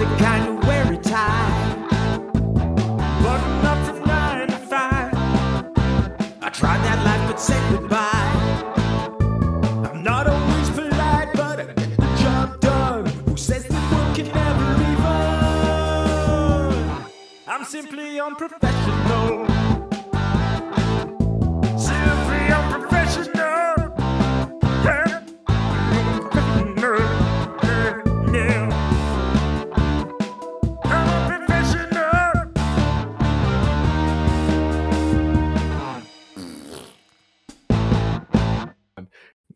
the 0.00 0.06
kind 0.16 0.64
wear 0.64 0.92
a 0.92 0.96
tie. 0.96 1.76
Up 3.70 3.86
from 3.86 4.02
nine 4.06 4.48
to 4.48 4.56
five. 4.56 5.12
I 6.40 6.48
tried 6.50 6.82
that 6.86 7.04
life 7.04 7.24
but 7.28 7.38
said 7.38 7.62
goodbye. 7.70 8.28
I'm 9.88 10.02
not 10.02 10.26
always 10.26 10.70
polite, 10.70 11.28
but 11.34 11.60
I 11.60 11.64
get 11.64 11.96
the 11.98 12.16
job 12.22 12.60
done. 12.60 13.06
Who 13.26 13.36
says 13.36 13.64
that 13.66 13.92
work 13.92 14.16
can 14.16 14.28
never? 14.28 14.70
I'm 17.46 17.64
simply 17.66 18.18
unprofessional. 18.18 18.69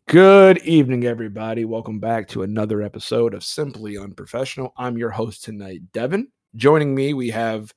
Good 0.07 0.59
evening, 0.59 1.05
everybody. 1.05 1.65
Welcome 1.65 1.99
back 1.99 2.27
to 2.29 2.43
another 2.43 2.83
episode 2.83 3.33
of 3.33 3.43
Simply 3.43 3.97
Unprofessional. 3.97 4.71
I'm 4.77 4.97
your 4.99 5.09
host 5.09 5.43
tonight, 5.43 5.81
Devin. 5.93 6.27
Joining 6.55 6.93
me, 6.93 7.13
we 7.15 7.29
have, 7.31 7.73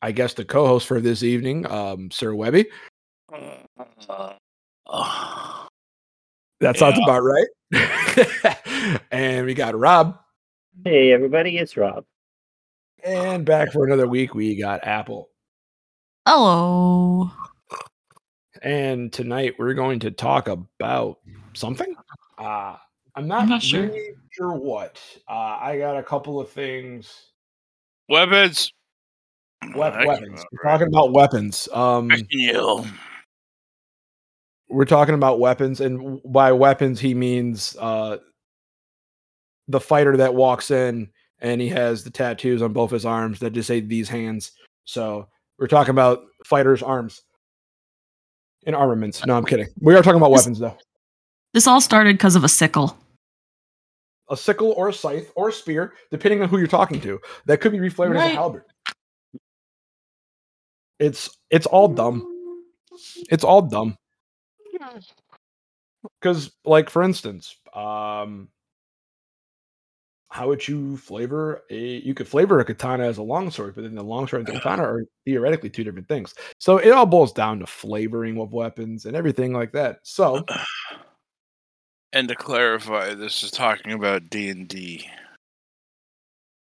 I 0.00 0.12
guess, 0.12 0.34
the 0.34 0.44
co-host 0.44 0.86
for 0.86 1.00
this 1.00 1.24
evening, 1.24 1.66
um, 1.66 2.12
Sir 2.12 2.32
Webby. 2.34 2.66
That 3.28 4.38
sounds 6.76 6.96
Yeah. 6.98 7.04
about 7.04 7.22
right. 7.22 7.48
and 9.10 9.44
we 9.44 9.54
got 9.54 9.76
Rob. 9.76 10.16
Hey 10.84 11.12
everybody, 11.12 11.58
it's 11.58 11.76
Rob. 11.76 12.04
And 13.02 13.44
back 13.44 13.72
for 13.72 13.84
another 13.84 14.06
week, 14.06 14.32
we 14.34 14.56
got 14.56 14.86
Apple. 14.86 15.28
Hello. 16.26 17.30
And 18.62 19.12
tonight 19.12 19.54
we're 19.58 19.74
going 19.74 19.98
to 20.00 20.10
talk 20.12 20.46
about 20.48 21.18
something. 21.54 21.94
Uh, 22.38 22.76
I'm 23.16 23.28
not, 23.28 23.42
I'm 23.42 23.48
not 23.48 23.62
sure. 23.62 23.86
really 23.86 24.12
sure 24.32 24.52
what. 24.54 25.00
Uh, 25.28 25.58
I 25.60 25.78
got 25.78 25.96
a 25.96 26.02
couple 26.02 26.40
of 26.40 26.50
things. 26.50 27.30
Weapons. 28.08 28.72
Wep- 29.74 29.94
I 29.94 30.06
weapons. 30.06 30.40
can- 30.40 30.48
We're 30.52 30.70
talking 30.70 30.86
about 30.88 31.12
weapons. 31.12 31.68
Um, 31.72 32.10
I 32.10 32.16
can 32.16 32.26
yell. 32.30 32.86
we're 34.68 34.84
talking 34.84 35.14
about 35.14 35.38
weapons, 35.38 35.80
and 35.80 36.20
by 36.24 36.52
weapons 36.52 37.00
he 37.00 37.14
means 37.14 37.76
uh, 37.80 38.18
the 39.68 39.80
fighter 39.80 40.16
that 40.18 40.34
walks 40.34 40.70
in 40.70 41.08
and 41.40 41.60
he 41.60 41.68
has 41.68 42.04
the 42.04 42.10
tattoos 42.10 42.62
on 42.62 42.72
both 42.72 42.90
his 42.90 43.04
arms 43.06 43.38
that 43.40 43.50
just 43.52 43.66
say 43.68 43.80
these 43.80 44.08
hands. 44.08 44.52
So 44.84 45.28
we're 45.58 45.66
talking 45.66 45.90
about 45.90 46.22
fighters' 46.44 46.82
arms 46.82 47.22
and 48.66 48.74
armaments. 48.74 49.24
No, 49.26 49.36
I'm 49.36 49.44
kidding. 49.44 49.68
We 49.80 49.94
are 49.94 50.02
talking 50.02 50.18
about 50.18 50.30
weapons 50.30 50.58
though. 50.58 50.76
This 51.54 51.68
all 51.68 51.80
started 51.80 52.18
because 52.18 52.34
of 52.34 52.42
a 52.42 52.48
sickle. 52.48 52.98
A 54.28 54.36
sickle 54.36 54.72
or 54.72 54.88
a 54.88 54.92
scythe 54.92 55.30
or 55.36 55.50
a 55.50 55.52
spear, 55.52 55.94
depending 56.10 56.42
on 56.42 56.48
who 56.48 56.58
you're 56.58 56.66
talking 56.66 57.00
to. 57.02 57.20
That 57.46 57.60
could 57.60 57.70
be 57.70 57.78
reflavored 57.78 58.18
as 58.18 58.32
a 58.32 58.34
halberd. 58.34 58.64
It's 60.98 61.30
it's 61.50 61.66
all 61.66 61.88
dumb. 61.88 62.26
It's 63.30 63.44
all 63.44 63.62
dumb. 63.62 63.96
Because, 66.20 66.52
like, 66.64 66.90
for 66.90 67.02
instance, 67.02 67.56
um, 67.72 68.48
how 70.30 70.48
would 70.48 70.66
you 70.66 70.96
flavor 70.96 71.62
a? 71.70 71.98
You 71.98 72.14
could 72.14 72.26
flavor 72.26 72.58
a 72.58 72.64
katana 72.64 73.04
as 73.04 73.18
a 73.18 73.22
longsword, 73.22 73.76
but 73.76 73.82
then 73.82 73.94
the 73.94 74.02
longsword 74.02 74.40
and 74.40 74.48
the 74.48 74.60
katana 74.60 74.82
are 74.82 75.04
theoretically 75.24 75.70
two 75.70 75.84
different 75.84 76.08
things. 76.08 76.34
So 76.58 76.78
it 76.78 76.90
all 76.90 77.06
boils 77.06 77.32
down 77.32 77.60
to 77.60 77.66
flavoring 77.66 78.40
of 78.40 78.52
weapons 78.52 79.06
and 79.06 79.14
everything 79.14 79.52
like 79.52 79.72
that. 79.72 80.00
So 80.02 80.44
And 82.14 82.28
to 82.28 82.36
clarify, 82.36 83.14
this 83.14 83.42
is 83.42 83.50
talking 83.50 83.90
about 83.90 84.30
D 84.30 84.48
and 84.48 84.68
D, 84.68 85.10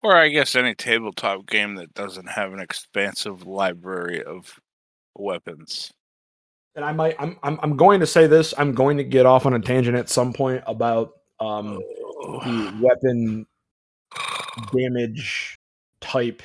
or 0.03 0.15
I 0.15 0.29
guess 0.29 0.55
any 0.55 0.75
tabletop 0.75 1.47
game 1.47 1.73
that 1.75 1.95
doesn't 1.95 2.27
have 2.27 2.53
an 2.53 2.59
expansive 2.59 3.47
library 3.47 4.23
of 4.23 4.59
weapons. 5.15 5.91
and 6.75 6.85
I 6.85 6.91
might, 6.91 7.15
I'm, 7.17 7.39
I'm, 7.41 7.59
I'm 7.63 7.75
going 7.75 7.99
to 8.01 8.07
say 8.07 8.27
this. 8.27 8.53
I'm 8.55 8.73
going 8.75 8.97
to 8.97 9.03
get 9.03 9.25
off 9.25 9.47
on 9.47 9.55
a 9.55 9.59
tangent 9.59 9.97
at 9.97 10.09
some 10.09 10.31
point 10.31 10.63
about 10.67 11.13
um 11.39 11.79
the 12.43 12.79
weapon 12.79 13.47
damage 14.71 15.57
type 16.01 16.43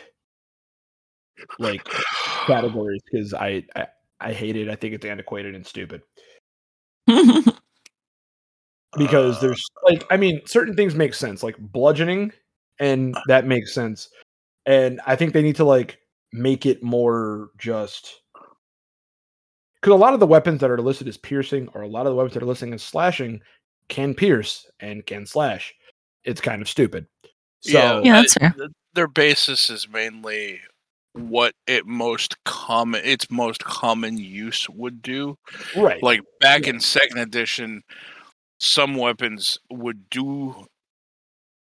like 1.59 1.87
categories 2.47 3.03
because 3.13 3.35
I, 3.35 3.63
I 3.77 3.89
I 4.21 4.33
hate 4.33 4.57
it. 4.57 4.71
I 4.71 4.75
think 4.75 4.95
it's 4.95 5.05
antiquated 5.05 5.55
and 5.55 5.67
stupid. 5.67 6.01
because 8.97 9.37
Uh, 9.39 9.41
there's 9.41 9.65
like 9.85 10.05
I 10.11 10.17
mean 10.17 10.41
certain 10.47 10.75
things 10.75 10.95
make 10.95 11.15
sense 11.15 11.43
like 11.43 11.57
bludgeoning 11.59 12.33
and 12.79 13.17
that 13.27 13.47
makes 13.47 13.73
sense 13.75 14.09
and 14.67 15.01
I 15.07 15.17
think 15.17 15.33
they 15.33 15.43
need 15.43 15.57
to 15.57 15.65
like 15.65 15.99
make 16.33 16.67
it 16.67 16.83
more 16.83 17.51
just 17.59 18.21
because 19.81 19.93
a 19.93 19.97
lot 19.97 20.15
of 20.15 20.21
the 20.21 20.27
weapons 20.27 20.61
that 20.61 20.71
are 20.71 20.81
listed 20.81 21.09
as 21.09 21.17
piercing 21.17 21.69
or 21.75 21.83
a 21.83 21.89
lot 21.89 22.07
of 22.07 22.11
the 22.13 22.17
weapons 22.17 22.35
that 22.35 22.43
are 22.43 22.47
listed 22.47 22.73
as 22.75 22.83
slashing 22.83 23.41
can 23.89 24.15
pierce 24.15 24.69
and 24.81 25.07
can 25.07 25.25
slash 25.27 25.73
it's 26.25 26.41
kind 26.41 26.61
of 26.63 26.69
stupid 26.69 27.07
so 27.61 28.03
Yeah, 28.05 28.19
I- 28.19 28.21
that's 28.23 28.35
fair. 28.35 28.55
Their 28.95 29.09
basis 29.09 29.69
is 29.71 29.89
mainly 29.89 30.61
what 31.13 31.55
it 31.67 31.87
most 31.87 32.43
common 32.45 33.01
its 33.05 33.31
most 33.31 33.63
common 33.65 34.17
use 34.19 34.69
would 34.71 35.01
do. 35.03 35.37
right 35.77 36.03
Like 36.03 36.21
back 36.41 36.63
Yeah. 36.65 36.71
in 36.75 36.81
second 36.81 37.19
edition, 37.19 37.83
some 38.59 38.95
weapons 38.97 39.59
would 39.71 40.09
do 40.11 40.67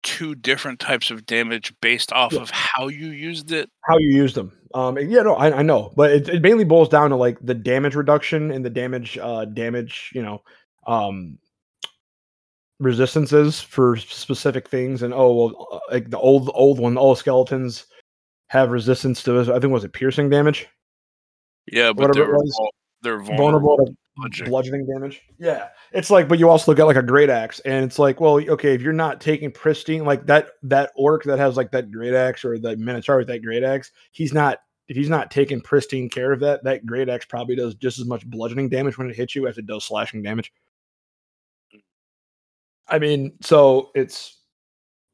two 0.02 0.34
different 0.34 0.80
types 0.80 1.10
of 1.10 1.26
damage 1.26 1.74
based 1.80 2.12
off 2.12 2.32
Yeah. 2.32 2.40
of 2.40 2.50
how 2.50 2.88
you 2.88 3.08
used 3.10 3.52
it. 3.52 3.68
how 3.82 3.98
you 3.98 4.14
use 4.16 4.34
them. 4.34 4.52
Um, 4.74 4.96
yeah, 4.98 5.22
no, 5.22 5.34
I, 5.34 5.58
I 5.58 5.62
know, 5.62 5.92
but 5.96 6.10
it, 6.12 6.28
it 6.28 6.42
mainly 6.42 6.64
boils 6.64 6.88
down 6.88 7.10
to 7.10 7.16
like 7.16 7.38
the 7.40 7.54
damage 7.54 7.94
reduction 7.96 8.50
and 8.50 8.64
the 8.64 8.70
damage, 8.70 9.18
uh, 9.18 9.44
damage, 9.44 10.10
you 10.14 10.22
know, 10.22 10.42
um, 10.86 11.38
resistances 12.78 13.60
for 13.60 13.96
specific 13.96 14.68
things. 14.68 15.02
And 15.02 15.12
oh, 15.12 15.32
well, 15.34 15.68
uh, 15.72 15.80
like 15.92 16.10
the 16.10 16.18
old, 16.18 16.50
old 16.54 16.78
one, 16.78 16.96
all 16.96 17.14
skeletons 17.14 17.86
have 18.48 18.70
resistance 18.70 19.22
to, 19.24 19.40
I 19.40 19.58
think, 19.60 19.72
was 19.72 19.84
it 19.84 19.92
piercing 19.92 20.30
damage? 20.30 20.66
Yeah, 21.70 21.92
but 21.92 22.08
Whatever 22.08 22.26
they're 22.26 22.34
was. 22.34 22.70
they're 23.02 23.18
Vulnerable, 23.20 23.76
vulnerable. 23.76 23.86
to 23.86 23.96
bludgeoning. 24.20 24.50
bludgeoning 24.50 24.86
damage. 24.86 25.22
Yeah, 25.38 25.68
it's 25.92 26.10
like, 26.10 26.28
but 26.28 26.38
you 26.38 26.48
also 26.48 26.72
at 26.72 26.78
like 26.78 26.96
a 26.96 27.02
great 27.02 27.30
axe, 27.30 27.60
and 27.60 27.84
it's 27.84 27.98
like, 27.98 28.20
well, 28.20 28.40
okay, 28.50 28.74
if 28.74 28.82
you're 28.82 28.92
not 28.92 29.20
taking 29.20 29.50
pristine, 29.50 30.04
like 30.04 30.26
that 30.26 30.50
that 30.62 30.92
orc 30.96 31.24
that 31.24 31.38
has 31.38 31.56
like 31.56 31.70
that 31.72 31.90
great 31.90 32.14
axe 32.14 32.44
or 32.44 32.58
the 32.58 32.76
minotaur 32.76 33.18
with 33.18 33.28
that 33.28 33.42
great 33.42 33.62
axe, 33.62 33.90
he's 34.12 34.32
not. 34.32 34.58
If 34.88 34.96
he's 34.96 35.08
not 35.08 35.30
taking 35.30 35.60
pristine 35.60 36.08
care 36.08 36.32
of 36.32 36.40
that, 36.40 36.64
that 36.64 36.84
great 36.84 37.08
axe 37.08 37.24
probably 37.24 37.54
does 37.54 37.76
just 37.76 38.00
as 38.00 38.06
much 38.06 38.26
bludgeoning 38.26 38.70
damage 38.70 38.98
when 38.98 39.08
it 39.08 39.14
hits 39.14 39.36
you 39.36 39.46
as 39.46 39.56
it 39.56 39.66
does 39.66 39.84
slashing 39.84 40.20
damage. 40.20 40.52
I 42.88 42.98
mean, 42.98 43.32
so 43.40 43.90
it's 43.94 44.40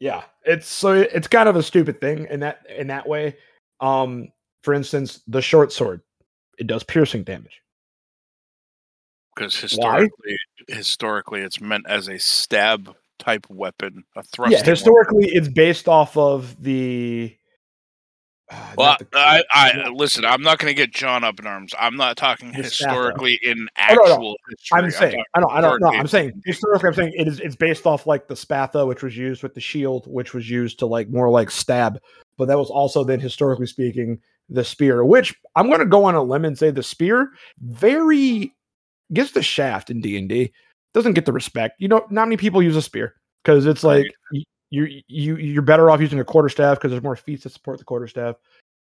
yeah, 0.00 0.25
it's 0.45 0.66
so 0.66 0.93
it's 0.93 1.28
kind 1.28 1.49
of 1.49 1.56
a 1.56 1.62
stupid 1.62 2.00
thing 2.00 2.27
in 2.31 2.41
that 2.41 2.66
in 2.75 2.87
that 2.87 3.06
way. 3.06 3.37
Um, 3.81 4.28
for 4.62 4.75
instance, 4.75 5.22
the 5.28 5.43
short 5.43 5.72
sword, 5.72 6.00
it 6.59 6.66
does 6.66 6.83
piercing 6.83 7.22
damage. 7.22 7.62
Because 9.36 9.56
historically, 9.56 10.36
historically, 10.69 11.42
it's 11.42 11.60
meant 11.60 11.84
as 11.88 12.08
a 12.08 12.19
stab 12.19 12.94
type 13.19 13.47
weapon, 13.50 14.04
a 14.16 14.22
thrust. 14.22 14.53
yeah, 14.53 14.62
historically, 14.65 15.27
it's 15.28 15.48
based 15.48 15.88
off 15.88 16.16
of 16.16 16.60
the. 16.62 17.36
uh, 18.50 18.72
Well, 18.78 18.97
the- 18.98 19.06
I, 19.18 19.42
I 19.53 19.88
listen. 19.91 20.24
I'm 20.24 20.42
not 20.42 20.59
going 20.59 20.71
to 20.71 20.74
get 20.74 20.92
John 20.92 21.22
up 21.24 21.38
in 21.38 21.47
arms. 21.47 21.74
I'm 21.78 21.97
not 21.97 22.16
talking 22.16 22.53
historically 22.53 23.38
in 23.42 23.68
Oh, 23.78 23.94
no, 23.94 24.03
no. 24.04 24.12
actual 24.12 24.36
history. 24.48 24.78
I'm 24.78 24.91
saying, 24.91 25.10
talking 25.12 25.24
I 25.34 25.41
don't, 25.41 25.53
I 25.53 25.60
don't 25.60 25.80
know. 25.80 25.89
I'm 25.92 26.06
saying 26.06 26.32
historically, 26.44 26.89
I'm 26.89 26.94
saying 26.94 27.12
it 27.16 27.28
is. 27.28 27.41
It's 27.41 27.56
based 27.56 27.86
off 27.86 28.06
like 28.06 28.28
the 28.28 28.34
spatha, 28.34 28.86
which 28.86 29.03
was 29.03 29.16
used 29.16 29.42
with 29.42 29.54
the 29.54 29.60
shield, 29.60 30.06
which 30.06 30.32
was 30.34 30.48
used 30.48 30.78
to 30.80 30.86
like 30.86 31.09
more 31.10 31.28
like 31.30 31.50
stab, 31.50 31.98
but 32.39 32.48
that 32.48 32.59
was 32.59 32.71
also 32.71 33.04
then 33.04 33.21
historically 33.21 33.66
speaking 33.66 34.18
the 34.48 34.65
spear. 34.65 35.04
Which 35.04 35.34
I'm 35.56 35.66
going 35.68 35.80
to 35.80 35.86
go 35.86 36.04
on 36.04 36.15
a 36.15 36.22
limb 36.22 36.44
and 36.44 36.56
say 36.56 36.71
the 36.71 36.82
spear 36.82 37.30
very 37.60 38.53
gets 39.12 39.32
the 39.32 39.42
shaft 39.42 39.91
in 39.91 40.00
D 40.00 40.16
and 40.16 40.28
D 40.28 40.53
doesn't 40.94 41.12
get 41.12 41.26
the 41.26 41.32
respect. 41.32 41.76
You 41.78 41.88
know, 41.88 42.06
not 42.10 42.26
many 42.26 42.36
people 42.36 42.62
use 42.62 42.76
a 42.76 42.82
spear 42.82 43.14
because 43.44 43.66
it's 43.66 43.84
like 43.84 44.06
you 44.70 45.03
you 45.08 45.36
you're 45.36 45.62
better 45.62 45.91
off 45.91 46.00
using 46.00 46.20
a 46.20 46.24
quarter 46.24 46.48
staff 46.48 46.78
because 46.78 46.91
there's 46.91 47.03
more 47.03 47.16
feats 47.16 47.44
that 47.44 47.53
support 47.53 47.78
the 47.78 47.84
quarter 47.84 48.08
staff. 48.08 48.36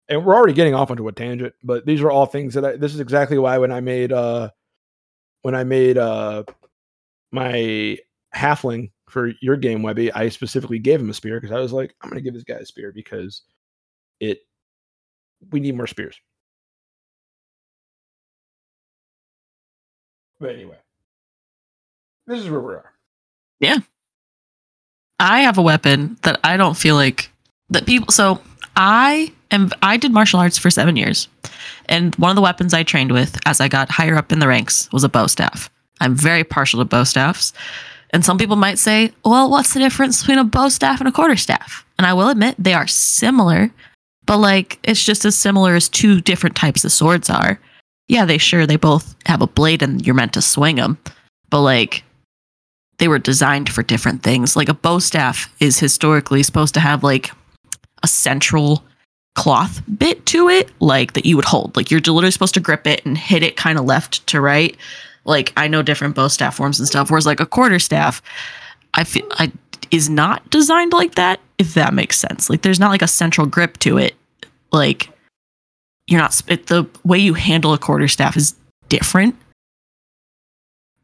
And 0.08 0.24
we're 0.24 0.34
already 0.34 0.52
getting 0.52 0.74
off 0.74 0.90
onto 0.90 1.08
a 1.08 1.12
tangent, 1.12 1.54
but 1.62 1.86
these 1.86 2.02
are 2.02 2.10
all 2.10 2.26
things 2.26 2.54
that 2.54 2.64
I, 2.64 2.76
this 2.76 2.92
is 2.92 3.00
exactly 3.00 3.38
why 3.38 3.58
when 3.58 3.72
I 3.72 3.80
made 3.80 4.12
uh 4.12 4.50
when 5.42 5.54
I 5.54 5.64
made 5.64 5.98
uh 5.98 6.44
my 7.30 7.98
halfling 8.34 8.90
for 9.08 9.32
your 9.40 9.56
game, 9.56 9.82
Webby, 9.82 10.12
I 10.12 10.28
specifically 10.28 10.78
gave 10.78 11.00
him 11.00 11.10
a 11.10 11.14
spear 11.14 11.40
because 11.40 11.54
I 11.54 11.60
was 11.60 11.72
like, 11.72 11.94
I'm 12.00 12.10
gonna 12.10 12.20
give 12.20 12.34
this 12.34 12.44
guy 12.44 12.56
a 12.56 12.66
spear 12.66 12.92
because 12.92 13.42
it 14.20 14.40
we 15.50 15.60
need 15.60 15.76
more 15.76 15.86
spears. 15.86 16.16
But 20.42 20.56
anyway, 20.56 20.76
this 22.26 22.40
is 22.40 22.50
where 22.50 22.60
we 22.60 22.74
are. 22.74 22.92
Yeah. 23.60 23.78
I 25.20 25.42
have 25.42 25.56
a 25.56 25.62
weapon 25.62 26.18
that 26.22 26.40
I 26.42 26.56
don't 26.56 26.76
feel 26.76 26.96
like 26.96 27.30
that 27.70 27.86
people. 27.86 28.10
So 28.10 28.40
I 28.74 29.32
am. 29.52 29.70
I 29.82 29.96
did 29.96 30.10
martial 30.10 30.40
arts 30.40 30.58
for 30.58 30.68
seven 30.68 30.96
years, 30.96 31.28
and 31.86 32.12
one 32.16 32.30
of 32.30 32.34
the 32.34 32.42
weapons 32.42 32.74
I 32.74 32.82
trained 32.82 33.12
with 33.12 33.38
as 33.46 33.60
I 33.60 33.68
got 33.68 33.88
higher 33.88 34.16
up 34.16 34.32
in 34.32 34.40
the 34.40 34.48
ranks 34.48 34.90
was 34.92 35.04
a 35.04 35.08
bow 35.08 35.28
staff. 35.28 35.70
I'm 36.00 36.16
very 36.16 36.42
partial 36.42 36.80
to 36.80 36.84
bow 36.84 37.04
staffs, 37.04 37.52
and 38.10 38.24
some 38.24 38.36
people 38.36 38.56
might 38.56 38.80
say, 38.80 39.12
"Well, 39.24 39.48
what's 39.48 39.74
the 39.74 39.78
difference 39.78 40.22
between 40.22 40.38
a 40.38 40.44
bow 40.44 40.70
staff 40.70 40.98
and 40.98 41.08
a 41.08 41.12
quarter 41.12 41.36
staff?" 41.36 41.86
And 41.98 42.06
I 42.06 42.14
will 42.14 42.30
admit 42.30 42.56
they 42.58 42.74
are 42.74 42.88
similar, 42.88 43.70
but 44.26 44.38
like 44.38 44.80
it's 44.82 45.04
just 45.04 45.24
as 45.24 45.36
similar 45.36 45.76
as 45.76 45.88
two 45.88 46.20
different 46.20 46.56
types 46.56 46.84
of 46.84 46.90
swords 46.90 47.30
are. 47.30 47.60
Yeah, 48.12 48.26
they 48.26 48.36
sure 48.36 48.66
they 48.66 48.76
both 48.76 49.16
have 49.24 49.40
a 49.40 49.46
blade 49.46 49.80
and 49.80 50.06
you're 50.06 50.14
meant 50.14 50.34
to 50.34 50.42
swing 50.42 50.76
them, 50.76 50.98
but 51.48 51.62
like 51.62 52.04
they 52.98 53.08
were 53.08 53.18
designed 53.18 53.70
for 53.70 53.82
different 53.82 54.22
things. 54.22 54.54
Like 54.54 54.68
a 54.68 54.74
bow 54.74 54.98
staff 54.98 55.50
is 55.60 55.78
historically 55.78 56.42
supposed 56.42 56.74
to 56.74 56.80
have 56.80 57.02
like 57.02 57.30
a 58.02 58.06
central 58.06 58.84
cloth 59.34 59.80
bit 59.96 60.26
to 60.26 60.50
it, 60.50 60.70
like 60.78 61.14
that 61.14 61.24
you 61.24 61.36
would 61.36 61.46
hold. 61.46 61.74
Like 61.74 61.90
you're 61.90 62.00
literally 62.00 62.30
supposed 62.30 62.52
to 62.52 62.60
grip 62.60 62.86
it 62.86 63.02
and 63.06 63.16
hit 63.16 63.42
it 63.42 63.56
kind 63.56 63.78
of 63.78 63.86
left 63.86 64.26
to 64.26 64.42
right. 64.42 64.76
Like 65.24 65.54
I 65.56 65.66
know 65.66 65.80
different 65.80 66.14
bow 66.14 66.28
staff 66.28 66.56
forms 66.56 66.78
and 66.78 66.86
stuff. 66.86 67.10
Whereas 67.10 67.24
like 67.24 67.40
a 67.40 67.46
quarter 67.46 67.78
staff, 67.78 68.20
I 68.92 69.04
feel 69.04 69.26
I 69.38 69.50
is 69.90 70.10
not 70.10 70.50
designed 70.50 70.92
like 70.92 71.14
that. 71.14 71.40
If 71.56 71.72
that 71.72 71.94
makes 71.94 72.18
sense. 72.18 72.50
Like 72.50 72.60
there's 72.60 72.78
not 72.78 72.90
like 72.90 73.00
a 73.00 73.08
central 73.08 73.46
grip 73.46 73.78
to 73.78 73.96
it. 73.96 74.14
Like 74.70 75.08
you're 76.12 76.20
not 76.20 76.40
it, 76.48 76.66
the 76.68 76.86
way 77.04 77.18
you 77.18 77.34
handle 77.34 77.72
a 77.72 77.78
quarter 77.78 78.08
staff 78.08 78.36
is 78.36 78.54
different 78.88 79.34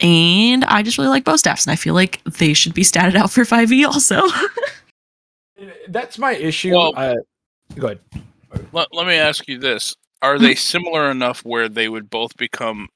and 0.00 0.64
I 0.66 0.82
just 0.82 0.98
really 0.98 1.10
like 1.10 1.24
bow 1.24 1.36
staffs, 1.36 1.66
and 1.66 1.72
I 1.72 1.76
feel 1.76 1.94
like 1.94 2.22
they 2.24 2.52
should 2.52 2.74
be 2.74 2.82
statted 2.82 3.16
out 3.16 3.30
for 3.30 3.42
5e 3.42 3.84
also. 3.86 4.22
That's 5.88 6.18
my 6.18 6.34
issue. 6.34 6.72
Well- 6.72 6.92
uh, 6.96 7.16
go 7.76 7.86
ahead. 7.88 8.00
Let, 8.72 8.88
let 8.92 9.06
me 9.06 9.14
ask 9.14 9.46
you 9.48 9.58
this: 9.58 9.94
Are 10.22 10.38
they 10.38 10.54
similar 10.54 11.10
enough 11.10 11.44
where 11.44 11.68
they 11.68 11.88
would 11.88 12.08
both 12.08 12.36
become? 12.36 12.88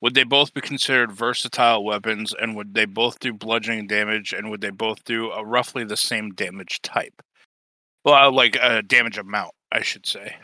Would 0.00 0.14
they 0.14 0.24
both 0.24 0.54
be 0.54 0.60
considered 0.60 1.12
versatile 1.12 1.84
weapons, 1.84 2.34
and 2.40 2.56
would 2.56 2.74
they 2.74 2.84
both 2.84 3.18
do 3.20 3.32
bludgeoning 3.32 3.86
damage, 3.86 4.32
and 4.32 4.50
would 4.50 4.60
they 4.60 4.70
both 4.70 5.04
do 5.04 5.30
a 5.30 5.44
roughly 5.44 5.84
the 5.84 5.96
same 5.96 6.30
damage 6.30 6.80
type? 6.82 7.22
Well, 8.04 8.32
like 8.32 8.56
a 8.60 8.82
damage 8.82 9.18
amount, 9.18 9.52
I 9.70 9.82
should 9.82 10.06
say. 10.06 10.36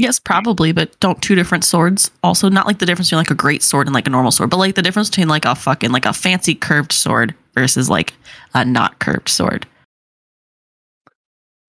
Yes, 0.00 0.18
probably, 0.18 0.72
but 0.72 0.98
don't 1.00 1.20
two 1.22 1.34
different 1.34 1.64
swords 1.64 2.10
also 2.22 2.48
not 2.48 2.66
like 2.66 2.78
the 2.78 2.86
difference 2.86 3.08
between 3.08 3.20
like 3.20 3.30
a 3.30 3.34
great 3.34 3.62
sword 3.62 3.86
and 3.86 3.94
like 3.94 4.06
a 4.06 4.10
normal 4.10 4.30
sword, 4.30 4.50
but 4.50 4.56
like 4.56 4.74
the 4.74 4.82
difference 4.82 5.10
between 5.10 5.28
like 5.28 5.44
a 5.44 5.54
fucking 5.54 5.92
like 5.92 6.06
a 6.06 6.12
fancy 6.12 6.54
curved 6.54 6.92
sword 6.92 7.34
versus 7.54 7.88
like 7.88 8.14
a 8.54 8.64
not 8.64 8.98
curved 8.98 9.28
sword. 9.28 9.66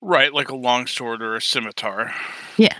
Right, 0.02 0.34
like 0.34 0.50
a 0.50 0.56
longsword 0.56 1.22
or 1.22 1.36
a 1.36 1.42
scimitar. 1.42 2.14
Yeah. 2.58 2.76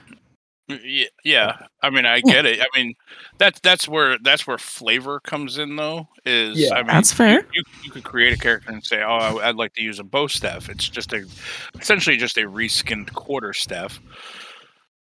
Yeah, 0.84 1.06
yeah. 1.24 1.58
I 1.84 1.90
mean, 1.90 2.06
I 2.06 2.22
get 2.22 2.46
it. 2.46 2.62
I 2.62 2.66
mean, 2.78 2.94
that's 3.38 3.60
that's 3.60 3.88
where 3.88 4.18
that's 4.20 4.48
where 4.48 4.58
flavor 4.58 5.20
comes 5.20 5.58
in, 5.58 5.76
though. 5.76 6.08
Is 6.26 6.58
Yeah. 6.58 6.76
I 6.76 6.78
mean, 6.78 6.88
That's 6.88 7.12
fair. 7.12 7.46
You, 7.54 7.64
you 7.84 7.92
could 7.92 8.04
create 8.04 8.34
a 8.34 8.38
character 8.38 8.72
and 8.72 8.84
say, 8.84 9.02
"Oh, 9.04 9.40
I'd 9.40 9.56
like 9.56 9.74
to 9.74 9.84
use 9.84 10.00
a 10.00 10.04
bow 10.04 10.28
staff." 10.28 10.70
It's 10.70 10.88
just 10.88 11.14
a, 11.14 11.26
essentially 11.80 12.16
just 12.18 12.38
a 12.38 12.42
reskinned 12.42 13.14
quarter 13.14 13.54
staff. 13.54 14.00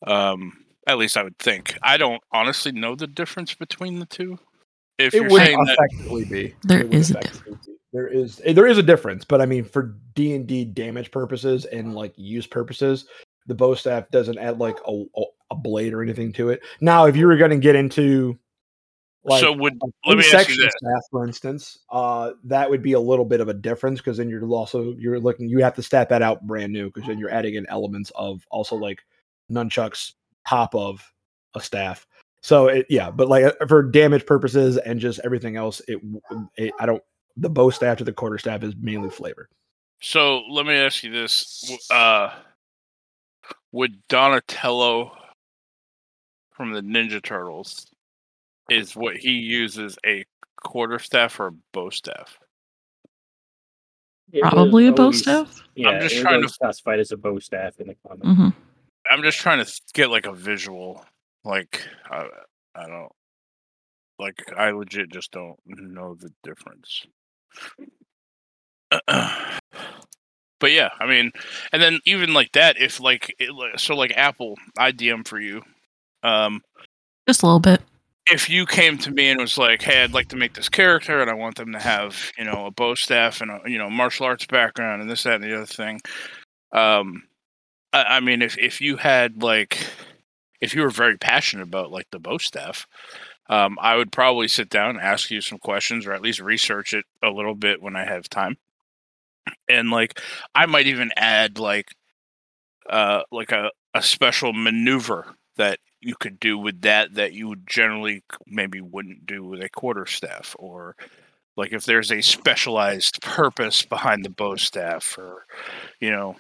Um, 0.06 0.66
at 0.88 0.98
least 0.98 1.18
I 1.18 1.24
would 1.24 1.38
think. 1.40 1.78
I 1.82 1.98
don't 1.98 2.22
honestly 2.32 2.72
know 2.72 2.96
the 2.96 3.08
difference 3.08 3.54
between 3.54 4.00
the 4.00 4.06
two. 4.06 4.38
If 4.98 5.14
It 5.14 5.22
you're 5.22 5.30
would 5.30 5.42
saying 5.42 5.64
that, 5.66 5.78
effectively 5.80 6.26
be. 6.26 6.56
There 6.64 6.80
It 6.80 6.86
would 6.86 6.94
is 6.94 7.12
a 7.12 7.20
effectively 7.20 7.58
be. 7.66 7.74
There 7.92 8.08
is 8.08 8.42
eh, 8.44 8.54
there 8.54 8.68
is 8.68 8.78
a 8.78 8.84
difference, 8.84 9.24
but 9.24 9.42
I 9.42 9.46
mean, 9.46 9.64
for 9.64 9.96
D 10.16 10.36
and 10.36 10.46
D 10.46 10.66
damage 10.66 11.12
purposes 11.12 11.66
and 11.66 11.96
like 11.96 12.14
use 12.18 12.46
purposes, 12.46 13.06
the 13.48 13.56
bow 13.56 13.74
staff 13.74 14.10
doesn't 14.12 14.38
add 14.38 14.60
like 14.60 14.78
a, 14.86 15.04
a, 15.16 15.22
a 15.52 15.56
blade 15.56 15.94
or 15.94 16.04
anything 16.04 16.34
to 16.34 16.50
it. 16.50 16.62
Now, 16.82 17.06
if 17.06 17.16
you 17.16 17.26
were 17.26 17.38
going 17.38 17.52
to 17.52 17.58
get 17.58 17.76
into 17.76 18.38
like 19.24 19.42
so 19.42 19.52
would 19.54 19.74
a 19.82 19.86
let 20.08 20.18
me 20.18 20.24
ask 20.26 20.50
you 20.50 20.56
three-section 20.56 20.58
this: 20.58 20.74
staff, 20.78 21.04
for 21.10 21.26
instance, 21.26 21.80
uh, 21.90 22.32
that 22.44 22.70
would 22.70 22.84
be 22.84 22.94
a 22.94 23.00
little 23.00 23.26
bit 23.26 23.42
of 23.42 23.48
a 23.48 23.54
difference 23.54 24.00
because 24.00 24.18
then 24.18 24.30
you're 24.30 24.46
also 24.50 24.94
you're 24.98 25.20
looking 25.20 25.50
you 25.50 25.64
have 25.64 25.76
to 25.76 25.82
stat 25.82 26.10
that 26.10 26.22
out 26.22 26.46
brand 26.46 26.72
new 26.72 26.92
because 26.92 27.08
then 27.08 27.18
you're 27.18 27.32
adding 27.32 27.56
in 27.56 27.66
elements 27.70 28.12
of 28.16 28.46
also 28.52 28.76
like 28.76 29.00
nunchucks 29.52 30.14
top 30.48 30.74
of 30.76 31.02
a 31.56 31.62
staff. 31.62 32.06
So 32.42 32.68
it, 32.68 32.86
yeah, 32.90 33.10
but 33.10 33.28
like 33.28 33.46
uh, 33.46 33.66
for 33.68 33.82
damage 33.84 34.26
purposes 34.26 34.78
and 34.78 35.00
just 35.00 35.20
everything 35.24 35.56
else, 35.56 35.82
it, 35.88 36.00
it 36.58 36.74
I 36.80 36.86
don't 36.86 37.02
the 37.38 37.50
bow 37.50 37.70
staff 37.72 37.98
to 37.98 38.04
the 38.04 38.14
quarter 38.14 38.38
staff 38.38 38.64
is 38.64 38.76
mainly 38.80 39.10
flavor. 39.10 39.50
So 40.02 40.42
let 40.50 40.66
me 40.66 40.76
ask 40.76 41.04
you 41.04 41.12
this: 41.12 41.72
uh, 41.92 42.30
Would 43.72 43.96
Donatello 44.10 45.12
from 46.52 46.72
the 46.74 46.82
Ninja 46.82 47.22
Turtles 47.24 47.88
is 48.70 48.96
what 48.96 49.18
he 49.18 49.32
uses 49.32 49.98
a 50.06 50.24
quarter 50.64 51.00
staff 51.00 51.40
or 51.40 51.48
a 51.48 51.52
bow 51.74 51.90
staff? 51.90 52.38
It 54.32 54.42
Probably 54.42 54.88
a 54.88 54.92
bow 54.92 55.04
always- 55.06 55.20
staff. 55.22 55.62
Yeah, 55.76 56.00
just 56.00 56.14
it 56.16 56.18
was 56.18 56.22
trying 56.22 56.32
to- 56.34 56.38
always 56.38 56.58
classified 56.58 57.00
as 57.00 57.12
a 57.12 57.18
bow 57.18 57.40
staff 57.40 57.80
in 57.80 57.88
the 57.88 57.96
comic. 58.08 58.24
hmm 58.24 58.50
I'm 59.10 59.24
just 59.24 59.38
trying 59.40 59.64
to 59.64 59.82
get 59.94 60.10
like 60.10 60.26
a 60.26 60.34
visual. 60.34 61.04
Like 61.44 61.86
I, 62.10 62.28
I 62.76 62.88
don't 62.88 63.12
like. 64.20 64.42
I 64.58 64.72
legit 64.72 65.10
just 65.12 65.32
don't 65.32 65.58
know 65.66 66.16
the 66.16 66.32
difference. 66.44 67.06
but 70.60 70.72
yeah, 70.72 70.90
I 71.00 71.06
mean, 71.08 71.32
and 71.72 71.82
then 71.82 72.00
even 72.06 72.34
like 72.34 72.52
that, 72.54 72.80
if 72.80 73.00
like 73.00 73.34
it, 73.40 73.80
so, 73.80 73.96
like 73.96 74.14
Apple, 74.16 74.56
I 74.78 74.92
DM 74.92 75.28
for 75.28 75.40
you. 75.40 75.62
Um, 76.24 76.62
Just 77.28 77.44
a 77.44 77.46
little 77.46 77.60
bit. 77.60 77.82
if 78.28 78.50
you 78.50 78.66
came 78.66 78.98
to 79.00 79.12
me 79.12 79.30
and 79.30 79.40
was 79.40 79.58
like, 79.58 79.82
"Hey, 79.84 80.04
I'd 80.04 80.14
like 80.14 80.30
to 80.30 80.36
make 80.36 80.54
this 80.54 80.70
character, 80.70 81.22
and 81.22 81.30
I 81.30 81.34
want 81.36 81.56
them 81.58 81.72
to 81.74 81.80
have, 81.80 82.32
you 82.38 82.46
know, 82.46 82.66
a 82.66 82.72
bow 82.72 82.96
staff 82.96 83.42
and 83.42 83.52
a, 83.52 83.62
you 83.68 83.78
know, 83.78 83.90
martial 83.90 84.26
arts 84.26 84.46
background 84.48 85.02
and 85.02 85.10
this, 85.12 85.24
that, 85.24 85.36
and 85.36 85.44
the 85.44 85.56
other 85.56 85.66
thing," 85.66 86.02
um, 86.72 87.24
I, 87.96 88.18
I 88.18 88.20
mean, 88.20 88.42
if 88.42 88.58
if 88.58 88.82
you 88.82 88.98
had 88.98 89.42
like, 89.42 89.88
if 90.62 90.76
you 90.76 90.82
were 90.82 90.90
very 90.90 91.18
passionate 91.18 91.64
about 91.64 91.92
like 91.92 92.08
the 92.12 92.20
bow 92.20 92.38
staff, 92.38 92.88
um, 93.50 93.78
I 93.82 93.96
would 93.96 94.12
probably 94.12 94.48
sit 94.48 94.70
down 94.70 94.92
and 94.92 95.00
ask 95.00 95.32
you 95.32 95.42
some 95.42 95.60
questions, 95.60 96.06
or 96.06 96.14
at 96.14 96.22
least 96.22 96.40
research 96.42 96.94
it 96.94 97.06
a 97.24 97.30
little 97.30 97.56
bit 97.56 97.82
when 97.82 97.96
I 97.96 98.06
have 98.06 98.30
time, 98.30 98.58
and 99.70 99.90
like, 99.92 100.20
I 100.54 100.66
might 100.66 100.88
even 100.88 101.12
add 101.16 101.60
like, 101.60 101.90
uh, 102.90 103.22
like 103.32 103.52
a 103.52 103.72
a 103.94 104.02
special 104.02 104.54
maneuver 104.54 105.36
that 105.58 105.80
you 106.02 106.16
could 106.20 106.40
do 106.40 106.58
with 106.58 106.82
that 106.82 107.14
that 107.16 107.34
you 107.34 107.48
would 107.48 107.66
generally 107.68 108.24
maybe 108.46 108.82
wouldn't 108.82 109.26
do 109.26 109.44
with 109.44 109.62
a 109.64 109.70
quarter 109.70 110.06
staff 110.06 110.56
or 110.60 110.96
like 111.58 111.74
if 111.74 111.86
there's 111.86 112.12
a 112.12 112.22
specialized 112.22 113.22
purpose 113.22 113.84
behind 113.86 114.26
the 114.26 114.30
bow 114.30 114.56
staff 114.56 115.18
or 115.18 115.46
you 116.00 116.12
know 116.12 116.36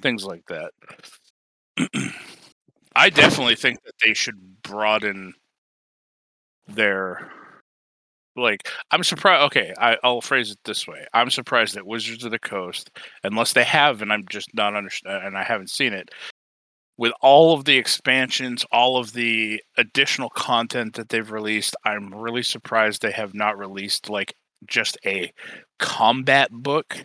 things 0.00 0.24
like 0.24 0.44
that. 0.48 0.72
I 2.96 3.10
definitely 3.10 3.56
think 3.56 3.82
that 3.84 3.94
they 4.04 4.14
should 4.14 4.62
broaden 4.62 5.34
their 6.66 7.30
like 8.34 8.68
i'm 8.90 9.04
surprised 9.04 9.44
okay 9.46 9.72
I, 9.78 9.96
i'll 10.02 10.20
phrase 10.20 10.50
it 10.50 10.58
this 10.64 10.86
way. 10.86 11.06
I'm 11.14 11.30
surprised 11.30 11.74
that 11.74 11.86
wizards 11.86 12.24
of 12.24 12.32
the 12.32 12.38
coast 12.38 12.90
unless 13.22 13.52
they 13.52 13.62
have 13.64 14.02
and 14.02 14.12
i'm 14.12 14.24
just 14.28 14.52
not 14.52 14.74
understand 14.74 15.24
and 15.24 15.38
i 15.38 15.44
haven't 15.44 15.70
seen 15.70 15.92
it 15.92 16.10
with 16.98 17.12
all 17.20 17.54
of 17.54 17.64
the 17.64 17.76
expansions, 17.76 18.64
all 18.72 18.96
of 18.96 19.12
the 19.12 19.62
additional 19.76 20.30
content 20.30 20.94
that 20.94 21.08
they've 21.08 21.30
released, 21.30 21.76
I'm 21.84 22.14
really 22.14 22.42
surprised 22.42 23.02
they 23.02 23.12
have 23.12 23.34
not 23.34 23.58
released 23.58 24.08
like 24.08 24.34
just 24.66 24.96
a 25.04 25.32
combat 25.78 26.50
book 26.50 27.04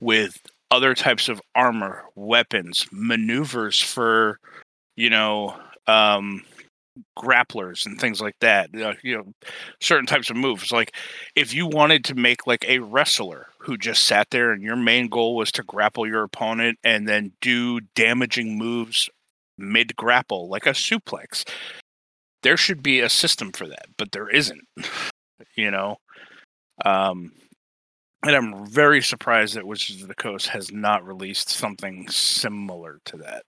with 0.00 0.40
other 0.70 0.94
types 0.94 1.28
of 1.28 1.40
armor, 1.54 2.04
weapons, 2.14 2.86
maneuvers 2.92 3.80
for, 3.80 4.38
you 4.96 5.10
know, 5.10 5.56
um 5.86 6.42
grapplers 7.16 7.84
and 7.84 8.00
things 8.00 8.20
like 8.20 8.36
that. 8.40 8.70
Uh, 8.74 8.94
you 9.02 9.16
know, 9.16 9.32
certain 9.80 10.06
types 10.06 10.30
of 10.30 10.36
moves. 10.36 10.72
Like 10.72 10.94
if 11.34 11.52
you 11.52 11.66
wanted 11.66 12.04
to 12.06 12.14
make 12.14 12.46
like 12.46 12.64
a 12.66 12.78
wrestler 12.78 13.48
who 13.58 13.76
just 13.76 14.04
sat 14.04 14.28
there 14.30 14.52
and 14.52 14.62
your 14.62 14.76
main 14.76 15.08
goal 15.08 15.36
was 15.36 15.52
to 15.52 15.62
grapple 15.64 16.06
your 16.06 16.22
opponent 16.22 16.78
and 16.84 17.08
then 17.08 17.32
do 17.40 17.80
damaging 17.94 18.56
moves 18.56 19.10
mid 19.58 19.96
grapple 19.96 20.48
like 20.48 20.66
a 20.66 20.70
suplex 20.70 21.48
there 22.42 22.56
should 22.56 22.82
be 22.82 23.00
a 23.00 23.08
system 23.08 23.50
for 23.52 23.66
that 23.66 23.86
but 23.96 24.12
there 24.12 24.28
isn't 24.28 24.60
you 25.56 25.70
know 25.70 25.96
um 26.84 27.32
And 28.22 28.34
I'm 28.34 28.66
very 28.66 29.02
surprised 29.02 29.54
that 29.54 29.66
Wizards 29.66 30.02
of 30.02 30.08
the 30.08 30.14
Coast 30.14 30.48
has 30.48 30.72
not 30.72 31.06
released 31.06 31.48
something 31.48 32.08
similar 32.08 33.00
to 33.04 33.16
that. 33.18 33.44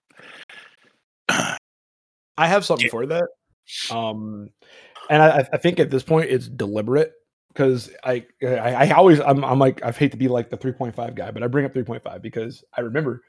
I 2.37 2.47
have 2.47 2.63
something 2.63 2.85
Yeah. 2.85 2.91
for 2.91 3.05
that. 3.07 3.27
Um, 3.91 4.49
and 5.09 5.21
I, 5.21 5.47
I 5.51 5.57
think 5.57 5.79
at 5.79 5.89
this 5.89 6.03
point 6.03 6.29
it's 6.29 6.47
deliberate 6.47 7.13
because 7.49 7.89
I, 8.03 8.25
I 8.41 8.87
I 8.87 8.91
always 8.91 9.19
I'm 9.19 9.43
I'm 9.43 9.59
like 9.59 9.83
I 9.83 9.91
hate 9.91 10.11
to 10.11 10.17
be 10.17 10.27
like 10.27 10.49
the 10.49 10.57
3.5 10.57 11.13
guy, 11.15 11.31
but 11.31 11.43
I 11.43 11.47
bring 11.47 11.65
up 11.65 11.73
3.5 11.73 12.21
because 12.21 12.63
I 12.77 12.81
remember 12.81 13.21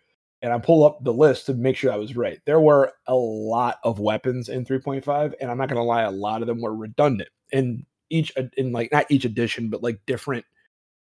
and 0.43 0.53
I 0.53 0.59
pull 0.59 0.85
up 0.85 1.03
the 1.05 1.13
list 1.13 1.47
to 1.47 1.55
make 1.55 1.77
sure 1.77 1.93
I 1.93 1.97
was 1.97 2.17
right. 2.17 2.39
There 2.47 2.61
were 2.61 2.93
a 3.07 3.15
lot 3.15 3.79
of 3.85 3.99
weapons 3.99 4.49
in 4.49 4.65
3.5, 4.65 5.35
and 5.41 5.51
I'm 5.51 5.59
not 5.59 5.69
gonna 5.69 5.83
lie, 5.83 6.03
a 6.03 6.11
lot 6.11 6.41
of 6.43 6.47
them 6.47 6.61
were 6.63 6.75
redundant. 6.75 7.29
In 7.53 7.85
each 8.09 8.33
in 8.57 8.73
like 8.73 8.91
not 8.93 9.07
each 9.11 9.25
edition, 9.25 9.69
but 9.69 9.83
like 9.83 9.99
different 10.07 10.45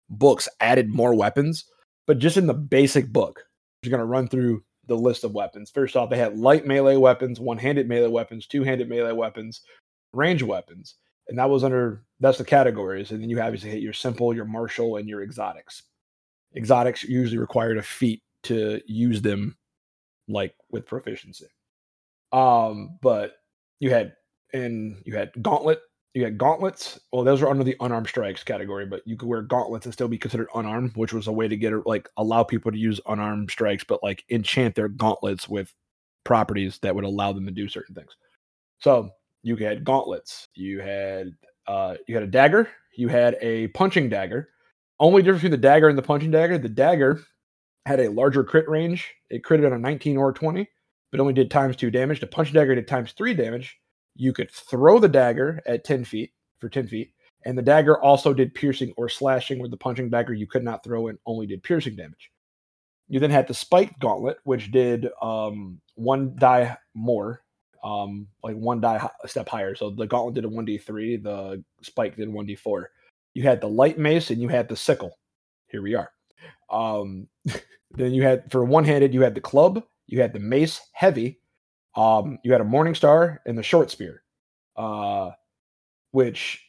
books 0.09 0.47
added 0.59 0.89
more 0.89 1.13
weapons. 1.13 1.65
But 2.07 2.19
just 2.19 2.37
in 2.37 2.47
the 2.47 2.53
basic 2.53 3.11
book, 3.11 3.43
you're 3.83 3.91
gonna 3.91 4.05
run 4.05 4.27
through 4.27 4.63
the 4.87 4.97
list 4.97 5.23
of 5.23 5.33
weapons. 5.33 5.69
First 5.69 5.95
off, 5.95 6.09
they 6.09 6.17
had 6.17 6.37
light 6.37 6.65
melee 6.65 6.97
weapons, 6.97 7.39
one-handed 7.39 7.87
melee 7.87 8.09
weapons, 8.09 8.47
two-handed 8.47 8.89
melee 8.89 9.13
weapons, 9.13 9.61
range 10.13 10.43
weapons, 10.43 10.95
and 11.27 11.37
that 11.37 11.49
was 11.49 11.63
under 11.63 12.03
that's 12.19 12.39
the 12.39 12.43
categories. 12.43 13.11
And 13.11 13.21
then 13.21 13.29
you 13.29 13.39
obviously 13.39 13.69
hit 13.69 13.81
your 13.81 13.93
simple, 13.93 14.35
your 14.35 14.45
martial, 14.45 14.97
and 14.97 15.07
your 15.07 15.21
exotics. 15.21 15.83
Exotics 16.55 17.03
usually 17.03 17.37
required 17.37 17.77
a 17.77 17.83
feat 17.83 18.23
to 18.43 18.81
use 18.87 19.21
them, 19.21 19.55
like 20.27 20.55
with 20.71 20.87
proficiency. 20.87 21.47
Um, 22.31 22.97
but 23.01 23.33
you 23.79 23.91
had 23.91 24.13
and 24.53 25.01
you 25.05 25.15
had 25.15 25.31
gauntlet. 25.41 25.79
You 26.13 26.23
had 26.23 26.37
gauntlets. 26.37 26.99
Well, 27.11 27.23
those 27.23 27.41
were 27.41 27.49
under 27.49 27.63
the 27.63 27.75
unarmed 27.79 28.07
strikes 28.07 28.43
category, 28.43 28.85
but 28.85 29.01
you 29.05 29.15
could 29.15 29.29
wear 29.29 29.43
gauntlets 29.43 29.85
and 29.85 29.93
still 29.93 30.07
be 30.07 30.17
considered 30.17 30.47
unarmed, 30.55 30.95
which 30.95 31.13
was 31.13 31.27
a 31.27 31.31
way 31.31 31.47
to 31.47 31.55
get 31.55 31.73
like 31.85 32.09
allow 32.17 32.43
people 32.43 32.71
to 32.71 32.77
use 32.77 32.99
unarmed 33.07 33.51
strikes, 33.51 33.83
but 33.83 34.01
like 34.01 34.23
enchant 34.29 34.75
their 34.75 34.87
gauntlets 34.87 35.47
with 35.47 35.73
properties 36.23 36.79
that 36.79 36.95
would 36.95 37.03
allow 37.03 37.31
them 37.31 37.45
to 37.45 37.51
do 37.51 37.69
certain 37.69 37.93
things. 37.93 38.15
So 38.79 39.11
you 39.43 39.55
had 39.55 39.83
gauntlets. 39.83 40.47
You 40.55 40.79
had 40.79 41.31
uh, 41.67 41.95
you 42.07 42.15
had 42.15 42.23
a 42.23 42.27
dagger. 42.27 42.69
You 42.97 43.07
had 43.07 43.37
a 43.41 43.67
punching 43.69 44.09
dagger. 44.09 44.49
Only 44.99 45.21
difference 45.21 45.43
between 45.43 45.51
the 45.51 45.67
dagger 45.67 45.89
and 45.89 45.97
the 45.97 46.03
punching 46.03 46.31
dagger: 46.31 46.57
the 46.57 46.69
dagger 46.69 47.21
had 47.85 47.99
a 47.99 48.09
larger 48.09 48.43
crit 48.43 48.67
range. 48.67 49.13
It 49.29 49.43
critted 49.43 49.65
on 49.65 49.73
a 49.73 49.79
19 49.79 50.17
or 50.17 50.33
20, 50.33 50.67
but 51.11 51.19
only 51.19 51.33
did 51.33 51.51
times 51.51 51.75
two 51.75 51.91
damage. 51.91 52.19
The 52.19 52.27
punching 52.27 52.53
dagger 52.55 52.75
did 52.75 52.87
times 52.87 53.11
three 53.11 53.33
damage. 53.33 53.77
You 54.19 54.33
could 54.33 54.51
throw 54.51 54.99
the 54.99 55.07
dagger 55.07 55.61
at 55.65 55.85
10 55.85 56.03
feet 56.03 56.33
for 56.59 56.67
10 56.67 56.89
feet, 56.89 57.13
and 57.45 57.57
the 57.57 57.61
dagger 57.61 58.01
also 58.01 58.33
did 58.33 58.53
piercing 58.53 58.93
or 58.97 59.07
slashing. 59.07 59.59
With 59.59 59.71
the 59.71 59.77
punching 59.77 60.09
dagger, 60.09 60.33
you 60.33 60.45
could 60.45 60.63
not 60.63 60.83
throw 60.83 61.07
and 61.07 61.17
only 61.25 61.47
did 61.47 61.63
piercing 61.63 61.95
damage. 61.95 62.29
You 63.07 63.21
then 63.21 63.31
had 63.31 63.47
the 63.47 63.53
spiked 63.53 63.97
gauntlet, 64.01 64.39
which 64.43 64.71
did 64.71 65.07
um, 65.21 65.79
one 65.95 66.35
die 66.35 66.75
more, 66.93 67.43
um, 67.81 68.27
like 68.43 68.57
one 68.57 68.81
die 68.81 69.09
step 69.25 69.47
higher. 69.47 69.73
So 69.73 69.89
the 69.89 70.05
gauntlet 70.05 70.35
did 70.35 70.43
a 70.43 70.49
1d3, 70.49 71.23
the 71.23 71.63
spike 71.81 72.17
did 72.17 72.27
1d4. 72.27 72.83
You 73.35 73.43
had 73.43 73.61
the 73.61 73.69
light 73.69 73.97
mace 73.97 74.31
and 74.31 74.41
you 74.41 74.49
had 74.49 74.67
the 74.67 74.75
sickle. 74.75 75.17
Here 75.69 75.81
we 75.81 75.95
are. 75.95 76.11
Um, 76.69 77.29
then 77.91 78.13
you 78.13 78.23
had 78.23 78.51
for 78.51 78.65
one 78.65 78.83
handed, 78.83 79.13
you 79.13 79.21
had 79.21 79.33
the 79.33 79.39
club, 79.39 79.81
you 80.07 80.19
had 80.19 80.33
the 80.33 80.39
mace 80.39 80.81
heavy, 80.91 81.39
um, 81.95 82.39
you 82.43 82.51
had 82.51 82.61
a 82.61 82.65
morning 82.65 82.95
star 82.95 83.41
and 83.45 83.57
the 83.57 83.63
short 83.63 83.91
spear, 83.91 84.23
uh, 84.75 85.31
which 86.11 86.63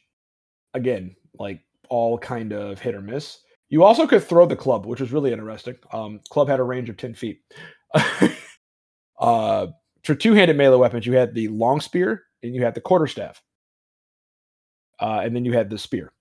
again, 0.73 1.15
like 1.39 1.61
all 1.89 2.17
kind 2.17 2.53
of 2.53 2.79
hit 2.79 2.95
or 2.95 3.01
miss. 3.01 3.39
You 3.69 3.83
also 3.83 4.05
could 4.05 4.23
throw 4.23 4.45
the 4.45 4.55
club, 4.55 4.85
which 4.85 4.99
was 4.99 5.11
really 5.11 5.31
interesting. 5.31 5.75
Um, 5.93 6.19
club 6.29 6.49
had 6.49 6.59
a 6.59 6.63
range 6.63 6.89
of 6.89 6.97
10 6.97 7.13
feet. 7.13 7.41
uh, 9.19 9.67
for 10.03 10.15
two-handed 10.15 10.57
melee 10.57 10.77
weapons, 10.77 11.05
you 11.05 11.13
had 11.13 11.33
the 11.33 11.47
long 11.49 11.79
spear 11.79 12.23
and 12.43 12.55
you 12.55 12.63
had 12.63 12.73
the 12.73 12.81
quarterstaff, 12.81 13.41
uh, 14.99 15.21
and 15.23 15.35
then 15.35 15.45
you 15.45 15.53
had 15.53 15.69
the 15.69 15.77
spear. 15.77 16.11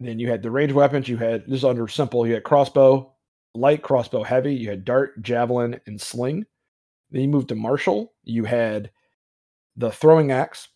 Then 0.00 0.18
you 0.18 0.28
had 0.28 0.42
the 0.42 0.50
range 0.50 0.72
weapons. 0.72 1.08
You 1.08 1.16
had 1.16 1.46
this 1.46 1.58
is 1.58 1.64
under 1.64 1.86
simple. 1.86 2.26
You 2.26 2.34
had 2.34 2.42
crossbow, 2.42 3.14
light 3.54 3.82
crossbow, 3.82 4.24
heavy. 4.24 4.52
You 4.52 4.68
had 4.68 4.84
dart, 4.84 5.22
javelin, 5.22 5.80
and 5.86 6.00
sling. 6.00 6.44
Then 7.12 7.22
you 7.22 7.28
moved 7.28 7.50
to 7.50 7.54
martial. 7.54 8.14
You 8.24 8.44
had 8.44 8.90
the 9.76 9.90
throwing 9.92 10.32
axe, 10.32 10.68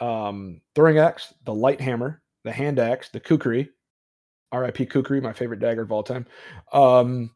um, 0.00 0.60
throwing 0.74 0.98
axe, 0.98 1.34
the 1.44 1.54
light 1.54 1.80
hammer, 1.80 2.22
the 2.44 2.52
hand 2.52 2.78
axe, 2.78 3.08
the 3.08 3.20
kukri, 3.20 3.70
R.I.P. 4.52 4.86
kukri, 4.86 5.20
my 5.20 5.32
favorite 5.32 5.60
dagger 5.60 5.82
of 5.82 5.90
all 5.90 6.02
time. 6.02 6.26
Um, 6.72 7.30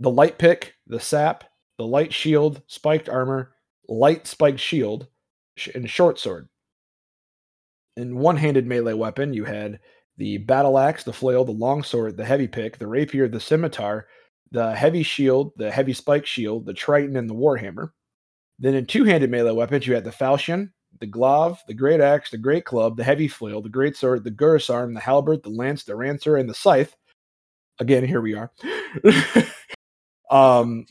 the 0.00 0.10
light 0.10 0.38
pick, 0.38 0.74
the 0.86 0.98
sap, 0.98 1.44
the 1.76 1.86
light 1.86 2.12
shield, 2.12 2.62
spiked 2.66 3.08
armor, 3.08 3.52
light 3.86 4.26
spiked 4.26 4.60
shield, 4.60 5.06
sh- 5.56 5.68
and 5.74 5.88
short 5.88 6.18
sword. 6.18 6.48
In 7.98 8.16
one-handed 8.16 8.66
melee 8.66 8.94
weapon, 8.94 9.34
you 9.34 9.44
had 9.44 9.80
the 10.16 10.38
battle 10.38 10.78
axe, 10.78 11.04
the 11.04 11.12
flail, 11.12 11.44
the 11.44 11.52
long 11.52 11.82
sword, 11.82 12.16
the 12.16 12.24
heavy 12.24 12.48
pick, 12.48 12.78
the 12.78 12.86
rapier, 12.86 13.28
the 13.28 13.40
scimitar, 13.40 14.06
the 14.50 14.74
heavy 14.74 15.02
shield, 15.02 15.52
the 15.56 15.70
heavy 15.70 15.92
spike 15.92 16.26
shield, 16.26 16.66
the 16.66 16.74
trident, 16.74 17.16
and 17.16 17.28
the 17.28 17.34
warhammer. 17.34 17.90
Then 18.58 18.74
in 18.74 18.86
two-handed 18.86 19.30
melee 19.30 19.52
weapons, 19.52 19.86
you 19.86 19.94
had 19.94 20.04
the 20.04 20.12
falchion, 20.12 20.72
the 21.00 21.06
glaive, 21.06 21.56
the 21.66 21.74
great 21.74 22.00
axe, 22.00 22.30
the 22.30 22.38
great 22.38 22.64
club, 22.64 22.96
the 22.96 23.04
heavy 23.04 23.28
flail, 23.28 23.60
the 23.60 23.68
great 23.68 23.96
sword, 23.96 24.24
the 24.24 24.30
guisarme, 24.30 24.94
the 24.94 25.00
halberd, 25.00 25.42
the 25.42 25.50
lance, 25.50 25.84
the 25.84 25.92
ranseur, 25.92 26.36
and 26.36 26.48
the 26.48 26.54
scythe. 26.54 26.96
Again, 27.78 28.04
here 28.04 28.22
we 28.22 28.34
are. 28.34 28.50
um, 30.30 30.86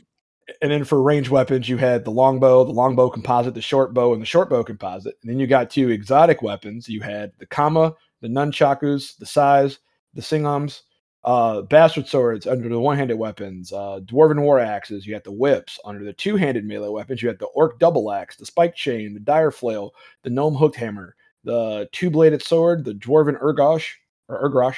and 0.62 0.72
then 0.72 0.84
for 0.84 1.02
range 1.02 1.30
weapons, 1.30 1.68
you 1.68 1.78
had 1.78 2.06
the 2.06 2.12
longbow, 2.12 2.66
the 2.66 2.72
longbow 2.72 3.10
composite, 3.10 3.56
the 3.56 3.62
short 3.62 3.94
bow, 3.94 4.14
and 4.14 4.22
the 4.22 4.28
short 4.28 4.50
bow 4.50 4.64
composite. 4.64 5.16
And 5.22 5.32
then 5.32 5.40
you 5.40 5.48
got 5.48 5.72
two 5.72 5.90
exotic 5.90 6.42
weapons. 6.42 6.88
You 6.88 7.02
had 7.02 7.32
the 7.40 7.48
kama, 7.48 7.96
the 8.22 8.28
nunchakus, 8.28 9.18
the 9.18 9.26
sais, 9.26 9.80
the 10.14 10.22
sianghams, 10.22 10.82
uh, 11.26 11.62
bastard 11.64 12.08
swords 12.08 12.48
under 12.48 12.70
the 12.70 12.80
one-handed 12.80 13.18
weapons, 13.18 13.74
uh, 13.74 14.00
dwarven 14.06 14.42
war 14.42 14.60
axes. 14.60 15.06
You 15.06 15.14
had 15.14 15.24
the 15.24 15.32
whips 15.32 15.80
under 15.84 16.04
the 16.04 16.14
two-handed 16.14 16.64
melee 16.64 16.90
weapons. 16.90 17.22
You 17.22 17.28
had 17.28 17.40
the 17.40 17.48
orc 17.48 17.80
double 17.80 18.12
axe, 18.12 18.38
the 18.38 18.46
spike 18.46 18.76
chain, 18.76 19.14
the 19.14 19.20
dire 19.20 19.52
flail, 19.52 19.94
the 20.24 20.30
gnome 20.30 20.56
hooked 20.56 20.76
hammer, 20.76 21.16
the 21.44 21.90
two-bladed 21.92 22.42
sword, 22.42 22.86
the 22.86 22.94
dwarven 22.94 23.40
urgosh 23.42 23.90
or 24.30 24.50
urgrosh, 24.50 24.78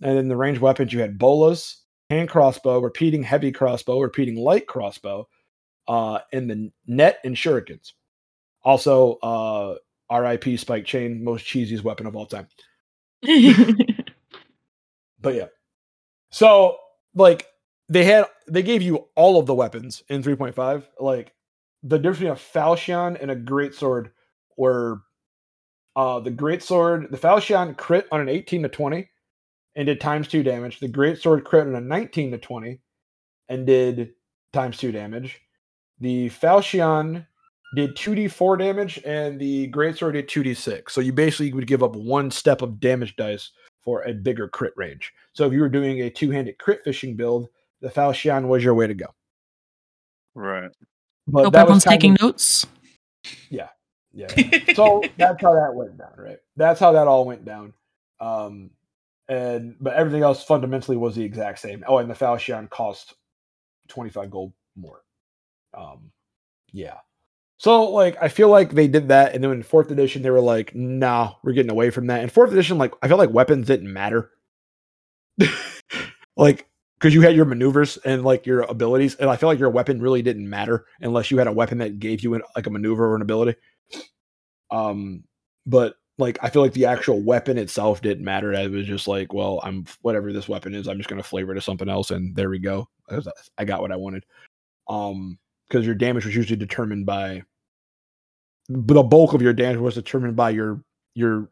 and 0.00 0.16
then 0.16 0.28
the 0.28 0.36
range 0.36 0.60
weapons. 0.60 0.92
You 0.92 1.00
had 1.00 1.18
bolas, 1.18 1.82
hand 2.08 2.28
crossbow, 2.28 2.80
repeating 2.80 3.22
heavy 3.22 3.52
crossbow, 3.52 4.00
repeating 4.00 4.36
light 4.36 4.66
crossbow, 4.66 5.28
uh, 5.88 6.20
and 6.32 6.48
the 6.48 6.70
net 6.86 7.18
and 7.24 7.34
shurikens. 7.34 7.92
Also, 8.62 9.14
uh, 9.22 9.74
RIP 10.12 10.58
spike 10.58 10.84
chain, 10.84 11.24
most 11.24 11.44
cheesiest 11.46 11.82
weapon 11.82 12.06
of 12.06 12.14
all 12.14 12.26
time. 12.26 12.46
But 15.22 15.34
yeah. 15.34 15.46
So 16.30 16.78
like 17.14 17.46
they 17.88 18.04
had 18.04 18.26
they 18.48 18.62
gave 18.62 18.82
you 18.82 19.08
all 19.16 19.38
of 19.38 19.46
the 19.46 19.54
weapons 19.54 20.02
in 20.08 20.22
3.5. 20.22 20.84
Like 20.98 21.34
the 21.82 21.98
difference 21.98 22.18
between 22.18 22.32
a 22.32 22.36
falchion 22.36 23.16
and 23.20 23.30
a 23.30 23.36
great 23.36 23.74
sword 23.74 24.12
were 24.56 25.00
uh 25.96 26.20
the 26.20 26.30
great 26.30 26.62
sword, 26.62 27.08
the 27.10 27.18
falchion 27.18 27.74
crit 27.76 28.06
on 28.12 28.20
an 28.20 28.28
18 28.28 28.62
to 28.62 28.68
20 28.68 29.08
and 29.76 29.86
did 29.86 30.00
times 30.00 30.28
two 30.28 30.42
damage. 30.42 30.80
The 30.80 30.88
great 30.88 31.18
sword 31.18 31.44
crit 31.44 31.66
on 31.66 31.74
a 31.74 31.80
19 31.80 32.32
to 32.32 32.38
20 32.38 32.80
and 33.48 33.66
did 33.66 34.10
times 34.52 34.76
two 34.76 34.92
damage. 34.92 35.40
The 35.98 36.28
falchion 36.30 37.26
did 37.76 37.96
2d4 37.96 38.58
damage 38.58 39.00
and 39.04 39.40
the 39.40 39.68
great 39.68 39.96
sword 39.96 40.14
did 40.14 40.28
2d6. 40.28 40.90
So 40.90 41.00
you 41.00 41.12
basically 41.12 41.52
would 41.52 41.66
give 41.66 41.82
up 41.82 41.94
one 41.94 42.30
step 42.30 42.62
of 42.62 42.80
damage 42.80 43.16
dice 43.16 43.50
for 43.82 44.02
a 44.02 44.12
bigger 44.12 44.48
crit 44.48 44.72
range. 44.76 45.12
So 45.32 45.46
if 45.46 45.52
you 45.52 45.60
were 45.60 45.68
doing 45.68 46.02
a 46.02 46.10
two-handed 46.10 46.58
crit 46.58 46.82
fishing 46.84 47.16
build, 47.16 47.48
the 47.80 47.88
Falchion 47.88 48.46
was 48.48 48.62
your 48.62 48.74
way 48.74 48.86
to 48.86 48.94
go. 48.94 49.06
Right. 50.34 50.70
But 51.26 51.44
Hope 51.44 51.52
that 51.54 51.60
everyone's 51.60 51.84
was 51.84 51.92
taking 51.92 52.14
of- 52.14 52.20
notes. 52.20 52.66
yeah. 53.50 53.68
yeah. 54.12 54.26
So 54.74 55.02
that's 55.16 55.40
how 55.42 55.54
that 55.54 55.74
went 55.74 55.96
down, 55.98 56.12
right? 56.16 56.38
That's 56.56 56.80
how 56.80 56.92
that 56.92 57.06
all 57.08 57.24
went 57.24 57.44
down. 57.44 57.72
Um 58.20 58.70
and 59.28 59.76
but 59.80 59.94
everything 59.94 60.22
else 60.22 60.42
fundamentally 60.44 60.96
was 60.96 61.14
the 61.14 61.22
exact 61.24 61.60
same. 61.60 61.84
Oh, 61.86 61.98
and 61.98 62.10
the 62.10 62.14
Falchion 62.14 62.68
cost 62.68 63.14
25 63.88 64.30
gold 64.30 64.52
more. 64.76 65.02
Um 65.74 66.10
yeah. 66.72 66.98
So 67.60 67.90
like 67.90 68.16
I 68.22 68.28
feel 68.28 68.48
like 68.48 68.70
they 68.70 68.88
did 68.88 69.08
that 69.08 69.34
and 69.34 69.44
then 69.44 69.50
in 69.50 69.62
fourth 69.62 69.90
edition 69.90 70.22
they 70.22 70.30
were 70.30 70.40
like, 70.40 70.74
nah, 70.74 71.34
we're 71.42 71.52
getting 71.52 71.70
away 71.70 71.90
from 71.90 72.06
that. 72.06 72.22
In 72.22 72.30
fourth 72.30 72.50
edition, 72.52 72.78
like 72.78 72.94
I 73.02 73.08
feel 73.08 73.18
like 73.18 73.34
weapons 73.34 73.66
didn't 73.66 73.92
matter. 73.92 74.30
like 76.38 76.66
because 76.98 77.12
you 77.12 77.20
had 77.20 77.36
your 77.36 77.44
maneuvers 77.44 77.98
and 77.98 78.24
like 78.24 78.46
your 78.46 78.62
abilities, 78.62 79.14
and 79.16 79.28
I 79.28 79.36
feel 79.36 79.50
like 79.50 79.58
your 79.58 79.68
weapon 79.68 80.00
really 80.00 80.22
didn't 80.22 80.48
matter 80.48 80.86
unless 81.02 81.30
you 81.30 81.36
had 81.36 81.48
a 81.48 81.52
weapon 81.52 81.76
that 81.78 81.98
gave 81.98 82.22
you 82.22 82.32
an, 82.32 82.40
like 82.56 82.66
a 82.66 82.70
maneuver 82.70 83.10
or 83.12 83.16
an 83.16 83.20
ability. 83.20 83.56
Um, 84.70 85.24
but 85.66 85.96
like 86.16 86.38
I 86.42 86.48
feel 86.48 86.62
like 86.62 86.72
the 86.72 86.86
actual 86.86 87.20
weapon 87.20 87.58
itself 87.58 88.00
didn't 88.00 88.24
matter. 88.24 88.54
It 88.54 88.70
was 88.70 88.86
just 88.86 89.06
like, 89.06 89.34
well, 89.34 89.60
I'm 89.62 89.84
whatever 90.00 90.32
this 90.32 90.48
weapon 90.48 90.74
is, 90.74 90.88
I'm 90.88 90.96
just 90.96 91.10
gonna 91.10 91.22
flavor 91.22 91.52
it 91.52 91.56
to 91.56 91.60
something 91.60 91.90
else, 91.90 92.10
and 92.10 92.34
there 92.34 92.48
we 92.48 92.58
go. 92.58 92.88
I 93.10 93.20
I 93.58 93.64
got 93.66 93.82
what 93.82 93.92
I 93.92 93.96
wanted. 93.96 94.24
Um, 94.88 95.38
because 95.70 95.86
your 95.86 95.94
damage 95.94 96.24
was 96.24 96.34
usually 96.34 96.56
determined 96.56 97.06
by 97.06 97.42
the 98.68 99.02
bulk 99.02 99.32
of 99.32 99.42
your 99.42 99.52
damage 99.52 99.78
was 99.78 99.94
determined 99.94 100.36
by 100.36 100.50
your 100.50 100.82
your 101.14 101.50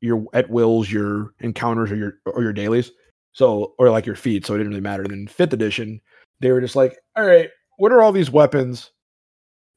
your 0.00 0.26
at 0.34 0.50
wills, 0.50 0.90
your 0.90 1.32
encounters, 1.40 1.90
or 1.90 1.96
your 1.96 2.14
or 2.26 2.42
your 2.42 2.52
dailies. 2.52 2.90
So 3.32 3.74
or 3.78 3.90
like 3.90 4.04
your 4.04 4.16
feats. 4.16 4.46
So 4.46 4.54
it 4.54 4.58
didn't 4.58 4.70
really 4.70 4.82
matter. 4.82 5.02
And 5.02 5.10
then 5.10 5.26
fifth 5.26 5.52
edition, 5.52 6.00
they 6.40 6.52
were 6.52 6.60
just 6.60 6.76
like, 6.76 6.98
all 7.16 7.24
right, 7.24 7.48
what 7.78 7.92
are 7.92 8.02
all 8.02 8.12
these 8.12 8.30
weapons 8.30 8.90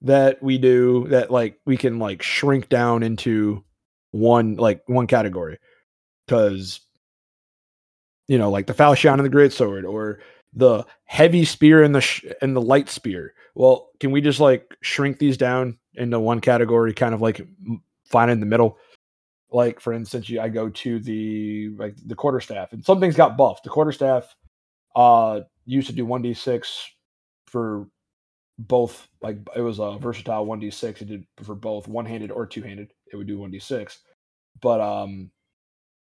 that 0.02 0.42
we 0.44 0.58
do 0.58 1.08
that 1.08 1.32
like 1.32 1.60
we 1.66 1.78
can 1.78 2.00
like 2.00 2.22
shrink 2.22 2.68
down 2.70 3.04
into 3.04 3.64
one 4.12 4.56
like 4.56 4.82
one 4.88 5.08
category? 5.08 5.58
Because 6.28 6.82
you 8.28 8.38
know, 8.38 8.50
like 8.50 8.68
the 8.68 8.74
falchion 8.74 9.14
and 9.14 9.26
the 9.26 9.30
great 9.30 9.54
sword, 9.54 9.86
or 9.86 10.20
the 10.56 10.86
heavy 11.04 11.46
spear 11.46 11.84
and 11.84 11.94
the 11.94 12.02
sh- 12.02 12.26
and 12.42 12.56
the 12.56 12.62
light 12.62 12.90
spear. 12.90 13.34
Well, 13.54 13.90
can 14.00 14.12
we 14.12 14.22
just 14.22 14.40
like 14.40 14.76
shrink 14.82 15.20
these 15.20 15.38
down 15.38 15.78
into 15.94 16.20
one 16.20 16.40
category, 16.42 16.94
kind 16.94 17.14
of 17.14 17.22
like 17.22 17.46
find 18.06 18.32
in 18.32 18.40
the 18.40 18.46
middle? 18.46 18.78
Like 19.52 19.80
for 19.80 19.94
instance, 19.94 20.30
you, 20.30 20.42
I 20.42 20.50
go 20.50 20.70
to 20.70 21.00
the 21.00 21.70
like 21.78 21.96
the 22.06 22.16
quarterstaff, 22.16 22.74
and 22.74 22.84
some 22.84 23.00
things 23.00 23.16
got 23.16 23.38
buffed. 23.38 23.64
The 23.64 23.70
quarterstaff 23.70 24.36
uh 24.96 25.42
used 25.66 25.88
to 25.88 25.94
do 25.94 26.06
one 26.06 26.22
d 26.22 26.34
six 26.34 26.90
for 27.48 27.88
both. 28.58 29.08
Like 29.22 29.38
it 29.56 29.62
was 29.62 29.80
a 29.80 29.98
versatile 30.00 30.46
one 30.46 30.60
d 30.60 30.72
six. 30.72 31.02
It 31.02 31.08
did 31.10 31.26
for 31.44 31.56
both 31.56 31.88
one 31.88 32.06
handed 32.06 32.32
or 32.32 32.46
two 32.46 32.62
handed. 32.62 32.92
It 33.12 33.18
would 33.18 33.28
do 33.28 33.38
one 33.40 33.52
d 33.52 33.60
six, 33.60 34.00
but 34.62 34.82
um 34.82 35.32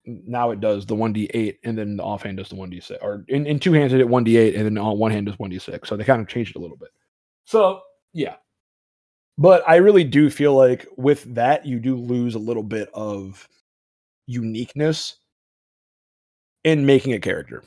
now 0.04 0.50
it 0.50 0.61
does 0.61 0.87
the 0.87 0.97
1d8 0.97 1.59
and 1.64 1.78
then 1.78 1.97
the 1.97 2.02
offhand 2.02 2.37
does 2.37 2.49
the 2.49 2.56
1d6 2.56 2.99
or 3.02 3.25
in, 3.28 3.47
in 3.47 3.59
two 3.59 3.73
hands 3.73 3.92
it 3.92 3.99
did 3.99 4.06
1d8 4.06 4.56
and 4.56 4.64
then 4.64 4.78
on 4.78 4.99
one 4.99 5.12
hand 5.12 5.26
does 5.26 5.37
1d6 5.37 5.87
so 5.87 5.97
they 5.97 6.04
kind 6.04 6.21
of 6.21 6.28
changed 6.28 6.56
it 6.56 6.59
a 6.59 6.62
little 6.62 6.76
bit. 6.76 6.90
So 7.44 7.80
yeah. 8.12 8.37
But 9.38 9.62
i 9.68 9.76
really 9.76 10.04
do 10.04 10.28
feel 10.28 10.54
like 10.54 10.87
with 10.97 11.35
that 11.35 11.66
you 11.66 11.78
do 11.78 11.97
lose 11.97 12.35
a 12.35 12.40
little 12.40 12.62
bit 12.62 12.90
of 12.92 13.49
uniqueness 14.26 15.16
in 16.64 16.87
making 16.87 17.12
a 17.12 17.21
character. 17.21 17.62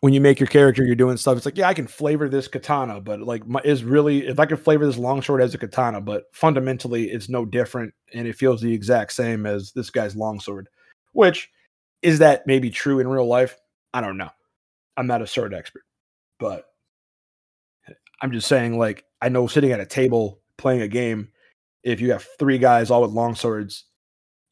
When 0.00 0.12
you 0.12 0.20
make 0.20 0.38
your 0.38 0.46
character 0.46 0.84
you're 0.84 0.94
doing 0.94 1.16
stuff 1.16 1.36
it's 1.36 1.46
like 1.46 1.56
yeah 1.56 1.68
i 1.68 1.74
can 1.74 1.86
flavor 1.86 2.28
this 2.28 2.48
katana 2.48 3.00
but 3.00 3.20
like 3.20 3.46
my, 3.46 3.60
is 3.64 3.82
really 3.82 4.26
if 4.26 4.38
i 4.38 4.46
can 4.46 4.56
flavor 4.56 4.84
this 4.84 4.98
longsword 4.98 5.40
as 5.40 5.54
a 5.54 5.58
katana 5.58 6.00
but 6.00 6.24
fundamentally 6.32 7.04
it's 7.04 7.28
no 7.28 7.44
different 7.44 7.94
and 8.12 8.28
it 8.28 8.36
feels 8.36 8.60
the 8.60 8.72
exact 8.72 9.12
same 9.12 9.46
as 9.46 9.72
this 9.72 9.90
guy's 9.90 10.14
longsword 10.14 10.68
which 11.16 11.48
is 12.02 12.20
that 12.20 12.46
maybe 12.46 12.70
true 12.70 13.00
in 13.00 13.08
real 13.08 13.26
life? 13.26 13.56
I 13.92 14.00
don't 14.00 14.16
know. 14.16 14.30
I'm 14.96 15.06
not 15.06 15.22
a 15.22 15.26
sword 15.26 15.54
expert, 15.54 15.82
but 16.38 16.64
I'm 18.22 18.32
just 18.32 18.48
saying, 18.48 18.78
like, 18.78 19.04
I 19.20 19.28
know 19.28 19.46
sitting 19.46 19.72
at 19.72 19.80
a 19.80 19.86
table 19.86 20.40
playing 20.58 20.82
a 20.82 20.88
game, 20.88 21.28
if 21.82 22.00
you 22.00 22.12
have 22.12 22.26
three 22.38 22.58
guys 22.58 22.90
all 22.90 23.02
with 23.02 23.10
long 23.10 23.34
swords, 23.34 23.84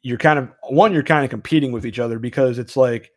you're 0.02 0.18
kind 0.18 0.38
of 0.38 0.50
one, 0.68 0.92
you're 0.92 1.02
kind 1.02 1.24
of 1.24 1.30
competing 1.30 1.72
with 1.72 1.86
each 1.86 1.98
other 1.98 2.18
because 2.18 2.58
it's 2.58 2.76
like 2.76 3.10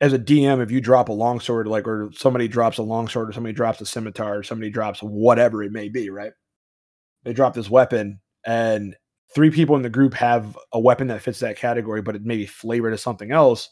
as 0.00 0.12
a 0.12 0.18
DM, 0.18 0.62
if 0.62 0.70
you 0.70 0.80
drop 0.80 1.08
a 1.08 1.12
longsword, 1.12 1.66
like 1.66 1.88
or 1.88 2.10
somebody 2.12 2.48
drops 2.48 2.78
a 2.78 2.82
longsword 2.82 3.30
or 3.30 3.32
somebody 3.32 3.54
drops 3.54 3.80
a 3.80 3.86
scimitar 3.86 4.38
or 4.38 4.42
somebody 4.42 4.70
drops 4.70 5.00
whatever 5.00 5.62
it 5.62 5.72
may 5.72 5.88
be, 5.88 6.10
right? 6.10 6.32
They 7.24 7.32
drop 7.32 7.54
this 7.54 7.70
weapon 7.70 8.20
and 8.46 8.94
three 9.36 9.50
people 9.50 9.76
in 9.76 9.82
the 9.82 9.90
group 9.90 10.14
have 10.14 10.58
a 10.72 10.80
weapon 10.80 11.08
that 11.08 11.20
fits 11.20 11.40
that 11.40 11.58
category, 11.58 12.00
but 12.00 12.16
it 12.16 12.24
may 12.24 12.38
be 12.38 12.46
flavored 12.46 12.94
to 12.94 12.96
something 12.96 13.32
else, 13.32 13.68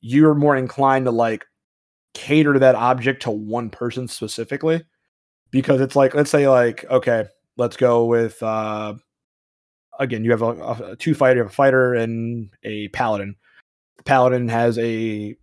you're 0.00 0.34
more 0.34 0.56
inclined 0.56 1.04
to 1.04 1.12
like 1.12 1.46
cater 2.12 2.52
to 2.52 2.58
that 2.58 2.74
object 2.74 3.22
to 3.22 3.30
one 3.30 3.70
person 3.70 4.08
specifically. 4.08 4.82
Because 5.52 5.80
it's 5.80 5.94
like, 5.94 6.16
let's 6.16 6.28
say, 6.28 6.48
like, 6.48 6.84
okay, 6.90 7.26
let's 7.56 7.76
go 7.76 8.06
with 8.06 8.42
uh 8.42 8.94
again, 10.00 10.24
you 10.24 10.32
have 10.32 10.42
a, 10.42 10.46
a, 10.46 10.90
a 10.90 10.96
two 10.96 11.14
fighter, 11.14 11.36
you 11.36 11.44
have 11.44 11.52
a 11.52 11.54
fighter 11.54 11.94
and 11.94 12.50
a 12.64 12.88
paladin. 12.88 13.36
The 13.98 14.02
paladin 14.02 14.48
has 14.48 14.76
a 14.76 15.36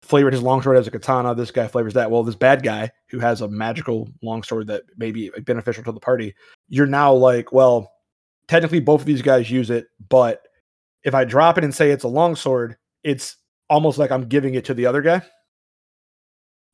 flavored 0.00 0.32
his 0.32 0.42
longsword 0.42 0.78
as 0.78 0.86
a 0.86 0.90
katana. 0.90 1.34
This 1.34 1.50
guy 1.50 1.68
flavors 1.68 1.92
that. 1.92 2.10
Well, 2.10 2.22
this 2.22 2.34
bad 2.34 2.62
guy 2.62 2.92
who 3.10 3.18
has 3.18 3.42
a 3.42 3.48
magical 3.48 4.08
longsword 4.22 4.68
that 4.68 4.84
may 4.96 5.12
be 5.12 5.28
beneficial 5.44 5.84
to 5.84 5.92
the 5.92 6.00
party, 6.00 6.34
you're 6.70 6.86
now 6.86 7.12
like, 7.12 7.52
well, 7.52 7.92
technically 8.50 8.80
both 8.80 9.02
of 9.02 9.06
these 9.06 9.22
guys 9.22 9.48
use 9.48 9.70
it, 9.70 9.86
but 10.08 10.42
if 11.04 11.14
I 11.14 11.24
drop 11.24 11.56
it 11.56 11.62
and 11.62 11.72
say 11.72 11.92
it's 11.92 12.02
a 12.02 12.08
longsword, 12.08 12.76
it's 13.04 13.36
almost 13.68 13.96
like 13.96 14.10
I'm 14.10 14.24
giving 14.24 14.54
it 14.54 14.64
to 14.64 14.74
the 14.74 14.86
other 14.86 15.02
guy. 15.02 15.22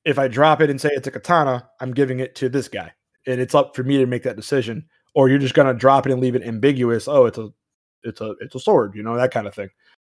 If 0.02 0.18
I 0.18 0.26
drop 0.26 0.62
it 0.62 0.70
and 0.70 0.80
say 0.80 0.88
it's 0.90 1.06
a 1.06 1.10
katana, 1.10 1.68
I'm 1.78 1.92
giving 1.92 2.20
it 2.20 2.34
to 2.36 2.48
this 2.48 2.68
guy. 2.68 2.92
And 3.26 3.42
it's 3.42 3.54
up 3.54 3.76
for 3.76 3.82
me 3.82 3.98
to 3.98 4.06
make 4.06 4.22
that 4.22 4.36
decision. 4.36 4.86
Or 5.14 5.28
you're 5.28 5.38
just 5.38 5.52
gonna 5.52 5.74
drop 5.74 6.06
it 6.06 6.12
and 6.12 6.20
leave 6.20 6.34
it 6.34 6.44
ambiguous. 6.44 7.08
Oh, 7.08 7.26
it's 7.26 7.36
a 7.36 7.50
it's 8.02 8.22
a 8.22 8.34
it's 8.40 8.54
a 8.54 8.60
sword, 8.60 8.94
you 8.94 9.02
know, 9.02 9.16
that 9.16 9.32
kind 9.32 9.46
of 9.46 9.54
thing. 9.54 9.68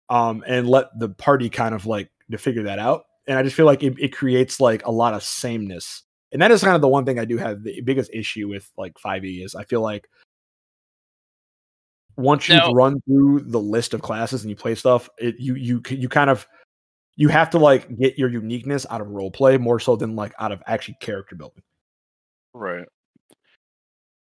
Um, 0.09 0.43
and 0.47 0.67
let 0.67 0.87
the 0.97 1.09
party 1.09 1.47
kind 1.47 1.75
of 1.75 1.85
like 1.85 2.09
to 2.31 2.39
figure 2.39 2.63
that 2.63 2.79
out. 2.79 3.03
And 3.27 3.37
I 3.37 3.43
just 3.43 3.55
feel 3.55 3.67
like 3.67 3.83
it, 3.83 3.93
it 3.99 4.15
creates 4.15 4.59
like 4.59 4.83
a 4.87 4.91
lot 4.91 5.13
of 5.13 5.21
sameness. 5.21 6.01
And 6.31 6.41
that 6.41 6.49
is 6.49 6.63
kind 6.63 6.75
of 6.75 6.81
the 6.81 6.87
one 6.87 7.05
thing 7.05 7.19
I 7.19 7.25
do 7.25 7.37
have 7.37 7.61
the 7.61 7.81
biggest 7.81 8.09
issue 8.11 8.49
with 8.49 8.67
like 8.77 8.95
5e 8.95 9.45
is 9.45 9.53
I 9.53 9.63
feel 9.65 9.81
like 9.81 10.07
once 12.17 12.47
you've 12.47 12.57
Now- 12.57 12.73
run 12.73 13.01
through 13.01 13.41
the 13.41 13.59
list 13.59 13.93
of 13.93 14.01
classes 14.01 14.41
and 14.43 14.49
you 14.49 14.55
play 14.55 14.75
stuff, 14.75 15.09
it 15.17 15.39
you 15.39 15.55
you 15.55 15.81
you 15.89 16.09
kind 16.09 16.29
of 16.29 16.47
you 17.15 17.27
have 17.29 17.49
to 17.51 17.59
like 17.59 17.97
get 17.97 18.17
your 18.17 18.29
uniqueness 18.29 18.85
out 18.89 19.01
of 19.01 19.07
role 19.07 19.31
play 19.31 19.57
more 19.57 19.79
so 19.79 19.95
than 19.95 20.15
like 20.15 20.33
out 20.39 20.51
of 20.51 20.61
actually 20.65 20.97
character 21.01 21.35
building. 21.35 21.63
Right. 22.53 22.87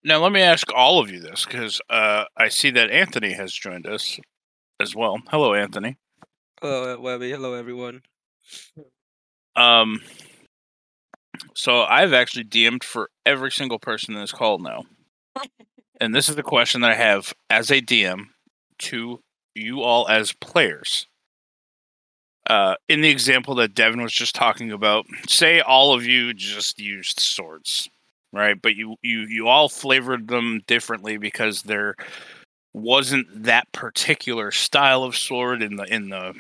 Now 0.03 0.19
let 0.19 0.33
me 0.33 0.43
ask 0.43 0.67
all 0.75 0.99
of 0.99 1.11
you 1.11 1.21
this 1.21 1.45
because 1.47 1.81
uh, 1.89 2.25
I 2.37 2.49
see 2.49 2.71
that 2.73 2.91
Anthony 2.91 3.33
has 3.33 3.53
joined 3.53 3.87
us 3.87 4.19
as 4.81 4.95
well. 4.95 5.19
Hello, 5.31 5.55
Anthony. 5.55 5.97
Hello, 6.61 7.01
Webby. 7.01 7.31
Hello, 7.31 7.55
everyone. 7.55 8.03
Um, 9.57 10.01
so 11.55 11.83
I've 11.83 12.13
actually 12.13 12.45
DM'd 12.45 12.85
for 12.85 13.11
every 13.25 13.51
single 13.51 13.79
person 13.79 14.15
in 14.15 14.21
this 14.21 14.33
call 14.33 14.59
now, 14.59 14.83
and 16.01 16.15
this 16.15 16.29
is 16.29 16.37
the 16.37 16.43
question 16.43 16.81
that 16.81 16.91
I 16.91 16.95
have 16.95 17.33
as 17.51 17.71
a 17.71 17.81
DM 17.81 18.27
to 18.81 19.21
you 19.55 19.83
all 19.83 20.09
as 20.09 20.33
players. 20.33 21.07
Uh, 22.49 22.75
in 22.89 23.01
the 23.01 23.09
example 23.09 23.55
that 23.55 23.75
Devin 23.75 24.03
was 24.03 24.13
just 24.13 24.35
talking 24.35 24.71
about, 24.71 25.07
say 25.27 25.61
all 25.61 25.95
of 25.95 26.05
you 26.05 26.35
just 26.35 26.79
used 26.79 27.21
swords, 27.21 27.89
right? 28.33 28.61
But 28.61 28.77
you 28.77 28.97
you 29.03 29.21
you 29.21 29.49
all 29.49 29.69
flavored 29.69 30.29
them 30.29 30.61
differently 30.67 31.17
because 31.17 31.63
there 31.63 31.95
wasn't 32.75 33.45
that 33.45 33.73
particular 33.73 34.51
style 34.51 35.05
of 35.05 35.17
sword 35.17 35.63
in 35.63 35.77
the 35.77 35.85
in 35.85 36.11
the 36.11 36.35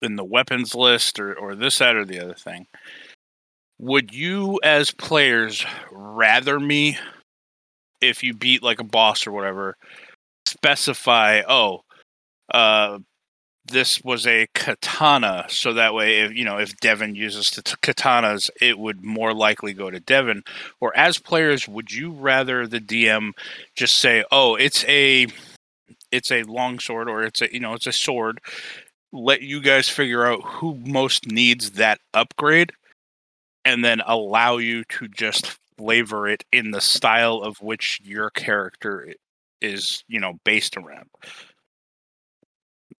in 0.00 0.16
the 0.16 0.24
weapons 0.24 0.74
list 0.74 1.20
or 1.20 1.34
or 1.34 1.54
this 1.54 1.78
that 1.78 1.96
or 1.96 2.06
the 2.06 2.20
other 2.20 2.34
thing. 2.34 2.66
Would 3.78 4.14
you 4.14 4.60
as 4.62 4.90
players 4.90 5.64
rather 5.90 6.58
me 6.58 6.96
if 8.00 8.22
you 8.22 8.34
beat 8.34 8.62
like 8.62 8.80
a 8.80 8.84
boss 8.84 9.26
or 9.26 9.32
whatever 9.32 9.76
specify 10.46 11.42
oh 11.48 11.80
uh 12.52 12.98
this 13.66 14.02
was 14.02 14.26
a 14.26 14.46
katana 14.54 15.44
so 15.48 15.74
that 15.74 15.94
way 15.94 16.20
if 16.20 16.32
you 16.32 16.44
know 16.44 16.58
if 16.58 16.76
devin 16.78 17.14
uses 17.14 17.50
the 17.50 17.62
t- 17.62 17.74
katanas 17.82 18.50
it 18.60 18.78
would 18.78 19.04
more 19.04 19.32
likely 19.32 19.72
go 19.72 19.90
to 19.90 20.00
devin. 20.00 20.42
Or 20.80 20.96
as 20.96 21.18
players 21.18 21.68
would 21.68 21.92
you 21.92 22.12
rather 22.12 22.66
the 22.66 22.80
dm 22.80 23.32
just 23.76 23.96
say 23.96 24.24
oh 24.32 24.56
it's 24.56 24.84
a 24.86 25.26
it's 26.10 26.32
a 26.32 26.42
long 26.44 26.78
sword 26.80 27.08
or 27.08 27.22
it's 27.22 27.42
a 27.42 27.52
you 27.52 27.60
know 27.60 27.74
it's 27.74 27.86
a 27.86 27.92
sword 27.92 28.40
let 29.12 29.42
you 29.42 29.60
guys 29.60 29.88
figure 29.88 30.26
out 30.26 30.42
who 30.42 30.74
most 30.76 31.26
needs 31.26 31.72
that 31.72 32.00
upgrade 32.14 32.72
and 33.64 33.84
then 33.84 34.00
allow 34.06 34.56
you 34.56 34.84
to 34.84 35.08
just 35.08 35.58
flavor 35.80 36.28
it 36.28 36.44
in 36.52 36.70
the 36.70 36.80
style 36.80 37.36
of 37.36 37.60
which 37.62 38.00
your 38.04 38.28
character 38.30 39.14
is 39.62 40.04
you 40.08 40.20
know 40.20 40.34
based 40.44 40.76
around 40.76 41.08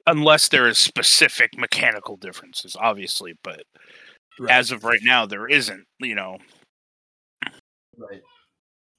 unless 0.08 0.48
there 0.48 0.68
is 0.68 0.80
specific 0.80 1.52
mechanical 1.58 2.18
differences 2.18 2.76
obviously 2.80 3.34
but 3.44 3.64
as 4.50 4.72
of 4.72 4.84
right 4.84 5.02
now 5.04 5.26
there 5.28 5.48
isn't 5.48 5.86
you 6.00 6.16
know 6.16 6.38
right. 7.98 8.22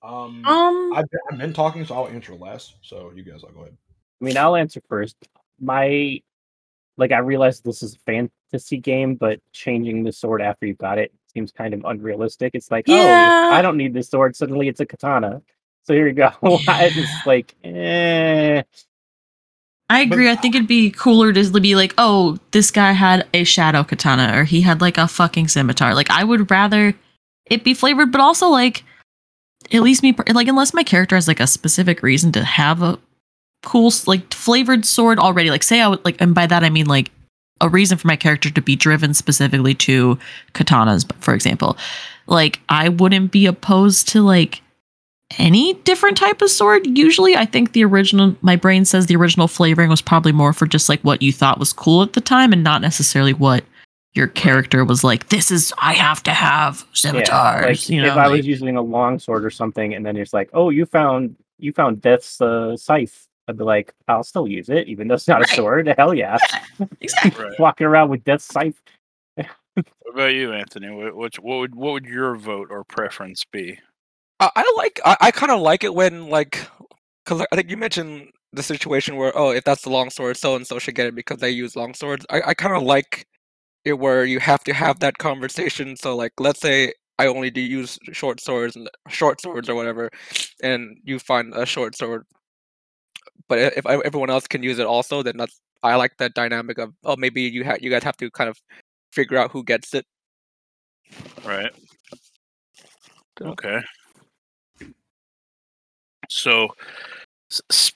Um, 0.02 0.44
Um, 0.46 0.92
I've, 0.94 1.08
been- 1.10 1.20
I've 1.30 1.38
been 1.38 1.52
talking, 1.52 1.84
so 1.84 1.94
I'll 1.94 2.08
answer 2.08 2.34
last. 2.34 2.74
So 2.82 3.12
you 3.14 3.22
guys, 3.22 3.44
I'll 3.44 3.52
go 3.52 3.60
ahead. 3.60 3.76
I 4.20 4.24
mean, 4.24 4.36
I'll 4.36 4.56
answer 4.56 4.80
first. 4.88 5.16
My 5.60 6.20
like 6.96 7.12
I 7.12 7.18
realize 7.18 7.60
this 7.60 7.82
is 7.84 7.94
a 7.94 7.98
fantasy 8.52 8.78
game, 8.78 9.14
but 9.14 9.38
changing 9.52 10.02
the 10.02 10.12
sword 10.12 10.42
after 10.42 10.66
you've 10.66 10.78
got 10.78 10.98
it 10.98 11.12
seems 11.34 11.52
kind 11.52 11.74
of 11.74 11.84
unrealistic. 11.84 12.52
It's 12.54 12.70
like, 12.70 12.86
Yeah. 12.88 13.50
oh, 13.50 13.54
I 13.54 13.62
don't 13.62 13.76
need 13.76 13.94
this 13.94 14.08
sword. 14.08 14.36
Suddenly 14.36 14.68
it's 14.68 14.80
a 14.80 14.86
katana. 14.86 15.42
So 15.84 15.94
here 15.94 16.06
you 16.06 16.12
go. 16.14 16.30
it's 16.42 17.26
like, 17.26 17.54
eh. 17.64 18.62
I 19.90 20.00
agree. 20.00 20.30
I 20.30 20.36
think 20.36 20.54
it'd 20.54 20.68
be 20.68 20.90
cooler 20.90 21.32
to 21.32 21.60
be 21.60 21.74
like, 21.74 21.92
oh, 21.98 22.38
this 22.52 22.70
guy 22.70 22.92
had 22.92 23.26
a 23.34 23.44
shadow 23.44 23.84
katana 23.84 24.38
or 24.38 24.44
he 24.44 24.62
had 24.62 24.80
like 24.80 24.96
a 24.96 25.08
fucking 25.08 25.48
scimitar. 25.48 25.94
Like, 25.94 26.10
I 26.10 26.24
would 26.24 26.50
rather 26.50 26.94
it 27.46 27.64
be 27.64 27.74
flavored, 27.74 28.10
but 28.12 28.20
also 28.20 28.48
like, 28.48 28.84
at 29.70 29.82
least 29.82 30.02
me, 30.02 30.14
like, 30.32 30.48
unless 30.48 30.72
my 30.72 30.82
character 30.82 31.14
has 31.16 31.28
like 31.28 31.40
a 31.40 31.46
specific 31.46 32.02
reason 32.02 32.32
to 32.32 32.44
have 32.44 32.82
a 32.82 32.98
cool, 33.62 33.92
like, 34.06 34.32
flavored 34.32 34.84
sword 34.84 35.18
already. 35.18 35.50
Like, 35.50 35.62
say 35.62 35.80
I 35.80 35.88
would, 35.88 36.04
like, 36.04 36.20
and 36.20 36.34
by 36.34 36.46
that 36.46 36.64
I 36.64 36.70
mean 36.70 36.86
like 36.86 37.10
a 37.62 37.68
reason 37.68 37.96
for 37.96 38.06
my 38.06 38.16
character 38.16 38.50
to 38.50 38.60
be 38.60 38.76
driven 38.76 39.14
specifically 39.14 39.74
to 39.74 40.18
katanas, 40.52 41.10
for 41.20 41.32
example. 41.32 41.78
Like, 42.26 42.60
I 42.68 42.90
wouldn't 42.90 43.32
be 43.32 43.46
opposed 43.46 44.08
to 44.10 44.20
like, 44.22 44.60
any 45.38 45.72
different 45.72 46.18
type 46.18 46.42
of 46.42 46.50
sword. 46.50 46.86
Usually 46.86 47.34
i 47.36 47.46
think 47.46 47.72
the 47.72 47.82
original 47.82 48.36
my 48.42 48.54
brain 48.54 48.84
says 48.84 49.06
the 49.06 49.16
original 49.16 49.48
flavoring 49.48 49.88
was 49.88 50.02
probably 50.02 50.30
more 50.30 50.52
for 50.52 50.66
just 50.66 50.90
like 50.90 51.00
what 51.00 51.22
you 51.22 51.32
thought 51.32 51.58
was 51.58 51.72
cool 51.72 52.02
at 52.02 52.12
the 52.12 52.20
time 52.20 52.52
and 52.52 52.62
not 52.62 52.82
necessarily 52.82 53.32
what 53.32 53.64
your 54.12 54.26
character 54.26 54.84
was 54.84 55.02
like 55.02 55.30
this 55.30 55.50
is 55.50 55.72
i 55.78 55.94
have 55.94 56.22
to 56.22 56.32
have 56.32 56.84
scimitars 56.92 57.64
like 57.64 57.88
you 57.88 58.02
know 58.02 58.08
if 58.08 58.12
I 58.12 58.26
like- 58.26 58.38
was 58.38 58.46
using 58.46 58.76
a 58.76 58.82
long 58.82 59.18
sword 59.18 59.42
or 59.42 59.50
something, 59.50 59.94
and 59.94 60.04
then 60.04 60.16
it's 60.16 60.32
like, 60.34 60.50
oh, 60.52 60.68
you 60.68 60.84
found 60.84 61.36
you 61.58 61.72
found 61.72 62.02
Death's 62.02 62.40
uh, 62.40 62.76
scythe, 62.76 63.28
I'd 63.52 63.58
be 63.58 63.64
like, 63.64 63.92
I'll 64.08 64.24
still 64.24 64.48
use 64.48 64.70
it, 64.70 64.88
even 64.88 65.08
though 65.08 65.14
it's 65.14 65.28
not 65.28 65.40
Right. 65.40 65.50
a 65.50 65.54
sword. 65.54 65.94
Hell 65.98 66.14
yeah, 66.14 66.38
exactly 67.00 67.44
Right. 67.44 67.54
walking 67.60 67.86
around 67.86 68.08
with 68.10 68.24
Death 68.24 68.42
scythe. 68.42 68.80
What 69.36 70.14
about 70.14 70.34
you, 70.34 70.52
Anthony? 70.52 70.90
What, 70.90 71.14
what 71.16 71.34
what 71.36 71.58
would 71.58 71.74
what 71.74 71.92
would 71.92 72.06
your 72.06 72.36
vote 72.36 72.68
or 72.70 72.84
preference 72.84 73.44
be? 73.44 73.78
I, 74.40 74.50
I 74.56 74.74
like 74.76 75.00
I, 75.04 75.16
I 75.20 75.30
kind 75.30 75.52
of 75.52 75.60
like 75.60 75.84
it 75.84 75.94
when 75.94 76.28
like 76.28 76.66
because 77.24 77.44
I 77.52 77.56
think 77.56 77.70
you 77.70 77.76
mentioned 77.76 78.30
the 78.52 78.62
situation 78.62 79.16
where 79.16 79.36
oh 79.36 79.50
if 79.50 79.64
that's 79.64 79.82
the 79.82 79.90
long 79.90 80.10
sword 80.10 80.36
so 80.36 80.56
and 80.56 80.66
so 80.66 80.78
should 80.78 80.94
get 80.94 81.06
it 81.06 81.14
because 81.14 81.38
they 81.38 81.50
use 81.50 81.76
long 81.76 81.94
swords. 81.94 82.26
I, 82.30 82.42
I 82.48 82.54
kind 82.54 82.74
of 82.76 82.82
like 82.82 83.26
it 83.84 83.94
where 83.94 84.24
you 84.24 84.40
have 84.40 84.64
to 84.64 84.74
have 84.74 85.00
that 85.00 85.18
conversation. 85.18 85.96
So 85.96 86.16
like 86.16 86.32
let's 86.40 86.60
say 86.60 86.92
I 87.18 87.26
only 87.28 87.50
do 87.50 87.60
use 87.60 87.98
short 88.12 88.40
swords 88.40 88.76
and 88.76 88.90
short 89.08 89.40
swords 89.40 89.68
or 89.68 89.74
whatever, 89.74 90.10
and 90.62 90.98
you 91.04 91.18
find 91.18 91.54
a 91.54 91.66
short 91.66 91.96
sword, 91.96 92.24
but 93.48 93.58
if 93.58 93.86
everyone 93.86 94.30
else 94.30 94.46
can 94.46 94.62
use 94.62 94.78
it 94.78 94.86
also, 94.86 95.22
then 95.22 95.36
that's 95.36 95.60
I 95.82 95.96
like 95.96 96.16
that 96.18 96.34
dynamic 96.34 96.78
of 96.78 96.92
oh 97.04 97.16
maybe 97.16 97.42
you 97.42 97.64
ha- 97.64 97.76
you 97.80 97.90
guys 97.90 98.02
have 98.04 98.16
to 98.18 98.30
kind 98.30 98.48
of 98.50 98.58
figure 99.12 99.36
out 99.38 99.50
who 99.50 99.64
gets 99.64 99.94
it. 99.94 100.04
Right. 101.44 101.70
Cool. 103.36 103.48
Okay. 103.50 103.80
So, 106.28 106.68
s- 107.50 107.60
s- 107.70 107.92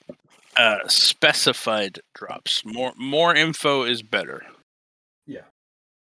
uh, 0.56 0.78
specified 0.88 2.00
drops. 2.14 2.62
More 2.64 2.92
more 2.96 3.34
info 3.34 3.84
is 3.84 4.02
better. 4.02 4.42
Yeah. 5.26 5.42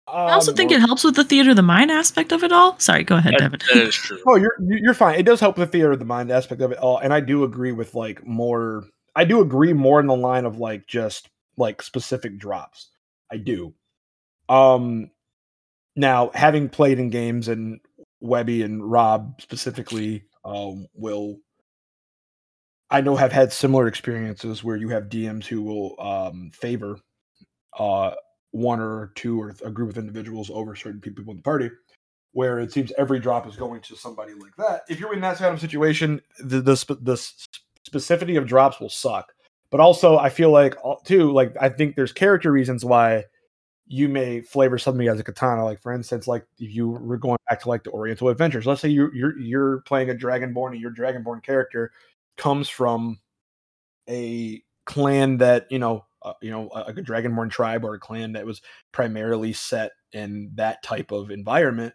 I 0.08 0.32
also 0.34 0.52
Um, 0.52 0.58
think 0.58 0.69
well- 0.71 0.80
it 0.80 0.86
helps 0.86 1.04
with 1.04 1.15
the 1.15 1.24
theater 1.24 1.50
of 1.52 1.56
the 1.56 1.62
mind 1.63 1.89
aspect 1.91 2.32
of 2.32 2.43
it 2.43 2.52
all 2.52 2.78
sorry 2.80 3.04
go 3.04 3.15
ahead 3.15 3.34
That, 3.34 3.39
devin 3.39 3.60
that 3.74 3.78
is 3.78 3.95
true. 3.95 4.21
Oh, 4.28 4.36
you're 4.36 4.56
you're 4.62 4.93
fine. 4.93 5.19
It 5.19 5.24
does 5.26 5.39
help 5.39 5.58
with 5.58 5.67
the 5.67 5.71
theater 5.71 5.91
of 5.93 6.00
the 6.00 6.06
mind 6.06 6.32
aspect 6.32 6.62
of 6.62 6.71
it 6.71 6.78
all, 6.78 7.00
and 7.00 7.13
I 7.13 7.19
do 7.19 7.43
agree 7.43 7.71
with 7.71 7.95
like 7.95 8.26
more. 8.26 8.86
I 9.15 9.25
do 9.25 9.41
agree 9.41 9.73
more 9.73 9.99
in 9.99 10.08
the 10.08 10.15
line 10.15 10.45
of 10.45 10.60
like 10.60 10.88
just 10.88 11.30
like 11.58 11.82
specific 11.82 12.38
drops. 12.38 12.89
I 13.32 13.38
do. 13.38 13.73
Um, 14.49 15.12
now 15.95 16.32
having 16.34 16.69
played 16.69 16.99
in 16.99 17.10
games 17.10 17.47
and 17.47 17.80
Webby 18.19 18.62
and 18.62 18.84
Rob 18.84 19.41
specifically, 19.41 20.23
um, 20.43 20.88
will 20.93 21.38
I 22.89 23.01
know 23.01 23.15
have 23.15 23.32
had 23.32 23.51
similar 23.51 23.88
experiences 23.88 24.63
where 24.63 24.75
you 24.75 24.89
have 24.89 25.10
DMs 25.10 25.45
who 25.45 25.63
will 25.63 25.95
um 25.99 26.51
favor 26.54 26.99
uh 27.78 28.12
one 28.51 28.80
or 28.80 29.12
two 29.15 29.41
or 29.41 29.56
a 29.65 29.71
group 29.71 29.89
of 29.89 29.97
individuals 29.97 30.49
over 30.49 30.75
certain 30.75 31.01
people 31.01 31.23
in 31.30 31.38
the 31.38 31.43
party 31.43 31.69
where 32.32 32.60
it 32.60 32.71
seems 32.71 32.91
every 32.97 33.19
drop 33.19 33.47
is 33.47 33.56
going 33.56 33.80
to 33.82 33.95
somebody 33.95 34.34
like 34.34 34.56
that. 34.58 34.82
If 34.89 34.99
you're 34.99 35.13
in 35.13 35.21
that 35.21 35.38
kind 35.38 35.54
of 35.54 35.60
situation, 35.60 36.21
the 36.39 36.62
the, 36.62 36.97
the 37.01 37.32
specificity 37.89 38.38
of 38.38 38.48
drops 38.48 38.80
will 38.80 38.89
suck. 38.89 39.34
But 39.71 39.80
also, 39.80 40.17
I 40.17 40.30
feel 40.30 40.52
like 40.52 40.76
too, 41.06 41.32
like 41.32 41.56
I 41.60 41.69
think 41.69 41.95
there's 41.95 42.12
character 42.12 42.52
reasons 42.52 42.86
why 42.86 43.26
you 43.88 44.08
may 44.10 44.41
flavor 44.41 44.78
something 44.78 45.08
as 45.08 45.19
a 45.19 45.24
katana. 45.24 45.65
Like 45.65 45.82
for 45.82 45.91
instance, 45.91 46.28
like 46.28 46.45
if 46.60 46.74
you 46.74 46.89
were 46.89 47.17
going 47.17 47.38
back 47.50 47.62
to 47.62 47.69
like 47.69 47.84
the 47.84 47.91
Oriental 47.91 48.30
Adventures, 48.30 48.65
let's 48.65 48.82
say 48.82 48.89
you 48.89 49.12
you're 49.13 49.38
you're 49.38 49.82
playing 49.82 50.10
a 50.10 50.13
Dragonborn 50.13 50.71
and 50.74 50.82
your 50.82 50.91
Dragonborn 50.91 51.43
character 51.43 51.91
comes 52.38 52.69
from 52.69 53.19
a 54.10 54.62
clan 54.86 55.38
that 55.38 55.65
you 55.71 55.80
know 55.80 56.06
uh, 56.21 56.34
you 56.41 56.52
know 56.52 56.69
a, 56.74 56.91
a 56.91 56.93
Dragonborn 56.93 57.50
tribe 57.50 57.84
or 57.84 57.95
a 57.95 58.00
clan 58.00 58.34
that 58.34 58.45
was 58.45 58.62
primarily 58.91 59.52
set 59.52 59.91
in 60.13 60.52
that 60.56 60.82
type 60.84 61.12
of 61.12 61.32
environment 61.32 61.93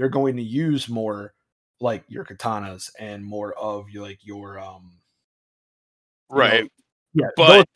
they're 0.00 0.08
going 0.08 0.36
to 0.36 0.42
use 0.42 0.88
more 0.88 1.34
like 1.78 2.02
your 2.08 2.24
katanas 2.24 2.90
and 2.98 3.22
more 3.22 3.52
of 3.58 3.90
your 3.90 4.02
like 4.02 4.18
your 4.22 4.58
um 4.58 4.92
you 6.34 6.44
know, 6.44 6.58
Right. 6.58 6.70
yeah 7.14 7.28
But 7.36 7.68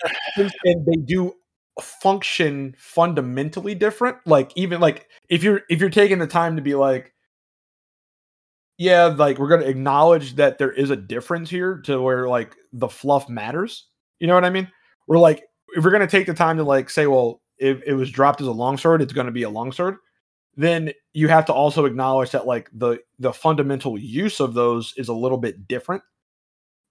and 0.64 0.86
they 0.86 0.96
do 1.04 1.34
function 1.80 2.74
fundamentally 2.78 3.74
different. 3.74 4.18
Like 4.26 4.52
even 4.56 4.80
like 4.80 5.08
if 5.28 5.42
you're 5.42 5.62
if 5.70 5.80
you're 5.80 5.90
taking 5.90 6.18
the 6.18 6.26
time 6.26 6.56
to 6.56 6.62
be 6.62 6.74
like 6.74 7.12
yeah 8.78 9.04
like 9.06 9.38
we're 9.38 9.48
going 9.48 9.60
to 9.60 9.68
acknowledge 9.68 10.34
that 10.36 10.58
there 10.58 10.72
is 10.72 10.90
a 10.90 10.96
difference 10.96 11.48
here 11.50 11.78
to 11.84 12.00
where 12.00 12.28
like 12.28 12.56
the 12.72 12.88
fluff 12.88 13.28
matters 13.28 13.86
you 14.20 14.26
know 14.26 14.34
what 14.34 14.44
i 14.44 14.50
mean? 14.50 14.68
We're 15.06 15.18
like 15.18 15.44
if 15.76 15.84
we're 15.84 15.90
going 15.90 16.00
to 16.00 16.06
take 16.08 16.26
the 16.26 16.34
time 16.34 16.56
to 16.56 16.64
like 16.64 16.90
say 16.90 17.06
well 17.06 17.40
if 17.58 17.82
it 17.86 17.94
was 17.94 18.10
dropped 18.10 18.40
as 18.40 18.46
a 18.46 18.52
longsword 18.52 19.02
it's 19.02 19.12
going 19.12 19.26
to 19.26 19.32
be 19.32 19.44
a 19.44 19.50
longsword 19.50 19.96
then 20.56 20.92
you 21.12 21.28
have 21.28 21.44
to 21.46 21.52
also 21.52 21.84
acknowledge 21.84 22.30
that 22.32 22.46
like 22.46 22.70
the 22.72 22.98
the 23.18 23.32
fundamental 23.32 23.98
use 23.98 24.40
of 24.40 24.54
those 24.54 24.92
is 24.96 25.08
a 25.08 25.14
little 25.14 25.38
bit 25.38 25.68
different 25.68 26.02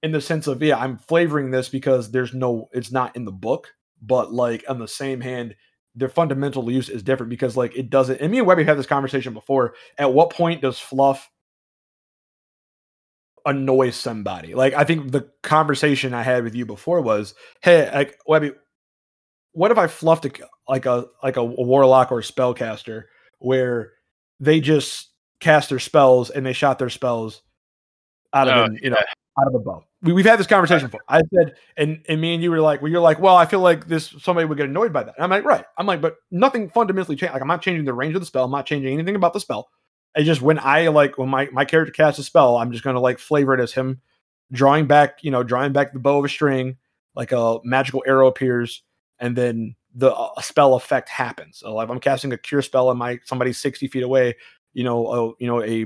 in 0.03 0.11
the 0.11 0.21
sense 0.21 0.45
of 0.47 0.61
yeah 0.61 0.77
i'm 0.77 0.97
flavoring 0.97 1.49
this 1.49 1.69
because 1.69 2.11
there's 2.11 2.33
no 2.33 2.69
it's 2.73 2.91
not 2.91 3.15
in 3.15 3.25
the 3.25 3.31
book 3.31 3.73
but 4.01 4.31
like 4.31 4.63
on 4.67 4.77
the 4.77 4.87
same 4.87 5.21
hand 5.21 5.55
their 5.95 6.09
fundamental 6.09 6.69
use 6.69 6.89
is 6.89 7.01
different 7.01 7.29
because 7.29 7.57
like 7.57 7.75
it 7.75 7.89
doesn't 7.89 8.19
and 8.19 8.31
me 8.31 8.37
and 8.37 8.45
webby 8.45 8.63
had 8.63 8.77
this 8.77 8.85
conversation 8.85 9.33
before 9.33 9.73
at 9.97 10.13
what 10.13 10.29
point 10.29 10.61
does 10.61 10.77
fluff 10.77 11.31
annoy 13.45 13.89
somebody 13.89 14.53
like 14.53 14.73
i 14.73 14.83
think 14.83 15.11
the 15.11 15.27
conversation 15.41 16.13
i 16.13 16.21
had 16.21 16.43
with 16.43 16.55
you 16.55 16.65
before 16.65 17.01
was 17.01 17.33
hey 17.61 17.89
like 17.93 18.17
webby 18.27 18.51
what 19.53 19.71
if 19.71 19.77
i 19.77 19.87
fluffed 19.87 20.25
a, 20.25 20.31
like 20.67 20.85
a 20.85 21.05
like 21.21 21.37
a 21.37 21.43
warlock 21.43 22.11
or 22.11 22.19
a 22.19 22.23
spellcaster 22.23 23.03
where 23.39 23.91
they 24.39 24.59
just 24.59 25.09
cast 25.39 25.69
their 25.69 25.79
spells 25.79 26.29
and 26.29 26.45
they 26.45 26.53
shot 26.53 26.79
their 26.79 26.89
spells 26.89 27.41
out 28.33 28.47
of 28.47 28.57
Oh, 28.57 28.63
an, 28.63 28.79
you 28.81 28.89
know 28.89 28.97
out 29.39 29.47
of 29.47 29.55
a 29.55 29.59
bow. 29.59 29.83
We, 30.03 30.13
we've 30.13 30.25
had 30.25 30.37
this 30.37 30.47
conversation 30.47 30.87
before. 30.87 31.01
I 31.07 31.21
said, 31.33 31.55
and 31.77 32.03
and 32.07 32.21
me 32.21 32.33
and 32.33 32.43
you 32.43 32.51
were 32.51 32.59
like, 32.59 32.81
well, 32.81 32.91
you're 32.91 33.01
like, 33.01 33.19
well, 33.19 33.35
I 33.35 33.45
feel 33.45 33.61
like 33.61 33.87
this 33.87 34.13
somebody 34.19 34.45
would 34.45 34.57
get 34.57 34.67
annoyed 34.67 34.93
by 34.93 35.03
that. 35.03 35.15
And 35.15 35.23
I'm 35.23 35.29
like, 35.29 35.45
right. 35.45 35.65
I'm 35.77 35.85
like, 35.85 36.01
but 36.01 36.17
nothing 36.29 36.69
fundamentally 36.69 37.15
changed. 37.15 37.33
Like, 37.33 37.41
I'm 37.41 37.47
not 37.47 37.61
changing 37.61 37.85
the 37.85 37.93
range 37.93 38.15
of 38.15 38.21
the 38.21 38.25
spell. 38.25 38.45
I'm 38.45 38.51
not 38.51 38.65
changing 38.65 38.93
anything 38.93 39.15
about 39.15 39.33
the 39.33 39.39
spell. 39.39 39.69
It's 40.15 40.25
just 40.25 40.41
when 40.41 40.59
I 40.59 40.89
like 40.89 41.17
when 41.17 41.29
my 41.29 41.49
my 41.51 41.65
character 41.65 41.91
casts 41.91 42.19
a 42.19 42.23
spell, 42.23 42.57
I'm 42.57 42.71
just 42.71 42.83
gonna 42.83 42.99
like 42.99 43.17
flavor 43.17 43.53
it 43.53 43.59
as 43.59 43.73
him 43.73 44.01
drawing 44.51 44.85
back, 44.87 45.23
you 45.23 45.31
know, 45.31 45.43
drawing 45.43 45.73
back 45.73 45.93
the 45.93 45.99
bow 45.99 46.19
of 46.19 46.25
a 46.25 46.29
string, 46.29 46.77
like 47.15 47.31
a 47.31 47.59
magical 47.63 48.03
arrow 48.05 48.27
appears, 48.27 48.83
and 49.19 49.35
then 49.35 49.75
the 49.95 50.13
uh, 50.13 50.39
spell 50.41 50.75
effect 50.75 51.09
happens. 51.09 51.59
So 51.59 51.79
if 51.79 51.89
I'm 51.89 51.99
casting 51.99 52.31
a 52.33 52.37
cure 52.37 52.61
spell 52.61 52.89
and 52.89 52.99
my 52.99 53.19
somebody's 53.25 53.57
60 53.59 53.87
feet 53.87 54.03
away, 54.03 54.35
you 54.73 54.83
know, 54.83 55.07
uh, 55.07 55.31
you 55.39 55.47
know, 55.47 55.63
a 55.63 55.85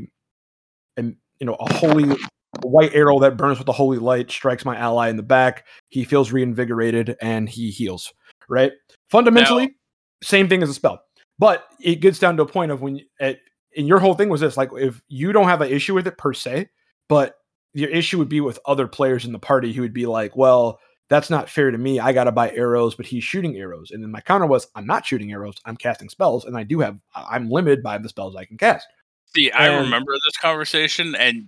and 0.98 1.16
you 1.40 1.46
know, 1.46 1.56
a 1.56 1.74
holy 1.74 2.18
white 2.62 2.94
arrow 2.94 3.20
that 3.20 3.38
burns 3.38 3.58
with 3.58 3.66
the 3.66 3.72
holy 3.72 3.98
light 3.98 4.32
strikes 4.32 4.66
my 4.66 4.78
ally 4.78 5.10
in 5.10 5.18
the 5.18 5.24
back. 5.24 5.66
He 5.90 6.04
feels 6.04 6.32
reinvigorated 6.32 7.16
and 7.22 7.48
he 7.48 7.70
heals. 7.70 8.14
Right? 8.50 8.72
Fundamentally, 9.10 9.76
same 10.24 10.48
thing 10.48 10.64
as 10.64 10.70
a 10.70 10.74
spell, 10.74 11.02
but 11.40 11.66
it 11.82 11.96
gets 11.96 12.20
down 12.20 12.38
to 12.38 12.44
a 12.44 12.48
point 12.48 12.72
of 12.72 12.82
when 12.82 13.02
at, 13.20 13.40
and 13.76 13.88
your 13.88 14.00
whole 14.00 14.14
thing 14.14 14.30
was 14.30 14.42
this: 14.42 14.58
like, 14.58 14.70
if 14.74 15.02
you 15.08 15.32
don't 15.34 15.48
have 15.48 15.62
an 15.62 15.72
issue 15.72 15.94
with 15.94 16.08
it 16.08 16.18
per 16.18 16.34
se, 16.34 16.70
but 17.10 17.36
your 17.74 17.90
issue 17.90 18.18
would 18.18 18.30
be 18.30 18.42
with 18.42 18.60
other 18.66 18.88
players 18.88 19.26
in 19.26 19.32
the 19.32 19.40
party 19.40 19.74
who 19.74 19.82
would 19.82 19.94
be 19.94 20.06
like, 20.06 20.36
well. 20.36 20.80
That's 21.10 21.30
not 21.30 21.50
fair 21.50 21.72
to 21.72 21.78
me. 21.78 22.02
I 22.02 22.12
got 22.12 22.26
to 22.26 22.34
buy 22.34 22.52
arrows, 22.52 22.94
but 22.94 23.06
he's 23.06 23.24
shooting 23.24 23.56
arrows. 23.56 23.92
And 23.92 24.04
then 24.04 24.12
my 24.12 24.20
counter 24.20 24.46
was, 24.46 24.68
I'm 24.76 24.86
not 24.86 25.06
shooting 25.06 25.32
arrows. 25.32 25.56
I'm 25.64 25.78
casting 25.78 26.10
spells, 26.10 26.44
and 26.44 26.58
I 26.58 26.64
do 26.64 26.82
have. 26.82 27.00
I'm 27.16 27.50
limited 27.50 27.82
by 27.82 27.98
the 27.98 28.10
spells 28.10 28.36
I 28.36 28.44
can 28.44 28.58
cast. 28.58 28.86
See, 29.34 29.50
I 29.50 29.68
remember 29.80 30.12
this 30.26 30.36
conversation, 30.36 31.16
and 31.16 31.48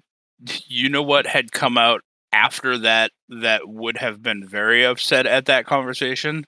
you 0.67 0.89
know 0.89 1.03
what 1.03 1.25
had 1.27 1.51
come 1.51 1.77
out 1.77 2.01
after 2.31 2.77
that 2.77 3.11
that 3.29 3.67
would 3.67 3.97
have 3.97 4.21
been 4.21 4.47
very 4.47 4.85
upset 4.85 5.25
at 5.25 5.45
that 5.45 5.65
conversation? 5.65 6.45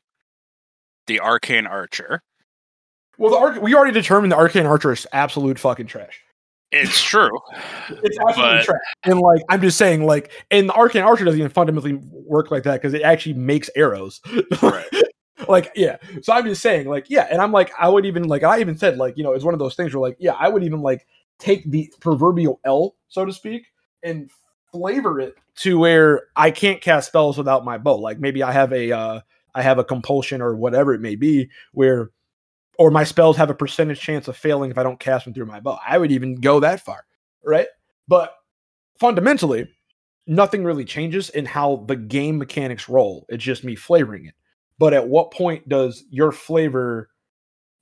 The 1.08 1.20
arcane 1.20 1.68
archer. 1.68 2.22
Well, 3.18 3.32
the 3.32 3.38
arc 3.38 3.62
we 3.62 3.76
already 3.76 3.92
determined 3.92 4.32
the 4.32 4.38
arcane 4.38 4.66
archer 4.66 4.92
is 4.92 5.06
absolute 5.14 5.60
fucking 5.60 5.88
trash. 5.88 6.22
It's 6.72 7.02
true. 7.02 7.38
It's 8.04 8.18
absolutely 8.20 8.58
But- 8.60 8.66
trash. 8.66 8.82
And 9.04 9.20
like 9.20 9.42
I'm 9.50 9.62
just 9.62 9.78
saying, 9.78 10.06
like, 10.06 10.32
and 10.52 10.70
the 10.70 10.74
arcane 10.74 11.04
archer 11.04 11.26
doesn't 11.26 11.40
even 11.40 11.52
fundamentally 11.52 12.00
work 12.12 12.52
like 12.52 12.64
that 12.64 12.82
because 12.82 12.94
it 12.94 13.02
actually 13.02 13.34
makes 13.34 13.70
arrows. 13.76 14.22
Right. 14.62 14.86
like, 15.50 15.72
yeah. 15.76 15.98
So 16.22 16.32
I'm 16.34 16.46
just 16.46 16.62
saying, 16.62 16.88
like, 16.88 17.10
yeah, 17.10 17.28
and 17.30 17.42
I'm 17.42 17.52
like, 17.52 17.72
I 17.78 17.90
would 17.90 18.06
even 18.06 18.24
like 18.28 18.44
I 18.44 18.60
even 18.62 18.78
said, 18.78 18.98
like, 18.98 19.18
you 19.18 19.24
know, 19.24 19.34
it's 19.34 19.44
one 19.44 19.54
of 19.54 19.60
those 19.60 19.76
things 19.76 19.94
where 19.94 20.02
like, 20.02 20.16
yeah, 20.20 20.34
I 20.40 20.48
would 20.48 20.64
even 20.64 20.82
like 20.82 21.06
take 21.40 21.70
the 21.70 21.92
proverbial 22.00 22.60
L, 22.64 22.96
so 23.10 23.26
to 23.26 23.34
speak, 23.34 23.66
and 24.04 24.30
flavor 24.72 25.20
it 25.20 25.36
to 25.56 25.80
where 25.80 26.24
I 26.36 26.52
can't 26.52 26.82
cast 26.82 27.08
spells 27.08 27.38
without 27.38 27.66
my 27.66 27.78
bow. 27.78 27.98
Like 27.98 28.20
maybe 28.20 28.42
I 28.44 28.52
have 28.52 28.72
a 28.72 28.92
uh 28.92 29.22
I 29.54 29.62
have 29.62 29.80
a 29.80 29.84
compulsion 29.84 30.42
or 30.42 30.56
whatever 30.56 30.94
it 30.94 31.02
may 31.02 31.16
be 31.16 31.50
where 31.74 32.12
or 32.78 32.90
my 32.90 33.04
spells 33.04 33.38
have 33.38 33.50
a 33.50 33.56
percentage 33.56 34.00
chance 34.00 34.28
of 34.28 34.38
failing 34.38 34.72
if 34.72 34.78
I 34.78 34.84
don't 34.84 35.00
cast 35.00 35.26
them 35.26 35.34
through 35.34 35.46
my 35.46 35.60
bow. 35.60 35.78
I 35.86 35.98
would 35.98 36.12
even 36.12 36.36
go 36.36 36.60
that 36.62 36.82
far, 36.82 37.06
right? 37.44 37.68
But 38.08 38.34
fundamentally, 39.00 39.70
nothing 40.26 40.64
really 40.64 40.86
changes 40.86 41.30
in 41.30 41.46
how 41.46 41.84
the 41.88 41.96
game 41.96 42.38
mechanics 42.38 42.90
roll. 42.90 43.26
It's 43.30 43.44
just 43.44 43.64
me 43.64 43.76
flavoring 43.76 44.26
it. 44.26 44.36
But 44.80 44.94
at 44.94 45.08
what 45.08 45.32
point 45.32 45.70
does 45.70 46.06
your 46.10 46.32
flavor, 46.32 47.10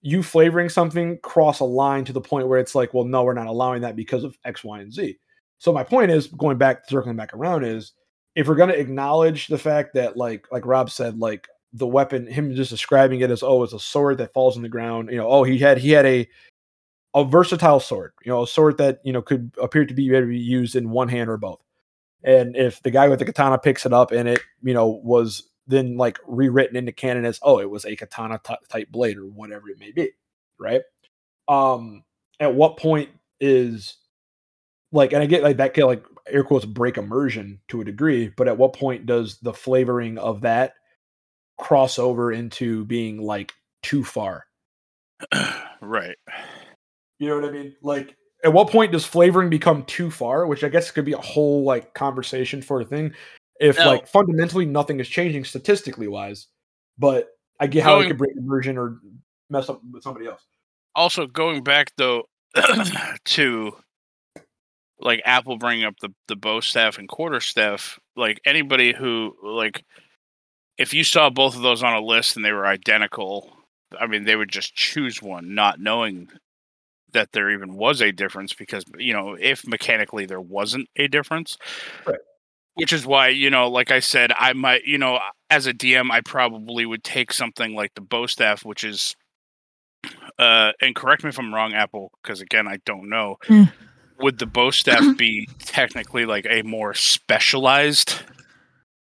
you 0.02 0.22
flavoring 0.22 0.68
something, 0.68 1.20
cross 1.20 1.62
a 1.62 1.66
line 1.66 2.04
to 2.06 2.14
the 2.14 2.20
point 2.22 2.48
where 2.48 2.60
it's 2.60 2.76
like, 2.76 2.94
well, 2.94 3.06
no, 3.06 3.24
we're 3.24 3.34
not 3.34 3.48
allowing 3.48 3.84
that 3.84 3.96
because 3.96 4.24
of 4.24 4.38
X, 4.44 4.64
Y, 4.64 4.80
and 4.82 4.92
Z. 4.92 5.18
So 5.60 5.72
my 5.72 5.84
point 5.84 6.12
is, 6.12 6.28
going 6.28 6.58
back, 6.58 6.90
circling 6.90 7.16
back 7.16 7.34
around, 7.34 7.64
is 7.64 7.94
if 8.36 8.48
we're 8.48 8.56
going 8.56 8.70
to 8.70 8.80
acknowledge 8.80 9.48
the 9.48 9.58
fact 9.58 9.94
that, 9.94 10.18
like, 10.18 10.48
like 10.52 10.66
Rob 10.66 10.90
said, 10.90 11.20
like 11.20 11.48
the 11.74 11.88
weapon, 11.88 12.26
him 12.26 12.56
just 12.56 12.72
describing 12.72 13.20
it 13.20 13.30
as, 13.30 13.44
oh, 13.44 13.64
it's 13.64 13.74
a 13.74 13.80
sword 13.80 14.18
that 14.18 14.34
falls 14.34 14.56
on 14.56 14.64
the 14.64 14.70
ground. 14.70 15.10
You 15.12 15.18
know, 15.18 15.30
oh, 15.30 15.44
he 15.44 15.58
had 15.58 15.78
he 15.78 15.92
had 15.92 16.06
a 16.06 16.28
a 17.14 17.24
versatile 17.26 17.80
sword. 17.80 18.14
You 18.24 18.32
know, 18.32 18.44
a 18.44 18.48
sword 18.48 18.78
that 18.78 19.02
you 19.04 19.14
know 19.14 19.22
could 19.22 19.52
appear 19.62 19.86
to 19.86 19.94
be 19.94 20.08
to 20.10 20.26
be 20.26 20.40
used 20.40 20.76
in 20.76 20.90
one 20.90 21.10
hand 21.10 21.30
or 21.30 21.38
both. 21.38 21.62
And 22.24 22.56
if 22.56 22.82
the 22.82 22.92
guy 22.92 23.08
with 23.08 23.20
the 23.20 23.26
katana 23.26 23.58
picks 23.58 23.86
it 23.86 23.94
up 23.94 24.12
and 24.12 24.28
it, 24.28 24.42
you 24.62 24.74
know, 24.74 24.88
was 24.88 25.50
then 25.68 25.98
like 25.98 26.20
rewritten 26.28 26.76
into 26.76 26.92
canon 26.92 27.26
as, 27.26 27.40
oh, 27.44 27.60
it 27.60 27.70
was 27.70 27.86
a 27.86 27.96
katana 27.96 28.40
ty- 28.44 28.58
type 28.68 28.90
blade 28.90 29.18
or 29.18 29.26
whatever 29.26 29.70
it 29.70 29.80
may 29.80 29.92
be, 29.92 30.10
right? 30.60 30.82
Um, 31.48 32.04
at 32.40 32.54
what 32.54 32.78
point 32.78 33.10
is 33.40 33.98
like, 34.92 35.14
and 35.14 35.22
I 35.22 35.26
get 35.26 35.44
like 35.44 35.58
that 35.58 35.74
can 35.74 35.86
like 35.86 36.04
air 36.28 36.44
quotes 36.44 36.66
break 36.66 36.98
immersion 36.98 37.60
to 37.70 37.82
a 37.82 37.86
degree, 37.86 38.30
but 38.36 38.48
at 38.48 38.58
what 38.58 38.74
point 38.74 39.06
does 39.06 39.40
the 39.40 39.54
flavoring 39.54 40.18
of 40.18 40.42
that 40.42 40.74
cross 41.58 42.00
over 42.00 42.32
into 42.32 42.86
being 42.86 43.22
like 43.22 43.52
too 43.84 44.04
far? 44.04 44.46
right. 45.82 46.16
You 47.20 47.28
know 47.28 47.36
what 47.36 47.46
I 47.46 47.52
mean? 47.52 47.76
Like, 47.82 48.16
at 48.44 48.54
what 48.54 48.70
point 48.70 48.92
does 48.94 49.06
flavoring 49.06 49.50
become 49.50 49.84
too 49.84 50.10
far? 50.10 50.48
Which 50.48 50.64
I 50.64 50.70
guess 50.70 50.92
could 50.92 51.06
be 51.06 51.14
a 51.14 51.18
whole 51.18 51.64
like 51.64 51.94
conversation 51.94 52.62
for 52.62 52.80
a 52.82 52.86
thing. 52.86 53.14
If 53.60 53.78
No. 53.78 53.88
like 53.88 54.08
fundamentally 54.08 54.66
nothing 54.66 55.00
is 55.02 55.08
changing 55.10 55.44
statistically 55.44 56.08
wise, 56.08 56.48
but 56.98 57.28
I 57.60 57.68
get 57.68 57.84
how 57.84 57.96
it 57.96 58.04
Going- 58.04 58.08
could 58.10 58.18
break 58.18 58.32
immersion 58.38 58.78
or 58.78 59.00
mess 59.50 59.68
up 59.70 59.82
with 59.92 60.04
somebody 60.04 60.28
else. 60.28 60.42
Also, 60.96 61.28
going 61.28 61.64
back 61.64 61.92
though 61.98 62.24
to 63.26 63.76
like 65.00 65.22
Apple 65.26 65.58
bringing 65.58 65.86
up 65.86 65.96
the 66.02 66.10
the 66.28 66.36
bow 66.36 66.60
staff 66.60 66.98
and 66.98 67.08
quarter 67.08 67.40
staff, 67.40 68.00
like 68.16 68.40
anybody 68.46 68.94
who 68.94 69.36
like 69.44 69.84
if 70.78 70.94
you 70.94 71.04
saw 71.04 71.30
both 71.30 71.56
of 71.56 71.62
those 71.62 71.84
on 71.84 71.94
a 71.94 72.02
list 72.06 72.36
and 72.36 72.46
they 72.46 72.54
were 72.54 72.66
identical, 72.66 73.52
I 74.00 74.08
mean, 74.08 74.24
they 74.24 74.36
would 74.36 74.50
just 74.50 74.74
choose 74.76 75.22
one, 75.22 75.54
not 75.54 75.80
knowing 75.80 76.30
that 77.12 77.32
there 77.34 77.50
even 77.50 77.74
was 77.76 78.02
a 78.02 78.12
difference 78.12 78.54
because 78.54 78.86
you 78.98 79.14
know 79.14 79.36
if 79.40 79.66
mechanically 79.68 80.26
there 80.28 80.40
wasn't 80.40 80.88
a 80.96 81.08
difference 81.08 81.58
Right. 82.06 82.20
which 82.76 82.94
is 82.94 83.04
why 83.04 83.30
you 83.30 83.50
know 83.50 83.68
like 83.68 83.90
i 83.90 84.00
said 84.00 84.32
i 84.38 84.54
might 84.54 84.84
you 84.86 85.00
know 85.00 85.20
as 85.50 85.66
a 85.66 85.74
dm 85.74 86.12
i 86.12 86.22
probably 86.22 86.86
would 86.86 87.04
take 87.04 87.34
something 87.34 87.74
like 87.74 87.96
the 87.96 88.02
bow 88.02 88.28
staff 88.28 88.64
which 88.64 88.84
is 88.84 89.16
uh 90.38 90.72
and 90.82 90.96
correct 90.96 91.24
me 91.24 91.30
if 91.30 91.40
i'm 91.40 91.52
wrong 91.52 91.74
apple 91.74 92.12
because 92.22 92.42
again 92.42 92.68
i 92.68 92.78
don't 92.86 93.10
know 93.10 93.38
Mm. 93.48 93.72
Would 94.20 94.40
the 94.40 94.46
bow 94.46 94.72
staff 94.72 95.04
be 95.18 95.48
technically 95.60 96.26
like 96.26 96.46
a 96.50 96.62
more 96.64 96.94
specialized 96.94 98.16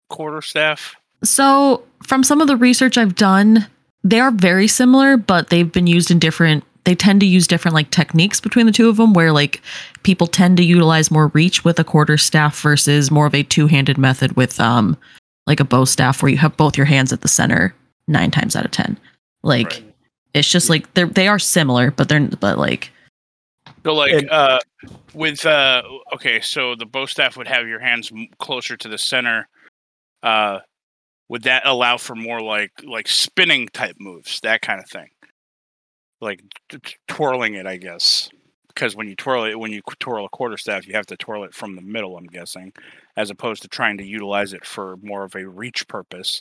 quarter 0.08 0.42
staff 0.42 0.94
So, 1.24 1.82
from 2.06 2.22
some 2.24 2.40
of 2.40 2.48
the 2.48 2.56
research 2.56 2.98
I've 2.98 3.14
done, 3.14 3.66
they 4.04 4.20
are 4.20 4.30
very 4.32 4.66
similar, 4.68 5.16
but 5.16 5.50
they've 5.50 5.70
been 5.70 5.86
used 5.86 6.10
in 6.10 6.18
different. 6.18 6.64
They 6.84 6.96
tend 6.96 7.20
to 7.20 7.26
use 7.26 7.46
different 7.46 7.76
like 7.76 7.90
techniques 7.90 8.40
between 8.40 8.66
the 8.66 8.72
two 8.72 8.88
of 8.88 8.96
them, 8.96 9.12
where 9.14 9.32
like 9.32 9.62
people 10.02 10.26
tend 10.26 10.56
to 10.56 10.64
utilize 10.64 11.10
more 11.12 11.28
reach 11.28 11.64
with 11.64 11.78
a 11.78 11.84
quarter 11.84 12.18
staff 12.18 12.60
versus 12.60 13.10
more 13.10 13.26
of 13.26 13.34
a 13.36 13.44
two-handed 13.44 13.98
method 13.98 14.36
with 14.36 14.58
um 14.60 14.96
like 15.46 15.60
a 15.60 15.64
bow 15.64 15.84
staff, 15.84 16.22
where 16.22 16.30
you 16.30 16.38
have 16.38 16.56
both 16.56 16.76
your 16.76 16.86
hands 16.86 17.12
at 17.12 17.20
the 17.20 17.28
center 17.28 17.74
nine 18.08 18.30
times 18.32 18.56
out 18.56 18.64
of 18.64 18.70
ten. 18.72 18.98
Like 19.44 19.70
Right. 19.70 19.94
it's 20.34 20.50
just 20.50 20.68
like 20.68 20.92
they're 20.94 21.06
they 21.06 21.28
are 21.28 21.38
similar, 21.38 21.92
but 21.92 22.08
they're 22.08 22.28
but 22.40 22.58
like 22.58 22.90
So 23.84 23.94
like 23.94 24.12
And- 24.12 24.30
uh 24.30 24.58
with 25.14 25.44
uh 25.46 25.82
okay, 26.14 26.40
so 26.40 26.74
the 26.74 26.86
bow 26.86 27.06
staff 27.06 27.36
would 27.36 27.48
have 27.48 27.66
your 27.68 27.80
hands 27.80 28.10
m- 28.12 28.28
closer 28.38 28.76
to 28.76 28.88
the 28.88 28.98
center. 28.98 29.48
Uh 30.22 30.60
would 31.28 31.42
that 31.44 31.66
allow 31.66 31.96
for 31.96 32.14
more 32.14 32.40
like 32.40 32.72
like 32.84 33.08
spinning 33.08 33.68
type 33.68 33.96
moves, 33.98 34.40
that 34.42 34.62
kind 34.62 34.80
of 34.80 34.88
thing? 34.88 35.08
Like 36.20 36.42
t- 36.68 36.78
t- 36.78 36.96
twirling 37.08 37.54
it, 37.54 37.66
I 37.66 37.76
guess. 37.78 38.28
Because 38.68 38.94
when 38.96 39.08
you 39.08 39.16
twirl 39.16 39.44
it, 39.44 39.58
when 39.58 39.72
you 39.72 39.82
twirl 39.98 40.24
a 40.24 40.28
quarter 40.30 40.56
staff, 40.56 40.86
you 40.86 40.94
have 40.94 41.06
to 41.06 41.16
twirl 41.16 41.44
it 41.44 41.52
from 41.54 41.74
the 41.76 41.82
middle, 41.82 42.16
I'm 42.16 42.26
guessing, 42.26 42.72
as 43.16 43.30
opposed 43.30 43.62
to 43.62 43.68
trying 43.68 43.98
to 43.98 44.04
utilize 44.04 44.52
it 44.54 44.64
for 44.64 44.96
more 45.02 45.24
of 45.24 45.34
a 45.34 45.46
reach 45.46 45.86
purpose. 45.88 46.40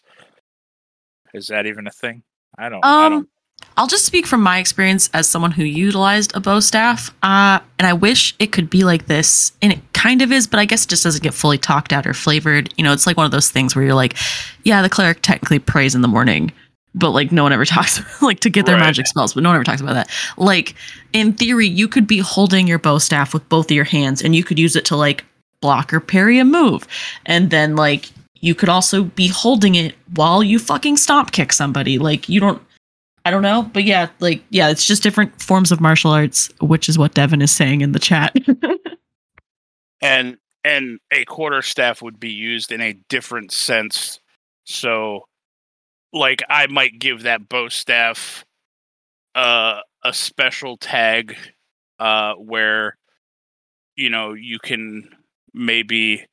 Is 1.33 1.47
that 1.47 1.65
even 1.65 1.87
a 1.87 1.91
thing? 1.91 2.23
I 2.57 2.69
don't. 2.69 2.85
I 2.85 3.05
Um, 3.07 3.11
don't. 3.11 3.29
I'll 3.77 3.87
just 3.87 4.05
speak 4.05 4.27
from 4.27 4.41
my 4.41 4.59
experience 4.59 5.09
as 5.13 5.27
someone 5.27 5.51
who 5.51 5.63
utilized 5.63 6.35
a 6.35 6.39
bow 6.39 6.59
staff. 6.59 7.09
Uh, 7.23 7.59
and 7.79 7.87
I 7.87 7.93
wish 7.93 8.35
it 8.37 8.51
could 8.51 8.69
be 8.69 8.83
like 8.83 9.07
this, 9.07 9.53
and 9.61 9.71
it 9.73 9.79
kind 9.93 10.21
of 10.21 10.31
is, 10.31 10.45
but 10.45 10.59
I 10.59 10.65
guess 10.65 10.83
it 10.83 10.89
just 10.89 11.03
doesn't 11.03 11.23
get 11.23 11.33
fully 11.33 11.57
talked 11.57 11.93
out 11.93 12.05
or 12.05 12.13
flavored. 12.13 12.73
You 12.77 12.83
know, 12.83 12.91
it's 12.93 13.07
like 13.07 13.17
one 13.17 13.25
of 13.25 13.31
those 13.31 13.49
things 13.49 13.75
where 13.75 13.83
you're 13.85 13.93
like, 13.95 14.15
yeah, 14.63 14.81
the 14.81 14.89
cleric 14.89 15.21
technically 15.21 15.59
prays 15.59 15.95
in 15.95 16.01
the 16.01 16.07
morning, 16.07 16.51
but 16.93 17.11
like 17.11 17.31
no 17.31 17.43
one 17.43 17.53
ever 17.53 17.65
talks 17.77 18.01
like 18.21 18.41
to 18.41 18.49
get 18.49 18.65
their 18.65 18.75
Right. 18.75 18.83
magic 18.85 19.07
spells, 19.07 19.33
but 19.33 19.41
no 19.43 19.49
one 19.49 19.55
ever 19.55 19.63
talks 19.63 19.81
about 19.81 19.93
that. 19.93 20.09
Like 20.37 20.75
in 21.13 21.33
theory, 21.33 21.67
you 21.67 21.87
could 21.87 22.05
be 22.07 22.19
holding 22.19 22.67
your 22.67 22.79
bow 22.79 22.97
staff 22.97 23.33
with 23.33 23.47
both 23.49 23.67
of 23.67 23.75
your 23.75 23.85
hands, 23.85 24.21
and 24.21 24.35
you 24.35 24.43
could 24.43 24.59
use 24.59 24.75
it 24.75 24.85
to 24.85 24.95
like 24.95 25.23
block 25.61 25.93
or 25.93 25.99
parry 26.01 26.39
a 26.39 26.45
move, 26.45 26.87
and 27.25 27.49
then 27.49 27.75
like 27.75 28.09
you 28.41 28.53
could 28.53 28.69
also 28.69 29.03
be 29.03 29.27
holding 29.27 29.75
it 29.75 29.95
while 30.15 30.43
you 30.43 30.59
fucking 30.59 30.97
stomp 30.97 31.31
kick 31.31 31.53
somebody. 31.53 31.97
Like 31.99 32.27
you 32.27 32.39
don't 32.39 32.61
I 33.23 33.31
don't 33.31 33.43
know, 33.43 33.69
but 33.73 33.83
yeah, 33.83 34.09
like 34.19 34.43
yeah, 34.49 34.69
it's 34.69 34.85
just 34.85 35.03
different 35.03 35.41
forms 35.41 35.71
of 35.71 35.79
martial 35.79 36.11
arts, 36.11 36.49
which 36.59 36.89
is 36.89 36.97
what 36.97 37.13
Devin 37.13 37.41
is 37.41 37.51
saying 37.51 37.81
in 37.81 37.91
the 37.91 37.99
chat. 37.99 38.35
and 40.01 40.37
and 40.63 40.99
a 41.11 41.25
quarter 41.25 41.61
staff 41.61 42.01
would 42.01 42.19
be 42.19 42.31
used 42.31 42.71
in 42.71 42.81
a 42.81 42.93
different 43.09 43.51
sense 43.51 44.19
so 44.63 45.25
like 46.13 46.41
i 46.49 46.67
might 46.67 46.99
give 46.99 47.23
that 47.23 47.47
bow 47.47 47.69
staff 47.69 48.45
uh 49.35 49.79
a 50.03 50.13
special 50.13 50.77
tag 50.77 51.35
uh 51.99 52.33
where 52.33 52.97
you 53.95 54.09
know 54.09 54.33
you 54.33 54.59
can 54.59 55.09
maybe 55.53 56.25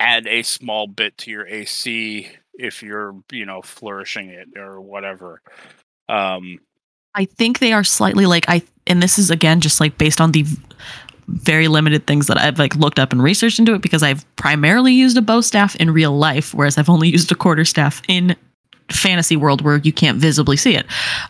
add 0.00 0.26
a 0.26 0.42
small 0.42 0.86
bit 0.86 1.16
to 1.16 1.30
your 1.30 1.46
ac 1.46 2.28
if 2.54 2.82
you're 2.82 3.14
you 3.32 3.46
know 3.46 3.62
flourishing 3.62 4.28
it 4.28 4.48
or 4.56 4.80
whatever 4.80 5.40
um 6.08 6.58
I 7.14 7.24
think 7.24 7.58
they 7.58 7.72
are 7.72 7.84
slightly 7.84 8.26
like 8.26 8.44
I 8.48 8.62
and 8.86 9.02
this 9.02 9.18
is 9.18 9.30
again 9.30 9.60
just 9.60 9.80
like 9.80 9.98
based 9.98 10.20
on 10.20 10.32
the 10.32 10.44
very 11.28 11.68
limited 11.68 12.06
things 12.06 12.26
that 12.28 12.38
I've 12.38 12.58
like 12.58 12.74
looked 12.76 12.98
up 12.98 13.12
and 13.12 13.22
researched 13.22 13.58
into 13.58 13.74
it 13.74 13.82
because 13.82 14.02
I've 14.02 14.24
primarily 14.36 14.92
used 14.94 15.16
a 15.18 15.22
bow 15.22 15.40
staff 15.42 15.76
in 15.76 15.90
real 15.90 16.16
life 16.16 16.54
whereas 16.54 16.78
I've 16.78 16.88
only 16.88 17.08
used 17.16 17.30
a 17.32 17.34
quarter 17.34 17.64
staff 17.64 18.00
in 18.08 18.34
fantasy 18.90 19.36
world 19.36 19.60
where 19.62 19.76
you 19.78 19.92
can't 19.92 20.18
visibly 20.18 20.56
see 20.56 20.74
it. 20.74 20.86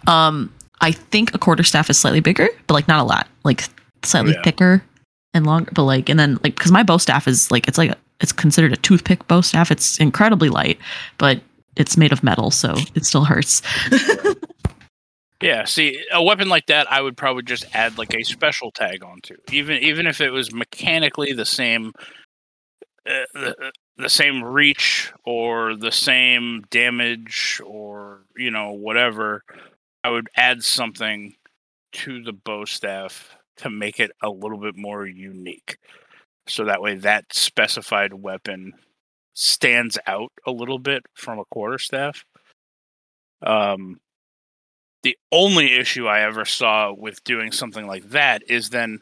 Um 0.07 0.53
I 0.81 0.93
think 0.93 1.35
a 1.35 1.38
quarter 1.38 1.64
staff 1.64 1.91
is 1.91 1.99
slightly 1.99 2.21
bigger, 2.21 2.49
but 2.69 2.75
like 2.75 2.87
not 2.87 3.01
a 3.01 3.05
lot. 3.05 3.27
Like 3.45 3.64
slightly 4.05 4.33
Yeah. 4.33 4.43
thicker 4.43 4.83
and 5.35 5.45
longer, 5.47 5.71
but 5.75 5.83
like 5.85 6.09
and 6.09 6.19
then 6.21 6.38
like 6.45 6.57
cuz 6.57 6.71
my 6.71 6.83
bow 6.85 6.99
staff 6.99 7.27
is 7.27 7.51
like 7.51 7.67
it's 7.67 7.79
like 7.79 7.91
a, 7.91 7.97
it's 8.21 8.33
considered 8.33 8.73
a 8.73 8.77
toothpick 8.77 9.27
bow 9.27 9.41
staff. 9.41 9.71
It's 9.73 9.99
incredibly 9.99 10.49
light, 10.49 10.79
but 11.19 11.41
it's 11.77 11.97
made 11.97 12.12
of 12.12 12.23
metal, 12.25 12.51
so 12.51 12.77
it 12.95 13.05
still 13.05 13.25
hurts. 13.25 13.62
Yeah, 15.40 15.64
see, 15.64 16.03
a 16.12 16.22
weapon 16.22 16.48
like 16.48 16.66
that, 16.66 16.90
I 16.90 17.01
would 17.01 17.16
probably 17.16 17.44
just 17.44 17.64
add 17.72 17.96
like 17.96 18.12
a 18.14 18.24
special 18.24 18.72
tag 18.72 19.05
onto, 19.05 19.37
even 19.53 19.77
even 19.79 20.07
if 20.09 20.20
it 20.20 20.31
was 20.31 20.53
mechanically 20.53 21.33
the 21.33 21.44
same, 21.46 21.92
uh, 23.07 23.24
the, 23.35 23.72
the 23.96 24.09
same 24.09 24.42
reach 24.42 25.12
or 25.24 25.77
the 25.77 25.92
same 25.92 26.62
damage 26.70 27.61
or 27.64 28.22
you 28.37 28.51
know 28.51 28.72
whatever. 28.72 29.44
I 30.05 30.11
would 30.11 30.29
add 30.37 30.64
something 30.64 31.35
to 31.92 32.22
the 32.22 32.33
bow 32.33 32.64
staff 32.64 33.37
to 33.59 33.70
make 33.70 34.01
it 34.01 34.12
a 34.22 34.31
little 34.31 34.59
bit 34.59 34.77
more 34.77 35.07
unique. 35.07 35.79
So 36.48 36.64
that 36.66 36.83
way 36.83 36.96
that 36.96 37.33
specified 37.35 38.14
weapon 38.14 38.74
stands 39.35 39.98
out 40.07 40.33
a 40.46 40.51
little 40.53 40.79
bit 40.79 41.05
from 41.14 41.38
a 41.38 41.44
quarterstaff. 41.53 42.24
Um 43.42 44.01
the 45.03 45.17
only 45.33 45.75
issue 45.75 46.07
I 46.07 46.23
ever 46.23 46.45
saw 46.45 46.93
with 46.93 47.23
doing 47.25 47.53
something 47.53 47.87
like 47.87 48.11
that 48.11 48.43
is 48.49 48.71
then 48.71 49.01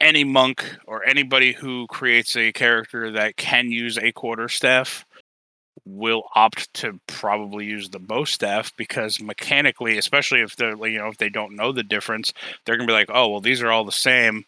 any 0.00 0.24
monk 0.24 0.64
or 0.86 1.04
anybody 1.04 1.52
who 1.52 1.86
creates 1.88 2.36
a 2.36 2.52
character 2.52 3.10
that 3.12 3.36
can 3.36 3.70
use 3.70 3.98
a 3.98 4.12
quarter 4.12 4.48
staff 4.48 5.04
will 5.84 6.24
opt 6.34 6.72
to 6.74 7.00
probably 7.06 7.64
use 7.64 7.88
the 7.90 7.98
bow 7.98 8.24
staff 8.24 8.72
because 8.76 9.20
mechanically, 9.20 9.98
especially 9.98 10.40
if 10.40 10.56
they're 10.56 10.76
you 10.86 10.98
know 10.98 11.08
if 11.08 11.18
they 11.18 11.28
don't 11.28 11.56
know 11.56 11.72
the 11.72 11.82
difference, 11.82 12.32
they're 12.64 12.76
gonna 12.76 12.86
be 12.86 12.92
like, 12.92 13.10
oh 13.12 13.28
well, 13.28 13.40
these 13.40 13.62
are 13.62 13.70
all 13.70 13.84
the 13.84 13.92
same, 13.92 14.44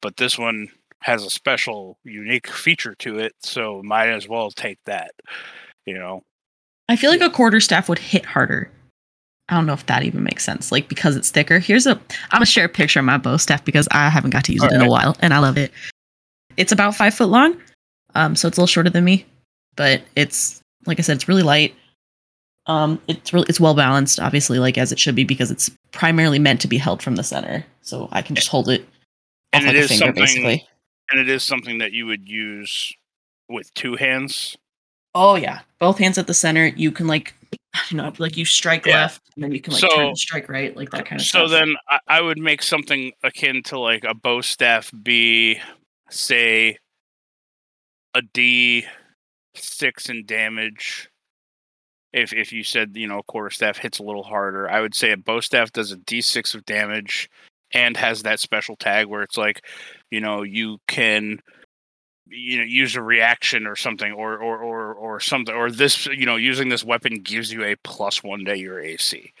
but 0.00 0.16
this 0.16 0.38
one 0.38 0.68
has 1.02 1.24
a 1.24 1.30
special, 1.30 1.98
unique 2.04 2.46
feature 2.46 2.94
to 2.94 3.18
it, 3.18 3.32
so 3.40 3.82
might 3.82 4.08
as 4.08 4.28
well 4.28 4.50
take 4.50 4.78
that. 4.84 5.10
You 5.84 5.94
know, 5.94 6.22
I 6.88 6.96
feel 6.96 7.10
like 7.10 7.20
a 7.20 7.30
quarter 7.30 7.60
staff 7.60 7.88
would 7.88 7.98
hit 7.98 8.24
harder. 8.24 8.70
I 9.52 9.56
don't 9.56 9.66
know 9.66 9.74
if 9.74 9.84
that 9.84 10.02
even 10.02 10.24
makes 10.24 10.44
sense. 10.44 10.72
Like 10.72 10.88
because 10.88 11.14
it's 11.14 11.30
thicker. 11.30 11.58
Here's 11.58 11.86
a 11.86 11.90
I'm 11.90 12.00
gonna 12.32 12.46
share 12.46 12.64
a 12.64 12.70
picture 12.70 13.00
of 13.00 13.04
my 13.04 13.18
bow 13.18 13.36
staff 13.36 13.62
because 13.64 13.86
I 13.90 14.08
haven't 14.08 14.30
got 14.30 14.44
to 14.44 14.52
use 14.54 14.62
it 14.62 14.72
in 14.72 14.80
a 14.80 14.88
while 14.88 15.14
and 15.20 15.34
I 15.34 15.40
love 15.40 15.58
it. 15.58 15.70
It's 16.56 16.72
about 16.72 16.94
five 16.94 17.12
foot 17.12 17.28
long. 17.28 17.60
Um, 18.14 18.34
so 18.34 18.48
it's 18.48 18.56
a 18.56 18.60
little 18.60 18.66
shorter 18.66 18.88
than 18.88 19.04
me. 19.04 19.26
But 19.76 20.00
it's 20.16 20.62
like 20.86 20.98
I 20.98 21.02
said, 21.02 21.16
it's 21.16 21.28
really 21.28 21.42
light. 21.42 21.74
Um, 22.66 22.98
it's 23.08 23.34
really 23.34 23.46
it's 23.48 23.60
well 23.60 23.74
balanced, 23.74 24.20
obviously, 24.20 24.58
like 24.58 24.78
as 24.78 24.90
it 24.90 24.98
should 24.98 25.14
be, 25.14 25.24
because 25.24 25.50
it's 25.50 25.70
primarily 25.90 26.38
meant 26.38 26.62
to 26.62 26.68
be 26.68 26.78
held 26.78 27.02
from 27.02 27.16
the 27.16 27.22
center. 27.22 27.62
So 27.82 28.08
I 28.12 28.22
can 28.22 28.34
just 28.34 28.48
hold 28.48 28.70
it 28.70 28.88
and 29.52 29.64
off 29.64 29.70
it 29.70 29.74
like 29.74 29.82
is 29.84 29.88
finger, 29.90 30.06
something, 30.06 30.22
basically. 30.22 30.66
and 31.10 31.20
it 31.20 31.28
is 31.28 31.42
something 31.42 31.78
that 31.78 31.92
you 31.92 32.06
would 32.06 32.26
use 32.26 32.94
with 33.50 33.72
two 33.74 33.96
hands. 33.96 34.56
Oh 35.14 35.34
yeah, 35.34 35.60
both 35.78 35.98
hands 35.98 36.16
at 36.16 36.26
the 36.26 36.34
center. 36.34 36.66
You 36.66 36.90
can 36.90 37.06
like, 37.06 37.34
you 37.90 37.96
know, 37.96 38.12
like 38.18 38.36
you 38.36 38.44
strike 38.44 38.86
Yeah. 38.86 39.02
left, 39.02 39.22
and 39.34 39.44
then 39.44 39.52
you 39.52 39.60
can 39.60 39.72
like 39.72 39.80
So- 39.80 39.88
turn 39.88 40.06
and 40.08 40.18
strike 40.18 40.48
right, 40.48 40.76
like 40.76 40.90
that 40.90 41.00
uh, 41.00 41.04
kind 41.04 41.20
of 41.20 41.26
so 41.26 41.46
stuff. 41.46 41.50
then 41.60 41.74
I, 41.88 41.98
I 42.08 42.20
would 42.20 42.38
make 42.38 42.62
something 42.62 43.12
akin 43.22 43.62
to 43.64 43.78
like 43.78 44.04
a 44.04 44.14
bow 44.14 44.40
staff 44.40 44.90
be 45.02 45.60
say 46.10 46.76
a 48.14 48.20
d 48.22 48.84
six 49.54 50.08
in 50.10 50.24
damage 50.26 51.08
if 52.12 52.32
if 52.34 52.52
you 52.52 52.62
said 52.62 52.90
you 52.94 53.06
know 53.08 53.18
a 53.20 53.22
quarter 53.22 53.48
staff 53.50 53.78
hits 53.78 53.98
a 53.98 54.02
little 54.02 54.22
harder 54.22 54.70
i 54.70 54.80
would 54.82 54.94
say 54.94 55.12
a 55.12 55.16
bow 55.16 55.40
staff 55.40 55.72
does 55.72 55.92
a 55.92 55.96
d6 55.96 56.54
of 56.54 56.64
damage 56.66 57.28
and 57.72 57.96
has 57.96 58.22
that 58.22 58.38
special 58.40 58.76
tag 58.76 59.06
where 59.06 59.22
it's 59.22 59.38
like 59.38 59.64
you 60.10 60.20
know 60.20 60.42
you 60.42 60.76
can 60.88 61.38
you 62.32 62.58
know 62.58 62.64
use 62.64 62.96
a 62.96 63.02
reaction 63.02 63.66
or 63.66 63.76
something 63.76 64.12
or 64.12 64.36
or 64.38 64.58
or, 64.58 64.94
or 64.94 65.20
something 65.20 65.54
or 65.54 65.70
this 65.70 66.06
you 66.06 66.26
know 66.26 66.36
using 66.36 66.68
this 66.68 66.84
weapon 66.84 67.16
gives 67.16 67.52
you 67.52 67.64
a 67.64 67.76
plus 67.84 68.22
one 68.22 68.44
to 68.44 68.56
your 68.56 68.80
ac 68.80 69.32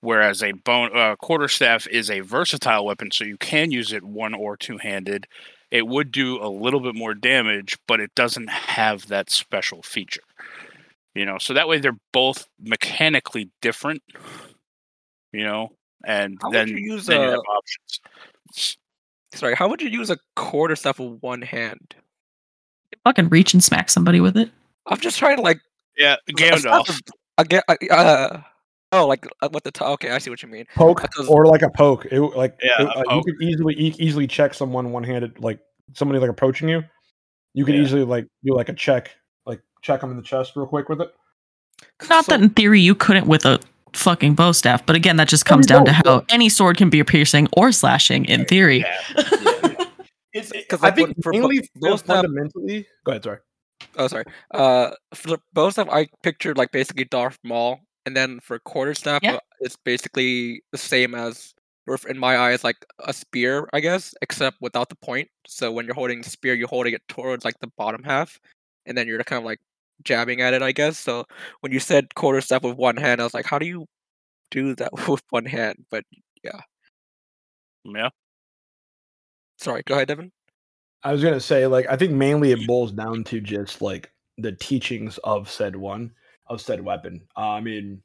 whereas 0.00 0.42
a 0.42 0.52
bone 0.52 0.90
uh, 0.96 1.16
quarterstaff 1.16 1.86
is 1.88 2.10
a 2.10 2.20
versatile 2.20 2.84
weapon 2.84 3.10
so 3.10 3.24
you 3.24 3.36
can 3.38 3.70
use 3.70 3.92
it 3.92 4.04
one 4.04 4.34
or 4.34 4.56
two 4.56 4.78
handed. 4.78 5.26
It 5.72 5.88
would 5.88 6.12
do 6.12 6.40
a 6.40 6.48
little 6.48 6.80
bit 6.80 6.94
more 6.94 7.14
damage 7.14 7.76
but 7.88 8.00
it 8.00 8.14
doesn't 8.14 8.48
have 8.50 9.08
that 9.08 9.30
special 9.30 9.82
feature 9.82 10.22
you 11.14 11.24
know? 11.24 11.38
So 11.38 11.54
that 11.54 11.66
way 11.66 11.78
they're 11.78 11.98
both 12.12 12.46
mechanically 12.60 13.50
different 13.62 14.02
you 15.32 15.44
know? 15.44 15.70
And 16.04 16.38
How 16.40 16.48
would 16.48 16.54
then 16.54 16.68
you 16.68 16.76
use 16.76 17.06
then 17.06 17.20
you 17.20 17.28
a- 17.28 17.30
have 17.32 17.40
options. 17.40 18.00
Sorry, 19.34 19.54
how 19.54 19.68
would 19.68 19.82
you 19.82 19.88
use 19.88 20.08
a 20.08 20.18
quarter 20.34 20.76
staff 20.76 20.98
with 20.98 21.20
one 21.20 21.42
hand? 21.42 21.94
Fucking 23.04 23.28
reach 23.28 23.54
and 23.54 23.62
smack 23.62 23.90
somebody 23.90 24.20
with 24.20 24.36
it. 24.36 24.50
I'm 24.86 24.98
just 24.98 25.18
trying 25.18 25.36
to 25.36 25.42
like 25.42 25.58
yeah 25.96 26.16
a 26.28 26.32
staff 26.38 26.62
Gandalf 26.62 26.88
of- 26.90 27.00
I 27.38 27.44
get 27.44 27.64
uh, 27.90 28.38
oh 28.92 29.06
like 29.06 29.26
uh, 29.42 29.48
what 29.50 29.64
the 29.64 29.70
t- 29.72 29.84
okay 29.84 30.10
I 30.10 30.18
see 30.18 30.30
what 30.30 30.42
you 30.42 30.48
mean. 30.48 30.64
poke 30.74 31.02
Because- 31.02 31.28
or 31.28 31.46
like 31.46 31.62
a 31.62 31.70
poke. 31.70 32.06
It, 32.06 32.20
like 32.20 32.56
Yeah, 32.62 32.82
it- 32.82 32.86
a 32.88 33.10
uh, 33.10 33.16
you 33.16 33.22
could 33.24 33.42
easily 33.42 33.74
e- 33.74 33.94
easily 33.98 34.26
check 34.26 34.54
someone 34.54 34.90
one 34.92 35.04
handed, 35.04 35.38
like 35.40 35.58
somebody 35.94 36.20
like 36.20 36.30
approaching 36.30 36.68
you. 36.68 36.82
You 37.54 37.64
could 37.64 37.74
Yeah. 37.74 37.82
easily 37.82 38.04
like 38.04 38.26
do 38.44 38.54
like 38.54 38.68
a 38.68 38.74
check, 38.74 39.10
like 39.46 39.60
check 39.82 40.00
them 40.00 40.10
in 40.10 40.16
the 40.16 40.22
chest 40.22 40.52
real 40.56 40.66
quick 40.66 40.88
with 40.88 41.00
it. 41.00 41.14
Not 42.08 42.24
So- 42.26 42.32
that 42.32 42.40
in 42.42 42.50
theory 42.50 42.80
you 42.80 42.94
couldn't 42.94 43.26
with 43.26 43.44
a 43.46 43.58
fucking 43.92 44.34
bow 44.34 44.52
staff, 44.52 44.84
but 44.84 44.94
again, 44.94 45.16
that 45.16 45.26
just 45.28 45.46
comes 45.46 45.64
you 45.64 45.68
down 45.74 45.86
to 45.86 45.92
how 45.92 46.22
any 46.28 46.48
sword 46.50 46.76
can 46.76 46.90
be 46.90 47.02
piercing 47.02 47.48
or 47.56 47.72
slashing 47.72 48.26
in 48.26 48.44
theory. 48.44 48.80
yeah, 48.80 49.00
yeah. 49.16 49.72
It's, 50.36 50.52
'Cause, 50.68 50.82
I 50.82 50.86
like, 50.88 50.94
think 50.96 51.22
for 51.22 51.32
bo- 51.32 51.38
mainly 51.40 51.68
bow 51.76 51.96
staff- 51.96 52.22
fundamentally. 52.22 52.86
Go 53.04 53.12
ahead, 53.12 53.24
sorry. 53.24 53.38
Oh, 53.96 54.08
sorry. 54.08 54.24
Uh, 54.52 54.90
for 55.14 55.28
the 55.28 55.38
bow 55.52 55.70
staff, 55.70 55.88
I 55.90 56.08
pictured 56.22 56.56
like 56.58 56.72
basically 56.72 57.04
Darth 57.04 57.38
Maul, 57.44 57.80
and 58.06 58.16
then 58.16 58.40
for 58.40 58.58
quarter 58.60 58.94
staff, 58.94 59.20
Yeah. 59.22 59.34
uh, 59.36 59.40
it's 59.60 59.76
basically 59.76 60.62
the 60.72 60.78
same 60.78 61.14
as, 61.14 61.54
or 61.86 61.98
in 62.08 62.18
my 62.18 62.36
eyes, 62.38 62.64
like 62.64 62.76
a 63.00 63.12
spear, 63.12 63.68
I 63.72 63.80
guess, 63.80 64.14
except 64.22 64.56
without 64.60 64.88
the 64.88 64.96
point. 64.96 65.28
So 65.46 65.70
when 65.72 65.86
you're 65.86 65.94
holding 65.94 66.20
the 66.22 66.30
spear, 66.30 66.54
you're 66.54 66.68
holding 66.68 66.94
it 66.94 67.02
towards 67.08 67.44
like 67.44 67.58
the 67.60 67.70
bottom 67.76 68.02
half, 68.02 68.38
and 68.86 68.96
then 68.96 69.06
you're 69.06 69.22
kind 69.24 69.38
of 69.38 69.44
like 69.44 69.60
jabbing 70.02 70.40
at 70.40 70.52
it, 70.54 70.62
I 70.62 70.72
guess. 70.72 70.98
So 70.98 71.24
when 71.60 71.72
you 71.72 71.80
said 71.80 72.14
quarter 72.14 72.40
staff 72.40 72.62
with 72.62 72.76
one 72.76 72.96
hand, 72.96 73.20
I 73.20 73.24
was 73.24 73.34
like, 73.34 73.46
how 73.46 73.58
do 73.58 73.66
you 73.66 73.86
do 74.50 74.74
that 74.76 74.92
with 75.08 75.22
one 75.30 75.44
hand? 75.46 75.84
But 75.90 76.04
yeah. 76.42 76.60
yeah. 77.84 78.10
Sorry, 79.58 79.82
go 79.86 79.94
ahead, 79.94 80.08
Devin. 80.08 80.32
I 81.02 81.12
was 81.12 81.22
gonna 81.22 81.40
say, 81.40 81.66
like, 81.66 81.86
I 81.88 81.96
think 81.96 82.12
mainly 82.12 82.52
it 82.52 82.66
boils 82.66 82.92
down 82.92 83.24
to 83.24 83.40
just 83.40 83.80
like 83.82 84.10
the 84.38 84.52
teachings 84.52 85.18
of 85.18 85.50
said 85.50 85.76
one 85.76 86.12
of 86.48 86.60
said 86.60 86.84
weapon. 86.84 87.22
Uh, 87.36 87.50
I 87.50 87.60
mean, 87.60 88.02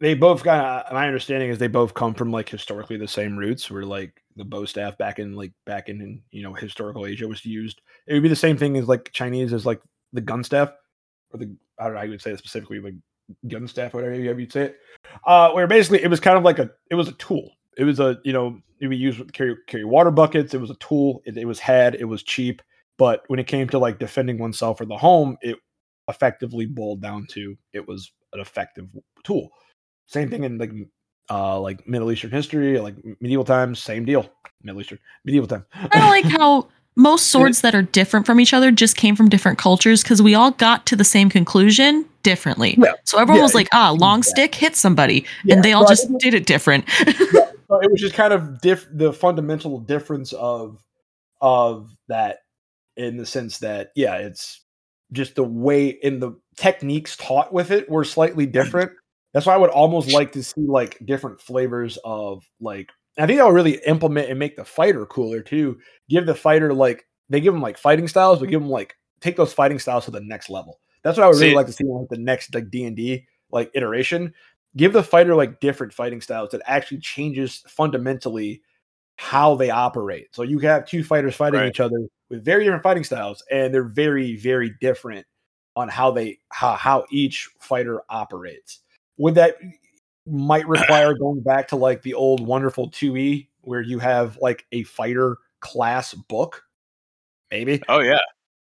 they 0.00 0.14
both 0.14 0.42
got. 0.44 0.92
My 0.92 1.06
understanding 1.06 1.50
is 1.50 1.58
they 1.58 1.68
both 1.68 1.94
come 1.94 2.14
from 2.14 2.30
like 2.30 2.48
historically 2.48 2.96
the 2.96 3.08
same 3.08 3.36
roots. 3.36 3.70
Where 3.70 3.84
like 3.84 4.22
the 4.36 4.44
bow 4.44 4.64
staff 4.64 4.96
back 4.98 5.18
in 5.18 5.34
like 5.34 5.52
back 5.64 5.88
in, 5.88 6.22
you 6.30 6.42
know 6.42 6.54
historical 6.54 7.06
Asia 7.06 7.26
was 7.26 7.44
used. 7.44 7.80
It 8.06 8.14
would 8.14 8.22
be 8.22 8.28
the 8.28 8.36
same 8.36 8.56
thing 8.56 8.76
as 8.76 8.88
like 8.88 9.10
Chinese 9.12 9.52
as 9.52 9.66
like 9.66 9.80
the 10.12 10.20
gun 10.20 10.44
staff 10.44 10.72
or 11.32 11.38
the 11.38 11.54
I 11.78 11.84
don't 11.84 11.94
know 11.94 11.98
how 12.00 12.04
you 12.04 12.10
would 12.10 12.22
say 12.22 12.32
it 12.32 12.38
specifically 12.38 12.80
like 12.80 12.94
gun 13.48 13.66
staff, 13.66 13.94
or 13.94 13.98
whatever 13.98 14.14
you- 14.14 14.28
have 14.28 14.38
you'd 14.40 14.52
say 14.52 14.62
it. 14.62 14.78
Uh, 15.26 15.50
where 15.52 15.66
basically 15.66 16.02
it 16.02 16.08
was 16.08 16.20
kind 16.20 16.36
of 16.38 16.44
like 16.44 16.58
a 16.58 16.70
it 16.90 16.94
was 16.94 17.08
a 17.08 17.12
tool. 17.12 17.52
It 17.76 17.84
was 17.84 18.00
a 18.00 18.18
you 18.24 18.32
know 18.32 18.58
it 18.80 18.88
would 18.88 18.98
use 18.98 19.20
carry 19.32 19.56
carry 19.66 19.84
water 19.84 20.10
buckets. 20.10 20.54
It 20.54 20.60
was 20.60 20.70
a 20.70 20.76
tool. 20.76 21.22
It, 21.24 21.36
it 21.36 21.46
was 21.46 21.58
had. 21.58 21.94
It 21.94 22.04
was 22.04 22.22
cheap. 22.22 22.62
But 22.98 23.24
when 23.26 23.38
it 23.38 23.46
came 23.46 23.68
to 23.68 23.78
like 23.78 23.98
defending 23.98 24.38
oneself 24.38 24.80
or 24.80 24.86
the 24.86 24.96
home, 24.96 25.36
it 25.42 25.56
effectively 26.08 26.66
boiled 26.66 27.02
down 27.02 27.26
to 27.30 27.56
it 27.72 27.86
was 27.86 28.12
an 28.32 28.40
effective 28.40 28.86
tool. 29.24 29.50
Same 30.06 30.30
thing 30.30 30.44
in 30.44 30.58
like 30.58 30.72
uh 31.30 31.58
like 31.60 31.86
Middle 31.86 32.10
Eastern 32.12 32.30
history, 32.30 32.78
like 32.78 32.96
medieval 33.20 33.44
times. 33.44 33.78
Same 33.78 34.04
deal. 34.04 34.30
Middle 34.62 34.80
Eastern 34.80 34.98
medieval 35.24 35.48
time. 35.48 35.64
I 35.74 36.08
like 36.08 36.24
how 36.24 36.68
most 36.94 37.26
swords 37.30 37.60
that 37.60 37.74
are 37.74 37.82
different 37.82 38.24
from 38.24 38.40
each 38.40 38.54
other 38.54 38.70
just 38.70 38.96
came 38.96 39.16
from 39.16 39.28
different 39.28 39.58
cultures 39.58 40.02
because 40.02 40.22
we 40.22 40.34
all 40.34 40.52
got 40.52 40.86
to 40.86 40.96
the 40.96 41.04
same 41.04 41.28
conclusion 41.28 42.06
differently. 42.22 42.76
Yeah. 42.78 42.92
So 43.04 43.18
everyone 43.18 43.38
Yeah, 43.38 43.42
was 43.42 43.54
like, 43.54 43.68
ah, 43.72 43.90
long 43.90 44.22
stick 44.22 44.54
hit 44.54 44.74
somebody, 44.74 45.24
and 45.48 45.62
they 45.62 45.72
all 45.72 45.84
I 45.84 45.88
just 45.88 46.08
did 46.18 46.34
it 46.34 46.46
different. 46.46 46.86
So 47.68 47.80
it 47.80 47.90
was 47.90 48.00
just 48.00 48.14
kind 48.14 48.32
of 48.32 48.60
diff- 48.60 48.88
the 48.92 49.12
fundamental 49.12 49.78
difference 49.80 50.32
of 50.32 50.82
of 51.40 51.90
that 52.08 52.38
in 52.96 53.16
the 53.16 53.26
sense 53.26 53.58
that 53.58 53.90
yeah 53.94 54.14
it's 54.16 54.62
just 55.12 55.34
the 55.34 55.44
way 55.44 55.88
in 55.88 56.18
the 56.18 56.32
techniques 56.56 57.16
taught 57.16 57.52
with 57.52 57.70
it 57.70 57.88
were 57.90 58.04
slightly 58.04 58.46
different. 58.46 58.92
That's 59.32 59.44
why 59.46 59.54
i 59.54 59.58
would 59.58 59.70
almost 59.70 60.12
like 60.12 60.32
to 60.32 60.42
see 60.42 60.62
like 60.62 60.98
different 61.04 61.40
flavors 61.40 61.98
of 62.04 62.42
like 62.58 62.90
i 63.18 63.26
think 63.26 63.38
that 63.38 63.46
would 63.46 63.54
really 63.54 63.80
implement 63.86 64.30
and 64.30 64.38
make 64.38 64.56
the 64.56 64.64
fighter 64.64 65.04
cooler 65.06 65.42
too. 65.42 65.78
Give 66.08 66.24
the 66.24 66.34
fighter 66.34 66.72
like 66.72 67.06
they 67.28 67.40
give 67.40 67.52
them 67.52 67.62
like 67.62 67.76
fighting 67.76 68.08
styles 68.08 68.38
but 68.38 68.48
give 68.48 68.62
them 68.62 68.70
like 68.70 68.96
take 69.20 69.36
those 69.36 69.52
fighting 69.52 69.78
styles 69.78 70.06
to 70.06 70.10
the 70.10 70.20
next 70.20 70.48
level. 70.48 70.80
That's 71.02 71.18
what 71.18 71.24
i 71.24 71.26
would 71.28 71.36
really 71.36 71.50
See- 71.50 71.56
like 71.56 71.66
to 71.66 71.72
see 71.72 71.84
like 71.84 72.08
the 72.08 72.18
next 72.18 72.54
like 72.54 72.70
d&d 72.70 73.26
like 73.50 73.70
iteration 73.74 74.32
give 74.76 74.92
the 74.92 75.02
fighter 75.02 75.34
like 75.34 75.60
different 75.60 75.92
fighting 75.92 76.20
styles 76.20 76.50
that 76.50 76.62
actually 76.66 76.98
changes 76.98 77.62
fundamentally 77.66 78.62
how 79.16 79.54
they 79.54 79.70
operate. 79.70 80.28
So 80.32 80.42
you 80.42 80.58
have 80.60 80.86
two 80.86 81.02
fighters 81.02 81.34
fighting 81.34 81.60
Right. 81.60 81.68
each 81.68 81.80
other 81.80 81.96
with 82.28 82.44
very 82.44 82.64
different 82.64 82.82
fighting 82.82 83.04
styles, 83.04 83.42
and 83.50 83.72
they're 83.72 83.84
very, 83.84 84.36
very 84.36 84.74
different 84.80 85.26
on 85.74 85.88
how 85.88 86.10
they 86.10 86.38
how 86.50 86.74
how 86.74 87.04
each 87.10 87.48
fighter 87.60 88.02
operates. 88.10 88.80
Would 89.18 89.34
that 89.36 89.56
might 90.26 90.66
require 90.68 91.14
going 91.18 91.40
back 91.40 91.68
to 91.68 91.76
like 91.76 92.02
the 92.02 92.14
old 92.14 92.46
wonderful 92.46 92.90
2E 92.90 93.48
where 93.62 93.80
you 93.80 93.98
have 93.98 94.36
like 94.40 94.66
a 94.72 94.82
fighter 94.84 95.38
class 95.60 96.12
book? 96.14 96.62
Maybe. 97.50 97.82
Oh 97.88 98.00
yeah. 98.00 98.18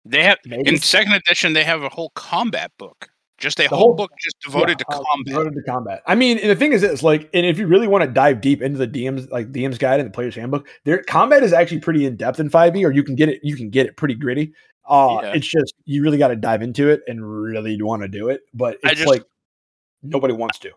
They 0.06 0.24
have 0.24 0.38
Maybe. 0.46 0.68
in 0.70 0.78
second 0.78 1.14
edition 1.14 1.54
they 1.54 1.64
have 1.64 1.82
a 1.84 1.90
whole 1.90 2.10
combat 2.16 2.72
book 2.78 3.10
Just 3.44 3.60
a 3.60 3.64
The 3.64 3.70
whole, 3.70 3.80
whole- 3.90 3.96
book 3.96 4.12
just 4.20 4.40
devoted 4.40 4.80
Yeah, 4.80 4.96
to 4.96 5.02
uh, 5.02 5.04
combat. 5.04 5.26
Devoted 5.26 5.54
to 5.56 5.62
combat. 5.64 6.02
I 6.08 6.16
mean, 6.16 6.38
the 6.48 6.56
thing 6.56 6.72
is 6.74 6.82
this, 6.82 7.04
like, 7.04 7.30
and 7.34 7.46
if 7.46 7.58
you 7.60 7.68
really 7.68 7.88
want 7.88 8.04
to 8.04 8.10
dive 8.10 8.40
deep 8.42 8.62
into 8.62 8.78
the 8.78 8.88
DM's 8.88 9.30
like 9.30 9.52
DM's 9.52 9.78
guide 9.78 10.00
and 10.00 10.08
the 10.08 10.14
player's 10.14 10.36
handbook, 10.36 10.68
their 10.86 11.04
combat 11.04 11.44
is 11.44 11.52
actually 11.54 11.80
pretty 11.82 12.06
in 12.06 12.16
depth 12.16 12.40
in 12.40 12.50
5e, 12.50 12.84
or 12.86 12.92
you 12.92 13.04
can 13.04 13.16
get 13.16 13.28
it, 13.30 13.42
you 13.44 13.56
can 13.56 13.70
get 13.70 13.86
it 13.86 13.98
pretty 13.98 14.16
gritty. 14.16 14.54
Uh 14.90 15.20
Yeah. 15.22 15.34
it's 15.36 15.48
just 15.48 15.74
you 15.86 16.02
really 16.04 16.18
got 16.18 16.30
to 16.30 16.36
dive 16.36 16.62
into 16.62 16.90
it 16.90 17.02
and 17.08 17.24
really 17.26 17.80
want 17.82 18.02
to 18.02 18.08
do 18.08 18.30
it. 18.30 18.42
But 18.54 18.78
it's 18.84 18.96
just- 18.96 19.08
like 19.08 19.24
nobody 20.02 20.34
wants 20.34 20.58
to. 20.60 20.72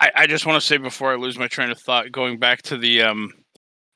I, 0.00 0.10
I 0.14 0.26
just 0.26 0.44
want 0.46 0.60
to 0.60 0.66
say 0.66 0.76
before 0.76 1.12
I 1.12 1.16
lose 1.16 1.38
my 1.38 1.46
train 1.48 1.70
of 1.70 1.78
thought, 1.78 2.10
going 2.10 2.38
back 2.38 2.62
to 2.62 2.76
the 2.76 3.02
um, 3.02 3.30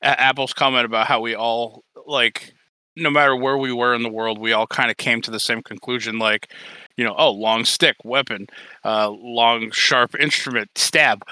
Apple's 0.01 0.53
comment 0.53 0.85
about 0.85 1.07
how 1.09 1.21
we 1.21 1.35
all 1.35 1.83
like, 2.07 2.53
no 2.99 3.11
matter 3.11 3.37
where 3.37 3.59
we 3.59 3.73
were 3.73 3.95
in 3.95 4.03
the 4.03 4.09
world, 4.09 4.39
we 4.39 4.53
all 4.53 4.67
kind 4.67 4.91
of 4.91 4.97
came 4.97 5.21
to 5.23 5.31
the 5.31 5.41
same 5.41 5.63
conclusion. 5.63 6.19
Like, 6.19 6.53
you 6.97 7.05
know, 7.05 7.15
oh, 7.17 7.31
long 7.31 7.65
stick, 7.65 7.97
weapon, 8.05 8.47
uh, 8.85 9.11
long 9.11 9.71
sharp 9.71 10.15
instrument, 10.15 10.71
stab. 10.77 11.23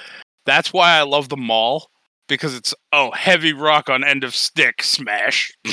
That's 0.44 0.72
why 0.72 0.92
I 0.92 1.02
love 1.02 1.28
the 1.28 1.36
maul 1.36 1.90
because 2.28 2.54
it's 2.54 2.74
oh, 2.92 3.10
heavy 3.12 3.52
rock 3.52 3.88
on 3.88 4.04
end 4.04 4.24
of 4.24 4.34
stick, 4.34 4.82
smash. 4.82 5.52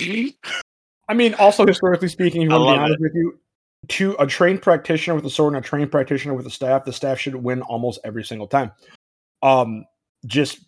I 1.09 1.13
mean, 1.13 1.33
also 1.35 1.65
historically 1.65 2.07
speaking, 2.07 2.43
if 2.43 2.49
you 2.49 2.51
want 2.51 2.61
to 2.61 2.65
be 2.65 2.69
love 2.71 2.79
honest 2.79 3.01
with 3.01 3.15
you, 3.15 3.39
to 3.89 4.15
a 4.19 4.25
trained 4.25 4.61
practitioner 4.61 5.15
with 5.15 5.25
a 5.25 5.29
sword 5.29 5.53
and 5.53 5.63
a 5.63 5.67
trained 5.67 5.91
practitioner 5.91 6.33
with 6.33 6.47
a 6.47 6.51
staff, 6.51 6.85
the 6.85 6.93
staff 6.93 7.19
should 7.19 7.35
win 7.35 7.61
almost 7.63 7.99
every 8.03 8.23
single 8.23 8.47
time. 8.47 8.71
Um, 9.41 9.85
just 10.25 10.59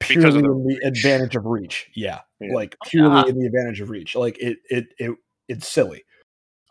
Because 0.00 0.34
of 0.34 0.42
purely 0.42 0.64
the 0.64 0.78
the 0.80 0.86
advantage 0.86 1.36
of 1.36 1.44
reach. 1.44 1.90
Yeah, 1.94 2.20
Yeah. 2.40 2.54
like 2.54 2.76
purely 2.86 3.14
Yeah. 3.16 3.26
in 3.28 3.38
the 3.38 3.46
advantage 3.46 3.80
of 3.80 3.90
reach. 3.90 4.14
Like 4.14 4.38
it, 4.38 4.58
it, 4.70 4.86
it, 4.98 5.16
it's 5.48 5.68
silly. 5.68 6.04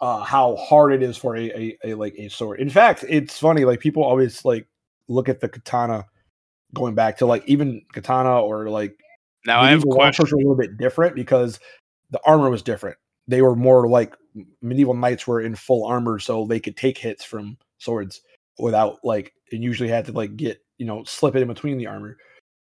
Uh, 0.01 0.23
how 0.23 0.55
hard 0.57 0.91
it 0.93 1.01
is 1.01 1.17
for 1.17 1.35
a, 1.37 1.49
a, 1.51 1.77
a 1.85 1.93
like 1.93 2.13
a 2.17 2.27
sword. 2.29 2.59
In 2.59 2.69
fact, 2.69 3.05
it's 3.07 3.39
funny. 3.39 3.63
Like 3.65 3.79
people 3.79 4.03
always 4.03 4.43
like 4.43 4.67
look 5.07 5.29
at 5.29 5.39
the 5.39 5.47
katana, 5.49 6.05
going 6.73 6.93
back 6.95 7.17
to 7.17 7.25
like 7.25 7.43
even 7.47 7.81
katana 7.93 8.41
or 8.41 8.69
like 8.69 8.99
now 9.45 9.61
I 9.61 9.69
have 9.69 9.83
a 9.83 9.87
question. 9.87 10.25
a 10.33 10.35
little 10.37 10.55
bit 10.55 10.77
different 10.77 11.15
because 11.15 11.59
the 12.11 12.19
armor 12.25 12.49
was 12.49 12.61
different. 12.61 12.97
They 13.27 13.41
were 13.41 13.55
more 13.55 13.87
like 13.87 14.13
medieval 14.61 14.93
knights 14.93 15.25
were 15.25 15.39
in 15.41 15.55
full 15.55 15.85
armor, 15.85 16.19
so 16.19 16.45
they 16.45 16.59
could 16.59 16.75
take 16.75 16.97
hits 16.97 17.23
from 17.23 17.57
swords 17.77 18.21
without 18.59 18.97
like 19.03 19.33
and 19.51 19.63
usually 19.63 19.89
had 19.89 20.05
to 20.05 20.11
like 20.11 20.35
get 20.35 20.59
you 20.77 20.85
know 20.85 21.03
slip 21.05 21.35
it 21.35 21.41
in 21.41 21.47
between 21.47 21.77
the 21.77 21.87
armor. 21.87 22.17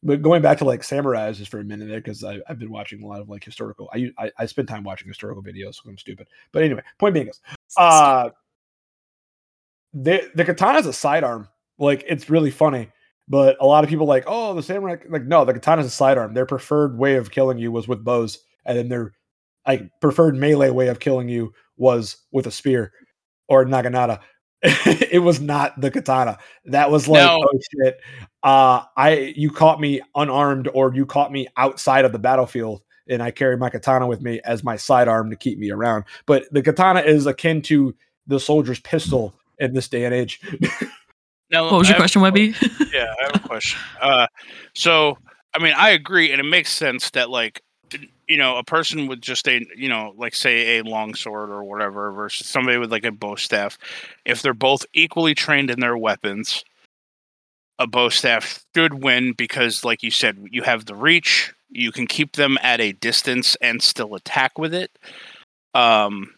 But 0.04 0.22
going 0.22 0.41
back 0.41 0.60
to 0.60 0.66
like 0.66 0.82
samurais 0.82 1.38
just 1.38 1.50
for 1.50 1.60
a 1.60 1.64
minute 1.64 1.88
there 1.88 2.00
because 2.00 2.24
I've 2.24 2.60
been 2.60 2.70
watching 2.70 3.02
a 3.02 3.08
lot 3.08 3.20
of 3.20 3.30
like 3.30 3.43
historical. 3.43 3.89
I, 3.93 4.12
I 4.18 4.32
I 4.38 4.45
spend 4.45 4.68
time 4.68 4.84
watching 4.84 5.08
historical 5.08 5.41
videos. 5.41 5.76
So 5.76 5.89
I'm 5.89 5.98
stupid. 5.98 6.28
But 6.52 6.64
anyway, 6.64 6.82
point 7.00 7.14
being 7.14 7.28
is, 7.28 7.41
uh, 7.78 8.30
the 9.93 10.30
the 10.36 10.45
katana 10.45 10.80
is 10.80 10.86
a 10.86 10.93
sidearm. 10.93 11.48
Like 11.80 12.04
it's 12.08 12.30
really 12.30 12.52
funny. 12.52 12.89
But 13.28 13.58
a 13.60 13.66
lot 13.66 13.84
of 13.84 13.89
people 13.89 14.06
like, 14.06 14.24
oh, 14.28 14.54
the 14.54 14.64
samurai 14.64 14.98
like 15.10 15.24
no, 15.24 15.43
the 15.45 15.54
katana 15.54 15.82
is 15.82 15.88
a 15.88 15.91
sidearm. 15.91 16.34
Their 16.34 16.45
preferred 16.45 16.98
way 16.98 17.16
of 17.16 17.32
killing 17.32 17.58
you 17.58 17.72
was 17.72 17.88
with 17.88 18.04
bows, 18.04 18.39
and 18.66 18.78
then 18.78 18.89
their 18.89 19.14
like 19.68 19.89
preferred 20.00 20.36
melee 20.36 20.70
way 20.70 20.88
of 20.88 21.00
killing 21.00 21.28
you 21.28 21.54
was 21.76 22.18
with 22.32 22.48
a 22.48 22.52
spear 22.52 22.93
or 23.50 23.66
naginata. 23.66 24.20
it 24.64 25.22
was 25.22 25.39
not 25.39 25.80
the 25.80 25.91
katana. 25.91 26.38
That 26.66 26.89
was 26.91 27.08
like, 27.08 27.24
No. 27.24 27.39
oh 27.43 27.60
shit. 27.76 27.99
Uh 28.43 28.84
I 28.95 29.34
you 29.36 29.51
caught 29.51 29.80
me 29.80 30.01
unarmed 30.16 30.68
or 30.74 30.93
you 30.93 31.05
caught 31.05 31.32
me 31.32 31.47
outside 31.58 32.05
of 32.05 32.12
the 32.12 32.20
battlefield 32.20 32.82
and 33.10 33.22
I 33.22 33.32
carry 33.32 33.55
my 33.58 33.70
katana 33.70 34.08
with 34.08 34.22
me 34.22 34.41
as 34.43 34.64
my 34.64 34.76
sidearm 34.76 35.30
to 35.30 35.36
keep 35.36 35.60
me 35.60 35.72
around. 35.72 36.05
But 36.26 36.45
the 36.51 36.62
katana 36.62 37.01
is 37.01 37.26
akin 37.26 37.62
to 37.64 37.95
the 38.26 38.39
soldier's 38.39 38.80
pistol 38.80 39.36
in 39.60 39.74
this 39.74 39.88
day 39.88 40.05
and 40.05 40.14
age. 40.14 40.41
Now, 41.49 41.64
What 41.72 41.78
was 41.80 41.88
your 41.88 41.93
have 41.93 42.01
question, 42.01 42.22
Webby? 42.22 42.53
yeah, 42.93 43.05
I 43.22 43.24
have 43.32 43.36
a 43.36 43.47
question. 43.47 43.80
Uh, 44.01 44.28
so, 44.76 45.18
I 45.53 45.64
mean, 45.64 45.74
I 45.78 45.91
agree, 45.91 46.32
and 46.34 46.41
it 46.41 46.43
makes 46.43 46.70
sense 46.74 47.10
that, 47.12 47.30
like, 47.30 47.62
you 48.28 48.38
know, 48.38 48.57
a 48.57 48.63
person 48.63 49.07
with 49.07 49.21
just 49.21 49.47
a, 49.47 49.65
you 49.75 49.89
know, 49.89 50.13
like, 50.17 50.36
say, 50.36 50.78
a 50.78 50.84
long 50.84 51.15
sword 51.15 51.49
or 51.49 51.63
whatever 51.63 52.11
versus 52.11 52.47
somebody 52.47 52.78
with, 52.78 52.91
like, 52.91 53.05
a 53.05 53.11
bow 53.11 53.36
staff, 53.36 53.78
if 54.25 54.41
they're 54.41 54.53
both 54.53 54.86
equally 54.93 55.34
trained 55.34 55.69
in 55.69 55.80
their 55.80 55.97
weapons, 55.97 56.63
a 57.80 57.88
bow 57.88 58.09
staff 58.09 58.65
should 58.75 59.03
win 59.03 59.34
because, 59.34 59.86
like 59.86 60.03
you 60.03 60.11
said, 60.11 60.38
you 60.51 60.63
have 60.63 60.86
the 60.86 60.95
reach, 60.95 61.53
you 61.69 61.91
can 61.91 62.07
keep 62.07 62.34
them 62.34 62.57
at 62.61 62.82
a 62.82 62.93
distance 62.93 63.55
and 63.61 63.82
still 63.82 64.15
attack 64.15 64.57
with 64.57 64.73
it. 64.73 64.91
Um, 65.73 66.34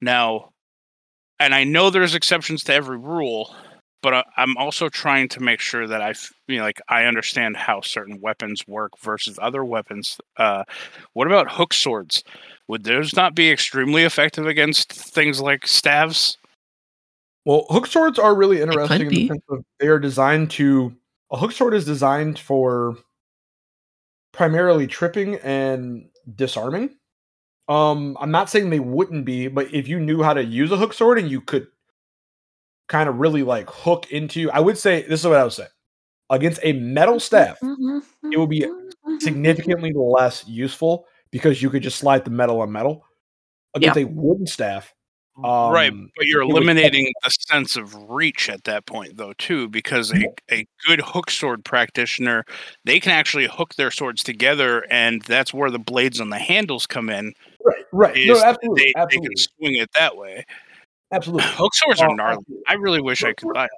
now, 0.00 0.50
and 1.38 1.54
I 1.54 1.64
know 1.64 1.90
there's 1.90 2.14
exceptions 2.14 2.64
to 2.64 2.74
every 2.74 2.98
rule, 2.98 3.54
but 4.02 4.14
I, 4.14 4.24
I'm 4.36 4.56
also 4.56 4.88
trying 4.88 5.28
to 5.30 5.40
make 5.40 5.60
sure 5.60 5.86
that 5.86 6.00
I, 6.00 6.10
f- 6.10 6.32
you 6.48 6.58
know, 6.58 6.64
like 6.64 6.80
I 6.88 7.04
understand 7.04 7.56
how 7.56 7.80
certain 7.80 8.20
weapons 8.20 8.66
work 8.66 8.92
versus 9.00 9.38
other 9.40 9.64
weapons. 9.64 10.18
Uh, 10.36 10.64
what 11.12 11.26
about 11.26 11.52
hook 11.52 11.74
swords? 11.74 12.24
Would 12.68 12.84
those 12.84 13.14
not 13.14 13.34
be 13.34 13.50
extremely 13.50 14.04
effective 14.04 14.46
against 14.46 14.92
things 14.92 15.40
like 15.40 15.66
staves? 15.66 16.38
Well, 17.44 17.66
hook 17.70 17.86
swords 17.86 18.18
are 18.18 18.34
really 18.34 18.60
interesting 18.60 19.02
in 19.02 19.08
the 19.08 19.28
sense 19.28 19.42
of 19.48 19.64
they 19.78 19.88
are 19.88 19.98
designed 19.98 20.50
to 20.52 20.94
a 21.30 21.36
hook 21.36 21.52
sword 21.52 21.74
is 21.74 21.84
designed 21.84 22.38
for 22.38 22.96
primarily 24.32 24.86
tripping 24.86 25.36
and 25.36 26.08
disarming. 26.34 26.96
Um, 27.68 28.16
I'm 28.20 28.30
not 28.30 28.50
saying 28.50 28.70
they 28.70 28.80
wouldn't 28.80 29.24
be, 29.24 29.48
but 29.48 29.72
if 29.72 29.86
you 29.86 30.00
knew 30.00 30.22
how 30.22 30.34
to 30.34 30.44
use 30.44 30.72
a 30.72 30.76
hook 30.76 30.92
sword 30.92 31.18
and 31.18 31.30
you 31.30 31.40
could 31.40 31.68
kind 32.90 33.08
of 33.08 33.18
really 33.18 33.42
like 33.42 33.70
hook 33.70 34.10
into, 34.10 34.50
I 34.50 34.60
would 34.60 34.76
say 34.76 35.02
this 35.02 35.20
is 35.20 35.26
what 35.26 35.38
I 35.38 35.44
would 35.44 35.52
say 35.52 35.66
against 36.28 36.60
a 36.62 36.72
metal 36.74 37.14
mm-hmm, 37.14 37.20
staff, 37.20 37.58
mm-hmm, 37.60 38.32
it 38.32 38.38
would 38.38 38.50
be 38.50 38.60
mm-hmm, 38.60 39.18
significantly 39.18 39.92
less 39.94 40.46
useful 40.46 41.06
because 41.30 41.62
you 41.62 41.70
could 41.70 41.82
just 41.82 41.98
slide 41.98 42.24
the 42.24 42.30
metal 42.30 42.60
on 42.60 42.70
metal. 42.70 43.04
Against 43.72 43.98
a 43.98 44.04
wooden 44.04 44.48
staff, 44.48 44.92
right, 45.38 45.92
um, 45.92 46.10
but 46.16 46.26
you're 46.26 46.42
it 46.42 46.46
would 46.46 46.54
catch- 46.54 46.62
eliminating 46.64 47.12
the 47.22 47.30
sense 47.30 47.76
of 47.76 47.94
reach 48.10 48.50
at 48.50 48.64
that 48.64 48.84
point, 48.86 49.16
though, 49.16 49.32
too, 49.34 49.68
because 49.68 50.12
a, 50.12 50.26
a 50.50 50.66
good 50.88 51.00
hook 51.00 51.30
sword 51.30 51.64
practitioner, 51.64 52.44
they 52.84 52.98
can 52.98 53.12
actually 53.12 53.46
hook 53.46 53.76
their 53.76 53.92
swords 53.92 54.24
together, 54.24 54.84
and 54.90 55.22
that's 55.22 55.54
where 55.54 55.70
the 55.70 55.78
blades 55.78 56.20
on 56.20 56.30
the 56.30 56.38
handles 56.38 56.84
come 56.84 57.08
in. 57.08 57.32
right, 57.64 57.84
right, 57.92 58.16
Is 58.16 58.26
no, 58.26 58.44
absolutely, 58.44 58.92
they, 58.96 59.04
they 59.08 59.18
can 59.18 59.36
swing 59.36 59.76
it 59.76 59.90
that 59.94 60.16
way. 60.16 60.44
Absolutely. 61.12 61.44
Hook 61.50 61.74
swords 61.74 62.00
are 62.00 62.14
gnarly. 62.14 62.44
I 62.68 62.74
really 62.74 63.00
wish 63.00 63.22
I 63.24 63.28
could 63.32 63.40
sword- 63.40 63.54
buy. 63.54 63.68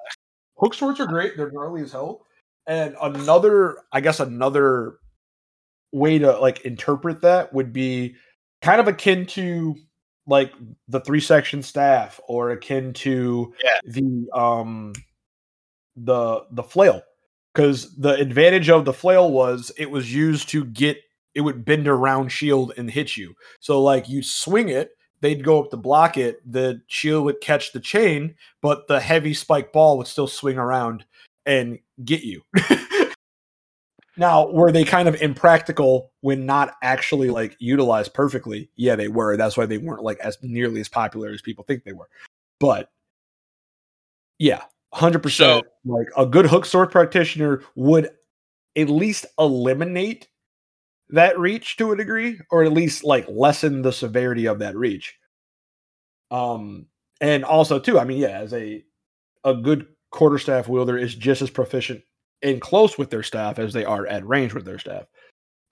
hook 0.58 0.74
swords 0.74 1.00
are 1.00 1.06
great 1.06 1.36
they're 1.36 1.50
gnarly 1.50 1.82
as 1.82 1.92
hell 1.92 2.24
and 2.68 2.94
another 3.02 3.78
i 3.92 4.00
guess 4.00 4.20
another 4.20 4.94
way 5.92 6.18
to 6.18 6.38
like 6.38 6.60
interpret 6.60 7.20
that 7.22 7.52
would 7.52 7.72
be 7.72 8.14
kind 8.60 8.80
of 8.80 8.86
akin 8.86 9.26
to 9.26 9.74
like 10.28 10.52
the 10.88 11.00
three 11.00 11.18
section 11.20 11.62
staff 11.62 12.20
or 12.28 12.50
akin 12.50 12.92
to 12.92 13.52
Yeah. 13.64 13.78
the 13.84 14.28
um 14.32 14.92
the 15.96 16.44
the 16.52 16.62
flail 16.62 17.02
because 17.52 17.94
the 17.96 18.14
advantage 18.14 18.70
of 18.70 18.84
the 18.84 18.92
flail 18.92 19.30
was 19.30 19.72
it 19.76 19.90
was 19.90 20.14
used 20.14 20.48
to 20.50 20.64
get 20.64 20.98
it 21.34 21.40
would 21.40 21.64
bend 21.64 21.88
around 21.88 22.28
shield 22.30 22.72
and 22.76 22.90
hit 22.90 23.16
you 23.16 23.34
so 23.60 23.82
like 23.82 24.08
you 24.08 24.22
swing 24.22 24.68
it 24.68 24.90
they'd 25.22 25.42
go 25.42 25.62
up 25.62 25.70
to 25.70 25.76
block 25.78 26.18
it 26.18 26.40
the 26.50 26.82
shield 26.88 27.24
would 27.24 27.40
catch 27.40 27.72
the 27.72 27.80
chain 27.80 28.34
but 28.60 28.86
the 28.88 29.00
heavy 29.00 29.32
spike 29.32 29.72
ball 29.72 29.96
would 29.96 30.06
still 30.06 30.26
swing 30.26 30.58
around 30.58 31.04
and 31.46 31.78
get 32.04 32.22
you. 32.22 32.42
now, 34.16 34.50
were 34.50 34.72
they 34.72 34.84
kind 34.84 35.08
of 35.08 35.20
impractical 35.20 36.12
when 36.20 36.46
not 36.46 36.74
actually 36.82 37.30
like 37.30 37.56
utilized 37.58 38.14
perfectly? 38.14 38.70
Yeah, 38.76 38.96
they 38.96 39.08
were. 39.08 39.36
That's 39.36 39.56
why 39.56 39.66
they 39.66 39.78
weren't 39.78 40.02
like 40.02 40.18
as 40.20 40.38
nearly 40.42 40.80
as 40.80 40.88
popular 40.88 41.30
as 41.30 41.42
people 41.42 41.64
think 41.64 41.84
they 41.84 41.92
were. 41.92 42.08
But 42.60 42.90
yeah, 44.38 44.62
100% 44.94 45.30
So- 45.30 45.62
like 45.84 46.08
a 46.16 46.26
good 46.26 46.46
hook 46.46 46.64
sword 46.66 46.90
practitioner 46.90 47.62
would 47.74 48.10
at 48.76 48.88
least 48.88 49.26
eliminate 49.38 50.28
that 51.12 51.38
reach 51.38 51.76
to 51.76 51.92
a 51.92 51.96
degree 51.96 52.40
or 52.50 52.64
at 52.64 52.72
least 52.72 53.04
like 53.04 53.26
lessen 53.28 53.82
the 53.82 53.92
severity 53.92 54.46
of 54.46 54.58
that 54.58 54.76
reach. 54.76 55.16
Um 56.30 56.86
and 57.20 57.44
also 57.44 57.78
too, 57.78 57.98
I 57.98 58.04
mean, 58.04 58.18
yeah, 58.18 58.40
as 58.40 58.52
a 58.52 58.84
a 59.44 59.54
good 59.54 59.86
quarterstaff 60.10 60.68
wielder 60.68 60.96
is 60.96 61.14
just 61.14 61.42
as 61.42 61.50
proficient 61.50 62.02
and 62.42 62.60
close 62.60 62.98
with 62.98 63.10
their 63.10 63.22
staff 63.22 63.58
as 63.58 63.72
they 63.72 63.84
are 63.84 64.06
at 64.06 64.26
range 64.26 64.54
with 64.54 64.64
their 64.64 64.78
staff. 64.78 65.04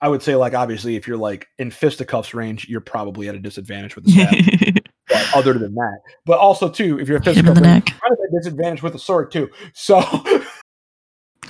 I 0.03 0.07
would 0.07 0.23
say, 0.23 0.35
like, 0.35 0.55
obviously, 0.55 0.95
if 0.95 1.07
you're 1.07 1.17
like 1.17 1.47
in 1.59 1.69
fisticuffs 1.69 2.33
range, 2.33 2.67
you're 2.67 2.81
probably 2.81 3.29
at 3.29 3.35
a 3.35 3.39
disadvantage 3.39 3.95
with 3.95 4.05
the 4.05 4.11
staff. 4.11 4.83
but 5.07 5.35
other 5.35 5.53
than 5.53 5.75
that, 5.75 5.99
but 6.25 6.39
also 6.39 6.69
too, 6.69 6.99
if 6.99 7.07
you're 7.07 7.19
a 7.19 7.23
fisticuffs 7.23 7.61
range, 7.61 7.93
you're 8.01 8.11
at 8.11 8.17
a 8.17 8.39
disadvantage 8.39 8.81
with 8.81 8.95
a 8.95 8.99
sword 8.99 9.31
too. 9.31 9.49
So 9.73 9.99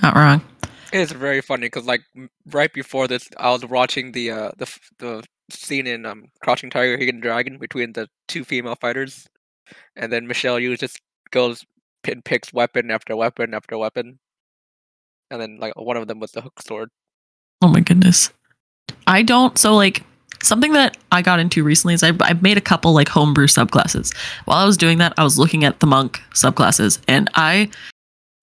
Not 0.02 0.16
wrong. 0.16 0.42
It's 0.92 1.12
very 1.12 1.40
funny 1.40 1.66
because 1.66 1.86
like 1.86 2.02
right 2.46 2.72
before 2.72 3.08
this, 3.08 3.28
I 3.38 3.50
was 3.50 3.64
watching 3.64 4.12
the 4.12 4.30
uh 4.30 4.50
the 4.58 4.78
the 4.98 5.24
scene 5.50 5.86
in 5.86 6.04
um 6.04 6.26
Crouching 6.42 6.70
Tiger, 6.70 6.96
Hidden 6.98 7.20
Dragon 7.20 7.58
between 7.58 7.94
the 7.94 8.08
two 8.28 8.44
female 8.44 8.76
fighters, 8.76 9.26
and 9.96 10.12
then 10.12 10.26
Michelle 10.26 10.58
Yeoh 10.58 10.78
just 10.78 11.00
goes 11.30 11.64
pin 12.02 12.20
picks 12.22 12.52
weapon 12.52 12.90
after 12.90 13.16
weapon 13.16 13.54
after 13.54 13.78
weapon, 13.78 14.18
and 15.30 15.40
then 15.40 15.58
like 15.58 15.72
one 15.76 15.96
of 15.96 16.08
them 16.08 16.20
was 16.20 16.32
the 16.32 16.42
hook 16.42 16.60
sword. 16.62 16.90
Oh 17.62 17.68
my 17.68 17.80
goodness. 17.80 18.30
I 19.06 19.22
don't. 19.22 19.56
So 19.56 19.74
like 19.74 20.02
something 20.42 20.72
that 20.72 20.98
I 21.10 21.22
got 21.22 21.40
into 21.40 21.64
recently 21.64 21.94
is 21.94 22.02
I 22.02 22.12
I 22.20 22.34
made 22.34 22.58
a 22.58 22.62
couple 22.62 22.92
like 22.92 23.08
homebrew 23.08 23.46
subclasses. 23.46 24.14
While 24.44 24.58
I 24.58 24.66
was 24.66 24.76
doing 24.76 24.98
that, 24.98 25.14
I 25.16 25.24
was 25.24 25.38
looking 25.38 25.64
at 25.64 25.80
the 25.80 25.86
monk 25.86 26.20
subclasses, 26.34 26.98
and 27.08 27.30
I 27.34 27.70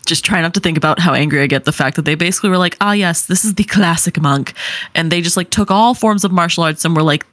just 0.10 0.26
try 0.26 0.42
not 0.42 0.54
to 0.56 0.60
think 0.60 0.78
about 0.78 1.00
how 1.00 1.14
angry 1.14 1.42
I 1.42 1.48
get 1.48 1.64
the 1.64 1.72
fact 1.72 1.96
that 1.96 2.04
they 2.04 2.16
basically 2.16 2.50
were 2.50 2.58
like, 2.58 2.76
ah 2.82 2.92
yes, 2.92 3.28
this 3.28 3.46
is 3.46 3.54
the 3.54 3.64
classic 3.64 4.20
monk, 4.20 4.54
and 4.96 5.12
they 5.12 5.22
just 5.22 5.38
like 5.38 5.50
took 5.50 5.72
all 5.72 5.94
forms 5.94 6.26
of 6.26 6.32
martial 6.32 6.64
arts 6.64 6.84
and 6.84 6.96
were 6.96 7.04
like 7.04 7.26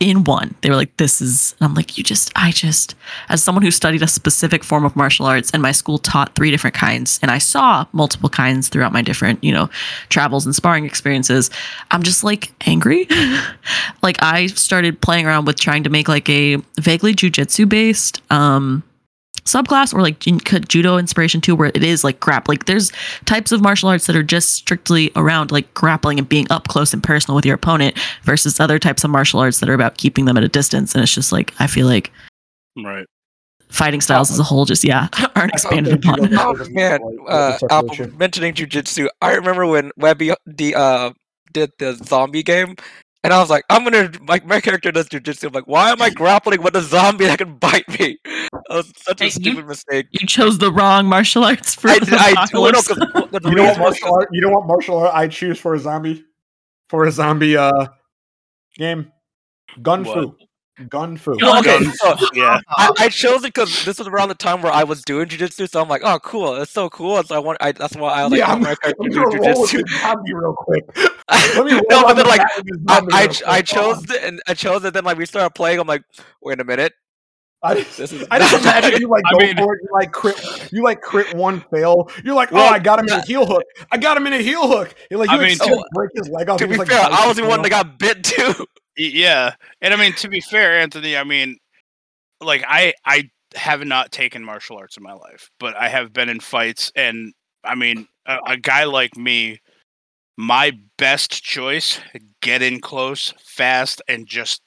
in 0.00 0.24
one. 0.24 0.54
They 0.62 0.70
were 0.70 0.76
like, 0.76 0.96
this 0.96 1.20
is. 1.20 1.54
And 1.60 1.68
I'm 1.68 1.74
like, 1.74 1.98
you 1.98 2.02
just, 2.02 2.32
I 2.34 2.50
just, 2.52 2.94
as 3.28 3.42
someone 3.42 3.62
who 3.62 3.70
studied 3.70 4.02
a 4.02 4.08
specific 4.08 4.64
form 4.64 4.84
of 4.84 4.96
martial 4.96 5.26
arts, 5.26 5.50
and 5.52 5.62
my 5.62 5.72
school 5.72 5.98
taught 5.98 6.34
three 6.34 6.50
different 6.50 6.74
kinds, 6.74 7.20
and 7.22 7.30
I 7.30 7.38
saw 7.38 7.86
multiple 7.92 8.30
kinds 8.30 8.68
throughout 8.68 8.92
my 8.92 9.02
different, 9.02 9.44
you 9.44 9.52
know, 9.52 9.68
travels 10.08 10.46
and 10.46 10.54
sparring 10.54 10.86
experiences. 10.86 11.50
I'm 11.90 12.02
just 12.02 12.24
like 12.24 12.50
angry. 12.66 13.06
like 14.02 14.22
I 14.22 14.46
started 14.46 15.00
playing 15.00 15.26
around 15.26 15.44
with 15.44 15.60
trying 15.60 15.84
to 15.84 15.90
make 15.90 16.08
like 16.08 16.28
a 16.30 16.56
vaguely 16.80 17.14
jujitsu 17.14 17.68
based 17.68 18.22
um 18.32 18.82
subclass 19.44 19.92
or 19.94 20.02
like 20.02 20.18
judo 20.68 20.96
inspiration 20.98 21.40
too 21.40 21.54
where 21.54 21.70
it 21.74 21.82
is 21.82 22.04
like 22.04 22.20
grap 22.20 22.46
like 22.48 22.66
there's 22.66 22.92
types 23.24 23.52
of 23.52 23.60
martial 23.60 23.88
arts 23.88 24.06
that 24.06 24.14
are 24.16 24.22
just 24.22 24.50
strictly 24.54 25.10
around 25.16 25.50
like 25.50 25.72
grappling 25.74 26.18
and 26.18 26.28
being 26.28 26.46
up 26.50 26.68
close 26.68 26.92
and 26.92 27.02
personal 27.02 27.34
with 27.36 27.44
your 27.46 27.54
opponent 27.54 27.98
versus 28.22 28.60
other 28.60 28.78
types 28.78 29.02
of 29.04 29.10
martial 29.10 29.40
arts 29.40 29.60
that 29.60 29.68
are 29.68 29.74
about 29.74 29.96
keeping 29.96 30.24
them 30.26 30.36
at 30.36 30.44
a 30.44 30.48
distance 30.48 30.94
and 30.94 31.02
it's 31.02 31.14
just 31.14 31.32
like 31.32 31.52
i 31.60 31.66
feel 31.66 31.86
like 31.86 32.12
Right. 32.76 33.06
fighting 33.68 34.00
styles 34.00 34.30
as 34.30 34.38
a 34.38 34.42
whole 34.44 34.64
just 34.64 34.84
yeah 34.84 35.08
aren't 35.36 35.52
expanded 35.52 35.94
upon 35.94 36.32
Oh 36.38 36.56
Just 36.56 36.70
man, 36.72 37.00
like, 37.02 37.16
uh, 37.28 37.52
it's 37.54 37.62
Apple 37.72 37.88
separation. 37.94 38.18
mentioning 38.18 38.54
jujitsu. 38.54 39.08
I 39.20 39.34
remember 39.34 39.66
when 39.66 39.90
Webby 39.96 40.32
the 40.46 40.74
uh 40.74 41.12
did 41.52 41.70
the 41.78 41.94
zombie 42.04 42.42
game, 42.44 42.76
and 43.22 43.32
I 43.32 43.38
was 43.40 43.50
like, 43.50 43.64
I'm 43.68 43.84
gonna 43.84 44.10
like 44.26 44.44
my 44.46 44.60
character 44.60 44.90
does 44.92 45.08
jujitsu. 45.08 45.48
I'm 45.48 45.52
like, 45.52 45.66
why 45.66 45.90
am 45.90 46.00
I 46.02 46.10
grappling 46.10 46.62
with 46.62 46.74
a 46.76 46.80
zombie 46.82 47.26
that 47.26 47.38
can 47.38 47.56
bite 47.56 47.88
me? 47.98 48.18
That 48.24 48.62
was 48.70 48.92
such 48.96 49.20
a 49.20 49.24
Hey, 49.24 49.26
you- 49.26 49.30
stupid 49.32 49.66
mistake. 49.66 50.06
you 50.12 50.26
chose 50.26 50.58
the 50.58 50.72
wrong 50.72 51.06
martial 51.06 51.44
arts 51.44 51.74
for 51.74 51.88
I, 51.90 51.98
the 51.98 52.06
did- 52.06 52.14
I, 52.14 52.46
well, 52.52 52.72
no, 52.72 52.80
the- 52.80 53.38
the 53.40 53.48
You 53.50 53.54
know 53.56 53.62
what 53.64 53.68
reason 53.70 53.82
was 53.82 54.00
martial 54.00 54.14
art? 54.14 54.28
You 54.32 54.40
know 54.40 54.50
what 54.50 54.66
martial 54.66 54.98
art 54.98 55.14
I 55.14 55.28
choose 55.28 55.58
for 55.58 55.74
a 55.74 55.78
zombie? 55.78 56.24
For 56.88 57.04
a 57.06 57.12
zombie 57.12 57.56
uh 57.56 57.86
game, 58.76 59.12
gun 59.82 60.04
What? 60.04 60.14
fu, 60.14 60.36
gun 60.88 61.16
fu. 61.16 61.32
Okay, 61.32 61.62
Guns. 61.62 61.98
so 61.98 62.16
Yeah. 62.34 62.60
I, 62.76 62.90
I 62.98 63.08
chose 63.08 63.40
it 63.44 63.54
because 63.54 63.84
this 63.84 63.98
was 63.98 64.08
around 64.08 64.28
the 64.28 64.34
time 64.34 64.62
where 64.62 64.72
I 64.72 64.84
was 64.84 65.02
doing 65.02 65.26
jujitsu, 65.28 65.68
so 65.68 65.80
I'm 65.82 65.88
like, 65.88 66.02
oh, 66.04 66.18
cool, 66.20 66.56
it's 66.56 66.70
so 66.72 66.88
cool. 66.90 67.18
And 67.18 67.26
so 67.26 67.34
I 67.36 67.38
want, 67.38 67.58
I, 67.60 67.72
that's 67.72 67.96
why 67.96 68.12
I 68.12 68.22
was 68.24 68.32
like, 68.32 68.38
yeah, 68.38 68.48
oh, 68.50 68.52
I'm, 68.54 68.62
my 68.62 68.74
character 68.74 69.02
I'm 69.02 69.10
gonna 69.10 69.26
roll 69.26 69.60
with 69.62 69.70
jujitsu. 69.70 70.24
this 70.24 70.34
real 70.34 70.54
quick. 70.56 70.84
Let 71.56 71.64
me 71.66 71.72
roll 71.72 71.82
no, 71.90 72.02
but 72.04 72.14
then 72.14 72.26
like 72.26 72.40
back 72.40 72.58
of 72.58 72.64
this 72.66 73.42
I, 73.44 73.52
I, 73.52 73.56
I 73.58 73.62
chose 73.62 74.10
it 74.10 74.22
and 74.24 74.40
I 74.48 74.54
chose 74.54 74.84
it. 74.84 74.94
Then 74.94 75.04
like 75.04 75.18
we 75.18 75.26
started 75.26 75.50
playing. 75.54 75.78
I'm 75.78 75.86
like, 75.86 76.02
wait 76.42 76.60
a 76.60 76.64
minute, 76.64 76.92
I 77.62 77.74
just, 77.82 77.98
this 77.98 78.12
is 78.12 78.26
I 78.30 78.38
just 78.38 78.62
imagine 78.62 79.00
you 79.00 79.08
like 79.08 79.22
I 79.26 79.32
go 79.32 79.38
mean- 79.38 79.56
for 79.56 79.74
it. 79.74 79.80
You 79.82 79.88
like 79.92 80.12
crit. 80.12 80.72
You 80.72 80.82
like 80.82 81.00
crit 81.02 81.34
one 81.34 81.60
fail. 81.72 82.10
You're 82.24 82.34
like, 82.34 82.52
oh, 82.52 82.58
I 82.58 82.78
got 82.78 82.98
him 82.98 83.06
in 83.06 83.12
a 83.12 83.22
heel 83.26 83.46
hook. 83.46 83.64
I 83.92 83.98
got 83.98 84.16
him 84.16 84.26
in 84.26 84.32
a 84.32 84.38
heel 84.38 84.66
hook. 84.66 84.94
You're 85.10 85.20
like, 85.20 85.28
I 85.28 85.34
you 85.34 85.38
like, 85.40 85.48
mean, 85.48 85.58
see 85.58 85.66
to- 85.68 85.84
break 85.94 86.10
his 86.14 86.28
leg 86.28 86.48
off. 86.48 86.58
to 86.58 86.66
be 86.66 86.76
like, 86.76 86.88
fair, 86.88 87.00
I 87.02 87.26
was 87.28 87.36
the 87.36 87.44
one 87.46 87.60
that 87.62 87.68
got 87.70 87.98
bit 87.98 88.24
too. 88.24 88.66
Yeah, 89.02 89.54
and 89.80 89.94
I 89.94 89.96
mean 89.96 90.12
to 90.14 90.28
be 90.28 90.40
fair, 90.40 90.78
Anthony, 90.80 91.16
I 91.16 91.24
mean, 91.24 91.56
like 92.40 92.64
I 92.68 92.94
I 93.04 93.30
have 93.56 93.84
not 93.84 94.12
taken 94.12 94.44
martial 94.44 94.78
arts 94.78 94.96
in 94.96 95.02
my 95.04 95.14
life, 95.14 95.50
but 95.60 95.76
I 95.76 95.88
have 95.88 96.12
been 96.12 96.28
in 96.30 96.40
fights, 96.40 96.92
and 96.96 97.34
I 97.64 97.74
mean, 97.76 98.08
a, 98.26 98.38
a 98.48 98.56
guy 98.58 98.84
like 98.84 99.16
me, 99.16 99.60
my 100.36 100.72
best 100.98 101.42
choice: 101.44 102.00
get 102.42 102.62
in 102.62 102.80
close, 102.80 103.34
fast, 103.40 104.02
and 104.08 104.26
just 104.26 104.62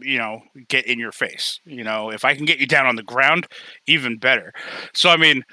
you 0.00 0.18
know 0.18 0.42
get 0.68 0.86
in 0.86 0.98
your 1.00 1.12
face. 1.12 1.60
You 1.66 1.84
know, 1.84 2.10
if 2.12 2.24
I 2.24 2.34
can 2.36 2.46
get 2.46 2.60
you 2.60 2.66
down 2.66 2.86
on 2.86 2.96
the 2.96 3.04
ground, 3.04 3.46
even 3.86 4.18
better. 4.18 4.52
So 4.94 5.10
I 5.10 5.16
mean. 5.18 5.44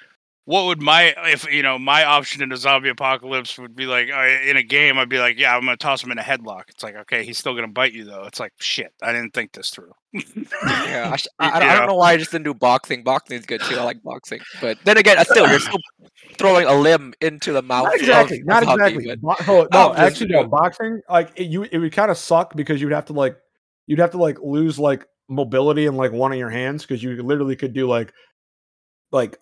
What 0.47 0.67
would 0.67 0.81
my 0.81 1.13
if 1.25 1.43
you 1.51 1.61
know 1.61 1.77
my 1.77 2.05
option 2.05 2.41
in 2.41 2.53
a 2.53 2.55
zombie 2.57 2.87
apocalypse 2.87 3.57
would 3.59 3.75
be 3.75 3.85
like 3.85 4.09
uh, 4.09 4.23
in 4.49 4.55
a 4.55 4.63
game? 4.63 4.97
I'd 4.97 5.09
be 5.09 5.19
like, 5.19 5.37
yeah, 5.37 5.53
I'm 5.53 5.65
gonna 5.65 5.75
toss 5.75 6.01
him 6.01 6.09
in 6.09 6.17
a 6.19 6.21
headlock. 6.21 6.69
It's 6.69 6.81
like, 6.81 6.95
okay, 6.95 7.25
he's 7.25 7.37
still 7.37 7.53
gonna 7.53 7.67
bite 7.67 7.91
you 7.91 8.05
though. 8.05 8.23
It's 8.23 8.39
like, 8.39 8.53
shit, 8.61 8.93
I 9.03 9.11
didn't 9.11 9.33
think 9.33 9.51
this 9.51 9.69
through. 9.71 9.91
Yeah, 10.63 11.09
I, 11.11 11.17
sh- 11.17 11.27
I, 11.37 11.47
Y- 11.47 11.51
I 11.55 11.59
don't- 11.59 11.69
I 11.69 11.75
don't 11.75 11.87
know 11.87 11.95
why 11.95 12.13
I 12.13 12.17
just 12.17 12.31
didn't 12.31 12.45
do 12.45 12.53
boxing. 12.53 13.03
Boxing 13.03 13.37
is 13.37 13.45
good 13.45 13.59
too. 13.59 13.75
I 13.75 13.83
like 13.83 14.01
boxing, 14.03 14.39
but 14.61 14.77
then 14.85 14.95
again, 14.95 15.17
I 15.19 15.23
still 15.23 15.49
you're 15.49 15.59
still 15.59 15.79
throwing 16.37 16.65
a 16.65 16.73
limb 16.75 17.13
into 17.19 17.51
the 17.51 17.61
mouth. 17.61 17.83
Not 17.83 17.95
exactly. 17.95 18.39
a 18.39 18.43
Not 18.45 18.63
zombie, 18.63 18.83
exactly. 18.85 19.15
but- 19.17 19.45
Bo- 19.45 19.51
oh, 19.53 19.67
no, 19.73 19.95
actually, 19.95 20.29
no. 20.29 20.47
Boxing, 20.47 21.01
like 21.09 21.31
it, 21.35 21.47
you, 21.47 21.63
it 21.63 21.77
would 21.77 21.91
kind 21.91 22.09
of 22.09 22.17
suck 22.17 22.55
because 22.55 22.79
you'd 22.81 22.93
have 22.93 23.05
to 23.07 23.13
like, 23.13 23.35
you'd 23.85 23.99
have 23.99 24.11
to 24.11 24.17
like 24.17 24.37
lose 24.41 24.79
like 24.79 25.05
mobility 25.27 25.87
in 25.87 25.97
like 25.97 26.13
one 26.13 26.31
of 26.31 26.37
your 26.37 26.49
hands 26.49 26.83
because 26.85 27.03
you 27.03 27.21
literally 27.21 27.57
could 27.57 27.73
do 27.73 27.85
like, 27.85 28.13
like 29.11 29.37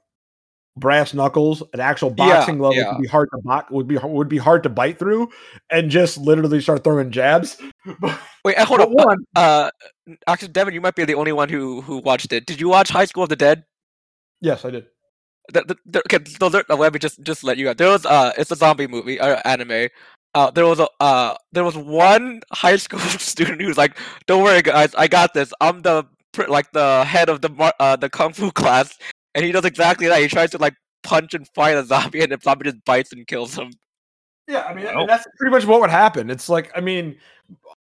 brass 0.77 1.13
knuckles. 1.13 1.63
An 1.73 1.79
actual 1.79 2.09
Yeah, 2.17 2.45
boxing 2.45 2.59
level 2.59 2.75
yeah. 2.75 2.91
would 2.91 3.01
be 3.01 3.07
hard 3.07 3.29
to 3.33 3.41
box. 3.43 3.71
Would 3.71 3.87
be 3.87 3.97
would 3.97 4.29
be 4.29 4.37
hard 4.37 4.63
to 4.63 4.69
bite 4.69 4.99
through, 4.99 5.29
and 5.69 5.89
just 5.89 6.17
literally 6.17 6.61
start 6.61 6.83
throwing 6.83 7.11
jabs. 7.11 7.57
Wait, 8.45 8.57
hold 8.59 8.81
up. 8.81 8.89
uh, 8.89 8.91
one, 8.93 9.17
Uh, 9.35 9.69
actually, 10.27 10.49
Devin, 10.49 10.73
you 10.73 10.81
might 10.81 10.95
be 10.95 11.05
the 11.05 11.15
only 11.15 11.31
one 11.31 11.49
who 11.49 11.81
who 11.81 11.97
watched 11.99 12.31
it. 12.31 12.45
Did 12.45 12.59
you 12.61 12.69
watch 12.69 12.89
High 12.89 13.05
School 13.05 13.23
of 13.23 13.29
the 13.29 13.35
Dead? 13.35 13.63
yes, 14.41 14.65
I 14.65 14.71
did. 14.71 14.85
the, 15.53 15.63
the, 15.63 15.77
the, 15.85 15.99
okay, 16.13 16.23
so 16.39 16.49
there, 16.49 16.63
uh, 16.69 16.75
let 16.75 16.93
me 16.93 16.99
just 16.99 17.21
just 17.23 17.43
let 17.43 17.57
you 17.57 17.69
out. 17.69 17.77
There 17.77 17.89
was 17.89 18.05
uh, 18.05 18.33
it's 18.37 18.51
a 18.51 18.55
zombie 18.55 18.87
movie, 18.87 19.19
uh, 19.19 19.41
anime. 19.45 19.89
Uh, 20.33 20.51
there 20.51 20.65
was 20.65 20.79
a 20.79 20.87
uh, 20.99 21.35
there 21.51 21.63
was 21.63 21.77
one 21.77 22.41
high 22.51 22.75
school 22.85 22.99
student 22.99 23.61
who's 23.61 23.77
like, 23.77 23.97
"Don't 24.27 24.43
worry, 24.43 24.61
guys, 24.61 24.93
I 24.95 25.07
got 25.07 25.33
this. 25.33 25.53
I'm 25.61 25.81
the 25.81 26.05
like 26.47 26.71
the 26.73 27.03
head 27.05 27.29
of 27.29 27.41
the 27.41 27.49
mar- 27.49 27.73
uh 27.79 27.95
the 27.95 28.09
kung 28.09 28.33
fu 28.33 28.51
class," 28.61 28.97
and 29.35 29.45
he 29.45 29.51
does 29.51 29.65
exactly 29.65 30.07
that. 30.07 30.19
He 30.21 30.27
tries 30.27 30.49
to 30.51 30.57
like 30.57 30.73
punch 31.03 31.35
and 31.35 31.47
fight 31.49 31.77
a 31.77 31.85
zombie, 31.85 32.21
and 32.21 32.31
the 32.31 32.39
zombie 32.41 32.63
just 32.71 32.83
bites 32.85 33.13
and 33.13 33.27
kills 33.27 33.55
him. 33.55 33.71
Yeah, 34.47 34.63
I 34.63 34.73
mean, 34.73 34.85
Well. 34.85 35.05
that's 35.05 35.27
pretty 35.37 35.51
much 35.51 35.65
what 35.65 35.81
would 35.81 35.89
happen. 35.89 36.29
It's 36.29 36.49
like, 36.49 36.71
I 36.75 36.81
mean, 36.81 37.17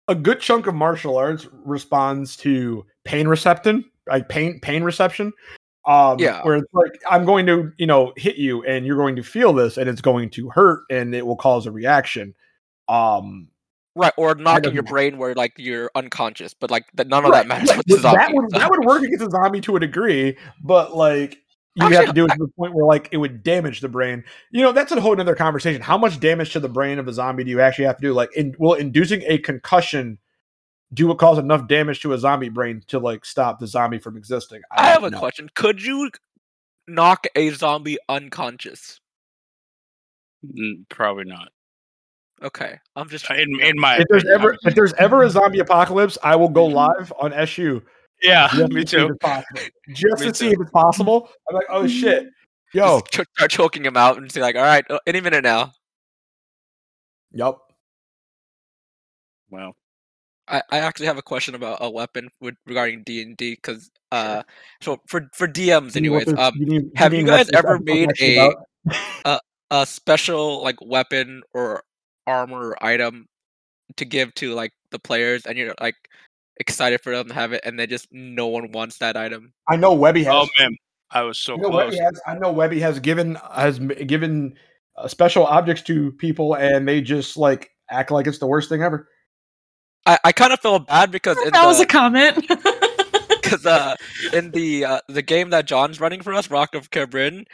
a 0.08 0.14
good 0.14 0.40
chunk 0.40 0.66
of 0.66 0.74
martial 0.74 1.16
arts 1.16 1.46
responds 1.64 2.36
to 2.38 2.84
pain 3.04 3.26
reception, 3.28 3.84
like 4.08 4.28
pain 4.28 4.58
pain 4.60 4.82
reception. 4.82 5.32
Um, 5.86 6.18
Yeah. 6.18 6.42
where 6.44 6.56
it's 6.56 6.72
like 6.72 6.92
I'm 7.10 7.24
going 7.26 7.44
to, 7.46 7.70
you 7.76 7.86
know, 7.86 8.12
hit 8.16 8.36
you, 8.36 8.64
and 8.64 8.86
you're 8.86 8.96
going 8.96 9.16
to 9.16 9.22
feel 9.22 9.52
this, 9.52 9.76
and 9.76 9.88
it's 9.88 10.00
going 10.00 10.30
to 10.30 10.48
hurt, 10.50 10.84
and 10.90 11.14
it 11.14 11.26
will 11.26 11.36
cause 11.36 11.66
a 11.66 11.70
reaction. 11.72 12.34
Um, 12.88 13.48
Right, 13.96 14.12
or 14.16 14.34
knock 14.34 14.58
in 14.66 14.72
your 14.74 14.82
doesn't- 14.82 14.92
brain 14.92 15.18
where 15.18 15.34
like 15.34 15.52
you're 15.56 15.90
unconscious, 15.94 16.52
but 16.52 16.70
like 16.70 16.86
that 16.94 17.06
none 17.06 17.24
of 17.24 17.30
right, 17.30 17.42
that 17.42 17.46
matters 17.46 17.68
right, 17.68 17.78
with 17.78 17.86
the 17.86 17.94
but 17.96 18.02
that 18.02 18.26
zombie. 18.26 18.34
would 18.38 18.50
that 18.50 18.70
would 18.70 18.84
work 18.84 19.02
against 19.02 19.24
a 19.24 19.30
zombie 19.30 19.60
to 19.60 19.76
a 19.76 19.80
degree, 19.80 20.36
but 20.64 20.96
like 20.96 21.38
you 21.76 21.84
would 21.84 21.92
have 21.92 22.06
to 22.06 22.12
do 22.12 22.24
it 22.24 22.28
to 22.30 22.38
the 22.38 22.48
point 22.58 22.74
where 22.74 22.84
like 22.84 23.08
it 23.12 23.18
would 23.18 23.42
damage 23.44 23.80
the 23.80 23.88
brain. 23.88 24.24
You 24.50 24.62
know, 24.62 24.72
that's 24.72 24.90
a 24.92 25.00
whole 25.00 25.20
other 25.20 25.34
conversation. 25.36 25.80
How 25.80 25.96
much 25.98 26.18
damage 26.18 26.52
to 26.54 26.60
the 26.60 26.68
brain 26.68 26.98
of 26.98 27.06
a 27.06 27.12
zombie 27.12 27.44
do 27.44 27.50
you 27.50 27.60
actually 27.60 27.84
have 27.84 27.96
to 27.98 28.02
do? 28.02 28.12
Like, 28.12 28.30
in, 28.36 28.54
will 28.58 28.74
inducing 28.74 29.22
a 29.26 29.38
concussion 29.38 30.18
do 30.92 31.10
it 31.10 31.18
cause 31.18 31.38
enough 31.38 31.66
damage 31.68 32.00
to 32.02 32.12
a 32.12 32.18
zombie 32.18 32.48
brain 32.48 32.82
to 32.88 32.98
like 33.00 33.24
stop 33.24 33.58
the 33.60 33.66
zombie 33.66 33.98
from 33.98 34.16
existing? 34.16 34.62
I 34.72 34.86
have 34.86 35.04
a 35.04 35.10
know. 35.10 35.18
question. 35.18 35.48
Could 35.54 35.82
you 35.82 36.10
knock 36.88 37.26
a 37.36 37.50
zombie 37.50 37.98
unconscious? 38.08 39.00
Mm, 40.46 40.88
Probably 40.88 41.24
not. 41.24 41.48
Okay, 42.42 42.78
I'm 42.96 43.08
just 43.08 43.30
In 43.30 43.60
in 43.60 43.78
my 43.78 43.98
If 43.98 44.06
there's 44.10 44.24
ever 44.26 44.56
if 44.64 44.74
there's 44.74 44.92
ever 44.94 45.22
a 45.22 45.30
zombie 45.30 45.60
apocalypse, 45.60 46.18
I 46.22 46.36
will 46.36 46.48
go 46.48 46.66
live 46.66 47.12
on 47.18 47.32
SU. 47.32 47.82
yeah, 48.22 48.48
just 48.48 48.72
me 48.72 48.84
to 48.84 48.88
see 48.90 48.96
if 48.96 49.06
too. 49.06 49.12
it's 49.12 49.18
possible. 49.18 49.60
Just 49.94 50.20
Me 50.20 50.26
to 50.28 50.34
see 50.34 50.46
too. 50.48 50.52
if 50.54 50.60
it's 50.60 50.70
possible. 50.70 51.30
I'm 51.48 51.54
like, 51.56 51.66
oh 51.70 51.86
shit, 51.86 52.26
yo, 52.72 53.00
just 53.00 53.06
ch- 53.12 53.28
start 53.36 53.50
choking 53.50 53.84
him 53.84 53.96
out 53.96 54.16
and 54.18 54.30
say 54.30 54.40
like, 54.40 54.56
all 54.56 54.62
right, 54.62 54.84
uh, 54.90 54.98
any 55.06 55.20
minute 55.20 55.44
now. 55.44 55.72
yup. 57.32 57.60
Wow. 59.50 59.74
I, 60.48 60.62
I 60.70 60.78
actually 60.80 61.06
have 61.06 61.16
a 61.18 61.22
question 61.22 61.54
about 61.54 61.78
a 61.80 61.88
weapon 61.90 62.28
with 62.40 62.54
regarding 62.66 63.02
D 63.04 63.22
and 63.22 63.36
D 63.36 63.54
because 63.54 63.90
uh, 64.12 64.42
so 64.82 65.00
for 65.06 65.28
for 65.32 65.46
DMs 65.48 65.94
You 65.94 66.00
anyways, 66.00 66.28
um, 66.38 66.54
you 66.56 66.66
need- 66.66 66.90
have 66.96 67.14
you 67.14 67.24
guys 67.24 67.48
ever 67.54 67.78
made 67.78 68.08
actually 68.10 68.54
a- 69.24 69.40
a 69.70 69.86
special 69.86 70.62
like 70.62 70.76
weapon 70.82 71.42
or 71.54 71.82
armor 72.26 72.70
or 72.70 72.84
item 72.84 73.26
to 73.96 74.04
give 74.04 74.34
to 74.34 74.54
like 74.54 74.72
the 74.90 74.98
players, 74.98 75.46
and 75.46 75.58
you're 75.58 75.74
like 75.80 75.96
excited 76.58 77.00
for 77.00 77.14
them 77.14 77.28
to 77.28 77.34
have 77.34 77.52
it, 77.52 77.62
and 77.64 77.78
then 77.78 77.88
just 77.88 78.08
no 78.10 78.46
one 78.46 78.72
wants 78.72 78.98
that 78.98 79.16
item. 79.16 79.52
I 79.68 79.76
know 79.76 79.94
Webby 79.94 80.24
has. 80.24 80.34
oh 80.34 80.48
man, 80.58 80.76
I 81.10 81.22
was 81.22 81.38
so 81.38 81.54
I 81.54 81.56
know 81.56 81.70
close. 81.70 81.84
Webby 81.92 81.98
has. 81.98 82.20
I 82.26 82.34
know 82.34 82.52
Webby 82.52 82.80
has 82.80 83.00
given 83.00 83.36
has 83.52 83.78
given 83.78 84.54
uh, 84.96 85.08
special 85.08 85.46
objects 85.46 85.82
to 85.82 86.12
people, 86.12 86.54
and 86.54 86.86
they 86.86 87.00
just 87.00 87.36
like 87.36 87.70
act 87.90 88.10
like 88.10 88.26
it's 88.26 88.38
the 88.38 88.46
worst 88.46 88.68
thing 88.68 88.82
ever. 88.82 89.08
I, 90.06 90.18
I 90.24 90.32
kind 90.32 90.52
of 90.52 90.60
feel 90.60 90.78
bad 90.78 91.10
because 91.10 91.36
in 91.44 91.52
that 91.52 91.66
was 91.66 91.80
a 91.80 91.86
comment 91.86 92.46
because 93.28 93.66
uh, 93.66 93.94
in 94.32 94.50
the 94.50 94.84
uh, 94.84 95.00
the 95.08 95.22
game 95.22 95.50
that 95.50 95.66
John's 95.66 96.00
running 96.00 96.22
for 96.22 96.34
us, 96.34 96.50
Rock 96.50 96.74
of 96.74 96.90
Cabrin, 96.90 97.46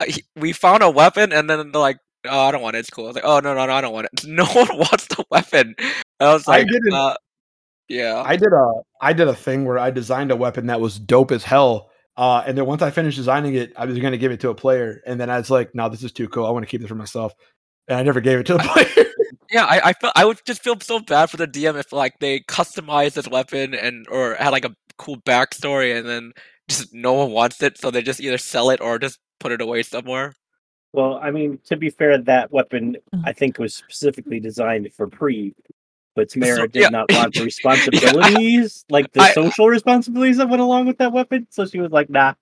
uh, 0.00 0.06
we 0.36 0.52
found 0.52 0.82
a 0.82 0.90
weapon, 0.90 1.32
and 1.32 1.48
then 1.48 1.72
they're 1.72 1.80
like, 1.80 1.98
"Oh, 2.30 2.38
I 2.40 2.50
don't 2.52 2.62
want 2.62 2.76
it. 2.76 2.80
It's 2.80 2.90
cool." 2.90 3.04
I 3.04 3.08
was 3.08 3.14
like, 3.16 3.24
"Oh 3.24 3.40
no, 3.40 3.54
no, 3.54 3.66
no, 3.66 3.72
I 3.72 3.80
don't 3.80 3.92
want 3.92 4.08
it." 4.12 4.24
No 4.26 4.44
one 4.46 4.68
wants 4.76 5.06
the 5.06 5.24
weapon. 5.30 5.74
I 6.20 6.32
was 6.32 6.46
I 6.48 6.58
like, 6.58 6.66
didn't- 6.68 6.92
uh, 6.92 7.14
"Yeah." 7.88 8.22
I 8.24 8.36
did 8.36 8.52
a 8.52 8.72
I 9.00 9.12
did 9.12 9.28
a 9.28 9.34
thing 9.34 9.64
where 9.64 9.78
I 9.78 9.90
designed 9.90 10.30
a 10.30 10.36
weapon 10.36 10.66
that 10.66 10.80
was 10.80 10.98
dope 10.98 11.30
as 11.32 11.44
hell. 11.44 11.90
Uh, 12.16 12.42
and 12.46 12.56
then 12.56 12.64
once 12.64 12.80
I 12.80 12.90
finished 12.90 13.18
designing 13.18 13.54
it, 13.56 13.74
I 13.76 13.84
was 13.84 13.98
going 13.98 14.12
to 14.12 14.18
give 14.18 14.32
it 14.32 14.40
to 14.40 14.48
a 14.48 14.54
player, 14.54 15.02
and 15.06 15.20
then 15.20 15.28
I 15.28 15.36
was 15.38 15.50
like, 15.50 15.74
"No, 15.74 15.88
this 15.88 16.02
is 16.02 16.12
too 16.12 16.28
cool. 16.28 16.46
I 16.46 16.50
want 16.50 16.64
to 16.64 16.70
keep 16.70 16.80
this 16.80 16.88
for 16.88 16.94
myself." 16.94 17.34
And 17.88 17.98
I 17.98 18.02
never 18.02 18.20
gave 18.20 18.38
it 18.38 18.46
to 18.46 18.54
the 18.54 18.58
player. 18.94 19.06
Yeah, 19.52 19.64
I 19.64 19.80
I, 19.90 19.92
felt, 19.92 20.12
I 20.16 20.24
would 20.24 20.40
just 20.46 20.62
feel 20.62 20.80
so 20.80 20.98
bad 20.98 21.30
for 21.30 21.36
the 21.36 21.46
DM 21.46 21.78
if 21.78 21.92
like 21.92 22.18
they 22.20 22.40
customized 22.40 23.12
this 23.14 23.28
weapon 23.28 23.74
and 23.74 24.06
or 24.10 24.34
had 24.34 24.48
like 24.50 24.64
a 24.64 24.74
cool 24.98 25.18
backstory 25.18 25.96
and 25.96 26.08
then 26.08 26.32
just 26.68 26.92
no 26.94 27.12
one 27.12 27.30
wants 27.32 27.62
it, 27.62 27.78
so 27.78 27.90
they 27.90 28.02
just 28.02 28.20
either 28.20 28.38
sell 28.38 28.70
it 28.70 28.80
or 28.80 28.98
just 28.98 29.18
put 29.38 29.52
it 29.52 29.60
away 29.60 29.82
somewhere. 29.82 30.32
Well, 30.96 31.20
I 31.22 31.30
mean, 31.30 31.58
to 31.66 31.76
be 31.76 31.90
fair, 31.90 32.16
that 32.16 32.50
weapon 32.50 32.96
Mm. 33.14 33.22
I 33.26 33.32
think 33.34 33.58
was 33.58 33.74
specifically 33.74 34.40
designed 34.40 34.90
for 34.94 35.06
pre, 35.06 35.54
but 36.14 36.30
Tamara 36.30 36.56
So- 36.56 36.66
did 36.68 36.82
yeah. 36.84 36.88
not 36.88 37.06
want 37.12 37.34
the 37.34 37.44
responsibilities, 37.44 38.84
like 38.88 39.12
the 39.12 39.20
I- 39.20 39.32
social 39.32 39.68
responsibilities 39.68 40.38
that 40.38 40.48
went 40.48 40.62
along 40.62 40.86
with 40.86 40.96
that 40.98 41.12
weapon. 41.12 41.46
So 41.50 41.66
she 41.66 41.80
was 41.80 41.92
like, 41.92 42.08
"Nah." 42.08 42.32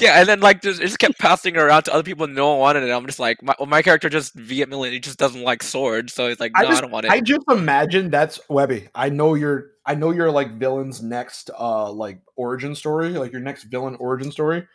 Yeah, 0.00 0.18
and 0.20 0.28
then 0.28 0.40
like 0.40 0.60
just, 0.62 0.80
it 0.80 0.86
just 0.86 0.98
kept 0.98 1.18
passing 1.20 1.54
it 1.54 1.58
around 1.60 1.84
to 1.84 1.94
other 1.94 2.02
people, 2.02 2.24
and 2.24 2.34
no 2.34 2.48
one 2.50 2.58
wanted 2.58 2.82
it. 2.82 2.90
I'm 2.90 3.06
just 3.06 3.20
like, 3.20 3.40
my, 3.42 3.54
well, 3.58 3.66
my 3.66 3.80
character 3.82 4.10
just 4.10 4.34
vehemently 4.34 4.90
he 4.90 4.98
just 4.98 5.18
doesn't 5.18 5.42
like 5.42 5.62
swords, 5.62 6.12
so 6.12 6.28
he's 6.28 6.40
like, 6.40 6.52
I 6.56 6.62
no, 6.62 6.66
I, 6.66 6.70
just- 6.72 6.82
don't 6.82 6.90
want 6.90 7.06
it. 7.06 7.12
I 7.12 7.20
just 7.20 7.44
imagine 7.48 8.10
that's 8.10 8.40
Webby. 8.50 8.88
I 8.96 9.08
know 9.10 9.34
your 9.34 9.70
I 9.86 9.94
know 9.94 10.10
your 10.10 10.30
like 10.32 10.58
villain's 10.58 11.02
next 11.04 11.50
uh 11.56 11.88
like 11.92 12.20
origin 12.36 12.74
story, 12.74 13.10
like 13.10 13.30
your 13.30 13.40
next 13.40 13.64
villain 13.64 13.94
origin 14.00 14.32
story 14.32 14.66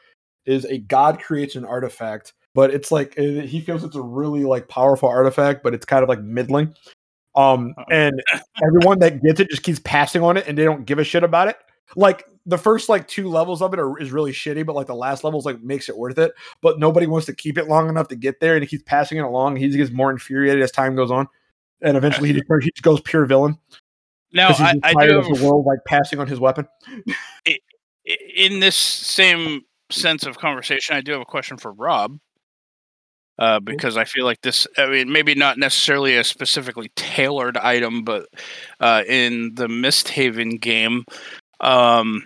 is 0.46 0.64
a 0.66 0.78
god 0.80 1.20
creates 1.22 1.56
an 1.58 1.66
artifact, 1.66 2.34
but 2.54 2.74
it's 2.74 2.92
like 2.92 3.18
uh, 3.18 3.22
he 3.22 3.62
feels 3.62 3.84
it's 3.84 3.96
a 3.96 4.02
really 4.02 4.44
like 4.44 4.68
powerful 4.68 5.10
artifact, 5.10 5.64
but 5.64 5.74
it's 5.74 5.86
kind 5.86 6.04
of 6.04 6.10
like 6.10 6.22
middling. 6.22 6.74
Um 7.34 7.74
and 7.90 8.22
everyone 8.66 9.00
that 9.00 9.24
gets 9.24 9.40
it 9.40 9.50
just 9.50 9.64
keeps 9.64 9.80
passing 9.84 10.22
on 10.22 10.36
it 10.36 10.48
and 10.48 10.58
they 10.58 10.66
don't 10.66 10.86
give 10.86 11.00
a 11.00 11.04
shit 11.04 11.24
about 11.24 11.48
it. 11.48 11.58
Like 11.96 12.26
the 12.46 12.58
first 12.58 12.90
like 12.90 13.08
two 13.08 13.30
levels 13.30 13.62
of 13.62 13.74
it 13.74 13.80
are, 13.80 13.98
is 14.00 14.12
really 14.12 14.32
shitty, 14.32 14.66
but 14.66 14.76
like 14.76 14.88
the 14.88 14.96
last 14.96 15.24
levels 15.24 15.46
like 15.46 15.62
makes 15.62 15.90
it 15.90 15.98
worth 15.98 16.18
it. 16.18 16.34
But 16.62 16.80
nobody 16.80 17.08
wants 17.08 17.26
to 17.28 17.36
keep 17.36 17.58
it 17.58 17.68
long 17.68 17.90
enough 17.90 18.08
to 18.10 18.16
get 18.16 18.40
there, 18.40 18.56
and 18.56 18.64
he 18.64 18.68
keeps 18.68 18.84
passing 18.84 19.18
it 19.18 19.24
along. 19.24 19.58
He 19.58 19.70
gets 19.70 19.92
more 19.92 20.12
infuriated 20.12 20.62
as 20.64 20.72
time 20.72 20.96
goes 20.96 21.12
on, 21.12 21.28
and 21.82 21.98
eventually 21.98 22.30
he 22.30 22.34
just, 22.40 22.46
he 22.62 22.72
just 22.72 22.84
goes 22.84 23.02
pure 23.02 23.26
villain 23.26 23.58
Now, 24.34 24.50
I, 24.50 24.76
I 24.84 25.08
do 25.08 25.20
of 25.20 25.26
the 25.26 25.46
world 25.46 25.66
like 25.66 25.80
passing 25.86 26.20
on 26.20 26.28
his 26.28 26.40
weapon. 26.40 26.68
in 28.06 28.60
this 28.60 28.76
same 28.76 29.62
sense 29.92 30.26
of 30.26 30.38
conversation, 30.38 30.96
I 30.96 31.02
do 31.02 31.12
have 31.12 31.22
a 31.22 31.26
question 31.26 31.58
for 31.58 31.72
Rob. 31.74 32.18
Uh, 33.42 33.60
because 33.60 33.98
I 33.98 34.06
feel 34.06 34.24
like 34.24 34.40
this, 34.42 34.68
I 34.78 34.86
mean, 34.86 35.12
maybe 35.12 35.34
not 35.34 35.58
necessarily 35.58 36.16
a 36.16 36.24
specifically 36.24 36.92
tailored 36.96 37.58
item, 37.58 38.04
but 38.04 38.28
uh, 38.80 39.02
in 39.08 39.56
the 39.56 39.68
Misthaven 39.68 40.60
game, 40.62 41.06
um, 41.60 42.24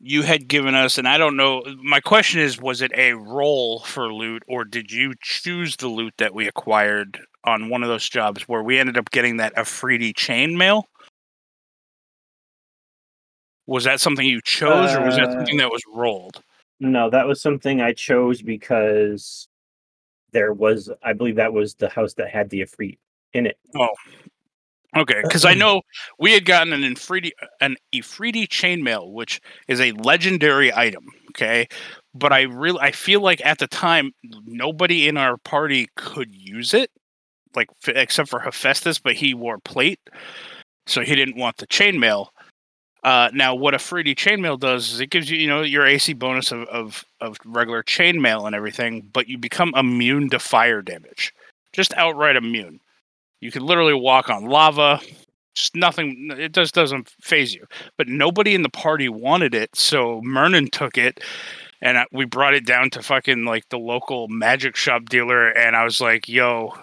you 0.00 0.22
had 0.22 0.48
given 0.48 0.74
us, 0.74 0.96
and 0.96 1.06
I 1.06 1.18
don't 1.18 1.36
know, 1.36 1.62
my 1.82 2.00
question 2.00 2.40
is 2.40 2.58
was 2.58 2.80
it 2.80 2.92
a 2.94 3.12
roll 3.12 3.80
for 3.80 4.10
loot, 4.10 4.42
or 4.48 4.64
did 4.64 4.90
you 4.90 5.12
choose 5.20 5.76
the 5.76 5.88
loot 5.88 6.14
that 6.16 6.32
we 6.32 6.48
acquired 6.48 7.20
on 7.44 7.68
one 7.68 7.82
of 7.82 7.90
those 7.90 8.08
jobs 8.08 8.48
where 8.48 8.62
we 8.62 8.78
ended 8.78 8.96
up 8.96 9.10
getting 9.10 9.36
that 9.36 9.54
Ifriti 9.54 10.14
chainmail? 10.14 10.84
Was 13.66 13.84
that 13.84 14.00
something 14.00 14.26
you 14.26 14.40
chose, 14.42 14.94
or 14.94 15.04
was 15.04 15.16
that 15.16 15.28
Uh, 15.28 15.32
something 15.32 15.58
that 15.58 15.70
was 15.70 15.82
rolled? 15.92 16.42
No, 16.80 17.10
that 17.10 17.26
was 17.26 17.42
something 17.42 17.82
I 17.82 17.92
chose 17.92 18.40
because 18.40 19.46
there 20.34 20.52
was, 20.52 20.90
I 21.02 21.14
believe, 21.14 21.36
that 21.36 21.54
was 21.54 21.74
the 21.74 21.88
house 21.88 22.12
that 22.14 22.28
had 22.28 22.50
the 22.50 22.60
Ifrit 22.60 22.98
in 23.32 23.46
it. 23.46 23.56
Oh, 23.74 23.88
okay, 24.94 25.20
uh, 25.20 25.22
because 25.22 25.46
I 25.46 25.54
mm. 25.54 25.60
know 25.60 25.82
we 26.18 26.32
had 26.32 26.44
gotten 26.44 26.74
an 26.74 26.82
Ifriti, 26.82 27.30
an 27.62 27.76
Ifriti 27.94 28.46
chainmail, 28.46 29.12
which 29.12 29.40
is 29.68 29.80
a 29.80 29.92
legendary 29.92 30.74
item. 30.74 31.06
Okay, 31.30 31.66
but 32.14 32.32
I 32.32 32.42
really 32.42 32.80
I 32.80 32.90
feel 32.90 33.22
like 33.22 33.44
at 33.46 33.58
the 33.58 33.66
time 33.66 34.12
nobody 34.44 35.08
in 35.08 35.16
our 35.16 35.38
party 35.38 35.88
could 35.96 36.34
use 36.34 36.74
it, 36.74 36.90
like 37.56 37.68
except 37.88 38.28
for 38.28 38.40
Hephaestus, 38.40 38.98
but 38.98 39.14
he 39.14 39.32
wore 39.32 39.58
plate, 39.58 40.00
so 40.86 41.00
he 41.00 41.14
didn't 41.14 41.38
want 41.38 41.56
the 41.56 41.66
chainmail. 41.66 42.28
Uh, 43.04 43.28
now, 43.34 43.54
what 43.54 43.74
Ifriti 43.74 44.16
chainmail 44.16 44.58
does 44.58 44.90
is 44.90 45.00
it 45.00 45.10
gives 45.10 45.30
you, 45.30 45.36
you 45.36 45.46
know, 45.46 45.60
your 45.60 45.86
AC 45.86 46.14
bonus 46.14 46.50
of, 46.50 46.62
of, 46.68 47.04
of 47.20 47.36
regular 47.44 47.82
chainmail 47.82 48.46
and 48.46 48.56
everything, 48.56 49.02
but 49.12 49.28
you 49.28 49.36
become 49.36 49.74
immune 49.76 50.30
to 50.30 50.38
fire 50.38 50.80
damage. 50.80 51.34
Just 51.74 51.92
outright 51.94 52.34
immune. 52.34 52.80
You 53.40 53.50
can 53.50 53.62
literally 53.66 53.92
walk 53.92 54.30
on 54.30 54.46
lava. 54.46 55.00
Just 55.54 55.76
nothing. 55.76 56.30
It 56.36 56.54
just 56.54 56.74
doesn't 56.74 57.10
phase 57.20 57.54
you. 57.54 57.66
But 57.98 58.08
nobody 58.08 58.54
in 58.54 58.62
the 58.62 58.70
party 58.70 59.10
wanted 59.10 59.54
it, 59.54 59.76
so 59.76 60.22
Mernon 60.24 60.70
took 60.70 60.96
it, 60.96 61.20
and 61.82 61.98
I, 61.98 62.06
we 62.10 62.24
brought 62.24 62.54
it 62.54 62.64
down 62.64 62.88
to 62.90 63.02
fucking 63.02 63.44
like 63.44 63.68
the 63.68 63.78
local 63.78 64.28
magic 64.28 64.76
shop 64.76 65.04
dealer, 65.10 65.48
and 65.48 65.76
I 65.76 65.84
was 65.84 66.00
like, 66.00 66.28
"Yo, 66.28 66.74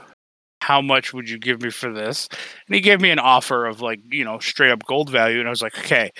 how 0.61 0.81
much 0.81 1.13
would 1.13 1.29
you 1.29 1.37
give 1.39 1.61
me 1.61 1.69
for 1.69 1.91
this?" 1.93 2.27
And 2.67 2.75
he 2.75 2.81
gave 2.81 3.01
me 3.01 3.11
an 3.11 3.19
offer 3.19 3.65
of 3.65 3.81
like 3.81 3.99
you 4.11 4.23
know 4.25 4.39
straight 4.39 4.71
up 4.71 4.85
gold 4.85 5.09
value, 5.09 5.39
and 5.39 5.47
I 5.47 5.51
was 5.51 5.61
like, 5.61 5.77
"Okay." 5.79 6.11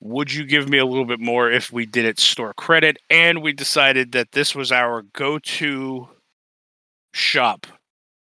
Would 0.00 0.32
you 0.32 0.44
give 0.44 0.68
me 0.68 0.78
a 0.78 0.84
little 0.86 1.06
bit 1.06 1.20
more 1.20 1.50
if 1.50 1.72
we 1.72 1.86
did 1.86 2.04
it 2.04 2.20
store 2.20 2.52
credit? 2.54 2.98
And 3.10 3.42
we 3.42 3.52
decided 3.52 4.12
that 4.12 4.32
this 4.32 4.54
was 4.54 4.70
our 4.70 5.02
go-to 5.14 6.08
shop 7.14 7.66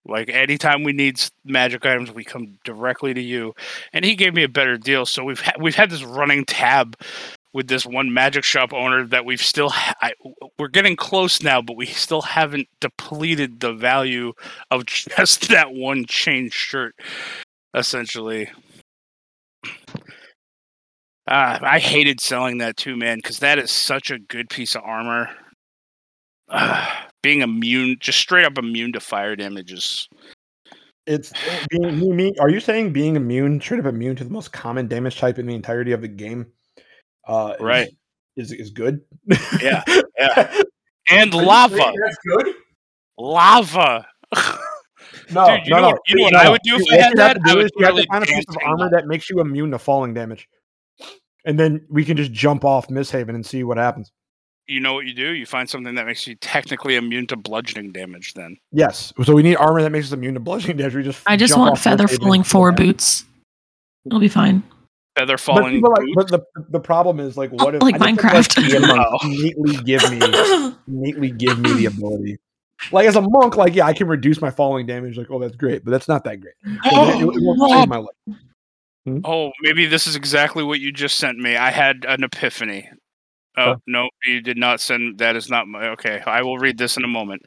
like 0.10 0.30
anytime 0.30 0.84
we 0.84 0.94
need 0.94 1.22
magic 1.46 1.86
items, 1.86 2.12
we 2.12 2.24
come 2.24 2.58
directly 2.64 3.14
to 3.14 3.22
you. 3.22 3.54
And 3.94 4.04
he 4.04 4.16
gave 4.16 4.34
me 4.34 4.44
a 4.44 4.50
better 4.50 4.78
deal. 4.78 5.06
So 5.06 5.24
we've 5.24 5.40
ha- 5.40 5.54
we've 5.60 5.76
had 5.76 5.90
this 5.90 6.04
running 6.04 6.46
tab 6.46 6.96
with 7.54 7.68
this 7.68 7.86
one 7.86 8.14
magic 8.14 8.44
shop 8.44 8.74
owner 8.74 9.06
that 9.08 9.26
we've 9.26 9.42
still 9.42 9.70
ha- 9.70 9.96
I, 10.02 10.14
we're 10.58 10.68
getting 10.68 10.96
close 10.96 11.42
now, 11.42 11.62
but 11.62 11.76
we 11.76 11.86
still 11.86 12.22
haven't 12.22 12.68
depleted 12.80 13.60
the 13.60 13.74
value 13.74 14.34
of 14.72 14.86
just 14.86 15.50
that 15.50 15.74
one 15.74 16.06
chain 16.06 16.50
shirt. 16.52 16.96
Essentially, 17.76 18.50
uh, 21.28 21.60
I 21.62 21.78
hated 21.78 22.20
selling 22.20 22.58
that 22.58 22.78
too, 22.78 22.96
man, 22.96 23.18
because 23.18 23.40
that 23.40 23.60
is 23.60 23.70
such 23.70 24.10
a 24.10 24.18
good 24.18 24.50
piece 24.50 24.76
of 24.76 24.84
armor. 24.84 25.30
Uh, 26.50 26.88
being 27.22 27.42
immune, 27.42 27.98
just 28.00 28.18
straight 28.18 28.46
up 28.46 28.58
immune 28.58 28.94
to 28.94 29.00
fire 29.00 29.36
damage 29.36 29.74
is 29.74 30.08
It's 31.06 31.34
being 31.70 32.00
you 32.02 32.14
mean 32.14 32.34
are 32.40 32.50
you 32.50 32.60
saying 32.60 32.94
being 32.94 33.16
immune, 33.16 33.60
straight 33.60 33.80
up 33.82 33.86
immune 33.86 34.16
to 34.16 34.24
the 34.24 34.30
most 34.30 34.54
common 34.54 34.88
damage 34.88 35.18
type 35.18 35.38
in 35.38 35.46
the 35.46 35.54
entirety 35.54 35.92
of 35.92 36.02
the 36.02 36.08
game? 36.08 36.48
Uh 37.30 37.56
Right. 37.60 37.90
Is 38.36 38.52
is 38.52 38.72
good? 38.72 39.02
Yeah, 39.62 39.84
yeah. 40.18 40.62
and 41.10 41.34
Are 41.34 41.44
lava, 41.44 41.76
That's 42.04 42.18
good. 42.26 42.56
lava. 43.18 44.08
No, 45.32 45.46
Dude, 45.58 45.68
you 45.68 45.72
no, 45.76 45.82
know 45.82 45.90
no. 45.92 45.98
you 46.08 46.16
know 46.16 46.24
what 46.24 46.36
I 46.36 46.50
would 46.50 46.62
do 46.64 46.76
if 46.76 46.82
What 46.82 46.94
I 46.94 46.96
you 46.98 47.02
had 47.04 47.18
that? 47.18 47.38
I 47.46 47.52
do 47.52 47.58
would 47.58 47.66
is 47.66 47.72
you 47.78 47.86
have 47.86 47.96
to 47.96 48.02
literally 48.02 48.08
find 48.08 48.24
a 48.24 48.28
piece 48.28 48.46
of 48.50 48.58
armor 48.64 48.84
lava. 48.86 48.96
that 48.96 49.08
makes 49.08 49.30
you 49.30 49.40
immune 49.42 49.72
to 49.72 49.80
falling 49.80 50.14
damage, 50.14 50.48
and 51.46 51.60
then 51.60 51.86
we 51.90 52.04
can 52.06 52.18
just 52.18 52.32
jump 52.32 52.66
off 52.66 52.88
Misthaven 52.90 53.36
and 53.36 53.46
see 53.46 53.64
what 53.64 53.78
happens. 53.78 54.12
You 54.68 54.80
know 54.80 54.94
what 54.94 55.06
you 55.08 55.14
do? 55.14 55.32
You 55.34 55.46
find 55.46 55.70
something 55.70 55.96
that 55.96 56.06
makes 56.06 56.26
you 56.28 56.36
technically 56.36 56.96
immune 56.96 57.28
to 57.28 57.36
bludgeoning 57.38 57.92
damage. 57.92 58.34
Then 58.34 58.58
Yes, 58.72 59.14
so 59.24 59.34
we 59.36 59.44
need 59.44 59.56
armor 59.56 59.82
that 59.84 59.92
makes 59.92 60.08
us 60.08 60.14
immune 60.14 60.34
to 60.36 60.40
bludgeoning 60.40 60.78
damage. 60.78 60.96
We 60.96 61.04
just 61.04 61.22
I 61.28 61.38
just 61.38 61.52
jump 61.52 61.60
want 61.62 61.72
off 61.74 61.82
feather 61.84 62.08
falling 62.08 62.44
see 62.44 62.48
what 62.48 62.48
four 62.48 62.72
boots. 62.72 63.26
It'll 64.06 64.20
be 64.20 64.28
fine. 64.30 64.64
Feather 65.20 65.34
But, 65.34 65.40
falling. 65.42 65.74
people 65.76 65.92
like, 65.92 66.08
but 66.16 66.28
the 66.30 66.64
the 66.70 66.80
problem 66.80 67.20
is 67.20 67.38
like, 67.38 67.52
what 67.52 67.76
if 67.76 67.82
like 67.82 67.96
I 68.02 68.12
just 68.32 68.54
think, 68.56 68.68
Minecraft. 68.68 68.88
like, 68.88 69.24
innately 69.24 69.78
give 69.84 70.12
me 70.12 70.76
innately 70.88 71.32
give 71.32 71.60
me 71.60 71.74
the 71.74 71.86
ability. 71.88 72.38
Like 72.92 73.08
as 73.08 73.16
a 73.16 73.22
monk, 73.22 73.58
like 73.58 73.76
yeah, 73.76 73.86
I 73.86 73.94
can 73.94 74.08
reduce 74.08 74.40
my 74.42 74.52
falling 74.52 74.86
damage. 74.86 75.18
Like 75.18 75.28
oh, 75.30 75.40
that's 75.40 75.56
great, 75.56 75.84
but 75.84 75.92
that's 75.92 76.08
not 76.08 76.24
that 76.24 76.40
great. 76.40 76.54
It, 76.64 77.24
it, 77.24 77.82
it 77.84 77.90
my 77.90 77.98
life. 77.98 79.22
oh, 79.26 79.52
maybe 79.62 79.86
this 79.86 80.08
is 80.08 80.16
exactly 80.16 80.64
what 80.64 80.80
you 80.80 80.92
just 80.92 81.18
sent 81.18 81.38
me. 81.38 81.56
I 81.58 81.72
had 81.72 82.06
an 82.08 82.24
epiphany. 82.24 82.90
Oh 83.58 83.74
Huh? 83.74 83.76
no, 83.88 84.10
you 84.26 84.40
did 84.42 84.58
not 84.58 84.80
send. 84.80 85.18
That 85.20 85.36
is 85.36 85.50
not 85.50 85.68
my. 85.68 85.90
Okay, 85.90 86.22
I 86.26 86.42
will 86.44 86.58
read 86.58 86.78
this 86.78 86.96
in 86.96 87.04
a 87.04 87.08
moment. 87.08 87.42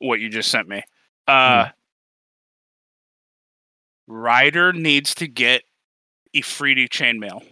What 0.00 0.20
you 0.20 0.28
just 0.28 0.50
sent 0.50 0.68
me. 0.68 0.82
Uh, 1.26 1.68
Ryder 4.06 4.72
needs 4.72 5.14
to 5.16 5.26
get 5.26 5.62
Ifriti 6.34 6.88
chainmail. 6.88 7.42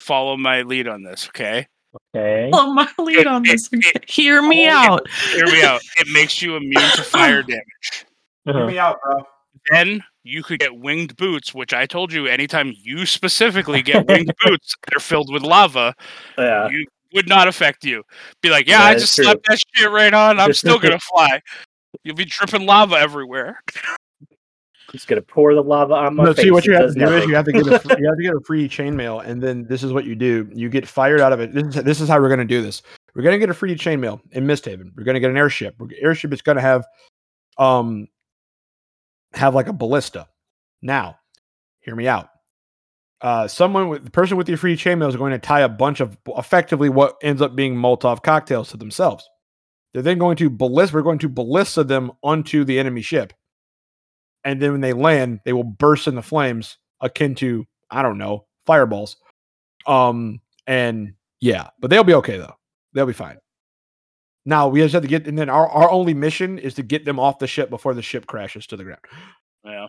Follow 0.00 0.36
my 0.36 0.62
lead 0.62 0.88
on 0.88 1.02
this, 1.02 1.28
okay? 1.28 1.66
Okay. 2.14 2.48
Follow 2.50 2.72
my 2.72 2.88
lead 2.98 3.26
on 3.26 3.42
this. 3.42 3.68
Hear 4.08 4.42
me 4.42 4.62
Oh, 4.62 4.70
yeah. 4.70 4.86
out. 4.90 5.06
Hear 5.34 5.46
me 5.46 5.62
out. 5.62 5.80
It 5.98 6.08
makes 6.12 6.40
you 6.40 6.56
immune 6.56 6.90
to 6.94 7.02
fire 7.02 7.42
damage. 7.48 8.06
Hear 8.44 8.56
Uh-huh. 8.56 8.66
me 8.66 8.78
out, 8.78 8.98
bro. 9.04 9.22
then 9.70 10.02
you 10.22 10.42
could 10.42 10.58
get 10.60 10.76
winged 10.78 11.16
boots, 11.16 11.52
which 11.54 11.72
I 11.74 11.86
told 11.86 12.12
you 12.12 12.26
anytime 12.26 12.72
you 12.82 13.04
specifically 13.06 13.82
get 13.82 14.06
winged 14.06 14.32
boots, 14.44 14.74
they're 14.88 15.00
filled 15.00 15.32
with 15.32 15.42
lava, 15.42 15.94
Yeah. 16.38 16.68
you 16.70 16.86
would 17.12 17.28
not 17.28 17.48
affect 17.48 17.84
you. 17.84 18.02
Be 18.42 18.50
like, 18.50 18.66
yeah, 18.68 18.78
That 18.78 18.90
I 18.90 18.94
just 18.94 19.14
true. 19.14 19.24
slapped 19.24 19.46
that 19.48 19.58
shit 19.74 19.90
right 19.90 20.14
on. 20.14 20.38
I'm 20.40 20.52
still 20.54 20.78
gonna 20.78 20.98
fly. 21.00 21.40
You'll 22.04 22.16
be 22.16 22.24
dripping 22.24 22.66
lava 22.66 22.96
everywhere. 22.96 23.60
Just 24.92 25.06
gonna 25.06 25.22
pour 25.22 25.54
the 25.54 25.62
lava 25.62 25.94
on 25.94 26.16
my 26.16 26.24
No, 26.24 26.34
face. 26.34 26.44
see 26.46 26.50
what 26.50 26.66
you 26.66 26.74
have 26.74 26.92
to 26.92 26.98
do 26.98 27.12
is 27.14 27.26
you 27.26 27.34
have 27.36 27.44
to 27.44 27.52
get 27.52 27.66
a 27.66 27.78
free, 27.80 27.96
you 28.00 28.06
have 28.08 28.16
to 28.16 28.22
get 28.22 28.34
a 28.34 28.40
free 28.40 28.68
chainmail, 28.68 29.24
and 29.24 29.40
then 29.42 29.64
this 29.68 29.82
is 29.84 29.92
what 29.92 30.04
you 30.04 30.14
do: 30.16 30.48
you 30.52 30.68
get 30.68 30.86
fired 30.88 31.20
out 31.20 31.32
of 31.32 31.38
it. 31.40 31.52
This 31.54 31.76
is 31.76 31.84
this 31.84 32.00
is 32.00 32.08
how 32.08 32.20
we're 32.20 32.28
going 32.28 32.40
to 32.40 32.44
do 32.44 32.60
this. 32.60 32.82
We're 33.14 33.22
going 33.22 33.34
to 33.34 33.38
get 33.38 33.50
a 33.50 33.54
free 33.54 33.74
chainmail 33.76 34.20
in 34.32 34.46
Misthaven. 34.46 34.92
We're 34.96 35.04
going 35.04 35.14
to 35.14 35.20
get 35.20 35.30
an 35.30 35.36
airship. 35.36 35.74
We're- 35.78 35.96
Airship 36.00 36.32
is 36.32 36.42
going 36.42 36.56
to 36.56 36.62
have 36.62 36.84
um 37.58 38.08
have 39.32 39.54
like 39.54 39.68
a 39.68 39.72
ballista. 39.72 40.26
Now, 40.82 41.18
hear 41.80 41.94
me 41.94 42.08
out. 42.08 42.28
Uh, 43.20 43.46
someone 43.46 43.88
with 43.88 44.04
the 44.04 44.10
person 44.10 44.36
with 44.38 44.48
your 44.48 44.56
free 44.58 44.76
chainmail 44.76 45.08
is 45.08 45.16
going 45.16 45.32
to 45.32 45.38
tie 45.38 45.60
a 45.60 45.68
bunch 45.68 46.00
of 46.00 46.16
effectively 46.36 46.88
what 46.88 47.16
ends 47.22 47.42
up 47.42 47.54
being 47.54 47.74
Molotov 47.76 48.22
cocktails 48.22 48.70
to 48.70 48.76
themselves. 48.76 49.28
They're 49.92 50.02
then 50.02 50.18
going 50.18 50.36
to 50.38 50.48
ballista. 50.50 50.96
We're 50.96 51.02
going 51.02 51.18
to 51.18 51.28
ballista 51.28 51.84
them 51.84 52.12
onto 52.22 52.64
the 52.64 52.78
enemy 52.78 53.02
ship 53.02 53.32
and 54.44 54.60
then 54.60 54.72
when 54.72 54.80
they 54.80 54.92
land, 54.92 55.40
they 55.44 55.52
will 55.52 55.64
burst 55.64 56.06
into 56.06 56.22
flames 56.22 56.78
akin 57.00 57.34
to 57.36 57.66
I 57.90 58.02
don't 58.02 58.18
know 58.18 58.46
fireballs. 58.66 59.16
Um, 59.86 60.40
and 60.66 61.14
yeah, 61.40 61.68
but 61.78 61.90
they'll 61.90 62.04
be 62.04 62.14
okay 62.14 62.38
though. 62.38 62.54
They'll 62.92 63.06
be 63.06 63.12
fine. 63.12 63.38
Now 64.44 64.68
we 64.68 64.80
just 64.80 64.94
have 64.94 65.02
to 65.02 65.08
get, 65.08 65.26
and 65.26 65.38
then 65.38 65.48
our, 65.48 65.68
our 65.68 65.90
only 65.90 66.14
mission 66.14 66.58
is 66.58 66.74
to 66.74 66.82
get 66.82 67.04
them 67.04 67.18
off 67.18 67.38
the 67.38 67.46
ship 67.46 67.70
before 67.70 67.94
the 67.94 68.02
ship 68.02 68.26
crashes 68.26 68.66
to 68.68 68.76
the 68.76 68.84
ground. 68.84 69.00
Yeah. 69.64 69.86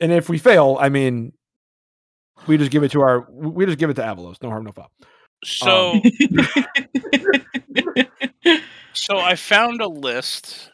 And 0.00 0.12
if 0.12 0.28
we 0.28 0.38
fail, 0.38 0.76
I 0.78 0.88
mean, 0.88 1.32
we 2.46 2.58
just 2.58 2.70
give 2.70 2.82
it 2.82 2.92
to 2.92 3.00
our, 3.00 3.26
we 3.30 3.66
just 3.66 3.78
give 3.78 3.90
it 3.90 3.94
to 3.94 4.02
Avalos. 4.02 4.42
No 4.42 4.50
harm, 4.50 4.64
no 4.64 4.72
foul. 4.72 4.90
So 5.44 5.92
Um, 5.92 6.02
so 8.92 9.18
I 9.18 9.34
found 9.34 9.80
a 9.80 9.88
list 9.88 10.70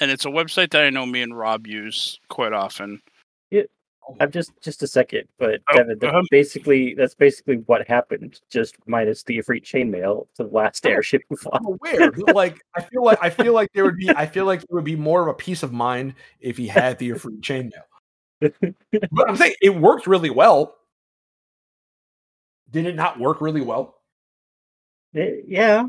and 0.00 0.10
it's 0.10 0.24
a 0.24 0.28
website 0.28 0.70
that 0.70 0.82
I 0.84 0.90
know 0.90 1.06
me 1.06 1.22
and 1.22 1.36
Rob 1.36 1.66
use 1.66 2.18
quite 2.28 2.52
often. 2.52 3.00
Yeah, 3.50 3.62
I'm 4.20 4.30
just 4.30 4.52
just 4.60 4.82
a 4.82 4.86
second, 4.86 5.28
but 5.38 5.60
Oh, 5.70 5.76
Devin, 5.76 5.98
that's 5.98 6.10
uh-huh. 6.12 6.22
basically 6.30 6.94
that's 6.94 7.14
basically 7.14 7.56
what 7.66 7.86
happened, 7.88 8.40
just 8.50 8.76
minus 8.86 9.22
the 9.22 9.40
free 9.42 9.60
chainmail 9.60 10.26
to 10.36 10.44
the 10.44 10.50
last 10.50 10.84
Oh. 10.86 10.90
airship 10.90 11.22
you 11.30 11.36
fought. 11.36 11.54
I'm 11.56 11.66
aware. 11.66 12.10
like 12.34 12.60
I 12.76 12.82
feel 12.82 13.04
like 13.04 13.18
I 13.22 13.30
feel 13.30 13.54
like 13.54 13.70
there 13.72 13.84
would 13.84 13.96
be 13.96 14.10
I 14.10 14.26
feel 14.26 14.44
like 14.44 14.62
it 14.62 14.70
would 14.70 14.84
be 14.84 14.96
more 14.96 15.22
of 15.22 15.28
a 15.28 15.34
peace 15.34 15.62
of 15.62 15.72
mind 15.72 16.14
if 16.40 16.56
he 16.56 16.66
had 16.66 16.98
the 16.98 17.12
free 17.14 17.36
chainmail. 17.38 17.72
but 18.40 19.28
I'm 19.28 19.36
saying 19.36 19.54
it 19.62 19.74
worked 19.74 20.06
really 20.06 20.30
well. 20.30 20.76
Did 22.70 22.86
it 22.86 22.96
not 22.96 23.20
work 23.20 23.40
really 23.40 23.60
well? 23.60 23.94
Eh, 25.14 25.36
yeah, 25.46 25.86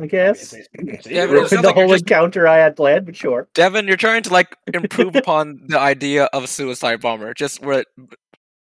I 0.00 0.06
guess. 0.06 0.52
It's- 0.52 0.68
it's- 0.74 1.06
Yeah, 1.06 1.24
it 1.24 1.30
Ruined 1.30 1.50
the 1.50 1.62
like 1.62 1.74
whole 1.74 1.88
just- 1.88 2.02
encounter 2.02 2.46
I 2.46 2.56
had 2.58 2.76
planned, 2.76 3.06
but 3.06 3.16
sure. 3.16 3.48
Devin, 3.54 3.86
you're 3.88 3.96
trying 3.96 4.22
to 4.24 4.32
like 4.32 4.54
improve 4.72 5.16
upon 5.16 5.60
the 5.66 5.78
idea 5.78 6.24
of 6.26 6.44
a 6.44 6.46
suicide 6.46 7.00
bomber, 7.00 7.34
just 7.34 7.62
where 7.64 7.84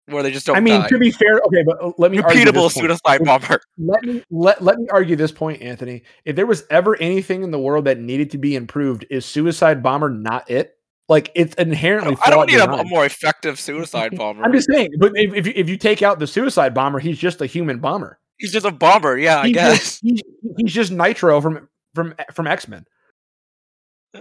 where 0.07 0.23
they 0.23 0.31
just 0.31 0.47
don't 0.47 0.57
I 0.57 0.61
mean, 0.61 0.81
die. 0.81 0.89
to 0.89 0.99
be 0.99 1.11
fair, 1.11 1.39
okay, 1.47 1.63
but 1.67 1.83
uh, 1.83 1.93
let 1.99 2.11
me 2.11 2.19
argue 2.21 2.41
Repeatable 2.45 2.53
this 2.65 2.75
point. 2.75 2.87
suicide 2.87 3.25
bomber. 3.25 3.61
Let 3.77 4.03
me 4.05 4.23
let, 4.31 4.63
let 4.63 4.79
me 4.79 4.87
argue 4.91 5.17
this 5.17 5.33
point, 5.33 5.61
Anthony. 5.61 6.03
If 6.25 6.35
there 6.37 6.47
was 6.47 6.65
ever 6.71 6.97
anything 6.97 7.43
in 7.43 7.51
the 7.51 7.59
world 7.59 7.85
that 7.85 7.99
needed 7.99 8.31
to 8.31 8.39
be 8.39 8.55
improved, 8.57 9.05
is 9.11 9.27
Suicide 9.27 9.83
Bomber 9.83 10.09
not 10.09 10.49
it? 10.51 10.77
Like 11.11 11.31
it's 11.35 11.55
inherently. 11.57 12.17
I 12.25 12.31
don't 12.31 12.49
flawed 12.49 12.49
need 12.49 12.61
a, 12.61 12.81
a 12.81 12.85
more 12.85 13.05
effective 13.05 13.59
suicide 13.61 14.17
bomber. 14.17 14.45
I'm 14.45 14.53
just 14.53 14.69
saying, 14.71 14.93
but 14.99 15.13
if, 15.15 15.35
if 15.35 15.47
you 15.47 15.53
if 15.57 15.69
you 15.69 15.77
take 15.77 16.03
out 16.03 16.19
the 16.21 16.27
Suicide 16.27 16.73
Bomber, 16.75 17.01
he's 17.01 17.19
just 17.19 17.41
a 17.43 17.47
human 17.47 17.79
bomber. 17.79 18.19
He's 18.39 18.53
just 18.53 18.67
a 18.67 18.71
bomber, 18.71 19.19
yeah, 19.19 19.41
I 19.41 19.51
guess. 19.51 19.79
Just, 19.79 20.03
he's, 20.03 20.23
he's 20.57 20.73
just 20.73 20.93
Nitro 20.93 21.41
from 21.41 21.69
from 21.95 22.15
from 22.33 22.47
X 22.47 22.69
Men. 22.69 22.85
Do 24.15 24.21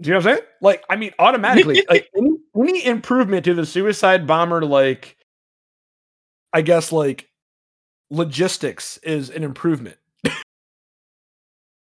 you 0.00 0.10
know 0.10 0.18
what 0.18 0.26
I'm 0.26 0.36
saying? 0.36 0.46
Like, 0.62 0.84
I 0.88 0.96
mean, 0.96 1.12
automatically, 1.18 1.84
like 1.90 2.08
any, 2.16 2.36
any 2.56 2.86
improvement 2.86 3.44
to 3.46 3.54
the 3.54 3.66
Suicide 3.66 4.26
Bomber, 4.26 4.64
like, 4.64 5.16
I 6.52 6.62
guess, 6.62 6.92
like 6.92 7.28
logistics 8.10 8.98
is 8.98 9.30
an 9.30 9.42
improvement. 9.42 9.96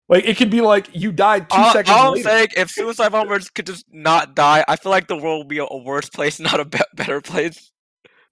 like, 0.08 0.24
it 0.24 0.36
could 0.36 0.50
be 0.50 0.60
like 0.60 0.88
you 0.92 1.12
died 1.12 1.48
two 1.48 1.56
All, 1.58 1.72
seconds 1.72 1.96
all 1.96 2.16
I'm 2.16 2.22
saying, 2.22 2.48
if 2.56 2.70
suicide 2.70 3.12
bombers 3.12 3.50
could 3.50 3.66
just 3.66 3.84
not 3.92 4.34
die, 4.34 4.64
I 4.66 4.76
feel 4.76 4.90
like 4.90 5.06
the 5.06 5.16
world 5.16 5.40
would 5.40 5.48
be 5.48 5.58
a, 5.58 5.64
a 5.64 5.82
worse 5.82 6.08
place, 6.08 6.40
not 6.40 6.60
a 6.60 6.64
be- 6.64 6.78
better 6.94 7.20
place. 7.20 7.70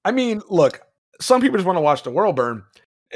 I 0.04 0.12
mean, 0.12 0.42
look, 0.48 0.80
some 1.20 1.40
people 1.40 1.56
just 1.56 1.66
want 1.66 1.76
to 1.76 1.82
watch 1.82 2.02
the 2.02 2.10
world 2.10 2.36
burn, 2.36 2.62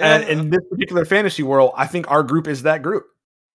and 0.01 0.25
And 0.25 0.41
in 0.41 0.51
this 0.51 0.61
particular 0.71 1.05
fantasy 1.05 1.43
world, 1.43 1.73
I 1.77 1.87
think 1.87 2.11
our 2.11 2.23
group 2.23 2.47
is 2.47 2.63
that 2.63 2.83
group. 2.83 3.07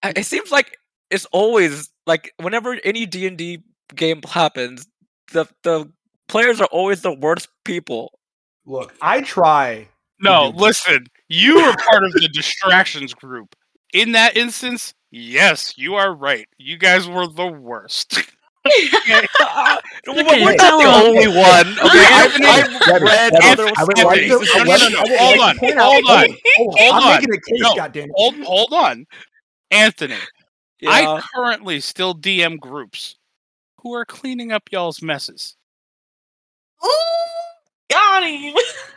It 0.02 0.24
seems 0.24 0.50
like 0.50 0.78
it's 1.10 1.26
always 1.26 1.90
like 2.06 2.32
whenever 2.38 2.78
any 2.84 3.06
D 3.06 3.26
and 3.26 3.36
D 3.36 3.62
game 3.94 4.22
happens, 4.22 4.86
the 5.32 5.46
the 5.62 5.90
players 6.28 6.60
are 6.60 6.68
always 6.70 7.02
the 7.02 7.12
worst 7.12 7.48
people. 7.64 8.18
Look, 8.64 8.94
I 9.00 9.20
try 9.20 9.88
No, 10.20 10.52
listen, 10.54 11.06
you 11.28 11.58
are 11.58 11.74
part 11.90 12.04
of 12.04 12.12
the 12.12 12.28
distractions 12.32 13.14
group. 13.14 13.54
In 13.92 14.12
that 14.12 14.36
instance, 14.36 14.94
yes, 15.10 15.74
you 15.76 15.94
are 15.94 16.14
right. 16.14 16.48
You 16.58 16.76
guys 16.76 17.08
were 17.08 17.26
the 17.26 17.46
worst. 17.46 18.20
Uh, 19.40 19.76
Okay, 20.08 20.44
we're 20.44 20.50
not 20.52 20.58
tell 20.60 20.78
the 20.78 20.84
'em. 20.84 20.94
only 21.06 21.26
one. 21.28 21.66
Okay, 21.86 22.06
I've, 22.06 22.32
Anthony, 22.32 22.46
I've 22.46 22.80
Debbie, 22.86 23.04
read 23.04 23.32
Debbie, 23.32 23.46
other 23.46 23.72
I 23.76 23.84
would 23.84 23.98
Anthony, 23.98 24.04
like 24.04 24.20
to, 24.20 24.28
no, 24.28 24.38
I 24.38 24.64
no, 24.64 24.70
would- 24.70 24.80
no, 24.80 24.88
no, 24.88 24.98
I 24.98 25.02
would 25.02 25.18
hold 25.18 25.38
like 25.38 25.48
on, 25.48 25.54
to 25.54 25.60
point 25.60 25.78
out- 25.78 25.92
hold 25.92 26.04
on, 26.06 26.28
hold 26.56 26.78
hold 26.78 26.94
I'm 26.94 27.02
on. 27.02 27.14
making 27.14 27.34
a 27.34 27.40
case, 27.40 27.60
No, 27.60 27.74
goddammit. 27.74 28.10
hold 28.14 28.34
hold 28.42 28.72
on. 28.72 29.06
Anthony, 29.70 30.14
yeah. 30.80 30.90
I 30.90 31.22
currently 31.34 31.80
still 31.80 32.14
DM 32.14 32.58
groups 32.60 33.16
who 33.82 33.92
are 33.94 34.04
cleaning 34.04 34.52
up 34.52 34.62
y'all's 34.70 35.02
messes. 35.02 35.56
Ooh, 36.84 36.90
got 37.90 38.22
him. 38.22 38.54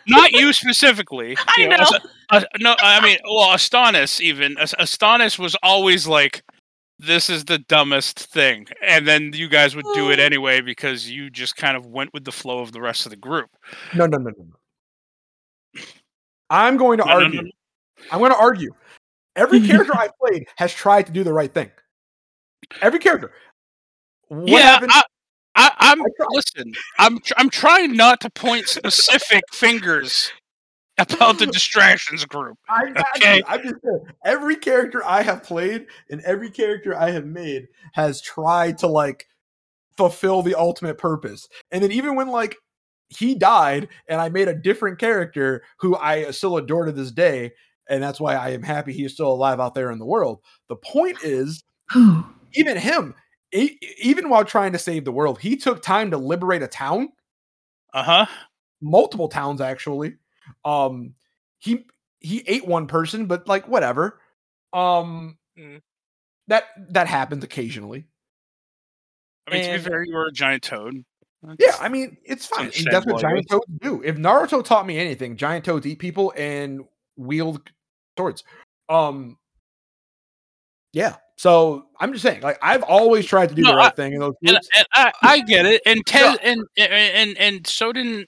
Not 0.07 0.31
you 0.31 0.53
specifically. 0.53 1.35
I 1.39 1.53
you 1.61 1.67
know. 1.69 1.77
As- 1.77 1.93
uh, 2.31 2.43
no, 2.59 2.75
I 2.79 3.01
mean, 3.01 3.17
well, 3.25 3.49
Astonis 3.55 4.21
even. 4.21 4.55
Astonis 4.57 5.39
was 5.39 5.55
always 5.63 6.05
like, 6.07 6.43
"This 6.99 7.29
is 7.29 7.45
the 7.45 7.59
dumbest 7.59 8.19
thing," 8.19 8.67
and 8.81 9.07
then 9.07 9.31
you 9.33 9.47
guys 9.47 9.75
would 9.75 9.85
do 9.93 10.11
it 10.11 10.19
oh. 10.19 10.23
anyway 10.23 10.61
because 10.61 11.09
you 11.09 11.29
just 11.29 11.55
kind 11.55 11.75
of 11.75 11.85
went 11.85 12.13
with 12.13 12.25
the 12.25 12.31
flow 12.31 12.59
of 12.59 12.71
the 12.71 12.81
rest 12.81 13.05
of 13.05 13.09
the 13.09 13.15
group. 13.15 13.49
No, 13.95 14.05
no, 14.05 14.17
no, 14.17 14.31
no, 14.37 14.45
no. 14.45 15.83
I'm 16.49 16.77
going 16.77 16.97
to 16.99 17.05
No, 17.05 17.11
argue. 17.11 17.41
no. 17.43 17.49
I'm 18.11 18.19
going 18.19 18.31
to 18.31 18.37
argue. 18.37 18.71
Every 19.35 19.61
character 19.67 19.95
I 19.95 20.09
played 20.19 20.47
has 20.57 20.73
tried 20.73 21.05
to 21.05 21.11
do 21.11 21.23
the 21.23 21.33
right 21.33 21.53
thing. 21.53 21.71
Every 22.81 22.99
character. 22.99 23.31
What 24.27 24.47
yeah, 24.47 24.59
happened? 24.59 24.91
I, 24.93 25.03
I, 25.55 25.71
I'm 25.79 26.01
I 26.01 26.05
listen. 26.29 26.71
I'm 26.99 27.19
I'm 27.37 27.49
trying 27.49 27.95
not 27.95 28.21
to 28.21 28.29
point 28.29 28.67
specific 28.67 29.43
fingers 29.51 30.31
about 30.99 31.39
the 31.39 31.47
distractions 31.47 32.25
group. 32.25 32.57
I 32.67 32.93
okay. 33.17 33.37
you. 33.37 33.43
I'm 33.47 33.61
just 33.63 33.75
saying, 33.83 34.05
every 34.25 34.55
character 34.55 35.03
I 35.05 35.21
have 35.21 35.43
played 35.43 35.87
and 36.09 36.21
every 36.21 36.49
character 36.49 36.95
I 36.95 37.11
have 37.11 37.25
made 37.25 37.67
has 37.93 38.21
tried 38.21 38.77
to 38.79 38.87
like 38.87 39.27
fulfill 39.97 40.41
the 40.41 40.55
ultimate 40.55 40.97
purpose. 40.97 41.47
And 41.71 41.83
then 41.83 41.91
even 41.91 42.15
when 42.15 42.29
like 42.29 42.55
he 43.09 43.35
died 43.35 43.87
and 44.07 44.21
I 44.21 44.29
made 44.29 44.47
a 44.47 44.53
different 44.55 44.99
character 44.99 45.63
who 45.79 45.95
I 45.95 46.31
still 46.31 46.57
adore 46.57 46.85
to 46.85 46.91
this 46.91 47.11
day, 47.11 47.51
and 47.89 48.03
that's 48.03 48.19
why 48.19 48.35
I 48.35 48.49
am 48.49 48.61
happy 48.61 48.93
he's 48.93 49.13
still 49.13 49.31
alive 49.31 49.59
out 49.59 49.73
there 49.73 49.91
in 49.91 49.99
the 49.99 50.05
world. 50.05 50.41
The 50.67 50.75
point 50.75 51.17
is, 51.23 51.63
even 52.53 52.77
him, 52.77 53.15
e- 53.51 53.77
even 54.01 54.29
while 54.29 54.45
trying 54.45 54.73
to 54.73 54.79
save 54.79 55.05
the 55.05 55.11
world, 55.11 55.39
he 55.39 55.55
took 55.57 55.81
time 55.81 56.11
to 56.11 56.17
liberate 56.17 56.61
a 56.61 56.67
town 56.67 57.09
Uh 57.93 58.03
huh. 58.03 58.25
multiple 58.81 59.27
towns 59.27 59.59
actually. 59.59 60.15
Um 60.65 61.15
he 61.59 61.85
he 62.19 62.43
ate 62.47 62.65
one 62.67 62.87
person, 62.87 63.25
but 63.25 63.47
like 63.47 63.67
whatever. 63.67 64.19
Um 64.73 65.37
Mm. 65.57 65.81
that 66.47 66.63
that 66.91 67.07
happens 67.07 67.43
occasionally. 67.43 68.05
I 69.47 69.51
mean, 69.53 69.63
to 69.65 69.71
be 69.77 69.89
fair, 69.89 70.03
you 70.03 70.13
were 70.13 70.27
a 70.27 70.31
giant 70.31 70.63
toad. 70.63 71.03
Yeah, 71.57 71.75
I 71.79 71.89
mean 71.89 72.17
it's 72.23 72.45
fine. 72.45 72.71
That's 72.91 73.05
what 73.05 73.19
giant 73.21 73.47
toads 73.49 73.65
do. 73.81 74.01
If 74.03 74.15
Naruto 74.17 74.63
taught 74.63 74.85
me 74.85 74.97
anything, 74.99 75.37
giant 75.37 75.65
toads 75.65 75.85
eat 75.85 75.99
people 75.99 76.33
and 76.37 76.81
wield 77.17 77.61
swords. 78.17 78.43
Um 78.89 79.37
yeah. 80.93 81.15
So 81.37 81.85
I'm 81.99 82.11
just 82.11 82.23
saying, 82.23 82.41
like 82.41 82.59
I've 82.61 82.83
always 82.83 83.25
tried 83.25 83.49
to 83.49 83.55
do 83.55 83.61
No, 83.61 83.71
the 83.71 83.77
right 83.77 83.91
I- 83.91 83.95
thing 83.95 84.13
in 84.13 84.19
those 84.19 84.33
and, 84.45 84.57
and 84.57 84.87
I, 84.93 85.11
I 85.21 85.39
get 85.41 85.65
it. 85.65 85.81
And 85.85 86.05
Ted 86.05 86.39
and, 86.43 86.63
and 86.77 86.91
and 86.93 87.37
and 87.37 87.67
so 87.67 87.91
didn't 87.93 88.27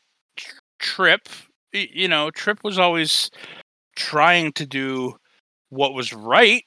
Trip. 0.80 1.28
Y- 1.74 1.90
You 1.94 2.08
know, 2.08 2.32
Trip 2.32 2.60
was 2.64 2.78
always 2.80 3.30
trying 3.96 4.54
to 4.54 4.66
do 4.66 5.18
what 5.70 5.94
was 5.94 6.14
right. 6.14 6.64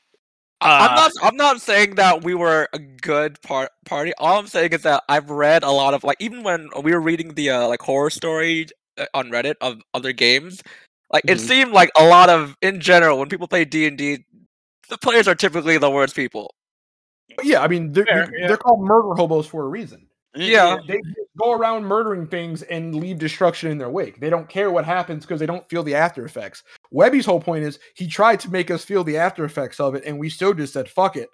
Uh, 0.60 0.88
I'm 0.90 0.96
not. 0.96 1.12
I'm 1.22 1.36
not 1.36 1.60
saying 1.60 1.96
that 1.96 2.24
we 2.24 2.34
were 2.34 2.68
a 2.72 2.78
good 2.78 3.40
part 3.42 3.70
party. 3.84 4.12
All 4.18 4.38
I'm 4.38 4.46
saying 4.46 4.72
is 4.72 4.82
that 4.82 5.02
I've 5.08 5.30
read 5.30 5.62
a 5.62 5.70
lot 5.70 5.94
of 5.94 6.04
like 6.04 6.16
even 6.20 6.42
when 6.42 6.70
we 6.82 6.92
were 6.92 7.00
reading 7.00 7.34
the 7.34 7.50
uh, 7.50 7.68
like 7.68 7.82
horror 7.82 8.10
story 8.10 8.66
uh, 8.98 9.06
on 9.14 9.30
Reddit 9.30 9.56
of 9.60 9.82
other 9.94 10.12
games, 10.12 10.62
like 11.12 11.24
it 11.28 11.38
Mhm. 11.38 11.40
seemed 11.40 11.72
like 11.72 11.90
a 11.98 12.04
lot 12.06 12.30
of 12.30 12.56
in 12.62 12.80
general 12.80 13.18
when 13.18 13.28
people 13.28 13.48
play 13.48 13.64
D 13.66 13.86
and 13.86 13.98
D, 13.98 14.24
the 14.88 14.98
players 14.98 15.28
are 15.28 15.34
typically 15.34 15.76
the 15.78 15.90
worst 15.90 16.16
people. 16.16 16.54
Yeah, 17.42 17.60
I 17.62 17.68
mean 17.68 17.92
they're, 17.92 18.06
Fair, 18.06 18.26
they're- 18.26 18.38
yeah. 18.40 18.48
they're 18.48 18.56
called 18.58 18.80
murder 18.86 19.14
hobos 19.14 19.46
for 19.46 19.64
a 19.64 19.68
reason. 19.68 20.03
Yeah. 20.34 20.78
They 20.86 20.98
just 20.98 21.30
go 21.38 21.52
around 21.52 21.84
murdering 21.84 22.26
things 22.26 22.62
and 22.62 22.94
leave 22.94 23.18
destruction 23.18 23.70
in 23.70 23.78
their 23.78 23.90
wake. 23.90 24.20
They 24.20 24.30
don't 24.30 24.48
care 24.48 24.70
what 24.70 24.84
happens 24.84 25.24
because 25.24 25.40
they 25.40 25.46
don't 25.46 25.68
feel 25.68 25.82
the 25.82 25.94
after 25.94 26.24
effects. 26.24 26.62
Webby's 26.90 27.26
whole 27.26 27.40
point 27.40 27.64
is 27.64 27.78
he 27.94 28.06
tried 28.06 28.40
to 28.40 28.50
make 28.50 28.70
us 28.70 28.84
feel 28.84 29.04
the 29.04 29.16
after 29.16 29.44
effects 29.44 29.80
of 29.80 29.94
it, 29.94 30.04
and 30.04 30.18
we 30.18 30.28
still 30.28 30.54
just 30.54 30.72
said 30.72 30.88
fuck 30.88 31.16
it. 31.16 31.28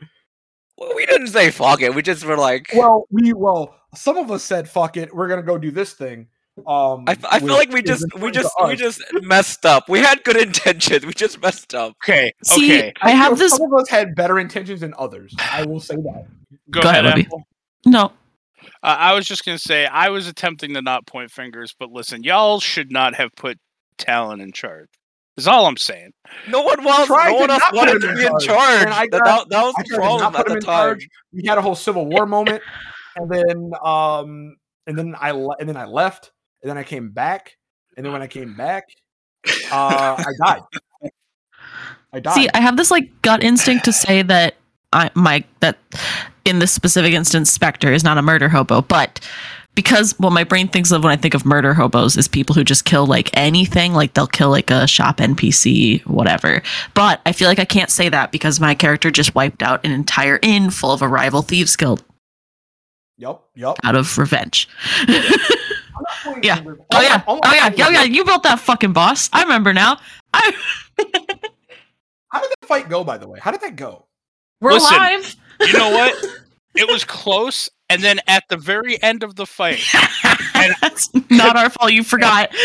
Well, 0.76 0.94
we 0.96 1.06
didn't 1.06 1.28
say 1.28 1.50
fuck 1.50 1.82
it. 1.82 1.94
We 1.94 2.02
just 2.02 2.24
were 2.24 2.36
like. 2.36 2.70
Well, 2.74 3.06
we 3.10 3.32
well, 3.32 3.76
some 3.94 4.16
of 4.16 4.30
us 4.30 4.42
said 4.42 4.68
fuck 4.68 4.96
it. 4.96 5.14
We're 5.14 5.28
gonna 5.28 5.42
go 5.42 5.58
do 5.58 5.70
this 5.70 5.92
thing. 5.92 6.28
Um, 6.66 7.04
I, 7.06 7.12
f- 7.12 7.24
I 7.24 7.38
feel 7.38 7.54
like 7.54 7.70
we 7.70 7.82
just 7.82 8.04
we 8.18 8.30
just 8.30 8.52
we 8.66 8.76
just 8.76 9.02
messed 9.22 9.64
up. 9.64 9.88
We 9.88 10.00
had 10.00 10.22
good 10.24 10.36
intentions. 10.48 11.06
We 11.06 11.12
just 11.14 11.40
messed 11.40 11.74
up. 11.74 11.96
Okay. 12.04 12.32
See, 12.44 12.78
okay. 12.78 12.92
I 13.02 13.10
have 13.10 13.28
feel 13.28 13.36
this. 13.36 13.56
Some 13.56 13.72
of 13.72 13.80
us 13.80 13.88
had 13.88 14.14
better 14.14 14.38
intentions 14.38 14.80
than 14.80 14.94
others. 14.98 15.34
I 15.38 15.64
will 15.64 15.80
say 15.80 15.96
that. 15.96 16.26
Go, 16.70 16.82
Go 16.82 16.88
ahead, 16.88 17.06
ahead, 17.06 17.18
Libby. 17.18 17.44
No, 17.86 18.12
Uh, 18.82 18.96
I 18.98 19.14
was 19.14 19.26
just 19.26 19.44
gonna 19.44 19.58
say 19.58 19.86
I 19.86 20.08
was 20.10 20.26
attempting 20.28 20.74
to 20.74 20.82
not 20.82 21.06
point 21.06 21.30
fingers, 21.30 21.74
but 21.78 21.90
listen, 21.90 22.22
y'all 22.24 22.60
should 22.60 22.90
not 22.90 23.14
have 23.14 23.30
put 23.36 23.58
Talon 23.98 24.40
in 24.40 24.52
charge. 24.52 24.88
Is 25.36 25.46
all 25.48 25.66
I'm 25.66 25.76
saying. 25.76 26.10
No 26.48 26.60
one 26.62 26.82
was. 26.84 27.06
tried 27.06 27.30
No 27.30 27.36
one 27.36 27.50
else 27.50 27.62
wanted 27.72 28.00
to 28.00 28.14
be 28.14 28.22
in 28.22 28.28
charge, 28.40 28.44
charge. 28.44 28.86
I 28.88 29.06
That, 29.10 29.20
got- 29.24 29.48
that, 29.48 29.48
that 29.50 29.62
was 29.62 29.74
the 29.88 29.94
problem 29.96 30.20
not 30.20 30.34
at 30.34 30.38
put 30.38 30.46
the 30.46 30.52
him 30.52 30.56
in 30.58 30.62
time. 30.64 30.74
charge. 30.88 31.08
We 31.32 31.46
had 31.46 31.56
a 31.58 31.62
whole 31.62 31.74
civil 31.74 32.04
war 32.06 32.26
moment, 32.26 32.62
and 33.16 33.30
then 33.30 33.72
um, 33.82 34.56
and 34.86 34.98
then 34.98 35.14
I 35.18 35.30
le- 35.30 35.56
and 35.58 35.68
then 35.68 35.76
I 35.76 35.84
left, 35.86 36.32
and 36.62 36.68
then 36.70 36.76
I 36.76 36.82
came 36.82 37.10
back, 37.10 37.56
and 37.96 38.04
then 38.04 38.12
when 38.12 38.20
I 38.22 38.26
came 38.26 38.54
back, 38.56 38.84
uh, 39.70 40.16
I 40.18 40.24
died. 40.44 40.62
I 42.12 42.20
died. 42.20 42.34
See, 42.34 42.48
I 42.52 42.60
have 42.60 42.76
this 42.76 42.90
like 42.90 43.22
gut 43.22 43.42
instinct 43.42 43.84
to 43.86 43.92
say 43.92 44.22
that 44.22 44.56
I 44.92 45.10
my 45.14 45.44
that 45.60 45.78
in 46.50 46.58
this 46.58 46.72
specific 46.72 47.14
instance, 47.14 47.50
Spectre 47.50 47.92
is 47.92 48.04
not 48.04 48.18
a 48.18 48.22
murder 48.22 48.48
hobo, 48.48 48.82
but 48.82 49.20
because 49.76 50.18
what 50.18 50.32
my 50.32 50.42
brain 50.44 50.66
thinks 50.68 50.90
of 50.90 51.04
when 51.04 51.12
I 51.12 51.16
think 51.16 51.32
of 51.32 51.46
murder 51.46 51.72
hobos 51.72 52.16
is 52.16 52.26
people 52.28 52.54
who 52.54 52.64
just 52.64 52.84
kill 52.84 53.06
like 53.06 53.30
anything, 53.34 53.92
like 53.94 54.12
they'll 54.14 54.26
kill 54.26 54.50
like 54.50 54.70
a 54.70 54.86
shop 54.86 55.18
NPC, 55.18 56.04
whatever. 56.06 56.60
But 56.92 57.20
I 57.24 57.32
feel 57.32 57.48
like 57.48 57.60
I 57.60 57.64
can't 57.64 57.88
say 57.88 58.08
that 58.08 58.32
because 58.32 58.58
my 58.60 58.74
character 58.74 59.10
just 59.10 59.34
wiped 59.34 59.62
out 59.62 59.84
an 59.86 59.92
entire 59.92 60.40
inn 60.42 60.70
full 60.70 60.92
of 60.92 61.02
a 61.02 61.08
rival 61.08 61.42
thieves 61.42 61.76
guild 61.76 62.04
Yep. 63.18 63.40
Yep. 63.54 63.76
out 63.84 63.94
of 63.96 64.18
revenge. 64.18 64.68
Yeah. 66.42 66.62
Oh 66.66 66.76
Oh 66.94 67.00
yeah, 67.02 67.22
oh 67.28 67.40
yeah, 67.44 67.70
yeah, 67.76 67.88
yeah! 67.90 68.02
You 68.02 68.24
built 68.24 68.42
that 68.44 68.58
fucking 68.58 68.92
boss. 68.92 69.28
I 69.32 69.42
remember 69.42 69.72
now. 69.72 69.98
I, 70.32 70.52
How 72.28 72.40
did 72.40 72.50
that 72.50 72.66
fight 72.66 72.88
go? 72.88 73.04
By 73.04 73.18
the 73.18 73.28
way, 73.28 73.38
how 73.40 73.50
did 73.50 73.60
that 73.60 73.76
go? 73.76 74.06
we're 74.60 74.72
Listen. 74.72 74.96
alive. 74.96 75.36
You 75.60 75.72
know 75.74 75.90
what? 75.90 76.14
it 76.76 76.88
was 76.88 77.04
close, 77.04 77.68
and 77.88 78.02
then 78.02 78.20
at 78.26 78.44
the 78.48 78.56
very 78.56 79.00
end 79.02 79.22
of 79.22 79.36
the 79.36 79.46
fight, 79.46 79.80
That's 80.80 81.10
not 81.30 81.56
our 81.56 81.70
fault. 81.70 81.92
You 81.92 82.02
forgot. 82.04 82.54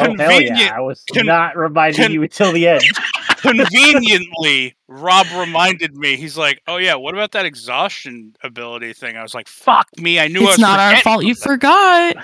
Oh 0.00 0.14
hell 0.16 0.40
yeah! 0.40 0.72
I 0.74 0.80
was 0.80 1.04
con- 1.14 1.26
not 1.26 1.54
reminding 1.56 2.02
con- 2.02 2.12
you 2.12 2.22
until 2.22 2.50
the 2.52 2.66
end. 2.66 2.82
conveniently, 3.36 4.74
Rob 4.88 5.26
reminded 5.36 5.94
me. 5.96 6.16
He's 6.16 6.36
like, 6.36 6.62
"Oh 6.66 6.76
yeah, 6.78 6.94
what 6.94 7.14
about 7.14 7.32
that 7.32 7.44
exhaustion 7.44 8.34
ability 8.42 8.92
thing?" 8.94 9.16
I 9.16 9.22
was 9.22 9.34
like, 9.34 9.48
"Fuck 9.48 9.88
me! 9.98 10.18
I 10.18 10.28
knew 10.28 10.40
I 10.40 10.44
it's 10.44 10.50
was 10.52 10.58
not 10.60 10.80
our 10.80 10.96
fault. 11.02 11.24
You 11.24 11.34
something." 11.34 11.52
forgot. 11.58 12.16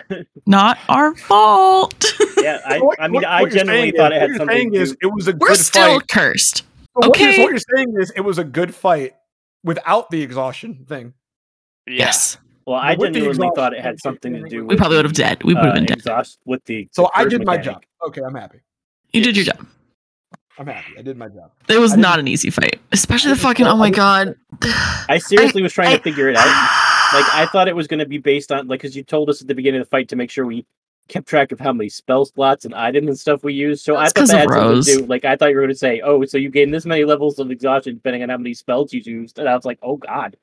not 0.47 0.79
our 0.89 1.15
fault. 1.17 2.05
Yeah, 2.39 2.61
I, 2.65 2.81
I 2.99 3.09
mean, 3.09 3.15
what- 3.15 3.25
I 3.25 3.43
what 3.43 3.53
you're 3.53 3.65
genuinely 3.65 3.91
thought 3.93 4.13
is- 4.13 4.17
it 4.17 4.21
had 4.21 4.23
what 4.23 4.29
you're 4.31 4.37
something 4.39 4.57
saying 4.57 4.73
to 4.73 4.81
is 4.81 4.97
it 5.03 5.07
was 5.07 5.29
a 5.29 5.33
We're 5.33 5.49
good 5.49 5.57
still 5.59 5.99
fight. 6.01 6.09
cursed. 6.09 6.57
So 6.59 6.65
what, 7.09 7.19
you're, 7.21 7.29
okay. 7.29 7.43
what 7.43 7.51
you're 7.51 7.77
saying 7.77 7.95
is 8.01 8.11
it 8.17 8.21
was 8.23 8.39
a 8.39 8.45
good 8.45 8.75
fight 8.75 9.15
without 9.69 10.11
the 10.11 10.21
exhaustion 10.23 10.85
thing. 10.89 11.13
Yeah. 11.87 12.07
Yes, 12.07 12.39
Well, 12.67 12.77
I 12.77 12.95
With 12.97 13.13
the 13.15 13.21
genuinely 13.21 13.51
thought 13.55 13.73
it 13.73 13.81
had 13.81 14.01
something 14.01 14.33
to 14.35 14.43
do. 14.49 14.59
With 14.63 14.71
we 14.71 14.77
probably 14.77 14.97
would 14.99 15.05
have 15.07 15.15
dead. 15.15 15.43
We 15.45 15.55
would 15.55 15.65
have 15.65 15.73
uh, 15.73 15.75
been 15.75 15.87
dead. 15.87 15.99
Exhaust 15.99 16.39
with 16.45 16.63
the. 16.65 16.89
So 16.93 17.09
I 17.15 17.23
curse 17.25 17.33
did 17.33 17.47
my 17.47 17.57
job. 17.57 17.83
Okay, 18.09 18.21
I'm 18.23 18.35
happy. 18.35 18.61
You 19.13 19.23
did 19.23 19.37
your 19.37 19.47
job. 19.47 19.67
I'm 20.59 20.67
happy. 20.67 20.93
I 20.99 21.03
did 21.03 21.17
my 21.17 21.29
job. 21.29 21.53
It 21.69 21.79
was 21.79 21.93
didn't- 21.93 22.05
an 22.19 22.29
easy 22.29 22.51
fight, 22.51 22.81
especially 22.93 23.31
I 23.31 23.35
the 23.35 23.41
fucking. 23.41 23.65
know- 23.65 23.73
Oh 23.73 23.77
my 23.77 23.91
didn't- 23.91 23.97
god. 23.97 24.35
I 25.09 25.19
seriously 25.19 25.63
was 25.63 25.73
trying 25.73 25.93
I- 25.95 25.97
to 25.99 26.03
figure 26.03 26.29
it 26.29 26.37
out. 26.37 26.51
Like 27.11 27.25
I 27.33 27.47
thought 27.47 27.69
it 27.69 27.75
was 27.77 27.87
going 27.87 28.01
to 28.01 28.07
be 28.07 28.19
based 28.19 28.53
on 28.53 28.69
like 28.69 28.81
because 28.83 28.95
you 28.95 29.03
told 29.03 29.31
us 29.31 29.41
at 29.41 29.49
the 29.49 29.55
beginning 29.55 29.81
of 29.81 29.87
the 29.87 29.91
fight 29.91 30.09
to 30.11 30.17
make 30.17 30.31
sure 30.31 30.45
we 30.45 30.67
kept 31.09 31.27
track 31.27 31.53
of 31.53 31.59
how 31.61 31.73
many 31.73 31.89
spell 31.89 32.25
slots 32.25 32.65
and 32.65 32.75
items 32.75 33.09
and 33.09 33.19
stuff 33.19 33.43
we 33.43 33.55
used. 33.55 33.85
So 33.85 33.95
That's 33.95 34.13
I 34.15 34.21
'cause 34.21 34.31
thought 34.31 34.37
that 34.37 34.47
of 34.47 34.51
had 34.53 34.59
something 34.59 34.75
Rose. 34.77 34.87
to 34.87 34.97
do. 34.99 35.07
Like 35.07 35.25
I 35.25 35.37
thought 35.37 35.51
you 35.51 35.57
were 35.57 35.63
going 35.63 35.73
to 35.73 35.79
say, 35.79 36.01
oh, 36.03 36.25
so 36.25 36.39
you 36.39 36.51
gain 36.51 36.71
this 36.71 36.85
many 36.87 37.05
levels 37.05 37.39
of 37.39 37.51
exhaustion 37.51 37.95
depending 37.95 38.23
on 38.23 38.29
how 38.29 38.37
many 38.37 38.55
spells 38.55 38.93
you 38.93 39.01
used, 39.05 39.39
and 39.39 39.49
I 39.49 39.55
was 39.57 39.65
like, 39.65 39.79
oh 39.83 39.97
god. 39.97 40.37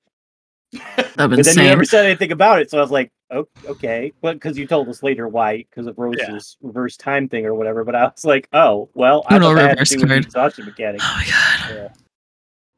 That'd 0.73 1.13
been 1.15 1.29
But 1.29 1.45
then 1.45 1.57
you 1.57 1.63
never 1.63 1.85
said 1.85 2.05
anything 2.05 2.31
about 2.33 2.59
it, 2.59 2.69
so 2.69 2.77
I 2.77 2.81
was 2.81 2.91
like, 2.91 3.11
oh, 3.31 3.47
okay. 3.65 4.11
But 4.21 4.33
because 4.33 4.57
you 4.57 4.67
told 4.67 4.89
us 4.89 5.01
later 5.03 5.27
why, 5.27 5.57
because 5.69 5.87
of 5.87 5.97
Rose's 5.97 6.57
reverse 6.61 6.97
time 6.97 7.29
thing 7.29 7.45
or 7.45 7.53
whatever. 7.55 7.85
But 7.85 7.95
I 7.95 8.05
was 8.05 8.25
like, 8.25 8.49
oh, 8.51 8.89
well, 8.93 9.23
I 9.29 9.37
Uno 9.37 9.49
thought 9.49 9.55
that 9.55 9.61
had 9.61 9.67
to 9.69 9.75
reverse 9.75 9.89
do 9.91 9.95
with 9.95 10.01
the 10.01 10.07
card. 10.07 10.25
exhaustion 10.25 10.65
mechanic. 10.65 11.01
Oh 11.03 11.13
my 11.17 11.25
god. 11.31 11.75
Yeah. 11.75 12.04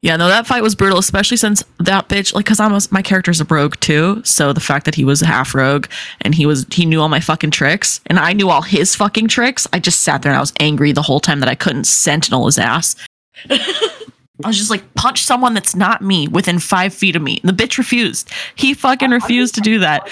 Yeah, 0.00 0.14
no, 0.16 0.28
that 0.28 0.46
fight 0.46 0.62
was 0.62 0.76
brutal, 0.76 0.98
especially 0.98 1.36
since 1.36 1.64
that 1.80 2.08
bitch, 2.08 2.32
like, 2.32 2.46
cause 2.46 2.60
I'm 2.60 2.72
a, 2.72 2.80
my 2.92 3.02
character's 3.02 3.40
a 3.40 3.44
rogue 3.44 3.74
too. 3.80 4.22
So 4.24 4.52
the 4.52 4.60
fact 4.60 4.84
that 4.84 4.94
he 4.94 5.04
was 5.04 5.22
a 5.22 5.26
half 5.26 5.56
rogue 5.56 5.86
and 6.20 6.36
he 6.36 6.46
was, 6.46 6.66
he 6.70 6.86
knew 6.86 7.00
all 7.00 7.08
my 7.08 7.18
fucking 7.18 7.50
tricks 7.50 8.00
and 8.06 8.18
I 8.18 8.32
knew 8.32 8.48
all 8.48 8.62
his 8.62 8.94
fucking 8.94 9.26
tricks. 9.26 9.66
I 9.72 9.80
just 9.80 10.02
sat 10.02 10.22
there 10.22 10.30
and 10.30 10.36
I 10.36 10.40
was 10.40 10.52
angry 10.60 10.92
the 10.92 11.02
whole 11.02 11.18
time 11.18 11.40
that 11.40 11.48
I 11.48 11.56
couldn't 11.56 11.84
sentinel 11.84 12.46
his 12.46 12.58
ass. 12.58 12.94
I 13.50 14.46
was 14.46 14.56
just 14.56 14.70
like, 14.70 14.94
punch 14.94 15.24
someone 15.24 15.52
that's 15.52 15.74
not 15.74 16.00
me 16.00 16.28
within 16.28 16.60
five 16.60 16.94
feet 16.94 17.16
of 17.16 17.22
me. 17.22 17.40
And 17.42 17.48
the 17.48 17.64
bitch 17.64 17.76
refused. 17.76 18.30
He 18.54 18.74
fucking 18.74 19.10
refused 19.10 19.56
to 19.56 19.60
do 19.60 19.80
that. 19.80 20.08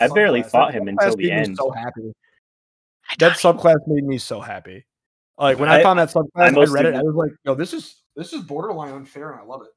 I 0.00 0.08
barely 0.14 0.44
fought 0.44 0.74
him 0.74 0.86
until 0.86 1.16
the 1.16 1.32
end. 1.32 1.56
So 1.56 1.72
happy. 1.72 2.12
That 3.18 3.32
subclass 3.32 3.78
made 3.88 4.04
me 4.04 4.18
so 4.18 4.40
happy. 4.40 4.84
Like 5.38 5.58
when 5.58 5.68
I, 5.68 5.80
I- 5.80 5.82
found 5.82 5.98
that 5.98 6.10
subclass, 6.10 6.28
I, 6.36 6.50
mostly 6.50 6.74
read 6.74 6.86
it. 6.86 6.94
I 6.94 7.02
was 7.02 7.14
like, 7.14 7.30
"Yo, 7.44 7.54
this 7.54 7.72
is 7.72 7.96
this 8.18 8.32
is 8.34 8.42
borderline 8.42 8.92
unfair, 8.92 9.30
and 9.32 9.40
I 9.40 9.44
love 9.44 9.62
it." 9.62 9.68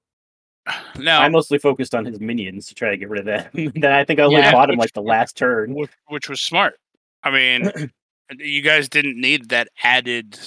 Now, 1.01 1.21
I 1.21 1.29
mostly 1.29 1.57
focused 1.57 1.95
on 1.95 2.03
his 2.05 2.19
minions 2.19 2.67
to 2.67 2.75
try 2.75 2.89
to 2.91 2.97
get 2.97 3.09
rid 3.09 3.21
of 3.21 3.25
them. 3.53 3.71
then 3.75 3.91
I 3.93 4.03
think 4.03 4.19
I 4.19 4.23
only 4.23 4.37
Yeah, 4.41 4.51
fought 4.51 4.69
him 4.69 4.75
which- 4.77 4.85
like 4.87 4.93
the 4.93 5.01
last 5.01 5.37
turn. 5.37 5.73
which, 5.73 5.89
which 6.09 6.27
was 6.29 6.41
smart. 6.41 6.75
I 7.23 7.31
mean, 7.31 7.91
you 8.37 8.61
guys 8.61 8.89
didn't 8.89 9.19
need 9.19 9.49
that 9.49 9.69
added, 9.83 10.37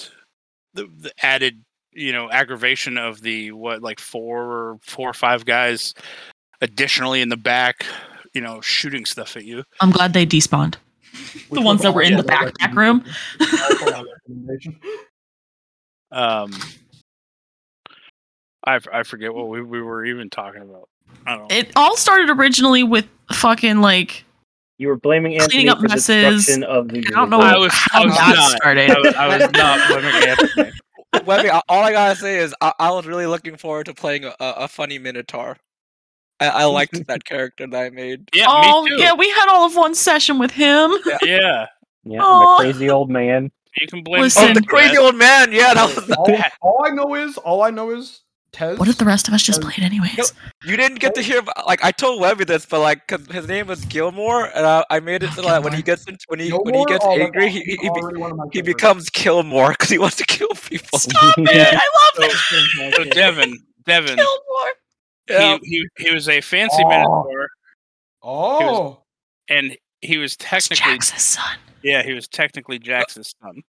the, 0.73 0.87
the 0.99 1.11
added, 1.21 1.63
you 1.91 2.11
know, 2.13 2.29
aggravation 2.31 2.97
of 2.97 3.21
the 3.21 3.51
what, 3.51 3.81
like 3.81 3.99
four 3.99 4.43
or 4.43 4.77
four 4.83 5.09
or 5.09 5.13
five 5.13 5.45
guys, 5.45 5.93
additionally 6.61 7.21
in 7.21 7.29
the 7.29 7.37
back, 7.37 7.85
you 8.33 8.41
know, 8.41 8.61
shooting 8.61 9.05
stuff 9.05 9.35
at 9.35 9.43
you. 9.45 9.63
I'm 9.81 9.91
glad 9.91 10.13
they 10.13 10.25
despawned. 10.25 10.75
the 11.51 11.61
ones 11.61 11.81
that 11.81 11.93
were 11.93 12.01
in 12.01 12.15
the 12.17 12.23
back 12.23 12.53
backpack 12.53 12.75
room. 12.75 13.03
recommendation. 13.39 13.69
Also 13.71 13.85
a 13.85 14.05
recommendation. 14.13 14.79
Um, 16.11 16.53
I 18.65 18.75
f- 18.75 18.87
I 18.91 19.03
forget 19.03 19.33
what 19.33 19.47
we, 19.49 19.61
we 19.61 19.81
were 19.81 20.05
even 20.05 20.29
talking 20.29 20.61
about. 20.61 20.89
I 21.25 21.35
don't. 21.37 21.49
know. 21.49 21.55
It 21.55 21.71
all 21.75 21.95
started 21.97 22.29
originally 22.29 22.83
with 22.83 23.07
fucking 23.31 23.81
like, 23.81 24.23
You 24.77 24.87
were 24.89 24.97
blaming 24.97 25.33
Anthony 25.35 25.49
Cleaning 25.51 25.69
up 25.69 25.77
for 25.79 25.87
the 25.87 25.95
messes. 25.95 26.45
destruction 26.45 26.63
of 26.63 26.87
the. 26.89 26.99
I 26.99 27.11
don't 27.11 27.29
know 27.29 27.39
I 27.41 27.57
was- 27.57 27.71
how 27.73 28.01
I 28.01 28.05
was 28.05 28.15
that 28.17 28.35
not. 28.35 28.51
started. 28.57 28.91
I, 28.91 28.99
was, 28.99 29.13
I 29.15 29.27
was 29.37 29.51
not 29.51 29.87
blaming 29.89 30.29
Anthony. 30.29 30.71
Webby, 31.25 31.49
all 31.49 31.63
I 31.83 31.91
gotta 31.93 32.15
say 32.19 32.39
is 32.39 32.53
I, 32.59 32.73
I 32.79 32.91
was 32.91 33.05
really 33.07 33.25
looking 33.25 33.55
forward 33.55 33.85
to 33.85 33.93
playing 33.93 34.25
a, 34.25 34.35
a 34.39 34.49
a 34.63 34.67
funny 34.67 34.99
Minotaur. 34.99 35.55
I, 36.41 36.47
I 36.49 36.63
liked 36.65 37.07
that 37.07 37.23
character 37.23 37.65
that 37.67 37.81
I 37.85 37.89
made. 37.89 38.29
Yeah, 38.33 38.47
oh 38.49 38.83
me 38.83 38.89
too. 38.91 38.97
yeah, 38.97 39.13
we 39.13 39.29
had 39.29 39.47
all 39.49 39.65
of 39.65 39.75
one 39.77 39.95
session 39.95 40.39
with 40.39 40.51
him. 40.51 40.91
yeah. 41.23 41.67
Yeah, 42.03 42.19
Aw. 42.21 42.57
the 42.57 42.63
crazy 42.63 42.89
old 42.89 43.09
man. 43.09 43.49
You 43.79 43.87
can 43.87 44.03
blame. 44.03 44.21
Listen- 44.23 44.49
Oh, 44.49 44.53
the 44.53 44.61
crazy 44.63 44.97
old 44.97 45.15
man! 45.15 45.51
Yeah, 45.53 45.73
that 45.73 45.95
was. 45.95 46.11
all, 46.11 46.27
all 46.61 46.83
I 46.85 46.89
know 46.89 47.15
is 47.15 47.37
all 47.37 47.61
I 47.63 47.69
know 47.71 47.91
is 47.91 48.21
Tez. 48.55 48.79
What 48.79 48.87
if 48.87 48.97
the 48.97 49.03
rest 49.05 49.27
of 49.27 49.33
us 49.33 49.43
just 49.43 49.61
played 49.61 49.79
anyways? 49.79 50.17
No, 50.17 50.23
You 50.63 50.77
didn't 50.77 50.99
get 50.99 51.13
to 51.15 51.21
hear. 51.21 51.39
about- 51.39 51.67
Like 51.67 51.83
I 51.83 51.91
told 51.91 52.21
Webby 52.21 52.45
this, 52.45 52.65
but 52.65 52.79
like, 52.79 53.05
cause 53.07 53.25
his 53.27 53.47
name 53.49 53.67
was 53.67 53.83
Gilmore, 53.85 54.45
and 54.55 54.65
I, 54.65 54.85
I 54.89 54.99
made 55.01 55.23
it 55.23 55.31
so 55.31 55.43
oh, 55.43 55.47
that 55.49 55.61
when 55.63 55.73
he 55.73 55.81
gets 55.81 56.05
into, 56.05 56.23
when 56.29 56.39
he 56.39 56.49
when 56.51 56.73
he 56.73 56.85
gets 56.85 57.03
Oh, 57.05 57.19
angry, 57.19 57.49
he 57.49 57.59
he, 57.59 57.71
he, 57.71 57.77
be- 57.77 57.89
already 57.89 58.17
one 58.19 58.31
of 58.31 58.37
my 58.37 58.45
he 58.53 58.61
becomes 58.61 59.09
Killmore 59.09 59.71
because 59.71 59.89
he 59.89 59.97
wants 59.97 60.15
to 60.17 60.25
kill 60.25 60.47
people. 60.49 60.99
Stop 60.99 61.37
it! 61.37 61.53
Yeah. 61.53 61.79
I 61.81 62.21
love 62.21 62.31
So, 62.31 62.55
it. 62.57 62.95
so 62.95 63.03
Devin, 63.05 63.59
Devin, 63.85 64.15
Gilmore. 64.15 64.71
Yeah. 65.29 65.57
he, 65.63 65.85
he 65.97 66.05
he 66.05 66.13
was 66.13 66.29
a 66.29 66.39
fancy 66.39 66.81
Oh. 66.83 66.87
minotaur, 66.87 67.49
Oh, 68.23 69.01
and 69.49 69.77
he 70.01 70.17
was 70.17 70.33
It's 70.33 70.43
technically 70.43 70.93
Jax's 70.97 71.21
son. 71.23 71.57
yeah, 71.83 72.03
he 72.03 72.13
was 72.13 72.27
technically 72.27 72.79
Jax's 72.79 73.33
son. 73.41 73.61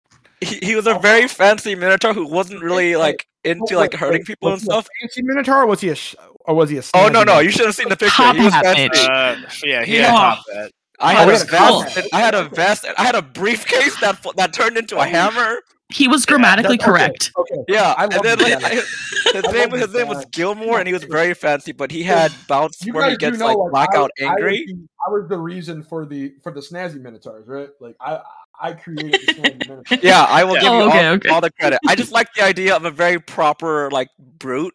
He, 0.40 0.58
he 0.62 0.76
was 0.76 0.86
a 0.86 0.96
oh. 0.96 0.98
very 0.98 1.26
fancy 1.28 1.74
Minotaur 1.74 2.12
who 2.12 2.26
wasn't 2.26 2.62
really 2.62 2.96
like 2.96 3.26
into 3.44 3.74
Oh, 3.74 3.78
like 3.78 3.94
hurting 3.94 4.20
wait, 4.20 4.26
people 4.26 4.48
and 4.48 4.54
was 4.54 4.62
he 4.62 4.66
stuff. 4.66 4.88
Fancy 5.00 5.22
Minotaur, 5.22 5.62
or 5.62 5.66
was 5.66 5.80
he 5.80 5.88
a, 5.90 5.94
sh- 5.94 6.14
or 6.46 6.54
was 6.54 6.70
he 6.70 6.78
a? 6.78 6.82
Oh 6.94 7.02
no, 7.06 7.08
no, 7.08 7.18
Minotaur? 7.20 7.42
you 7.42 7.50
should 7.50 7.66
have 7.66 7.74
seen 7.74 7.88
the 7.88 7.96
picture. 7.96 8.22
Top 8.22 8.36
He 8.36 8.44
was 8.44 8.52
hat, 8.52 8.76
bitch. 8.76 9.08
Uh, 9.08 9.48
yeah, 9.64 9.84
he 9.84 9.96
Yeah. 9.98 10.02
had 10.06 10.10
top 10.12 10.44
hat. 10.54 10.70
I 11.00 11.12
Oh, 11.14 11.16
had 11.16 11.28
he 11.28 11.34
a 11.34 11.38
had 11.38 11.44
a 11.44 11.68
cool 11.68 11.82
vest. 11.82 12.08
I 12.12 12.20
had 12.20 12.34
a 12.34 12.44
vest. 12.48 12.86
I 12.98 13.02
had 13.04 13.14
a 13.16 13.22
briefcase 13.22 14.00
that 14.00 14.24
that 14.36 14.52
turned 14.52 14.76
into 14.76 14.96
a 14.98 15.04
hammer. 15.06 15.60
He 15.90 16.08
was 16.08 16.24
grammatically 16.24 16.78
That's- 16.78 16.88
okay, 16.94 17.04
correct. 17.06 17.32
Okay, 17.36 17.64
Yeah, 17.68 17.94
I 17.98 18.04
and 18.04 18.12
then 18.22 18.38
like, 18.38 18.58
guy. 18.60 18.68
I, 18.68 18.74
his 18.74 19.44
I 19.44 19.52
name 19.52 19.70
his 19.72 19.92
name 19.92 20.08
was. 20.08 20.24
Gilmore, 20.32 20.78
and 20.78 20.86
he 20.88 20.94
was 20.94 21.04
very 21.04 21.34
fancy. 21.34 21.72
But 21.72 21.90
he 21.90 22.02
had 22.02 22.32
bouts 22.48 22.84
You 22.86 22.94
where 22.94 23.04
he 23.10 23.16
guys 23.16 23.18
do 23.18 23.26
gets 23.32 23.38
know, 23.40 23.46
like 23.48 23.56
like, 23.58 23.70
blackout 23.70 24.10
I, 24.20 24.24
I 24.24 24.28
was 24.28 24.36
angry. 24.38 24.64
the- 24.66 24.88
I 25.06 25.10
was 25.10 25.28
the 25.28 25.38
reason 25.38 25.82
for 25.82 26.06
the 26.06 26.32
for 26.42 26.52
the 26.52 26.60
snazzy 26.60 27.00
minotaurs, 27.00 27.46
right? 27.46 27.68
Like 27.80 27.96
I 28.00 28.20
I 28.60 28.72
created 28.72 29.20
the 29.20 29.26
snazzy 29.42 29.58
minotaurs. 29.66 29.86
Yeah, 30.02 30.22
I 30.24 30.44
will 30.44 30.54
Yeah. 30.54 30.60
give 30.62 30.72
you 30.72 30.80
Oh, 30.82 30.88
okay, 30.88 31.06
all, 31.06 31.14
okay. 31.14 31.28
all 31.30 31.40
the 31.40 31.50
credit. 31.52 31.80
I 31.88 31.94
just 31.94 32.12
like 32.12 32.32
the 32.34 32.42
idea 32.42 32.74
of 32.76 32.84
a 32.84 32.90
very 32.90 33.18
proper 33.20 33.90
like 33.90 34.08
brute. 34.38 34.74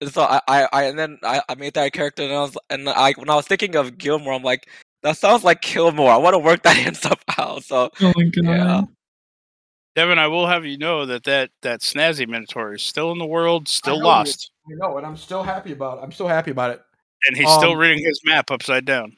And 0.00 0.12
so 0.12 0.22
I, 0.22 0.40
I, 0.48 0.68
I 0.72 0.82
and 0.84 0.98
then 0.98 1.18
I, 1.22 1.40
I 1.48 1.54
made 1.54 1.74
that 1.74 1.92
character, 1.92 2.22
and 2.24 2.32
I 2.32 2.40
was 2.40 2.58
and 2.70 2.88
I 2.88 3.12
when 3.12 3.30
I 3.30 3.36
was 3.36 3.46
thinking 3.46 3.76
of 3.76 3.98
Gilmore, 3.98 4.32
I'm 4.32 4.42
like, 4.42 4.68
that 5.02 5.16
sounds 5.16 5.44
like 5.44 5.62
Gilmore. 5.62 6.10
I 6.10 6.16
want 6.16 6.34
to 6.34 6.38
work 6.38 6.62
that 6.64 6.86
in 6.86 6.94
somehow. 6.94 7.60
So 7.60 7.90
Oh 8.00 8.12
my 8.16 8.24
god. 8.24 8.44
Yeah. 8.44 8.82
Devin, 9.94 10.18
I 10.18 10.26
will 10.26 10.46
have 10.46 10.64
you 10.64 10.78
know 10.78 11.04
that 11.04 11.24
that, 11.24 11.50
that 11.60 11.80
snazzy 11.80 12.26
Minotaur 12.26 12.72
is 12.74 12.82
still 12.82 13.12
in 13.12 13.18
the 13.18 13.26
world, 13.26 13.68
still 13.68 13.98
know 13.98 14.06
lost, 14.06 14.50
I 14.66 14.74
know, 14.76 14.96
and 14.96 15.06
I'm 15.06 15.18
still 15.18 15.42
happy 15.42 15.72
about 15.72 15.98
it. 15.98 16.00
I'm 16.02 16.12
still 16.12 16.28
happy 16.28 16.50
about 16.50 16.70
it. 16.70 16.82
and 17.28 17.36
he's 17.36 17.50
still 17.50 17.72
Um, 17.72 17.78
reading 17.78 18.02
his 18.02 18.18
map 18.24 18.50
upside 18.50 18.86
down. 18.86 19.14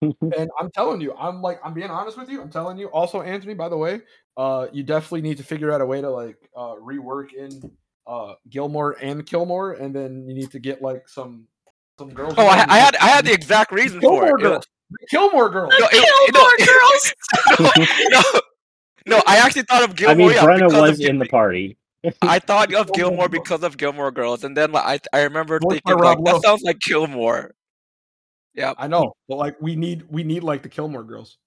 And 0.02 0.50
I'm 0.58 0.70
telling 0.70 1.00
you, 1.00 1.12
I'm 1.14 1.42
like, 1.42 1.58
I'm 1.64 1.74
being 1.74 1.90
honest 1.90 2.16
with 2.16 2.28
you. 2.28 2.40
I'm 2.40 2.50
telling 2.50 2.78
you. 2.78 2.86
Also, 2.88 3.20
Anthony, 3.22 3.54
by 3.54 3.68
the 3.68 3.76
way, 3.76 4.00
uh, 4.36 4.68
you 4.72 4.82
definitely 4.84 5.22
need 5.22 5.38
to 5.38 5.42
figure 5.42 5.72
out 5.72 5.80
a 5.80 5.86
way 5.86 6.00
to 6.00 6.08
like 6.10 6.36
uh 6.56 6.74
rework 6.76 7.32
in 7.32 7.50
uh 8.06 8.34
Gilmore 8.48 8.96
and 9.02 9.26
Kilmore, 9.26 9.72
and 9.72 9.94
then 9.94 10.24
you 10.28 10.34
need 10.34 10.52
to 10.52 10.60
get 10.60 10.82
like 10.82 11.08
some 11.08 11.46
some 11.98 12.10
girls. 12.10 12.34
oh, 12.36 12.46
I. 12.46 12.64
I 12.68 12.78
had 12.78 12.96
I 12.96 13.06
had 13.08 13.24
the 13.24 13.32
exact 13.32 13.72
reason 13.72 14.00
for 14.00 14.22
Kilmore 14.22 14.24
it. 14.24 14.28
It 14.28 14.32
was- 14.34 14.42
girls. 14.42 14.66
Kilmore 15.10 15.50
girls. 15.50 15.74
No, 15.78 15.88
it- 15.90 16.32
Gilmore 16.32 16.54
no, 16.58 16.66
girls. 16.66 17.94
no, 19.06 19.16
no, 19.16 19.22
I 19.26 19.38
actually 19.38 19.62
thought 19.62 19.82
of 19.82 19.96
Gilmore. 19.96 20.14
I 20.14 20.16
mean, 20.16 20.30
yeah, 20.30 20.44
Brenna 20.44 20.68
because 20.68 20.90
was 20.90 21.00
in 21.00 21.18
the 21.18 21.26
party. 21.26 21.76
I 22.22 22.38
thought 22.38 22.72
of 22.72 22.92
Gilmore 22.92 23.10
Gilmore 23.10 23.28
because 23.28 23.62
of 23.64 23.76
Gilmore 23.76 24.12
Girls, 24.12 24.44
and 24.44 24.56
then 24.56 24.70
like, 24.72 25.02
I 25.12 25.18
I 25.18 25.22
remember 25.24 25.58
Voiced 25.60 25.82
thinking 25.84 26.02
like 26.02 26.18
Rob 26.18 26.24
that 26.24 26.34
Lowe. 26.36 26.40
sounds 26.40 26.62
like 26.62 26.78
Gilmore. 26.78 27.52
Yeah, 28.58 28.74
I 28.76 28.88
know, 28.88 29.12
but 29.28 29.36
like 29.36 29.56
we 29.60 29.76
need 29.76 30.02
we 30.10 30.24
need 30.24 30.42
like 30.42 30.62
the 30.62 30.68
Kilmore 30.68 31.04
girls. 31.04 31.38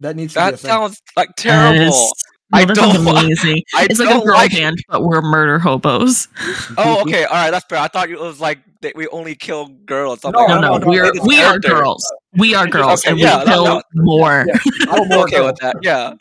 That 0.00 0.14
needs 0.14 0.34
to 0.34 0.40
be 0.40 0.42
a 0.42 0.50
that 0.50 0.58
thing. 0.60 0.68
sounds 0.70 1.00
like 1.16 1.30
terrible. 1.36 1.84
Yes. 1.86 2.12
I 2.52 2.64
No, 2.66 2.74
that 2.74 2.74
don't 2.74 3.04
li- 3.06 3.10
amazing. 3.24 3.62
I 3.74 3.86
it's 3.88 3.98
like 3.98 4.10
a 4.10 4.12
don't 4.12 4.26
girl 4.26 4.34
like- 4.36 4.50
band, 4.52 4.76
but 4.90 5.02
we're 5.04 5.22
murder 5.22 5.58
hobos. 5.58 6.28
Oh, 6.76 7.00
okay, 7.00 7.24
all 7.24 7.32
right, 7.34 7.50
that's 7.50 7.64
fair. 7.66 7.78
I 7.78 7.88
thought 7.88 8.10
it 8.10 8.20
was 8.20 8.40
like 8.40 8.58
that 8.82 8.94
we 8.94 9.06
only 9.08 9.34
kill 9.34 9.68
girls. 9.86 10.22
I'm 10.24 10.32
No, 10.32 10.40
like, 10.40 10.48
No, 10.48 10.54
I 10.54 10.60
no, 10.60 10.78
don't 10.80 10.90
we're 10.90 11.12
we 11.24 11.40
are 11.40 11.58
girls. 11.58 12.04
We 12.36 12.54
are 12.54 12.66
girls, 12.66 13.00
Okay, 13.04 13.12
and 13.12 13.18
yeah, 13.18 13.38
we 13.38 13.44
that- 13.46 13.52
kill 13.54 13.64
that- 13.64 13.84
more. 13.94 14.44
Yeah, 14.46 14.58
I'm 14.82 14.88
Kilmore 15.08 15.24
okay 15.28 15.40
with 15.40 15.56
that. 15.60 15.76
Yeah. 15.82 16.12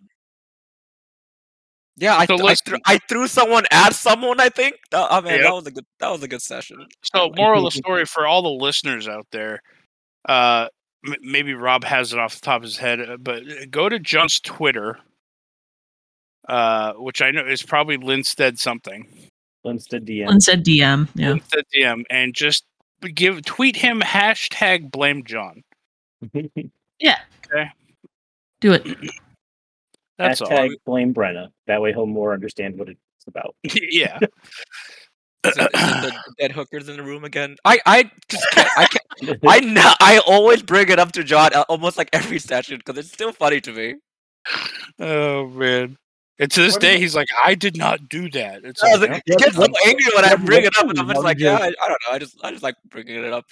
Yeah, 1.97 2.15
I, 2.15 2.25
So 2.25 2.35
th- 2.37 2.41
I, 2.41 2.43
listen. 2.45 2.65
threw, 2.65 2.77
I 2.85 2.97
threw 3.09 3.27
someone 3.27 3.65
at 3.69 3.93
someone. 3.93 4.39
I 4.39 4.49
think. 4.49 4.75
That, 4.91 5.07
oh 5.11 5.21
man, 5.21 5.33
Yep. 5.35 5.43
that 5.43 5.53
was 5.53 5.67
a 5.67 5.71
good. 5.71 5.85
That 5.99 6.09
was 6.09 6.23
a 6.23 6.27
good 6.27 6.41
session. 6.41 6.77
So, 7.03 7.31
moral 7.35 7.67
of 7.67 7.73
the 7.73 7.77
story 7.77 8.05
for 8.05 8.25
all 8.25 8.41
the 8.41 8.49
listeners 8.63 9.07
out 9.07 9.27
there, 9.31 9.59
uh, 10.25 10.67
m- 11.05 11.15
maybe 11.21 11.53
Rob 11.53 11.83
has 11.83 12.13
it 12.13 12.19
off 12.19 12.35
the 12.35 12.41
top 12.41 12.57
of 12.57 12.63
his 12.63 12.77
head, 12.77 12.99
uh, 13.01 13.17
but 13.17 13.43
go 13.69 13.89
to 13.89 13.99
Junk's 13.99 14.39
Twitter, 14.39 14.99
uh, 16.47 16.93
which 16.93 17.21
I 17.21 17.31
know 17.31 17.45
is 17.45 17.63
probably 17.63 17.97
Linstead 17.97 18.57
something, 18.59 19.07
Linstead 19.65 20.07
DM. 20.07 20.29
Instead, 20.29 20.65
DM. 20.65 21.07
Yeah. 21.15 21.33
Linstead 21.33 21.63
DM, 21.75 22.03
and 22.09 22.33
just 22.33 22.65
give 23.13 23.43
tweet 23.43 23.75
him 23.75 24.01
hashtag 24.01 24.91
blame 24.91 25.23
John. 25.23 25.63
Yeah. 27.01 27.17
Okay. 27.51 27.67
Do 28.61 28.73
it. 28.73 28.87
That's 30.17 30.39
Hashtag 30.39 30.69
blame 30.85 31.13
Brenna. 31.13 31.47
That 31.65 31.81
way 31.81 31.91
he'll 31.93 32.05
more 32.05 32.33
understand 32.33 32.77
what 32.77 32.89
it's 32.89 32.99
about. 33.27 33.55
yeah. 33.63 34.19
Is 35.43 35.57
it, 35.57 35.61
is 35.61 35.67
it 35.73 35.73
the 35.73 36.13
dead 36.39 36.51
hookers 36.51 36.87
in 36.89 36.97
the 36.97 37.03
room 37.03 37.23
again? 37.23 37.55
I 37.65 37.79
I 37.85 38.11
just 38.29 38.45
can't. 38.51 38.69
I 38.77 38.85
can't. 38.85 39.39
I 39.47 39.59
know. 39.61 39.91
I 39.99 40.19
always 40.27 40.61
bring 40.61 40.89
it 40.89 40.99
up 40.99 41.11
to 41.13 41.23
John 41.23 41.53
uh, 41.53 41.63
almost 41.69 41.97
like 41.97 42.09
every 42.13 42.39
session 42.39 42.77
because 42.77 42.97
it's 42.97 43.11
still 43.11 43.31
funny 43.31 43.59
to 43.61 43.71
me. 43.73 43.95
Oh 44.99 45.47
man. 45.47 45.97
And 46.39 46.49
to 46.51 46.61
this 46.61 46.73
What 46.73 46.81
day, 46.81 46.97
he's 46.99 47.15
like, 47.15 47.27
I 47.45 47.53
did 47.53 47.77
not 47.77 48.09
do 48.09 48.27
that. 48.31 48.63
It's 48.63 48.83
I 48.83 48.87
was 48.93 49.01
like, 49.01 49.11
like, 49.11 49.23
What- 49.27 49.39
he 49.39 49.43
gets 49.45 49.55
so 49.55 49.61
what- 49.61 49.71
angry 49.85 50.05
when 50.15 50.25
I 50.25 50.35
bring 50.35 50.63
it 50.63 50.75
up, 50.77 50.89
and 50.89 50.97
I'm 50.99 51.07
just 51.07 51.21
like, 51.23 51.37
yeah, 51.39 51.53
I, 51.55 51.67
I 51.67 51.87
don't 51.87 51.89
know. 52.07 52.11
I 52.13 52.17
just 52.19 52.37
I 52.43 52.49
just 52.51 52.63
like 52.63 52.75
bringing 52.89 53.23
it 53.23 53.31
up. 53.33 53.51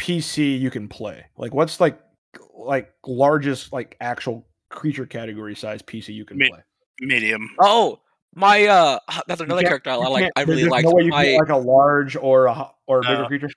PC 0.00 0.58
you 0.58 0.70
can 0.70 0.88
play? 0.88 1.26
Like 1.36 1.52
what's 1.54 1.80
like 1.80 1.98
like 2.54 2.90
largest 3.06 3.72
like 3.72 3.96
actual 4.00 4.46
creature 4.70 5.04
category 5.06 5.54
size 5.56 5.82
PC 5.82 6.14
you 6.14 6.24
can 6.24 6.38
Mi- 6.38 6.48
play? 6.50 6.60
medium. 7.00 7.50
Oh, 7.60 8.00
my 8.34 8.66
uh, 8.66 8.98
that's 9.26 9.40
another 9.40 9.62
character 9.62 9.90
I 9.90 9.94
like. 9.96 10.30
I 10.36 10.42
really 10.42 10.64
like 10.64 10.84
no 10.84 10.92
way 10.92 11.04
you 11.04 11.10
my. 11.10 11.36
like 11.38 11.48
a 11.48 11.56
large 11.56 12.16
or 12.16 12.46
a 12.46 12.70
or 12.86 13.00
a 13.00 13.02
bigger 13.02 13.22
No. 13.22 13.26
creature. 13.26 13.48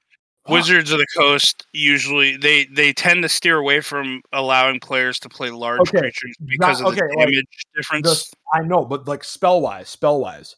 Wizards 0.49 0.91
of 0.91 0.97
the 0.97 1.07
Coast 1.15 1.65
usually 1.71 2.35
they 2.35 2.65
they 2.65 2.91
tend 2.91 3.23
to 3.23 3.29
steer 3.29 3.57
away 3.57 3.79
from 3.79 4.21
allowing 4.33 4.81
players 4.81 5.17
to 5.19 5.29
play 5.29 5.49
large 5.51 5.79
Okay, 5.87 5.99
creatures 5.99 6.35
because 6.45 6.81
of 6.81 6.87
okay, 6.87 6.97
the 6.97 7.15
like, 7.15 7.27
damage 7.27 7.45
The, 7.71 7.79
difference. 7.79 8.31
I 8.53 8.59
know, 8.59 8.83
but 8.83 9.07
like 9.07 9.23
spell 9.23 9.61
wise, 9.61 9.87
spell 9.87 10.19
wise, 10.19 10.57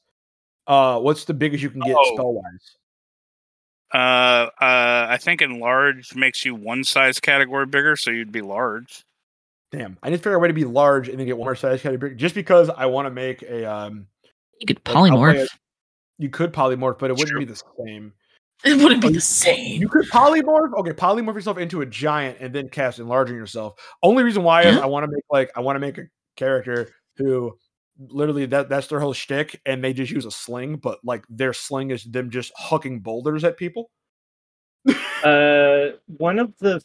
uh, 0.65 0.99
what's 0.99 1.25
the 1.25 1.35
biggest 1.35 1.61
you 1.61 1.69
can 1.69 1.81
get 1.81 1.95
Oh. 1.95 2.13
spell 2.15 2.33
wise? 2.33 2.77
Uh, 3.93 4.49
uh, 4.59 5.07
I 5.09 5.17
think 5.21 5.41
enlarge 5.41 6.15
makes 6.15 6.43
you 6.43 6.55
one 6.55 6.83
size 6.83 7.19
category 7.19 7.67
bigger, 7.67 7.95
so 7.95 8.09
you'd 8.09 8.31
be 8.31 8.41
large. 8.41 9.04
Damn, 9.77 9.97
I 10.01 10.09
need 10.09 10.17
to 10.17 10.19
figure 10.19 10.33
out 10.33 10.35
a 10.37 10.39
way 10.39 10.47
to 10.47 10.53
be 10.53 10.63
large 10.65 11.09
and 11.09 11.19
then 11.19 11.25
get 11.25 11.37
one 11.37 11.45
more 11.47 11.55
size 11.55 11.81
category. 11.81 12.15
Just 12.15 12.33
because 12.35 12.69
I 12.69 12.85
want 12.85 13.07
to 13.07 13.09
make 13.11 13.41
a 13.41 13.65
um, 13.65 14.07
You 14.61 14.67
could 14.67 14.79
like, 14.87 14.95
I'll 14.95 15.03
polymorph. 15.17 15.35
it- 15.35 15.49
you 16.17 16.29
could 16.29 16.53
polymorph, 16.53 16.97
but 16.97 17.09
it 17.09 17.13
wouldn't 17.13 17.29
True. 17.31 17.39
be 17.39 17.45
the 17.45 17.61
same. 17.85 18.13
It 18.63 18.77
wouldn't 18.77 19.03
Oh, 19.03 19.07
be 19.07 19.13
you- 19.13 19.15
the 19.15 19.21
same. 19.21 19.81
You 19.81 19.89
could 19.89 20.05
polymorph. 20.05 20.73
Okay, 20.79 20.91
polymorph 20.93 21.33
yourself 21.33 21.57
into 21.57 21.81
a 21.81 21.85
giant 21.85 22.37
and 22.39 22.55
then 22.55 22.69
cast 22.69 22.99
enlarging 22.99 23.35
yourself. 23.35 23.73
Only 24.01 24.23
reason 24.23 24.43
why 24.43 24.61
is 24.63 24.77
I 24.77 24.85
want 24.85 25.03
to 25.05 25.11
make 25.11 25.23
like 25.29 25.51
I 25.57 25.59
want 25.59 25.75
to 25.75 25.81
make 25.81 25.97
a 25.97 26.05
character 26.37 26.89
who 27.17 27.57
literally 27.99 28.45
that 28.45 28.69
that's 28.69 28.87
their 28.87 29.01
whole 29.01 29.11
shtick, 29.13 29.59
and 29.65 29.83
they 29.83 29.91
just 29.91 30.09
use 30.11 30.23
a 30.25 30.31
sling, 30.31 30.77
but 30.77 30.99
like 31.03 31.25
their 31.27 31.51
sling 31.51 31.91
is 31.91 32.05
them 32.05 32.29
just 32.29 32.53
hucking 32.55 33.03
boulders 33.03 33.43
at 33.43 33.57
people. 33.57 33.89
Uh, 35.23 35.97
one 36.17 36.39
of 36.39 36.53
the 36.59 36.81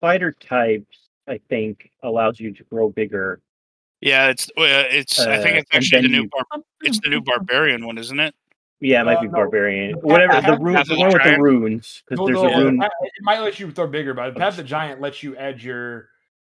fighter 0.00 0.32
types, 0.32 1.01
I 1.28 1.38
think, 1.48 1.90
allows 2.02 2.40
you 2.40 2.52
to 2.52 2.64
grow 2.64 2.88
bigger. 2.90 3.40
Yeah, 4.00 4.28
it's 4.28 4.48
uh, 4.58 4.62
it's. 4.90 5.20
I 5.20 5.38
think 5.38 5.56
Uh, 5.56 5.58
it's 5.60 5.70
actually 5.72 6.02
the 6.02 6.08
new 6.08 6.22
you- 6.22 6.28
bar- 6.28 6.62
it's 6.82 6.98
the 7.00 7.08
new 7.08 7.20
barbarian 7.20 7.86
one, 7.86 7.98
isn't 7.98 8.18
it? 8.18 8.34
Yeah, 8.80 9.02
it 9.02 9.04
might 9.04 9.18
Uh, 9.18 9.20
be 9.22 9.26
no. 9.28 9.32
barbarian. 9.34 9.92
The 9.92 9.98
Whatever 9.98 10.40
the 10.40 10.56
the 10.56 10.58
rune, 10.58 10.74
path 10.74 10.86
the 10.88 10.96
one 10.98 11.12
with 11.12 11.22
the 11.22 11.36
runes, 11.40 12.02
because 12.04 12.18
No, 12.18 12.26
there's 12.26 12.42
no, 12.42 12.48
a 12.60 12.64
rune. 12.64 12.82
It 12.82 12.90
it 13.02 13.12
might 13.22 13.38
let 13.40 13.60
you 13.60 13.70
throw 13.70 13.86
bigger, 13.86 14.12
but 14.14 14.34
Path 14.34 14.56
the 14.56 14.64
Giant 14.64 15.00
lets 15.00 15.22
you 15.22 15.36
add 15.36 15.62
your, 15.62 16.08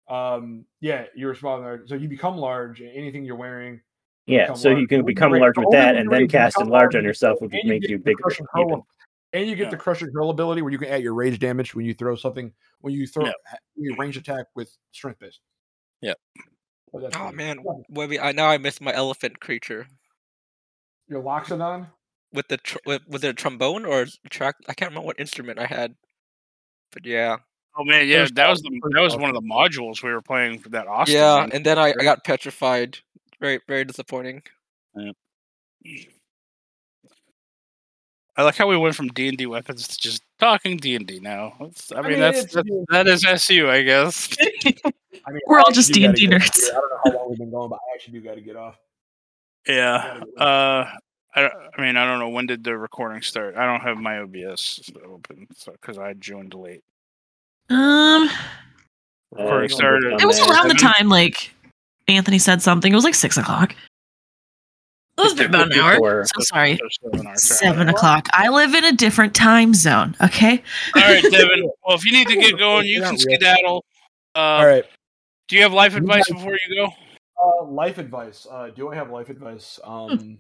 um, 0.08 0.64
yeah, 0.80 1.06
you're 1.16 1.36
smaller, 1.36 1.84
so 1.86 1.96
you 1.96 2.08
become 2.08 2.38
large. 2.38 2.82
Anything 2.82 3.26
you're 3.26 3.36
wearing, 3.36 3.82
Yeah, 4.26 4.54
so 4.54 4.70
large. 4.70 4.80
you 4.80 4.88
can 4.88 5.04
become 5.04 5.34
large 5.34 5.58
with 5.58 5.72
that, 5.72 5.98
and 5.98 6.10
then 6.10 6.30
cast 6.30 6.62
enlarge 6.62 6.96
on 6.96 7.04
yourself, 7.04 7.42
which 7.42 7.52
and 7.52 7.62
would 7.66 7.70
make 7.70 7.90
you 7.90 7.98
the 7.98 8.04
bigger. 8.06 8.24
Crush 9.34 9.42
and 9.42 9.42
even. 9.42 9.42
hurl- 9.42 9.42
and 9.42 9.50
you 9.50 9.56
get 9.56 9.64
Yeah. 9.64 9.70
the 9.70 9.78
Crusher 9.78 10.10
Drill 10.12 10.30
ability 10.30 10.62
where 10.62 10.72
you 10.72 10.78
can 10.78 10.90
add 10.90 11.02
your 11.04 11.14
rage 11.14 11.40
damage 11.40 11.74
when 11.76 11.86
you 11.86 11.94
throw 11.94 12.16
something 12.16 12.54
when 12.82 12.94
you 12.94 13.08
throw 13.08 13.26
Yeah. 13.26 13.32
ha- 13.48 13.58
you 13.76 13.96
range 13.98 14.18
attack 14.18 14.46
with 14.56 14.76
strength 14.92 15.20
based. 15.20 15.40
Yeah. 16.02 16.14
But 16.92 17.02
that's 17.04 17.16
Oh 17.18 17.32
man, 17.32 17.58
Yeah. 17.66 17.72
Webby, 17.90 18.20
I 18.20 18.32
now 18.34 18.48
I 18.48 18.58
miss 18.58 18.80
my 18.82 18.94
elephant 18.94 19.40
creature 19.40 19.88
your 21.08 21.22
Loxodon. 21.24 21.90
with 22.32 22.48
the 22.48 22.58
tr- 22.58 22.78
with, 22.86 23.08
was 23.08 23.24
it 23.24 23.30
a 23.30 23.34
trombone 23.34 23.86
or 23.86 24.06
track? 24.30 24.56
I 24.68 24.74
can't 24.74 24.92
remember 24.92 25.08
what 25.08 25.20
instrument 25.20 25.60
I 25.60 25.66
had, 25.66 25.96
but 26.92 27.06
yeah, 27.06 27.38
Oh 27.76 27.84
man, 27.84 28.08
yeah, 28.08 28.28
that 28.34 28.50
was 28.50 28.62
the 28.62 28.70
that 28.94 29.02
was 29.02 29.16
one 29.18 29.30
of 29.30 29.36
the 29.36 29.42
modules 29.42 30.04
we 30.04 30.12
were 30.12 30.22
playing 30.22 30.60
for 30.60 30.70
that 30.70 30.88
Austin. 30.88 31.16
yeah. 31.16 31.48
And 31.52 31.66
then 31.66 31.80
I, 31.80 31.90
I 31.90 32.04
got 32.04 32.24
petrified. 32.24 33.00
Very 33.40 33.60
very 33.68 33.84
disappointing. 33.84 34.44
I 38.36 38.44
like 38.44 38.56
how 38.56 38.68
we 38.68 38.76
went 38.78 38.96
from 38.96 39.10
D 39.10 39.28
and 39.30 39.38
D 39.38 39.46
weapons 39.46 39.88
to 39.88 39.98
just 39.98 40.24
talking 40.40 40.78
D 40.78 40.96
and 40.96 41.06
D 41.06 41.20
now. 41.20 41.54
That's, 41.60 41.92
I, 41.92 42.02
mean, 42.02 42.12
mean, 42.12 42.20
that's, 42.20 42.40
it's- 42.40 42.54
that's 42.54 42.70
that 42.90 43.08
is 43.08 43.24
SU, 43.26 43.70
I 43.70 43.82
guess. 43.84 44.36
I 44.66 45.32
mean, 45.32 45.42
We're 45.48 45.60
I 45.60 45.62
all 45.62 45.72
just 45.72 45.94
D&D 45.94 46.28
nerds. 46.28 46.56
here. 46.60 46.72
I 46.72 46.74
don't 46.74 46.90
know 46.90 46.98
how 47.06 47.12
long 47.20 47.30
we've 47.30 47.38
been 47.38 47.52
going, 47.52 47.70
but 47.70 47.76
I 47.76 47.94
actually 47.96 48.20
do 48.20 48.26
got 48.26 48.36
to 48.36 48.42
get 48.42 48.56
off. 48.56 48.76
yeah. 49.68 50.22
Uh, 50.38 50.86
I, 51.36 51.50
I 51.78 51.82
mean, 51.82 51.96
I 51.98 52.06
don't 52.06 52.20
know 52.20 52.30
when 52.30 52.46
did 52.48 52.64
the 52.64 52.78
recording 52.78 53.22
start. 53.22 53.56
I 53.56 53.66
don't 53.66 53.82
have 53.82 53.98
my 53.98 54.20
OBS 54.20 54.92
open 55.06 55.48
because 55.66 55.98
I 55.98 56.14
joined 56.14 56.54
late. 56.54 56.84
Um, 57.70 58.30
Recording 59.32 59.70
started. 59.70 60.22
it 60.22 60.26
was 60.26 60.40
around 60.40 60.68
the 60.68 60.76
time 60.76 61.10
like 61.10 61.52
Anthony 62.08 62.38
said 62.38 62.62
something. 62.62 62.92
It 62.92 62.96
was 62.96 63.04
like 63.06 63.16
six 63.16 63.38
o'clock. 63.38 63.76
It's 65.18 65.34
been 65.36 65.48
about 65.48 65.72
an 65.72 65.80
hour. 65.80 65.94
Before- 65.94 66.26
So 66.26 66.42
sorry. 66.42 66.80
Seven 67.02 67.28
hours, 67.28 67.44
sorry. 67.44 67.60
Seven 67.72 67.90
o'clock. 67.90 68.28
I 68.34 68.50
live 68.50 68.74
in 68.74 68.84
a 68.84 68.92
different 68.94 69.36
time 69.36 69.74
zone. 69.74 70.16
Okay. 70.22 70.64
All 70.96 71.02
right, 71.02 71.24
Devin. 71.24 71.70
Well, 71.86 71.98
if 71.98 72.06
you 72.06 72.12
need 72.14 72.28
to 72.30 72.36
get 72.36 72.58
going, 72.58 72.88
you 72.88 73.02
can 73.02 73.18
skedaddle. 73.18 73.86
Uh, 74.36 74.40
All 74.40 74.66
right. 74.66 74.86
Do 75.50 75.56
you 75.58 75.62
have 75.64 75.74
life 75.74 75.96
advice 75.96 76.28
before 76.30 76.54
you 76.68 76.76
go? 76.76 76.88
Uh, 77.42 77.66
life 77.66 77.98
advice. 77.98 78.48
Uh, 78.50 78.70
do 78.76 78.90
I 78.90 78.96
have 78.96 79.12
life 79.12 79.30
advice? 79.30 79.80
Um, 79.84 80.40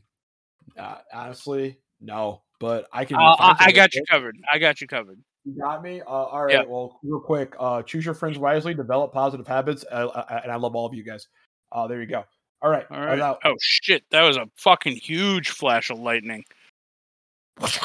uh, 0.77 0.95
honestly, 1.13 1.77
no. 2.01 2.41
But 2.59 2.87
I 2.93 3.03
can. 3.05 3.17
Uh, 3.17 3.35
I, 3.37 3.55
I 3.59 3.71
got 3.73 3.93
you 3.93 4.01
quick. 4.01 4.09
covered. 4.09 4.37
I 4.51 4.57
got 4.57 4.79
you 4.79 4.87
covered. 4.87 5.19
You 5.43 5.59
got 5.61 5.83
me. 5.83 5.99
Uh, 6.01 6.05
all 6.05 6.45
right. 6.45 6.53
Yeah. 6.53 6.63
Well, 6.65 6.97
real 7.03 7.19
quick. 7.19 7.53
Uh, 7.59 7.81
choose 7.83 8.05
your 8.05 8.13
friends 8.13 8.37
wisely. 8.39 8.73
Develop 8.73 9.11
positive 9.11 9.45
habits. 9.45 9.83
And 9.91 10.09
I 10.51 10.55
love 10.55 10.75
all 10.75 10.85
of 10.85 10.93
you 10.93 11.03
guys. 11.03 11.27
Uh, 11.71 11.87
there 11.87 11.99
you 11.99 12.07
go. 12.07 12.23
All 12.63 12.69
right. 12.71 12.85
All 12.89 13.21
out. 13.21 13.39
Oh 13.43 13.55
shit! 13.61 14.03
That 14.11 14.21
was 14.23 14.37
a 14.37 14.47
fucking 14.55 14.95
huge 14.95 15.49
flash 15.49 15.89
of 15.89 15.99
lightning. 15.99 16.45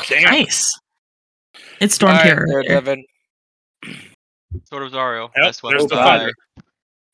Damn. 0.09 0.23
Nice. 0.23 0.79
It's 1.81 1.97
Storm 1.97 2.13
All 2.13 2.19
right, 2.19 2.25
Terror. 2.25 2.47
There, 2.49 2.63
here. 2.63 2.71
Devin. 2.81 3.05
Sort 4.65 4.85
of 4.85 4.93
Zario. 4.93 5.31
Yep, 5.37 5.55
there's 5.63 5.83
the 5.83 5.89
to 5.89 5.97
thunder. 5.97 6.33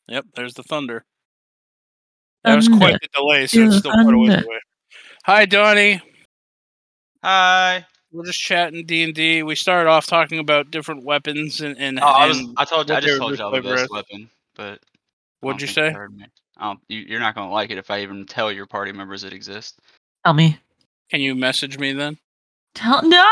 Yep, 0.07 0.25
there's 0.35 0.53
the 0.53 0.63
thunder. 0.63 1.03
That 2.43 2.55
was 2.55 2.67
quite 2.67 2.79
Thunder. 2.79 2.99
the 3.01 3.09
delay, 3.15 3.47
so 3.47 3.59
Yeah, 3.59 3.65
it's 3.67 3.77
still 3.77 3.91
quite 3.91 4.13
a 4.13 4.17
ways 4.17 4.29
thunder. 4.29 4.45
away. 4.45 4.59
Hi, 5.25 5.45
Donnie. 5.45 6.01
Hi. 7.23 7.85
We're 8.11 8.23
just 8.25 8.39
chatting 8.39 8.85
D 8.85 9.03
and 9.03 9.13
D. 9.15 9.41
We 9.41 9.55
started 9.55 9.89
off 9.89 10.05
talking 10.05 10.37
about 10.37 10.69
different 10.69 11.03
weapons 11.03 11.59
and 11.61 11.75
and, 11.79 11.99
Oh, 11.99 12.03
I 12.05 12.27
was. 12.27 12.37
and 12.37 12.53
I 12.57 12.65
told. 12.65 12.89
what 12.89 12.97
I 12.97 13.01
just 13.01 13.17
told 13.17 13.37
y'all 13.39 13.51
by 13.51 13.59
the 13.59 13.69
best 13.73 13.89
weapon, 13.91 14.29
but. 14.55 14.79
What'd 15.41 15.59
don't 15.59 15.61
you 15.61 15.73
think 15.73 15.95
say? 15.95 16.17
Heard 16.57 16.61
me. 16.61 16.63
I 16.63 16.67
don't, 16.67 16.79
you, 16.87 16.99
you're 17.07 17.19
not 17.19 17.35
going 17.35 17.47
to 17.47 17.53
like 17.53 17.71
it 17.71 17.77
if 17.77 17.91
I 17.91 18.01
even 18.01 18.25
tell 18.25 18.51
your 18.51 18.65
party 18.65 18.91
members 18.91 19.23
it 19.23 19.33
exists. 19.33 19.77
Tell 20.25 20.33
me. 20.33 20.59
Can 21.09 21.21
you 21.21 21.35
message 21.35 21.77
me 21.77 21.93
then? 21.93 22.17
Tell 22.73 23.01
no. 23.07 23.29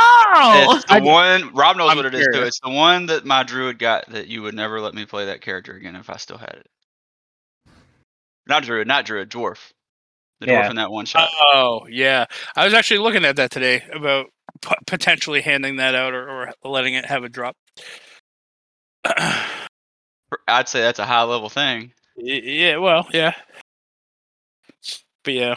it's 0.76 0.86
the 0.86 1.02
one. 1.02 1.54
Rob 1.54 1.76
knows 1.76 1.92
I'm 1.92 1.98
what 1.98 2.06
it 2.06 2.14
is 2.14 2.28
too. 2.34 2.44
It's 2.44 2.62
the 2.62 2.70
one 2.70 3.08
that 3.08 3.26
my 3.26 3.44
druid 3.44 3.78
got 3.78 4.10
that 4.10 4.28
you 4.28 4.42
would 4.42 4.56
never 4.56 4.80
let 4.80 4.94
me 4.94 5.06
play 5.06 5.26
that 5.26 5.42
character 5.42 5.74
again 5.74 5.98
if 5.98 6.10
I 6.10 6.16
still 6.16 6.38
had 6.38 6.56
it. 6.56 6.68
Not 8.48 8.64
druid, 8.64 8.88
not 8.88 9.06
druid, 9.06 9.30
dwarf. 9.30 9.72
The 10.40 10.48
dwarf 10.48 10.70
in 10.70 10.78
that 10.78 10.92
one 10.92 11.06
shot. 11.06 11.30
Oh 11.54 11.86
yeah, 11.90 12.26
I 12.56 12.64
was 12.64 12.74
actually 12.74 13.00
looking 13.00 13.26
at 13.26 13.36
that 13.36 13.52
today 13.52 13.84
about 13.94 14.28
p- 14.62 14.76
potentially 14.88 15.42
handing 15.42 15.76
that 15.78 15.94
out 15.94 16.14
or, 16.14 16.30
or 16.30 16.54
letting 16.64 16.94
it 16.94 17.06
have 17.06 17.26
a 17.26 17.30
drop. 17.30 17.56
I'd 20.48 20.68
say 20.68 20.82
that's 20.82 21.00
a 21.00 21.06
high 21.06 21.24
level 21.24 21.50
thing. 21.50 21.92
Yeah, 22.16 22.78
well, 22.78 23.08
yeah, 23.12 23.34
but 25.24 25.34
yeah, 25.34 25.56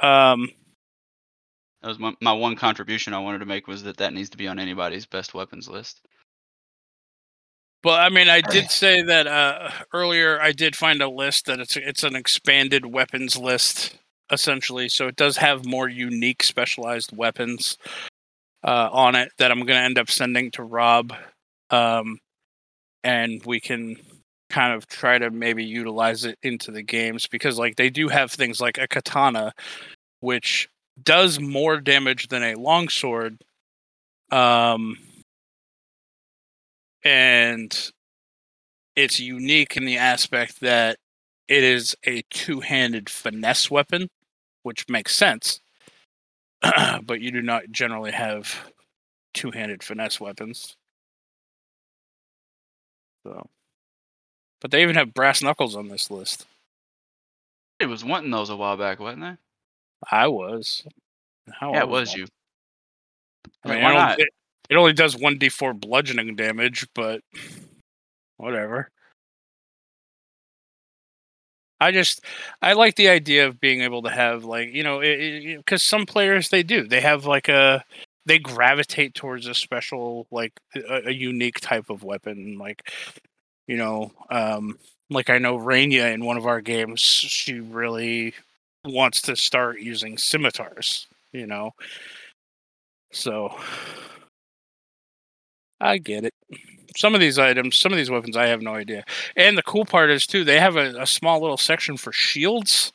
um, 0.00 0.48
That 1.82 1.88
was 1.88 1.98
my, 1.98 2.14
my 2.22 2.32
one 2.32 2.56
contribution 2.56 3.12
I 3.12 3.18
wanted 3.18 3.40
to 3.40 3.46
make 3.46 3.66
was 3.66 3.82
that 3.82 3.98
that 3.98 4.14
needs 4.14 4.30
to 4.30 4.38
be 4.38 4.48
on 4.48 4.58
anybody's 4.58 5.04
best 5.06 5.34
weapons 5.34 5.68
list. 5.68 6.00
Well, 7.82 7.94
I 7.94 8.10
mean, 8.10 8.28
I 8.28 8.42
did 8.42 8.70
say 8.70 9.02
that 9.02 9.26
uh, 9.26 9.70
earlier. 9.94 10.40
I 10.40 10.52
did 10.52 10.76
find 10.76 11.00
a 11.00 11.08
list 11.08 11.46
that 11.46 11.60
it's 11.60 11.76
it's 11.76 12.02
an 12.04 12.14
expanded 12.14 12.84
weapons 12.84 13.38
list 13.38 13.96
essentially, 14.30 14.88
so 14.88 15.08
it 15.08 15.16
does 15.16 15.38
have 15.38 15.64
more 15.64 15.88
unique 15.88 16.42
specialized 16.42 17.16
weapons 17.16 17.78
uh, 18.64 18.90
on 18.92 19.14
it 19.14 19.32
that 19.38 19.50
I'm 19.50 19.60
going 19.60 19.78
to 19.78 19.84
end 19.84 19.98
up 19.98 20.10
sending 20.10 20.50
to 20.52 20.62
Rob, 20.62 21.14
um, 21.70 22.18
and 23.04 23.42
we 23.46 23.60
can 23.60 23.96
kind 24.50 24.74
of 24.74 24.86
try 24.86 25.18
to 25.18 25.30
maybe 25.30 25.64
utilize 25.64 26.24
it 26.24 26.38
into 26.42 26.70
the 26.70 26.82
games 26.82 27.26
because 27.26 27.58
like 27.58 27.76
they 27.76 27.88
do 27.88 28.08
have 28.08 28.30
things 28.30 28.60
like 28.60 28.78
a 28.78 28.88
katana, 28.88 29.52
which 30.20 30.68
does 31.02 31.40
more 31.40 31.80
damage 31.80 32.28
than 32.28 32.42
a 32.42 32.56
longsword. 32.56 33.38
Um, 34.30 34.96
and 37.04 37.90
it's 38.96 39.18
unique 39.18 39.76
in 39.76 39.86
the 39.86 39.96
aspect 39.96 40.60
that 40.60 40.98
it 41.48 41.64
is 41.64 41.96
a 42.04 42.22
two-handed 42.30 43.08
finesse 43.08 43.70
weapon, 43.70 44.08
which 44.62 44.88
makes 44.88 45.16
sense. 45.16 45.60
but 47.02 47.20
you 47.20 47.30
do 47.32 47.42
not 47.42 47.62
generally 47.70 48.12
have 48.12 48.72
two-handed 49.32 49.82
finesse 49.82 50.20
weapons. 50.20 50.76
So, 53.24 53.48
but 54.60 54.70
they 54.70 54.82
even 54.82 54.96
have 54.96 55.14
brass 55.14 55.42
knuckles 55.42 55.76
on 55.76 55.88
this 55.88 56.10
list. 56.10 56.46
It 57.78 57.86
was 57.86 58.04
wanting 58.04 58.30
those 58.30 58.50
a 58.50 58.56
while 58.56 58.76
back, 58.76 59.00
wasn't 59.00 59.24
it? 59.24 59.38
I 60.10 60.28
was. 60.28 60.84
How 61.50 61.68
old? 61.68 61.76
yeah, 61.76 61.82
it 61.82 61.88
was 61.88 62.10
not. 62.10 62.18
you. 62.18 62.26
I 63.64 63.68
mean, 63.68 63.82
why 63.82 63.90
it, 63.90 63.92
only, 63.92 63.96
not? 63.96 64.20
it, 64.20 64.28
it 64.70 64.76
only 64.76 64.92
does 64.92 65.16
one 65.16 65.38
d 65.38 65.48
four 65.48 65.72
bludgeoning 65.72 66.36
damage, 66.36 66.86
but 66.94 67.22
whatever. 68.36 68.90
I 71.80 71.92
just 71.92 72.22
I 72.60 72.74
like 72.74 72.96
the 72.96 73.08
idea 73.08 73.46
of 73.46 73.58
being 73.58 73.80
able 73.80 74.02
to 74.02 74.10
have 74.10 74.44
like 74.44 74.72
you 74.74 74.82
know 74.82 75.00
because 75.00 75.82
some 75.82 76.04
players 76.04 76.50
they 76.50 76.62
do 76.62 76.86
they 76.86 77.00
have 77.00 77.24
like 77.24 77.48
a 77.48 77.82
they 78.26 78.38
gravitate 78.38 79.14
towards 79.14 79.46
a 79.46 79.54
special 79.54 80.26
like 80.30 80.52
a, 80.76 81.08
a 81.08 81.10
unique 81.10 81.58
type 81.60 81.88
of 81.88 82.04
weapon 82.04 82.58
like 82.58 82.92
you 83.70 83.76
know 83.76 84.10
um 84.30 84.76
like 85.10 85.30
I 85.30 85.38
know 85.38 85.58
Raina 85.58 86.12
in 86.12 86.24
one 86.24 86.36
of 86.36 86.46
our 86.46 86.60
games 86.60 87.00
she 87.00 87.60
really 87.60 88.34
wants 88.84 89.22
to 89.22 89.36
start 89.36 89.80
using 89.80 90.18
scimitars 90.18 91.06
you 91.32 91.46
know 91.46 91.72
so 93.12 93.54
I 95.80 95.98
get 95.98 96.24
it. 96.24 96.34
Some 96.96 97.14
of 97.14 97.20
these 97.20 97.38
items, 97.38 97.76
some 97.78 97.92
of 97.92 97.96
these 97.96 98.10
weapons, 98.10 98.36
I 98.36 98.46
have 98.48 98.62
no 98.62 98.74
idea. 98.74 99.04
And 99.36 99.56
the 99.56 99.62
cool 99.62 99.84
part 99.84 100.10
is 100.10 100.26
too, 100.26 100.44
they 100.44 100.58
have 100.60 100.76
a, 100.76 101.02
a 101.02 101.06
small 101.06 101.40
little 101.40 101.56
section 101.56 101.96
for 101.96 102.12
shields. 102.12 102.92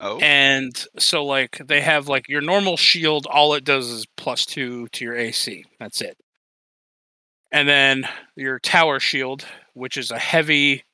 Oh, 0.00 0.18
And 0.20 0.74
so, 0.98 1.24
like, 1.24 1.60
they 1.64 1.80
have 1.82 2.08
like 2.08 2.28
your 2.28 2.40
normal 2.40 2.76
shield. 2.76 3.26
All 3.26 3.54
it 3.54 3.64
does 3.64 3.88
is 3.88 4.06
plus 4.16 4.46
two 4.46 4.88
to 4.88 5.04
your 5.04 5.16
AC. 5.16 5.64
That's 5.78 6.00
it. 6.00 6.16
And 7.52 7.68
then 7.68 8.04
your 8.36 8.58
tower 8.58 9.00
shield, 9.00 9.44
which 9.74 9.96
is 9.96 10.10
a 10.10 10.18
heavy, 10.18 10.84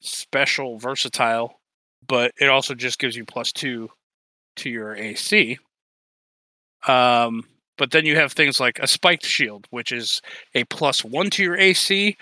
special, 0.00 0.78
versatile, 0.78 1.60
but 2.06 2.32
it 2.40 2.48
also 2.48 2.74
just 2.74 2.98
gives 2.98 3.16
you 3.16 3.24
plus 3.24 3.52
two 3.52 3.90
to 4.56 4.70
your 4.70 4.94
AC. 4.94 5.58
Um, 6.86 7.44
but 7.76 7.90
then 7.90 8.06
you 8.06 8.16
have 8.16 8.32
things 8.32 8.60
like 8.60 8.78
a 8.78 8.86
spiked 8.86 9.24
shield, 9.26 9.66
which 9.70 9.92
is 9.92 10.20
a 10.54 10.64
plus 10.64 11.04
one 11.04 11.30
to 11.30 11.42
your 11.42 11.56
AC, 11.56 12.16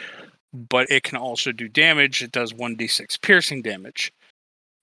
but 0.52 0.90
it 0.90 1.02
can 1.02 1.18
also 1.18 1.52
do 1.52 1.68
damage. 1.68 2.22
It 2.22 2.32
does 2.32 2.52
1d6 2.52 3.20
piercing 3.20 3.62
damage. 3.62 4.12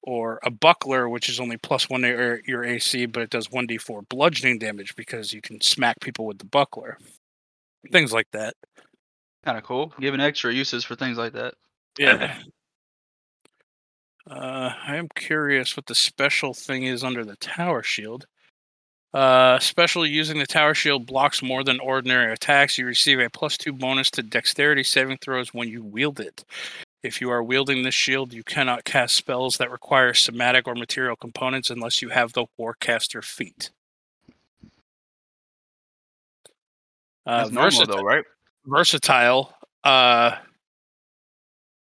Or 0.02 0.40
a 0.44 0.50
buckler, 0.50 1.10
which 1.10 1.28
is 1.28 1.40
only 1.42 1.58
plus 1.58 1.90
one 1.90 2.02
to 2.04 2.42
your- 2.46 2.64
AC, 2.64 3.06
but 3.06 3.22
it 3.22 3.30
does 3.30 3.50
1d4 3.50 4.08
bludgeoning 4.08 4.58
damage 4.58 4.96
because 4.96 5.34
you 5.34 5.42
can 5.42 5.60
smack 5.60 6.00
people 6.00 6.26
with 6.26 6.40
the 6.40 6.46
buckler. 6.46 6.98
Things 7.92 8.12
like 8.12 8.28
that. 8.32 8.56
kind 9.44 9.58
of 9.58 9.64
cool. 9.64 9.94
Giving 10.00 10.20
extra 10.22 10.54
uses 10.54 10.84
for 10.84 10.96
things 10.96 11.18
like 11.18 11.34
that. 11.34 11.54
Yeah. 11.98 12.38
Uh, 14.30 14.72
I 14.86 14.96
am 14.98 15.08
curious 15.16 15.76
what 15.76 15.88
the 15.88 15.96
special 15.96 16.54
thing 16.54 16.84
is 16.84 17.04
under 17.04 17.26
the 17.26 17.36
tower 17.38 17.82
shield. 17.82 18.28
Uh, 19.12 19.58
special 19.58 20.06
using 20.06 20.38
the 20.38 20.46
tower 20.46 20.76
shield 20.76 21.08
blocks 21.08 21.42
more 21.42 21.64
than 21.64 21.80
ordinary 21.80 22.32
attacks. 22.32 22.78
You 22.78 22.86
receive 22.86 23.20
a 23.20 23.30
plus 23.30 23.58
two 23.58 23.74
bonus 23.74 24.12
to 24.12 24.22
dexterity 24.22 24.84
saving 24.84 25.18
throws 25.20 25.52
when 25.52 25.68
you 25.68 25.84
wield 25.84 26.20
it. 26.20 26.44
If 27.02 27.22
you 27.22 27.32
are 27.32 27.42
wielding 27.42 27.82
this 27.82 27.96
shield, 27.96 28.34
you 28.34 28.44
cannot 28.44 28.84
cast 28.84 29.16
spells 29.16 29.58
that 29.58 29.72
require 29.72 30.14
somatic 30.14 30.68
or 30.68 30.76
material 30.76 31.16
components 31.16 31.72
unless 31.72 32.02
you 32.02 32.10
have 32.10 32.34
the 32.34 32.46
Warcaster 32.60 33.24
feat. 33.24 33.72
Uh, 37.30 37.44
That's 37.44 37.52
normal 37.52 37.82
versati- 37.82 37.88
though, 37.88 38.02
right? 38.04 38.24
versatile 38.66 39.54
uh 39.84 40.36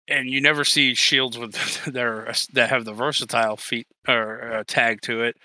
and 0.08 0.30
you 0.30 0.40
never 0.42 0.64
see 0.64 0.94
shields 0.94 1.38
with 1.38 1.84
their 1.86 2.32
that 2.54 2.70
have 2.70 2.86
the 2.86 2.94
versatile 2.94 3.58
feat 3.58 3.88
or 4.08 4.54
uh, 4.54 4.64
tag 4.68 5.02
to 5.02 5.24
it. 5.24 5.36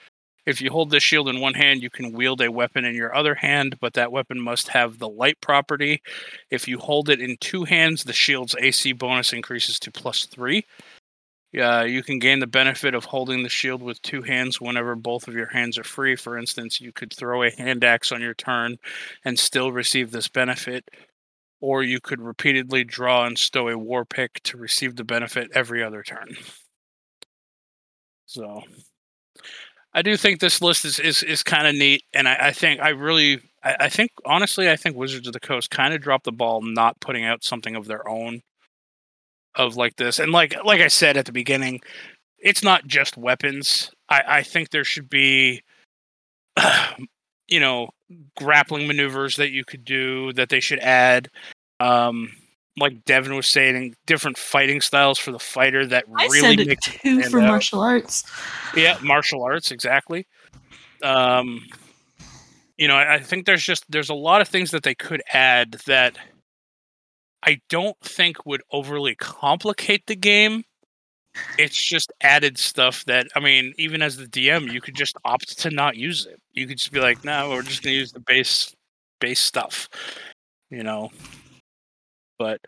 If 0.45 0.61
you 0.61 0.71
hold 0.71 0.91
this 0.91 1.03
shield 1.03 1.29
in 1.29 1.41
one 1.41 1.55
hand 1.55 1.83
you 1.83 1.91
can 1.91 2.13
wield 2.13 2.41
a 2.43 2.51
weapon 2.51 2.85
in 2.85 2.95
your 2.95 3.15
other 3.15 3.35
hand 3.35 3.79
but 3.81 3.95
that 3.95 4.13
weapon 4.13 4.41
must 4.41 4.69
have 4.69 4.99
the 4.99 5.09
light 5.09 5.41
property. 5.41 6.03
If 6.51 6.69
you 6.69 6.79
hold 6.79 7.09
it 7.09 7.21
in 7.21 7.37
two 7.41 7.65
hands 7.65 8.05
the 8.05 8.13
shield's 8.13 8.57
ac 8.61 8.93
bonus 8.93 9.33
increases 9.33 9.79
to 9.81 9.91
plus 9.91 10.27
three 10.27 10.65
uh, 11.61 11.85
you 11.85 12.03
can 12.03 12.19
gain 12.19 12.39
the 12.39 12.47
benefit 12.47 12.95
of 12.95 13.05
holding 13.05 13.43
the 13.43 13.49
shield 13.49 13.83
with 13.83 14.01
two 14.03 14.23
hands 14.23 14.61
whenever 14.61 14.95
both 14.95 15.29
of 15.29 15.35
your 15.35 15.49
hands 15.49 15.79
are 15.79 15.85
free. 15.85 16.17
For 16.17 16.39
instance, 16.39 16.81
you 16.81 16.93
could 16.93 17.13
throw 17.13 17.43
a 17.43 17.51
hand 17.51 17.85
axe 17.85 18.11
on 18.11 18.23
your 18.23 18.35
turn 18.35 18.77
and 19.25 19.39
still 19.39 19.73
receive 19.73 20.11
this 20.11 20.29
benefit, 20.29 20.89
or 21.61 21.83
you 21.83 22.01
could 22.01 22.21
repeatedly 22.21 22.85
draw 22.85 23.27
and 23.27 23.39
stow 23.39 23.69
a 23.69 23.77
war 23.77 24.05
pick 24.05 24.43
to 24.45 24.57
receive 24.57 24.97
the 24.97 25.05
benefit 25.05 25.51
every 25.55 25.83
other 25.83 26.03
turn. 26.03 26.29
So 28.27 28.63
I 29.93 30.01
do 30.03 30.17
think 30.17 30.41
this 30.41 30.63
list 30.63 30.85
is 30.85 30.99
is, 30.99 31.23
is 31.23 31.43
kind 31.43 31.67
of 31.67 31.75
neat, 31.75 32.03
and 32.15 32.27
I, 32.27 32.37
I 32.49 32.53
think 32.53 32.81
I 32.81 32.91
really, 32.91 33.43
I, 33.63 33.77
I 33.81 33.89
think 33.91 34.11
honestly, 34.25 34.71
I 34.71 34.77
think 34.77 34.97
Wizards 34.97 35.27
of 35.27 35.35
the 35.35 35.41
Coast 35.41 35.71
kind 35.71 35.93
of 35.93 36.01
dropped 36.01 36.25
the 36.25 36.33
ball 36.33 36.63
not 36.63 37.01
putting 37.01 37.25
out 37.25 37.45
something 37.45 37.77
of 37.77 37.87
their 37.87 38.09
own, 38.09 38.41
of 39.55 39.77
like 39.77 39.97
this, 39.97 40.19
and 40.19 40.33
like 40.33 40.55
like 40.65 40.81
I 40.81 40.89
said 40.89 41.17
at 41.17 41.27
the 41.27 41.33
beginning, 41.33 41.81
it's 42.39 42.63
not 42.63 42.87
just 42.87 43.17
weapons. 43.17 43.91
I 44.09 44.23
I 44.27 44.43
think 44.43 44.71
there 44.71 44.85
should 44.85 45.09
be, 45.09 45.63
you 47.49 47.61
know, 47.61 47.91
grappling 48.37 48.87
maneuvers 48.87 49.37
that 49.37 49.51
you 49.51 49.65
could 49.65 49.85
do 49.85 50.33
that 50.35 50.49
they 50.49 50.61
should 50.61 50.81
add. 50.81 51.29
Um, 51.81 52.31
like 52.79 53.05
Devin 53.05 53.35
was 53.37 53.51
saying, 53.51 53.97
different 54.07 54.39
fighting 54.39 54.81
styles 54.81 55.19
for 55.19 55.31
the 55.31 55.39
fighter 55.39 55.85
that 55.87 56.05
I 56.17 56.25
really 56.25 56.41
said 56.41 56.61
it 56.61 56.69
make 56.69 56.81
too 56.81 57.19
stand 57.19 57.31
for 57.31 57.41
out. 57.41 57.49
martial 57.49 57.81
arts. 57.81 58.25
Yeah, 58.75 58.97
martial 59.03 59.43
arts, 59.43 59.71
exactly. 59.71 60.27
Um, 61.03 61.67
you 62.79 62.89
know, 62.89 62.97
I, 62.97 63.15
I 63.15 63.19
think 63.19 63.47
there's 63.47 63.63
just 63.63 63.85
there's 63.91 64.09
a 64.09 64.15
lot 64.15 64.41
of 64.41 64.49
things 64.49 64.71
that 64.71 64.83
they 64.83 64.95
could 64.95 65.23
add 65.33 65.73
that 65.87 66.17
I 67.43 67.61
don't 67.69 67.99
think 68.01 68.47
would 68.47 68.63
overly 68.71 69.15
complicate 69.15 70.07
the 70.07 70.17
game. 70.17 70.65
It's 71.59 71.81
just 71.81 72.13
added 72.21 72.59
stuff 72.59 73.05
that 73.07 73.27
I 73.35 73.41
mean, 73.41 73.73
even 73.79 74.03
as 74.03 74.17
the 74.17 74.27
DM, 74.27 74.71
you 74.71 74.81
could 74.81 74.95
just 74.95 75.17
opt 75.25 75.59
to 75.61 75.71
not 75.71 75.97
use 75.97 76.27
it. 76.27 76.41
You 76.53 76.67
could 76.67 76.79
just 76.79 76.93
be 76.93 77.01
like, 77.01 77.25
no, 77.25 77.51
we're 77.51 77.63
just 77.63 77.83
gonna 77.83 77.97
use 77.97 78.13
the 78.13 78.21
base 78.21 78.75
base 79.21 79.41
stuff. 79.41 79.89
You 80.71 80.83
know. 80.83 81.11
But 82.39 82.61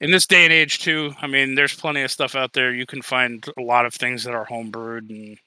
in 0.00 0.10
this 0.10 0.26
day 0.26 0.44
and 0.44 0.52
age 0.52 0.78
too, 0.78 1.12
I 1.20 1.26
mean, 1.26 1.54
there's 1.54 1.74
plenty 1.74 2.02
of 2.02 2.10
stuff 2.10 2.34
out 2.34 2.52
there. 2.52 2.72
You 2.72 2.86
can 2.86 3.02
find 3.02 3.44
a 3.58 3.62
lot 3.62 3.86
of 3.86 3.94
things 3.94 4.24
that 4.24 4.34
are 4.34 4.46
homebrewed 4.46 5.10
and 5.10 5.38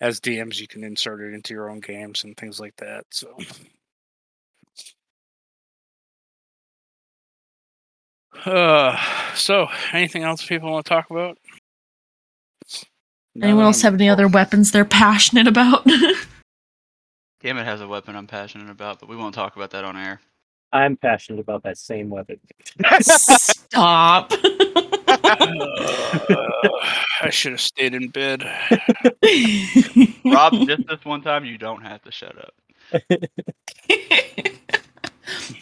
as 0.00 0.18
DMs 0.18 0.60
you 0.60 0.66
can 0.66 0.82
insert 0.82 1.20
it 1.20 1.32
into 1.32 1.54
your 1.54 1.70
own 1.70 1.80
games 1.80 2.24
and 2.24 2.36
things 2.36 2.58
like 2.58 2.74
that. 2.76 3.04
So 3.10 3.36
uh 8.44 8.96
so 9.34 9.68
anything 9.92 10.22
else 10.22 10.44
people 10.44 10.70
want 10.70 10.84
to 10.84 10.88
talk 10.88 11.10
about? 11.10 11.38
Now 13.34 13.46
Anyone 13.46 13.64
that 13.64 13.68
else 13.68 13.82
have 13.82 13.94
any 13.94 14.08
other 14.08 14.28
weapons 14.28 14.72
they're 14.72 14.84
passionate 14.84 15.46
about? 15.46 15.86
Gambit 17.40 17.64
has 17.64 17.80
a 17.80 17.88
weapon 17.88 18.14
I'm 18.14 18.26
passionate 18.26 18.70
about, 18.70 19.00
but 19.00 19.08
we 19.08 19.16
won't 19.16 19.34
talk 19.34 19.56
about 19.56 19.70
that 19.70 19.84
on 19.84 19.96
air. 19.96 20.20
I'm 20.72 20.96
passionate 20.96 21.40
about 21.40 21.62
that 21.64 21.76
same 21.76 22.08
weapon. 22.08 22.38
Stop. 23.00 24.32
Uh, 24.32 25.18
I 27.20 27.28
should 27.30 27.52
have 27.52 27.60
stayed 27.60 27.94
in 27.94 28.08
bed. 28.08 28.42
Rob, 30.24 30.52
just 30.66 30.86
this 30.88 31.04
one 31.04 31.22
time, 31.22 31.44
you 31.44 31.58
don't 31.58 31.82
have 31.82 32.02
to 32.02 32.10
shut 32.10 32.36
up. 32.38 32.54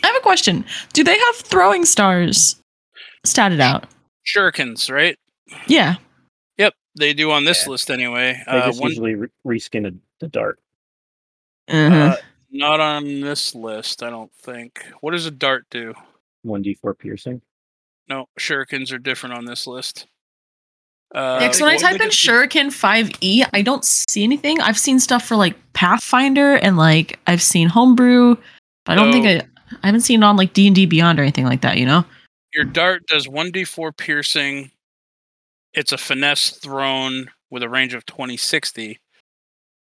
I 0.02 0.06
have 0.06 0.16
a 0.16 0.20
question. 0.20 0.64
Do 0.92 1.04
they 1.04 1.18
have 1.18 1.36
throwing 1.36 1.84
stars 1.84 2.56
statted 3.26 3.60
out? 3.60 3.86
Shurikens, 4.26 4.90
right? 4.90 5.16
Yeah. 5.66 5.96
Yep, 6.58 6.74
they 6.98 7.12
do 7.14 7.30
on 7.30 7.44
this 7.44 7.64
Yeah. 7.64 7.70
list 7.70 7.90
anyway. 7.90 8.42
They 8.46 8.52
Uh, 8.52 8.66
just 8.66 8.80
one, 8.80 8.90
usually 8.90 9.14
re- 9.14 9.28
reskin 9.46 9.86
a, 9.86 9.94
the 10.20 10.28
dart. 10.28 10.58
Uh-huh. 11.68 11.94
uh, 11.94 12.16
not 12.50 12.80
on 12.80 13.20
this 13.20 13.54
list, 13.54 14.02
I 14.02 14.10
don't 14.10 14.32
think. 14.34 14.84
What 15.00 15.12
does 15.12 15.26
a 15.26 15.30
dart 15.30 15.66
do? 15.70 15.94
One 16.42 16.62
d 16.62 16.74
four 16.74 16.94
piercing. 16.94 17.42
No, 18.08 18.28
shurikens 18.38 18.92
are 18.92 18.98
different 18.98 19.36
on 19.36 19.44
this 19.44 19.66
list. 19.66 20.06
Uh, 21.14 21.38
Yeah, 21.40 21.46
'cause 21.48 21.60
when 21.60 21.70
I 21.70 21.76
type 21.76 22.00
in 22.00 22.08
Shuriken 22.08 22.72
5e, 22.72 23.44
I 23.52 23.62
don't 23.62 23.84
see 23.84 24.22
anything. 24.24 24.60
I've 24.60 24.78
seen 24.78 24.98
stuff 25.00 25.26
for 25.26 25.36
like 25.36 25.56
Pathfinder 25.72 26.54
and 26.54 26.76
like 26.76 27.18
I've 27.26 27.42
seen 27.42 27.68
Homebrew, 27.68 28.36
but 28.84 28.92
I 28.92 28.94
don't 28.94 29.12
think 29.12 29.26
I, 29.26 29.42
I 29.82 29.86
haven't 29.86 30.02
seen 30.02 30.22
it 30.22 30.26
on 30.26 30.36
like 30.36 30.52
D 30.52 30.66
and 30.66 30.74
D 30.74 30.86
Beyond 30.86 31.18
or 31.18 31.22
anything 31.22 31.46
like 31.46 31.60
that. 31.62 31.78
You 31.78 31.86
know? 31.86 32.04
Your 32.52 32.64
dart 32.64 33.06
does 33.06 33.26
1d4 33.28 33.96
piercing. 33.96 34.70
It's 35.72 35.92
a 35.92 35.98
finesse 35.98 36.50
thrown 36.50 37.30
with 37.50 37.62
a 37.62 37.68
range 37.68 37.94
of 37.94 38.04
2060. 38.06 38.98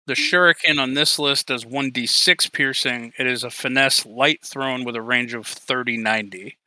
The 0.08 0.14
shuriken 0.14 0.80
on 0.80 0.94
this 0.94 1.18
list 1.20 1.48
does 1.48 1.64
1d6 1.66 2.52
piercing. 2.52 3.14
It 3.18 3.28
is 3.28 3.44
a 3.44 3.50
finesse 3.50 4.06
light 4.06 4.44
thrown 4.44 4.84
with 4.84 4.96
a 4.96 5.02
range 5.02 5.34
of 5.34 5.48
3090. 5.48 6.58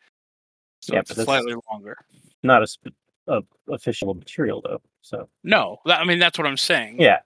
So 0.81 0.95
Yeah, 0.95 1.01
it's 1.01 1.15
slightly 1.15 1.55
longer. 1.71 1.97
Not 2.43 2.63
a, 2.63 2.67
sp- 2.67 2.95
a 3.29 3.43
official 3.71 4.15
material 4.15 4.61
though. 4.63 4.81
So 5.03 5.29
No, 5.43 5.79
that, 5.87 6.01
I 6.01 6.05
mean 6.05 6.19
that's 6.19 6.39
what 6.39 6.47
I'm 6.47 6.57
saying. 6.57 7.01
yeah. 7.01 7.21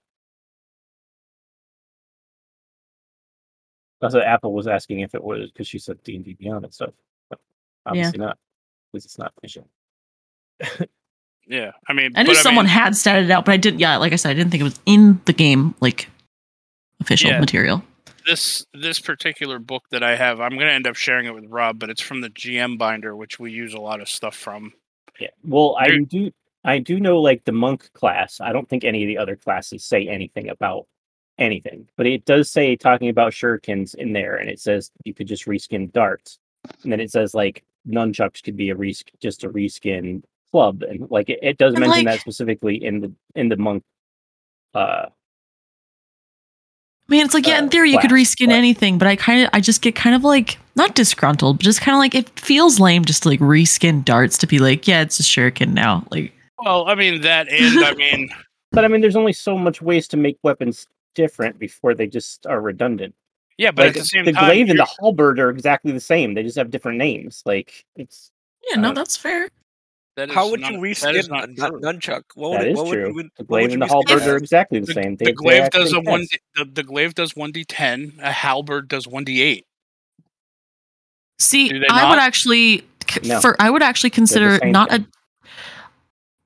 That's 4.00 4.14
what 4.14 4.24
Apple 4.24 4.52
was 4.52 4.66
asking 4.66 5.00
if 5.00 5.14
it 5.14 5.22
was 5.22 5.50
because 5.50 5.66
she 5.66 5.78
said 5.78 6.02
D 6.04 6.16
and 6.16 6.24
D 6.24 6.34
Beyond 6.34 6.64
and 6.64 6.74
stuff. 6.74 6.90
But 7.28 7.40
obviously 7.86 8.18
not, 8.18 8.38
because 8.92 9.04
it's 9.04 9.18
not 9.18 9.32
official. 9.38 9.68
Yeah, 11.46 11.72
I 11.88 11.94
mean, 11.94 12.12
I 12.14 12.22
knew 12.24 12.34
but 12.34 12.36
someone 12.36 12.66
mean, 12.66 12.74
had 12.74 12.92
statted 12.92 13.24
it 13.24 13.30
out, 13.30 13.46
but 13.46 13.52
I 13.52 13.56
didn't. 13.56 13.80
Yeah, 13.80 13.96
like 13.96 14.12
I 14.12 14.16
said, 14.16 14.30
I 14.30 14.34
didn't 14.34 14.50
think 14.50 14.60
it 14.60 14.64
was 14.64 14.80
in 14.84 15.20
the 15.24 15.32
game 15.32 15.74
like 15.80 16.08
official 17.00 17.30
Yeah. 17.30 17.40
material. 17.40 17.82
this 18.26 18.66
this 18.74 19.00
particular 19.00 19.58
book 19.58 19.84
that 19.90 20.02
I 20.02 20.14
have, 20.14 20.40
I'm 20.40 20.58
gonna 20.58 20.70
end 20.70 20.86
up 20.86 20.96
sharing 20.96 21.26
it 21.26 21.34
with 21.34 21.46
Rob, 21.46 21.78
but 21.78 21.88
it's 21.88 22.02
from 22.02 22.20
the 22.20 22.28
GM 22.28 22.76
binder, 22.76 23.16
which 23.16 23.40
we 23.40 23.50
use 23.50 23.72
a 23.72 23.80
lot 23.80 24.00
of 24.02 24.08
stuff 24.08 24.36
from. 24.36 24.74
Yeah. 25.18 25.28
Well, 25.42 25.76
I 25.80 25.98
do. 26.06 26.30
I 26.64 26.78
do 26.80 27.00
know 27.00 27.20
like 27.22 27.44
the 27.44 27.52
monk 27.52 27.90
class. 27.94 28.40
I 28.40 28.52
don't 28.52 28.68
think 28.68 28.84
any 28.84 29.02
of 29.04 29.08
the 29.08 29.16
other 29.16 29.36
classes 29.36 29.84
say 29.84 30.06
anything 30.06 30.50
about 30.50 30.86
anything, 31.39 31.89
but 31.97 32.06
it 32.06 32.24
does 32.24 32.51
say 32.51 32.77
talking 32.77 33.09
about 33.09 33.32
shurikens 33.32 33.94
in 33.94 34.12
there, 34.12 34.36
and 34.36 34.48
it 34.51 34.60
says 34.60 34.90
you 35.05 35.15
could 35.15 35.27
just 35.27 35.47
reskin 35.47 35.93
darts, 35.93 36.39
and 36.82 36.93
then 36.93 37.01
it 37.01 37.10
says 37.10 37.35
like 37.35 37.65
nunchucks 37.89 38.43
could 38.43 38.56
be 38.56 38.70
a 38.70 38.74
res 38.74 39.05
just 39.20 39.44
a 39.44 39.48
reskin 39.48 40.23
club, 40.51 40.82
and 40.82 41.10
like 41.10 41.28
it, 41.31 41.39
it 41.43 41.59
does 41.59 41.74
And, 41.74 41.81
mention 41.81 42.05
like- 42.05 42.15
that 42.15 42.20
specifically 42.20 42.82
in 42.82 43.01
the 43.01 43.12
in 43.35 43.48
the 43.48 43.56
monk. 43.56 43.82
Uh, 44.74 45.06
I 47.10 47.12
mean, 47.15 47.24
it's 47.24 47.32
like 47.32 47.47
yeah, 47.47 47.59
in 47.59 47.66
uh, 47.66 47.69
theory 47.69 47.90
you 47.90 47.98
could 47.98 48.10
reskin 48.10 48.48
but- 48.48 48.56
anything, 48.56 48.98
but 48.98 49.09
I 49.09 49.16
kind 49.16 49.43
of, 49.43 49.48
I 49.55 49.60
just 49.60 49.81
get 49.81 49.94
kind 49.94 50.15
of 50.15 50.24
like 50.24 50.59
not 50.77 50.94
disgruntled, 50.94 51.56
but 51.59 51.65
just 51.65 51.81
kind 51.81 51.94
of 51.94 52.01
like 52.01 52.15
it 52.15 52.28
feels 52.39 52.78
lame 52.78 53.05
just 53.06 53.23
to 53.23 53.31
like 53.31 53.40
reskin 53.40 54.05
darts 54.05 54.36
to 54.39 54.47
be 54.47 54.59
like, 54.59 54.86
yeah, 54.86 55.01
it's 55.01 55.19
a 55.19 55.23
shuriken 55.23 55.73
now. 55.73 56.05
Like, 56.10 56.35
Well, 56.59 56.86
I 56.86 56.94
mean 56.94 57.23
that, 57.23 57.48
and 57.48 57.82
I 57.82 57.94
mean, 57.94 58.28
but 58.73 58.85
I 58.85 58.89
mean, 58.89 59.01
there's 59.01 59.16
only 59.16 59.32
so 59.32 59.56
much 59.56 59.81
ways 59.81 60.06
to 60.09 60.19
make 60.19 60.36
weapons 60.43 60.86
different 61.14 61.59
before 61.59 61.94
they 61.94 62.06
just 62.06 62.47
are 62.47 62.60
redundant. 62.60 63.14
yeah, 63.59 63.70
but 63.70 63.86
like 63.86 63.97
at 63.97 64.02
the 64.02 64.05
same 64.05 64.24
the 64.24 64.32
time, 64.32 64.47
glaive 64.47 64.70
and 64.70 64.78
the 64.78 64.89
halberd 65.01 65.39
are 65.40 65.51
exactly 65.51 65.93
the 65.93 66.01
same. 66.01 66.35
They 66.35 66.43
just 66.43 66.56
have 66.59 66.70
different 66.70 66.98
names. 66.98 67.43
Like 67.47 67.85
it's 67.97 68.30
yeah, 68.70 68.80
no, 68.80 68.90
Uh, 68.90 68.93
that's 68.93 69.16
fair. 69.16 69.48
that 70.16 70.30
How 70.30 70.47
is 70.47 70.51
would 70.52 70.60
not- 70.60 70.72
you 70.72 70.94
that 70.94 71.14
is 71.16 71.28
reskin 71.28 71.30
not 71.30 71.48
a 71.48 71.52
nun- 71.52 71.80
nunchuck? 72.01 72.22
What 72.35 72.51
would 72.51 72.60
that 72.60 72.66
it, 72.66 72.70
is 72.72 72.76
what 72.76 72.86
would 72.86 72.94
true. 72.94 73.06
you, 73.16 73.22
the 73.22 73.44
what 73.44 73.47
glaive 73.48 73.72
and 73.72 73.82
the 73.82 73.86
halberd 73.86 74.22
are 74.22 74.36
exactly 74.36 74.80
the, 74.80 74.86
The, 74.86 74.93
same. 74.94 75.16
They, 75.16 75.24
the 75.26 75.30
they 75.30 75.32
glaive 75.32 75.70
does 75.70 75.93
a 75.93 76.01
one. 76.01 76.20
D, 76.22 76.39
the, 76.56 76.64
the 76.64 76.82
glaive 76.82 77.14
does 77.14 77.35
one 77.36 77.52
d 77.52 77.64
ten. 77.64 78.12
A 78.20 78.30
halberd 78.32 78.89
does 78.89 79.06
one 79.06 79.24
d8. 79.24 79.62
See, 81.39 81.68
Do 81.68 81.78
they 81.78 81.86
I 81.89 82.10
would 82.10 82.18
actually 82.18 82.85
No. 83.24 83.40
for 83.40 83.56
I 83.60 83.70
would 83.70 83.82
actually 83.82 84.10
consider 84.10 84.59
same 84.59 84.72
not 84.72 84.90
thing. 84.90 85.06
a. 85.47 85.48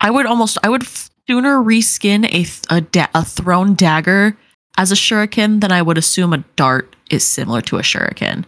I 0.00 0.10
would 0.10 0.26
almost 0.26 0.58
I 0.62 0.68
would 0.68 0.84
sooner 1.28 1.56
reskin 1.58 2.24
a 2.26 2.74
a, 2.76 2.80
da- 2.82 3.06
a 3.14 3.24
thrown 3.24 3.74
dagger 3.74 4.36
as 4.78 4.90
a 4.92 4.94
shuriken 4.96 5.60
then 5.60 5.72
I 5.72 5.82
would 5.82 5.98
assume 5.98 6.32
a 6.32 6.38
dart 6.56 6.94
is 7.10 7.26
similar 7.26 7.60
to 7.62 7.76
a 7.78 7.82
shuriken. 7.82 8.44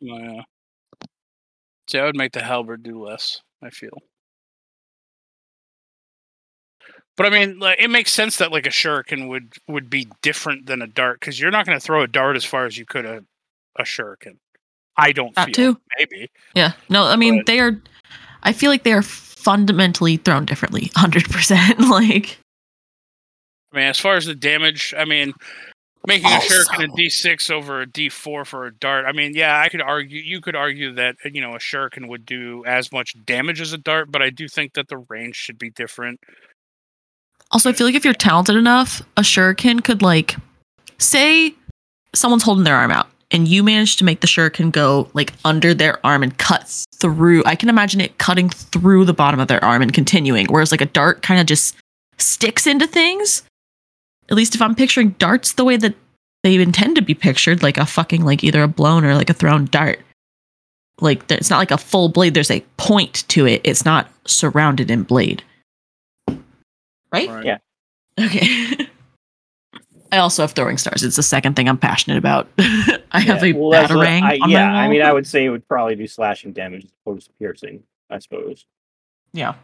Yeah. 0.00 0.42
See, 1.88 1.98
I 1.98 2.04
would 2.04 2.16
make 2.16 2.32
the 2.32 2.42
halberd 2.42 2.82
do 2.82 3.02
less. 3.04 3.40
I 3.62 3.70
feel. 3.70 3.98
But 7.16 7.26
I 7.26 7.30
mean, 7.30 7.58
like, 7.60 7.78
it 7.80 7.88
makes 7.88 8.12
sense 8.12 8.38
that 8.38 8.50
like 8.50 8.66
a 8.66 8.70
shuriken 8.70 9.28
would 9.28 9.52
would 9.68 9.88
be 9.88 10.08
different 10.22 10.66
than 10.66 10.82
a 10.82 10.86
dart 10.86 11.20
because 11.20 11.38
you're 11.38 11.50
not 11.52 11.64
going 11.66 11.78
to 11.78 11.84
throw 11.84 12.02
a 12.02 12.08
dart 12.08 12.36
as 12.36 12.44
far 12.44 12.66
as 12.66 12.76
you 12.76 12.84
could 12.86 13.04
a 13.06 13.24
a 13.78 13.82
shuriken. 13.84 14.38
I 14.96 15.12
don't 15.12 15.34
That 15.34 15.46
feel 15.54 15.74
too. 15.74 15.80
maybe. 15.98 16.30
Yeah, 16.54 16.72
no, 16.88 17.04
I 17.04 17.16
mean 17.16 17.38
But- 17.38 17.46
they 17.46 17.60
are. 17.60 17.80
I 18.42 18.52
feel 18.52 18.70
like 18.70 18.82
they 18.84 18.92
are 18.92 19.02
fundamentally 19.02 20.16
thrown 20.18 20.44
differently, 20.44 20.90
hundred 20.96 21.24
percent. 21.30 21.78
Like 21.88 22.38
I 23.74 23.78
mean, 23.78 23.86
as 23.88 23.98
far 23.98 24.14
as 24.14 24.26
the 24.26 24.34
damage, 24.34 24.94
I 24.96 25.04
mean, 25.04 25.32
making 26.06 26.28
a 26.30 26.34
Also- 26.34 26.54
shuriken 26.54 26.84
a 26.84 26.88
D6 26.96 27.50
over 27.50 27.80
a 27.80 27.86
D4 27.86 28.46
for 28.46 28.66
a 28.66 28.72
dart. 28.74 29.04
I 29.06 29.12
mean, 29.12 29.34
yeah, 29.34 29.58
I 29.58 29.68
could 29.68 29.80
argue. 29.82 30.20
You 30.22 30.40
could 30.40 30.54
argue 30.54 30.92
that 30.94 31.16
you 31.24 31.40
know 31.40 31.54
a 31.54 31.58
shuriken 31.58 32.08
would 32.08 32.24
do 32.24 32.64
as 32.66 32.92
much 32.92 33.14
damage 33.24 33.60
as 33.60 33.72
a 33.72 33.78
dart, 33.78 34.10
but 34.12 34.22
I 34.22 34.30
do 34.30 34.46
think 34.48 34.74
that 34.74 34.88
the 34.88 34.98
range 35.08 35.36
should 35.36 35.58
be 35.58 35.70
different. 35.70 36.20
Also, 37.50 37.68
I 37.68 37.72
feel 37.72 37.86
like 37.86 37.96
if 37.96 38.04
you're 38.04 38.14
talented 38.14 38.56
enough, 38.56 39.02
a 39.16 39.22
shuriken 39.22 39.82
could 39.82 40.02
like 40.02 40.36
say 40.98 41.54
someone's 42.14 42.42
holding 42.44 42.64
their 42.64 42.76
arm 42.76 42.90
out 42.92 43.08
and 43.30 43.48
you 43.48 43.62
manage 43.62 43.96
to 43.96 44.04
make 44.04 44.20
the 44.20 44.26
shuriken 44.26 44.70
go 44.70 45.08
like 45.14 45.32
under 45.44 45.74
their 45.74 46.04
arm 46.06 46.22
and 46.22 46.36
cut 46.38 46.68
through. 47.00 47.42
I 47.44 47.56
can 47.56 47.68
imagine 47.68 48.00
it 48.00 48.18
cutting 48.18 48.48
through 48.50 49.04
the 49.04 49.12
bottom 49.14 49.40
of 49.40 49.48
their 49.48 49.62
arm 49.64 49.82
and 49.82 49.92
continuing, 49.92 50.46
whereas 50.46 50.70
like 50.70 50.80
a 50.80 50.86
dart 50.86 51.22
kind 51.22 51.40
of 51.40 51.46
just 51.46 51.76
sticks 52.18 52.66
into 52.66 52.86
things. 52.86 53.42
At 54.30 54.36
least 54.36 54.54
if 54.54 54.62
I'm 54.62 54.74
picturing 54.74 55.10
darts 55.10 55.52
the 55.52 55.64
way 55.64 55.76
that 55.76 55.94
they 56.42 56.56
intend 56.56 56.96
to 56.96 57.02
be 57.02 57.14
pictured, 57.14 57.62
like 57.62 57.78
a 57.78 57.86
fucking 57.86 58.24
like 58.24 58.44
either 58.44 58.62
a 58.62 58.68
blown 58.68 59.04
or 59.04 59.14
like 59.14 59.30
a 59.30 59.34
thrown 59.34 59.66
dart. 59.66 60.00
Like 61.00 61.30
it's 61.30 61.50
not 61.50 61.58
like 61.58 61.70
a 61.70 61.78
full 61.78 62.08
blade. 62.08 62.34
There's 62.34 62.50
a 62.50 62.60
point 62.76 63.26
to 63.28 63.46
it. 63.46 63.60
It's 63.64 63.84
not 63.84 64.08
surrounded 64.26 64.90
in 64.90 65.02
blade. 65.02 65.42
Right? 67.12 67.28
Right. 67.28 67.44
Yeah. 67.44 67.58
Okay. 68.18 68.88
I 70.12 70.18
also 70.18 70.42
have 70.42 70.52
throwing 70.52 70.78
stars. 70.78 71.02
It's 71.02 71.16
the 71.16 71.24
second 71.24 71.56
thing 71.56 71.68
I'm 71.68 71.78
passionate 71.78 72.18
about. 72.18 72.48
I 73.10 73.20
have 73.20 73.42
a 73.42 73.52
well, 73.52 73.72
batarang. 73.72 74.22
I, 74.22 74.38
yeah, 74.46 74.72
I 74.72 74.88
mean, 74.88 75.02
I 75.02 75.12
would 75.12 75.26
say 75.26 75.44
it 75.44 75.48
would 75.48 75.66
probably 75.66 75.96
do 75.96 76.06
slashing 76.06 76.52
damage 76.52 76.84
as 76.84 76.90
opposed 77.04 77.26
to 77.26 77.32
piercing. 77.38 77.82
I 78.10 78.20
suppose. 78.20 78.64
yeah. 79.32 79.54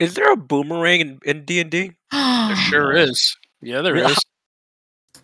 Is 0.00 0.14
there 0.14 0.32
a 0.32 0.36
boomerang 0.36 1.00
in 1.00 1.20
in 1.24 1.44
D 1.44 1.60
and 1.60 1.70
D? 1.70 1.92
There 2.12 2.56
sure 2.56 2.92
is. 2.92 3.36
Yeah, 3.62 3.80
there 3.80 3.94
Really? 3.94 4.12
is. 4.12 4.18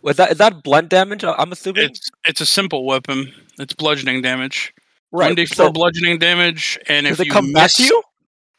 Was 0.02 0.16
that 0.16 0.30
is 0.32 0.38
that 0.38 0.62
blunt 0.62 0.88
damage? 0.90 1.24
I- 1.24 1.32
I'm 1.34 1.50
assuming. 1.52 1.84
It's 1.90 2.08
it's 2.26 2.40
a 2.40 2.46
simple 2.46 2.84
weapon. 2.86 3.32
It's 3.58 3.74
bludgeoning 3.74 4.22
damage. 4.22 4.72
right. 5.12 5.26
One 5.28 5.34
d 5.34 5.46
so 5.46 5.72
bludgeoning 5.72 6.18
damage, 6.18 6.78
and 6.88 7.04
does 7.06 7.14
if 7.14 7.20
it 7.20 7.26
you 7.26 7.32
come 7.32 7.52
back 7.52 7.64
miss, 7.64 7.74
to 7.76 7.82
you? 7.84 8.02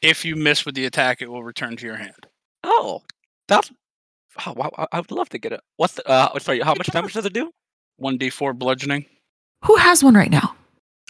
if 0.01 0.25
you 0.25 0.35
miss 0.35 0.65
with 0.65 0.75
the 0.75 0.85
attack, 0.85 1.21
it 1.21 1.29
will 1.29 1.43
return 1.43 1.77
to 1.77 1.85
your 1.85 1.95
hand. 1.95 2.27
Oh, 2.63 3.03
that's. 3.47 3.71
Oh, 4.45 4.53
wow, 4.53 4.69
I- 4.77 4.87
I 4.91 4.99
would 4.99 5.11
love 5.11 5.29
to 5.29 5.37
get 5.39 5.53
it. 5.53 5.61
What's 5.77 5.93
the? 5.93 6.07
Uh, 6.07 6.37
sorry, 6.39 6.59
how 6.59 6.73
much 6.75 6.87
damage 6.87 7.13
does 7.13 7.25
it 7.25 7.33
do? 7.33 7.51
One 7.97 8.17
d 8.17 8.29
four 8.29 8.53
bludgeoning. 8.53 9.05
Who 9.65 9.75
has 9.77 10.03
one 10.03 10.15
right 10.15 10.31
now? 10.31 10.55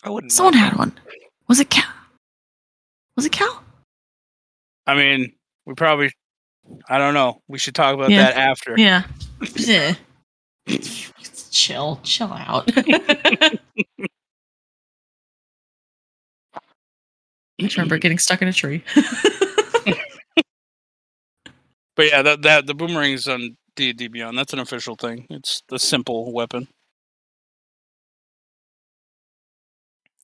I 0.03 0.09
wouldn't. 0.11 0.31
Someone 0.31 0.53
mind 0.55 0.69
had 0.69 0.77
one. 0.77 0.99
Was 1.47 1.59
it 1.59 1.69
Cal? 1.71 1.91
Was 3.15 3.25
it 3.25 3.31
Cal? 3.31 3.63
I 4.85 4.95
mean, 4.95 5.33
we 5.65 5.73
probably. 5.73 6.11
I 6.89 6.97
don't 6.97 7.13
know. 7.13 7.41
We 7.47 7.59
should 7.59 7.75
talk 7.75 7.93
about 7.93 8.09
Yeah. 8.09 8.23
that 8.31 8.37
after. 8.37 8.73
Yeah. 8.77 9.03
Yeah. 9.55 9.95
chill, 11.51 11.99
chill 12.03 12.31
out. 12.31 12.69
I 12.77 13.59
just 17.59 17.75
remember 17.77 17.97
getting 17.97 18.17
stuck 18.19 18.41
in 18.41 18.47
a 18.47 18.53
tree. 18.53 18.83
But 21.95 22.07
yeah, 22.07 22.21
that 22.21 22.43
that 22.43 22.65
the 22.65 22.73
boomerang 22.73 23.11
is 23.11 23.27
on 23.27 23.57
D 23.75 23.91
D 23.91 24.07
Beyond. 24.07 24.37
That's 24.37 24.53
an 24.53 24.59
official 24.59 24.95
thing. 24.95 25.27
It's 25.29 25.61
the 25.67 25.77
simple 25.77 26.31
weapon. 26.31 26.69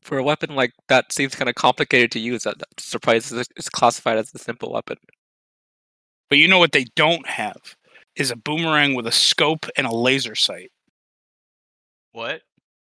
For 0.01 0.17
a 0.17 0.23
weapon 0.23 0.55
like 0.55 0.71
that, 0.87 1.11
seems 1.11 1.35
kind 1.35 1.49
of 1.49 1.55
complicated 1.55 2.11
to 2.13 2.19
use. 2.19 2.43
That, 2.43 2.59
that 2.59 2.79
surprises 2.79 3.39
it- 3.39 3.51
it's 3.57 3.67
classified 3.67 4.17
as 4.17 4.33
a 4.33 4.39
simple 4.39 4.71
weapon. 4.71 4.95
But 6.29 6.37
you 6.37 6.47
know 6.47 6.59
what 6.59 6.71
they 6.71 6.85
don't 6.95 7.27
have 7.27 7.75
is 8.15 8.31
a 8.31 8.35
boomerang 8.35 8.95
with 8.95 9.07
a 9.07 9.11
scope 9.11 9.65
and 9.77 9.85
a 9.85 9.95
laser 9.95 10.35
sight. 10.35 10.71
What? 12.13 12.41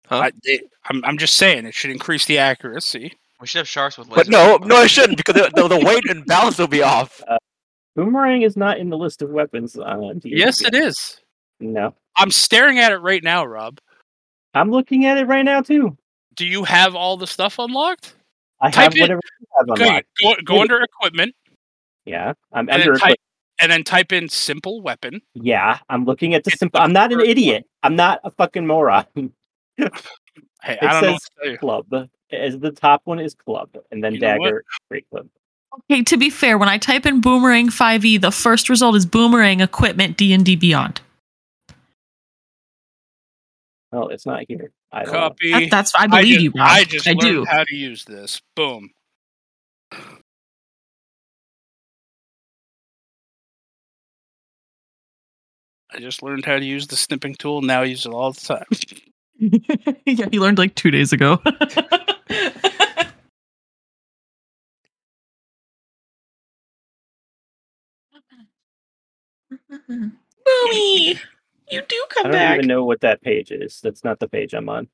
Huh? 0.08 0.18
I, 0.18 0.32
it, 0.44 0.70
I'm 0.86 1.04
I'm 1.06 1.18
just 1.18 1.36
saying 1.36 1.66
it 1.66 1.74
should 1.74 1.92
increase 1.92 2.26
the 2.26 2.38
accuracy. 2.38 3.14
We 3.40 3.48
should 3.48 3.60
have 3.60 3.70
sharks 3.70 3.98
with 3.98 4.10
lasers. 4.10 4.16
But 4.16 4.30
no, 4.30 4.58
no, 4.58 4.76
I 4.76 4.88
shouldn't 4.88 5.18
because 5.18 5.36
the, 5.36 5.50
the, 5.62 5.68
the 5.68 5.86
weight 5.86 6.10
and 6.10 6.26
balance 6.26 6.58
will 6.58 6.68
be 6.68 6.84
off. 6.84 7.22
Uh, 7.34 7.38
boomerang 7.96 8.42
is 8.42 8.58
not 8.58 8.80
in 8.80 8.90
the 8.90 8.98
list 8.98 9.22
of 9.22 9.30
weapons 9.30 9.78
uh, 9.78 9.82
on 9.82 10.20
Yes, 10.24 10.62
it 10.62 10.74
is. 10.74 11.22
No, 11.60 11.94
I'm 12.16 12.32
staring 12.32 12.80
at 12.80 12.92
it 12.92 12.98
right 12.98 13.24
now, 13.24 13.46
Rob. 13.46 13.80
I'm 14.56 14.72
looking 14.72 15.06
at 15.06 15.18
it 15.18 15.26
right 15.28 15.44
now 15.44 15.62
too. 15.62 15.96
Do 16.36 16.46
you 16.46 16.64
have 16.64 16.96
all 16.96 17.18
the 17.18 17.28
stuff 17.28 17.60
unlocked? 17.60 18.16
I 18.60 18.72
Type 18.72 18.84
have 18.84 18.98
it. 18.98 19.02
whatever 19.02 19.22
you 19.40 19.48
have 19.58 19.70
Okay, 19.70 19.84
unlocked. 19.88 20.08
go, 20.22 20.34
go 20.44 20.54
Maybe. 20.56 20.62
under 20.62 20.82
equipment 20.82 21.36
Yeah, 22.06 22.34
I'm 22.52 22.70
and 22.70 22.82
under. 22.82 22.92
then 22.94 23.00
type 23.00 23.18
and 23.60 23.72
then 23.72 23.84
type 23.84 24.12
in 24.12 24.28
simple 24.30 24.82
weapon. 24.82 25.22
Yeah, 25.36 25.80
I'm 25.90 26.06
looking 26.06 26.34
at 26.34 26.44
the 26.44 26.50
It's 26.52 26.60
simple. 26.60 26.80
the 26.80 26.84
I'm 26.84 26.94
not 26.94 27.12
an 27.14 27.22
idiot. 27.22 27.66
I'm 27.84 27.96
not 27.96 28.20
a 28.24 28.32
fucking 28.32 28.66
moron. 28.68 29.06
Hey, 30.62 30.78
It 30.82 30.84
I 30.84 30.94
don't 30.94 31.04
know 31.04 31.12
what 31.14 31.22
says 31.22 31.30
to 31.30 31.36
tell 31.44 31.52
you. 31.52 31.58
club. 31.58 32.10
As 32.32 32.58
the 32.58 32.72
top 32.72 33.02
one 33.04 33.20
is 33.20 33.36
club, 33.36 33.70
and 33.92 34.02
then 34.04 34.14
You 34.14 34.20
dagger, 34.22 34.64
great 34.90 35.06
club. 35.10 35.28
okay, 35.92 36.02
to 36.04 36.16
be 36.18 36.30
fair, 36.30 36.58
when 36.58 36.70
I 36.70 36.78
type 36.78 37.06
in 37.06 37.20
boomerang 37.20 37.68
5e, 37.68 38.22
the 38.22 38.32
first 38.32 38.70
result 38.70 38.96
is 38.96 39.06
boomerang 39.06 39.60
equipment 39.60 40.16
D&D 40.16 40.56
Beyond. 40.56 41.02
Oh, 43.92 44.08
it's 44.08 44.26
not 44.26 44.44
here. 44.48 44.72
I 44.92 45.04
don't 45.04 45.14
know. 45.14 45.20
Copy. 45.20 45.52
That, 45.52 45.70
that's 45.70 45.94
I 45.96 46.08
believe 46.08 46.28
just, 46.36 46.44
you, 46.44 46.52
Rob. 46.56 46.68
I 46.70 46.84
just 46.86 47.08
I 47.08 47.12
learned 47.12 47.22
do. 47.22 47.46
how 47.46 47.64
to 47.66 47.76
use 47.76 48.06
this. 48.06 48.42
Boom. 48.56 48.90
I 55.94 56.00
just 56.00 56.24
learned 56.24 56.46
how 56.46 56.58
to 56.58 56.66
use 56.66 56.88
the 56.88 56.96
snipping 56.96 57.36
tool. 57.36 57.62
Now 57.62 57.82
I 57.82 57.86
use 57.86 58.06
it 58.06 58.12
all 58.14 58.32
the 58.32 58.40
time. 58.42 58.66
yeah, 60.06 60.28
he 60.32 60.40
learned 60.40 60.58
like 60.58 60.76
two 60.76 60.92
days 60.92 61.14
ago. 61.14 61.40
Boomy, 70.46 71.20
you 71.72 71.82
do 71.88 72.06
come 72.10 72.24
back. 72.24 72.24
I 72.24 72.24
come 72.24 72.32
don't 72.32 72.32
back. 72.34 72.56
even 72.58 72.68
know 72.68 72.84
what 72.84 73.02
that 73.02 73.22
page 73.22 73.52
is. 73.52 73.80
That's 73.82 74.04
not 74.04 74.20
the 74.20 74.28
page 74.28 74.54
I'm 74.54 74.70
on. 74.70 74.88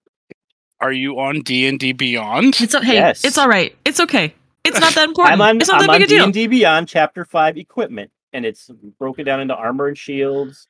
Are 0.81 0.91
you 0.91 1.19
on 1.19 1.41
D 1.41 1.67
and 1.67 1.79
D 1.79 1.91
Beyond? 1.91 2.61
It's 2.61 2.73
o- 2.75 2.81
hey, 2.81 2.93
Yes. 2.95 3.25
it's 3.25 3.37
all 3.37 3.49
right. 3.49 3.75
It's 3.85 3.99
okay. 3.99 4.33
It's 4.63 4.79
not 4.79 4.93
that 4.95 5.03
important. 5.09 5.33
I'm 5.33 5.41
on. 5.41 5.57
it's 5.57 5.67
not 5.67 5.81
I'm 5.81 5.87
that 5.87 5.93
on 5.93 5.99
big 5.99 6.07
a 6.07 6.09
deal. 6.09 6.25
D&D 6.31 6.47
Beyond 6.47 6.87
Chapter 6.87 7.25
Five 7.25 7.57
equipment, 7.57 8.11
and 8.33 8.45
it's 8.45 8.69
broken 8.97 9.25
down 9.25 9.41
into 9.41 9.55
armor 9.55 9.87
and 9.87 9.97
shields, 9.97 10.67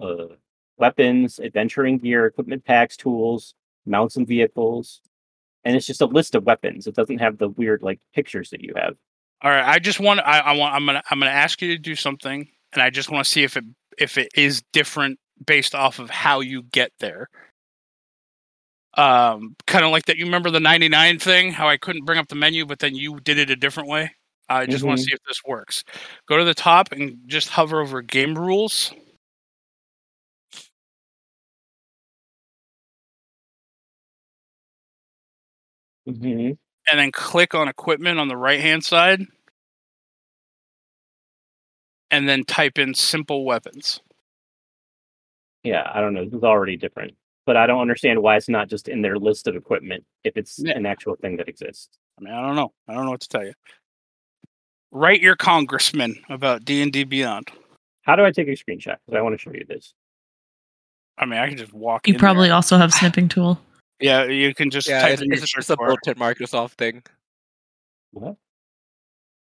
uh, 0.00 0.34
weapons, 0.78 1.38
adventuring 1.40 1.98
gear, 1.98 2.26
equipment 2.26 2.64
packs, 2.64 2.96
tools, 2.96 3.54
mounts 3.86 4.16
and 4.16 4.26
vehicles, 4.26 5.00
and 5.64 5.76
it's 5.76 5.86
just 5.86 6.00
a 6.00 6.06
list 6.06 6.34
of 6.34 6.44
weapons. 6.44 6.86
It 6.86 6.94
doesn't 6.94 7.18
have 7.18 7.38
the 7.38 7.48
weird 7.48 7.82
like 7.82 8.00
pictures 8.14 8.50
that 8.50 8.62
you 8.62 8.72
have. 8.76 8.96
All 9.42 9.50
right. 9.50 9.64
I 9.66 9.78
just 9.78 10.00
want. 10.00 10.20
I, 10.20 10.38
I 10.40 10.52
want. 10.56 10.74
I'm 10.74 10.86
gonna. 10.86 11.02
I'm 11.10 11.18
gonna 11.18 11.30
ask 11.30 11.60
you 11.62 11.68
to 11.76 11.78
do 11.78 11.94
something, 11.94 12.48
and 12.72 12.82
I 12.82 12.90
just 12.90 13.10
want 13.10 13.24
to 13.24 13.30
see 13.30 13.42
if 13.42 13.56
it 13.56 13.64
if 13.98 14.18
it 14.18 14.28
is 14.34 14.62
different 14.72 15.18
based 15.46 15.74
off 15.74 15.98
of 15.98 16.10
how 16.10 16.40
you 16.40 16.62
get 16.64 16.92
there. 17.00 17.28
Um, 18.94 19.54
kind 19.66 19.84
of 19.84 19.92
like 19.92 20.06
that. 20.06 20.16
You 20.16 20.24
remember 20.24 20.50
the 20.50 20.60
99 20.60 21.18
thing? 21.18 21.52
How 21.52 21.68
I 21.68 21.76
couldn't 21.76 22.04
bring 22.04 22.18
up 22.18 22.28
the 22.28 22.34
menu, 22.34 22.66
but 22.66 22.80
then 22.80 22.94
you 22.94 23.20
did 23.20 23.38
it 23.38 23.48
a 23.50 23.56
different 23.56 23.88
way. 23.88 24.10
I 24.48 24.66
just 24.66 24.82
want 24.82 24.98
Mhm. 24.98 25.02
to 25.02 25.06
see 25.06 25.12
if 25.14 25.20
this 25.28 25.40
works. 25.44 25.84
Go 26.26 26.36
to 26.36 26.44
the 26.44 26.54
top 26.54 26.90
and 26.90 27.18
just 27.26 27.48
hover 27.50 27.80
over 27.80 28.02
game 28.02 28.36
rules. 28.36 28.92
Hmm 36.06 36.50
and 36.90 36.98
then 36.98 37.12
click 37.12 37.54
on 37.54 37.68
equipment 37.68 38.18
on 38.18 38.28
the 38.28 38.36
right 38.36 38.60
hand 38.60 38.82
side 38.82 39.20
and 42.10 42.28
then 42.28 42.42
type 42.44 42.78
in 42.78 42.94
simple 42.94 43.44
weapons 43.44 44.00
Yeah, 45.62 45.88
I 45.94 46.00
don't 46.00 46.14
know. 46.14 46.24
This 46.24 46.34
is 46.34 46.42
already 46.42 46.76
different, 46.78 47.12
but 47.44 47.56
I 47.58 47.66
don't 47.66 47.82
understand 47.82 48.22
why 48.22 48.36
it's 48.36 48.48
not 48.48 48.68
just 48.70 48.88
in 48.88 49.02
their 49.02 49.18
list 49.18 49.46
of 49.46 49.56
equipment 49.56 50.04
if 50.24 50.36
it's 50.36 50.58
Yeah. 50.58 50.72
an 50.76 50.86
actual 50.86 51.16
thing 51.16 51.36
that 51.36 51.48
exists. 51.48 51.90
i 52.18 52.22
mean 52.24 52.32
i 52.34 52.40
don't 52.40 52.56
know 52.56 52.72
i 52.88 52.94
don't 52.94 53.04
know 53.04 53.10
what 53.12 53.20
to 53.20 53.28
tell 53.28 53.44
you 53.44 53.52
write 54.90 55.20
your 55.20 55.36
congressman 55.36 56.16
about 56.28 56.64
d&d 56.64 57.04
beyond 57.04 57.50
How 58.02 58.16
do 58.16 58.24
I 58.24 58.32
take 58.32 58.48
a 58.48 58.52
screenshot? 58.52 58.96
Because 59.06 59.16
I 59.18 59.20
want 59.20 59.34
to 59.34 59.38
show 59.38 59.52
you 59.52 59.64
this. 59.68 59.94
i 61.18 61.24
mean 61.26 61.38
i 61.38 61.46
can 61.48 61.56
just 61.58 61.72
walk 61.74 62.08
You 62.08 62.14
in 62.14 62.20
probably 62.20 62.48
there. 62.48 62.56
also 62.56 62.76
have 62.78 62.92
snipping 63.00 63.28
tool. 63.28 63.60
Yeah 64.00 64.24
you 64.24 64.54
can 64.54 64.70
just 64.70 64.88
Yeah, 64.88 65.02
type 65.02 65.12
it's, 65.14 65.22
in 65.22 65.28
your 65.28 65.36
it's, 65.38 65.52
search 65.52 65.58
it's 65.60 65.70
a 65.70 65.76
bar 65.76 65.88
built-in 65.88 66.14
Microsoft 66.14 66.72
thing. 66.72 67.02
What? 68.12 68.36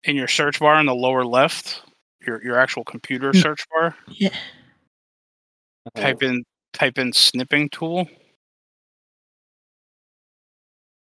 in 0.04 0.16
your 0.16 0.28
search 0.28 0.60
bar 0.60 0.80
in 0.80 0.86
the 0.86 0.96
lower 0.96 1.26
left 1.26 1.82
your 2.22 2.44
your 2.44 2.58
actual 2.60 2.84
computer 2.84 3.32
Mm. 3.32 3.42
search 3.42 3.66
bar 3.72 3.96
Yeah. 4.10 4.30
type 5.96 6.22
in 6.24 6.44
type 6.74 6.98
in 6.98 7.12
snipping 7.14 7.70
tool 7.70 8.08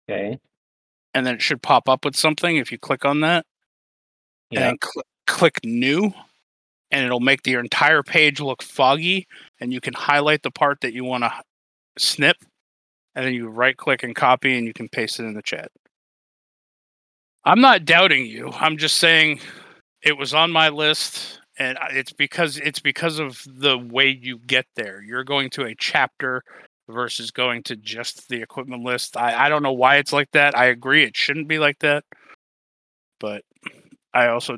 Okay. 0.08 0.38
and 1.14 1.26
then 1.26 1.34
it 1.36 1.42
should 1.42 1.62
pop 1.62 1.88
up 1.88 2.04
with 2.04 2.14
something 2.16 2.56
if 2.56 2.70
you 2.70 2.78
click 2.78 3.04
on 3.04 3.20
that 3.20 3.46
and 4.50 4.60
Yeah. 4.60 4.60
then 4.68 4.76
cl- 4.82 5.04
click 5.26 5.58
new 5.64 6.12
and 6.90 7.04
it'll 7.04 7.20
make 7.20 7.42
the 7.42 7.54
entire 7.54 8.02
page 8.02 8.38
look 8.40 8.62
foggy 8.62 9.26
and 9.60 9.72
you 9.72 9.80
can 9.80 9.94
highlight 9.94 10.42
the 10.42 10.50
part 10.50 10.80
that 10.82 10.92
you 10.92 11.04
want 11.04 11.24
to 11.24 11.32
snip 11.98 12.36
and 13.14 13.24
then 13.24 13.34
you 13.34 13.48
right 13.48 13.76
click 13.76 14.02
and 14.02 14.14
copy 14.14 14.56
and 14.56 14.66
you 14.66 14.72
can 14.72 14.88
paste 14.88 15.20
it 15.20 15.24
in 15.24 15.34
the 15.34 15.42
chat. 15.42 15.70
I'm 17.44 17.60
not 17.60 17.84
doubting 17.84 18.26
you. 18.26 18.50
I'm 18.52 18.78
just 18.78 18.96
saying 18.96 19.40
it 20.02 20.16
was 20.16 20.34
on 20.34 20.50
my 20.50 20.70
list 20.70 21.40
and 21.58 21.78
it's 21.90 22.12
because 22.12 22.58
it's 22.58 22.80
because 22.80 23.18
of 23.18 23.42
the 23.46 23.78
way 23.78 24.08
you 24.08 24.38
get 24.38 24.66
there. 24.76 25.02
You're 25.02 25.24
going 25.24 25.50
to 25.50 25.64
a 25.64 25.74
chapter 25.74 26.42
versus 26.88 27.30
going 27.30 27.62
to 27.64 27.76
just 27.76 28.28
the 28.28 28.42
equipment 28.42 28.82
list. 28.82 29.16
I, 29.16 29.46
I 29.46 29.48
don't 29.48 29.62
know 29.62 29.72
why 29.72 29.96
it's 29.96 30.12
like 30.12 30.30
that. 30.32 30.56
I 30.56 30.66
agree 30.66 31.04
it 31.04 31.16
shouldn't 31.16 31.48
be 31.48 31.58
like 31.58 31.78
that 31.80 32.04
but 33.24 33.42
i 34.12 34.26
also 34.28 34.56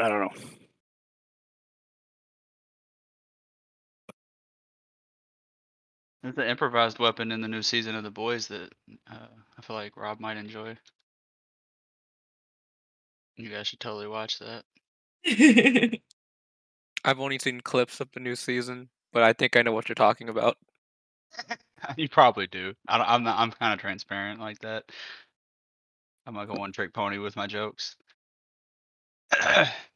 i 0.00 0.08
don't 0.08 0.20
know 0.20 0.30
There's 6.22 6.36
an 6.36 6.46
improvised 6.46 6.98
weapon 6.98 7.32
in 7.32 7.40
the 7.40 7.48
new 7.48 7.62
season 7.62 7.96
of 7.96 8.04
The 8.04 8.10
Boys 8.10 8.46
that 8.48 8.72
uh, 9.10 9.26
I 9.58 9.62
feel 9.62 9.74
like 9.74 9.96
Rob 9.96 10.20
might 10.20 10.36
enjoy. 10.36 10.76
You 13.36 13.48
guys 13.48 13.66
should 13.66 13.80
totally 13.80 14.06
watch 14.06 14.38
that. 14.38 14.64
I've 17.04 17.18
only 17.20 17.40
seen 17.40 17.60
clips 17.60 18.00
of 18.00 18.08
the 18.12 18.20
new 18.20 18.36
season, 18.36 18.88
but 19.12 19.24
I 19.24 19.32
think 19.32 19.56
I 19.56 19.62
know 19.62 19.72
what 19.72 19.88
you're 19.88 19.94
talking 19.94 20.28
about. 20.28 20.56
you 21.96 22.08
probably 22.08 22.46
do. 22.46 22.74
I, 22.86 22.98
I'm 22.98 23.24
not, 23.24 23.40
I'm 23.40 23.50
kind 23.50 23.74
of 23.74 23.80
transparent 23.80 24.38
like 24.38 24.60
that. 24.60 24.84
I'm 26.26 26.36
like 26.36 26.50
a 26.50 26.54
one 26.54 26.70
trick 26.70 26.94
pony 26.94 27.18
with 27.18 27.34
my 27.34 27.48
jokes. 27.48 27.96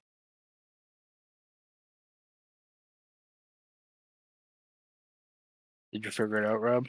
Did 5.97 6.05
you 6.05 6.11
figure 6.11 6.37
it 6.37 6.47
out, 6.47 6.61
Rob? 6.61 6.89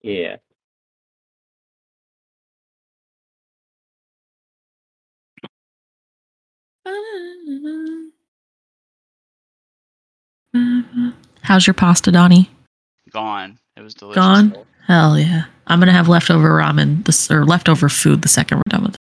Yeah. 0.00 0.36
How's 11.42 11.66
your 11.66 11.74
pasta, 11.74 12.12
Donnie? 12.12 12.48
Gone. 13.10 13.58
It 13.76 13.80
was 13.80 13.94
delicious. 13.94 14.20
Gone? 14.20 14.56
Hell 14.86 15.18
yeah. 15.18 15.46
I'm 15.66 15.80
gonna 15.80 15.90
have 15.90 16.08
leftover 16.08 16.50
ramen 16.50 17.04
this 17.06 17.28
or 17.32 17.44
leftover 17.44 17.88
food 17.88 18.22
the 18.22 18.28
second 18.28 18.58
we're 18.58 18.62
done 18.70 18.84
with 18.84 18.94
it. 18.94 19.00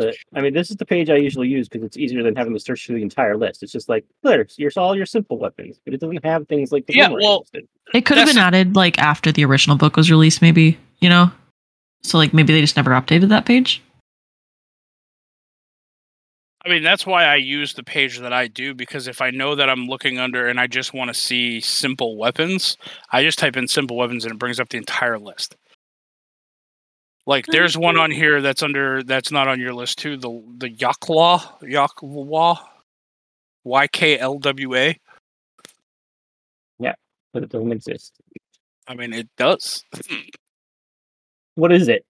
But 0.00 0.16
I 0.34 0.40
mean, 0.40 0.54
this 0.54 0.70
is 0.70 0.76
the 0.76 0.86
page 0.86 1.10
I 1.10 1.16
usually 1.16 1.48
use 1.48 1.68
because 1.68 1.84
it's 1.84 1.96
easier 1.96 2.22
than 2.22 2.34
having 2.34 2.54
to 2.54 2.60
search 2.60 2.86
through 2.86 2.96
the 2.96 3.02
entire 3.02 3.36
list. 3.36 3.62
It's 3.62 3.72
just 3.72 3.88
like, 3.88 4.04
there's 4.22 4.54
here's 4.56 4.76
all 4.76 4.96
your 4.96 5.06
simple 5.06 5.38
weapons, 5.38 5.78
but 5.84 5.92
it 5.94 6.00
doesn't 6.00 6.24
have 6.24 6.48
things 6.48 6.72
like 6.72 6.86
the 6.86 6.94
Yeah, 6.94 7.08
well- 7.08 7.40
listed. 7.40 7.68
It 7.92 8.06
could 8.06 8.18
have 8.18 8.28
been 8.28 8.38
added 8.38 8.76
like 8.76 8.98
after 8.98 9.32
the 9.32 9.44
original 9.44 9.76
book 9.76 9.96
was 9.96 10.10
released, 10.10 10.40
maybe, 10.42 10.78
you 11.00 11.08
know? 11.08 11.30
So 12.02 12.18
like 12.18 12.32
maybe 12.32 12.52
they 12.52 12.60
just 12.60 12.76
never 12.76 12.92
updated 12.92 13.28
that 13.28 13.44
page. 13.46 13.82
I 16.64 16.68
mean, 16.68 16.82
that's 16.82 17.06
why 17.06 17.24
I 17.24 17.36
use 17.36 17.72
the 17.74 17.82
page 17.82 18.18
that 18.18 18.32
I 18.32 18.46
do 18.46 18.74
because 18.74 19.08
if 19.08 19.20
I 19.22 19.30
know 19.30 19.54
that 19.54 19.70
I'm 19.70 19.86
looking 19.86 20.18
under 20.18 20.46
and 20.46 20.60
I 20.60 20.66
just 20.66 20.92
want 20.92 21.08
to 21.08 21.14
see 21.14 21.60
simple 21.60 22.16
weapons, 22.16 22.76
I 23.12 23.22
just 23.22 23.38
type 23.38 23.56
in 23.56 23.66
simple 23.66 23.96
weapons 23.96 24.24
and 24.24 24.32
it 24.32 24.38
brings 24.38 24.60
up 24.60 24.68
the 24.68 24.76
entire 24.76 25.18
list. 25.18 25.56
Like 27.30 27.46
there's 27.46 27.78
one 27.78 27.96
on 27.96 28.10
here 28.10 28.42
that's 28.42 28.60
under 28.60 29.04
that's 29.04 29.30
not 29.30 29.46
on 29.46 29.60
your 29.60 29.72
list 29.72 30.00
too. 30.00 30.16
The 30.16 30.42
the 30.58 30.68
Yklwa 30.68 31.60
Yklwa 31.62 32.58
Y 33.62 33.86
K 33.86 34.18
L 34.18 34.40
W 34.40 34.74
A. 34.74 34.98
Yeah, 36.80 36.94
but 37.32 37.44
it 37.44 37.50
doesn't 37.50 37.70
exist. 37.70 38.14
I 38.88 38.96
mean, 38.96 39.12
it 39.12 39.28
does. 39.38 39.84
What 41.54 41.70
is 41.70 41.86
it? 41.86 42.04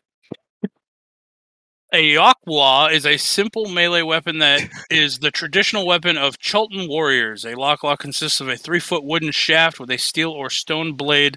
A 1.93 2.15
Yklwa 2.15 2.91
is 2.91 3.05
a 3.05 3.19
simple 3.19 3.69
melee 3.69 4.01
weapon 4.01 4.39
that 4.39 4.71
is 4.91 5.19
the 5.19 5.31
traditional 5.31 5.87
weapon 5.87 6.17
of 6.17 6.39
Chultan 6.39 6.89
warriors. 6.89 7.45
A 7.45 7.53
Yklwa 7.53 7.99
consists 7.99 8.41
of 8.41 8.49
a 8.49 8.57
three 8.57 8.81
foot 8.81 9.05
wooden 9.05 9.33
shaft 9.33 9.79
with 9.79 9.91
a 9.91 9.99
steel 9.99 10.31
or 10.31 10.49
stone 10.49 10.95
blade 10.95 11.37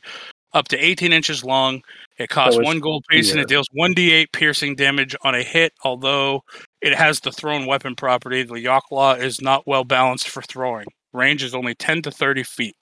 up 0.53 0.67
to 0.69 0.77
18 0.77 1.11
inches 1.13 1.43
long. 1.43 1.81
It 2.17 2.29
costs 2.29 2.57
it's 2.57 2.65
one 2.65 2.79
gold 2.79 3.03
piece 3.09 3.31
and 3.31 3.39
it 3.39 3.47
deals 3.47 3.67
1d8 3.77 4.31
piercing 4.31 4.75
damage 4.75 5.15
on 5.23 5.33
a 5.35 5.41
hit, 5.43 5.73
although 5.83 6.43
it 6.81 6.93
has 6.95 7.19
the 7.19 7.31
thrown 7.31 7.65
weapon 7.65 7.95
property. 7.95 8.43
The 8.43 8.53
Yklwa 8.55 9.19
is 9.19 9.41
not 9.41 9.65
well 9.65 9.83
balanced 9.83 10.29
for 10.29 10.41
throwing. 10.43 10.85
Range 11.11 11.41
is 11.43 11.55
only 11.55 11.75
10 11.75 12.03
to 12.03 12.11
30 12.11 12.43
feet. 12.43 12.75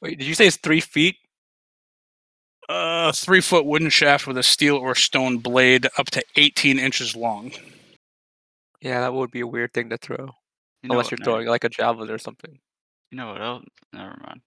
Wait, 0.00 0.18
did 0.18 0.26
you 0.26 0.34
say 0.34 0.46
it's 0.46 0.56
three 0.56 0.80
feet? 0.80 1.16
Uh, 2.68 3.10
three 3.12 3.40
foot 3.40 3.66
wooden 3.66 3.90
shaft 3.90 4.26
with 4.26 4.38
a 4.38 4.42
steel 4.42 4.76
or 4.76 4.94
stone 4.94 5.38
blade 5.38 5.86
up 5.98 6.06
to 6.10 6.22
18 6.36 6.78
inches 6.78 7.16
long. 7.16 7.50
Yeah, 8.80 9.00
that 9.00 9.12
would 9.12 9.30
be 9.30 9.40
a 9.40 9.46
weird 9.46 9.72
thing 9.74 9.90
to 9.90 9.98
throw. 9.98 10.16
You 10.82 10.88
know 10.88 10.92
Unless 10.94 11.06
what- 11.06 11.10
you're 11.10 11.18
no, 11.20 11.24
throwing 11.24 11.48
like 11.48 11.64
a 11.64 11.68
javelin 11.68 12.10
or 12.10 12.18
something. 12.18 12.58
You 13.10 13.16
know 13.18 13.32
what 13.32 13.42
else? 13.42 13.64
Never 13.92 14.16
mind. 14.24 14.40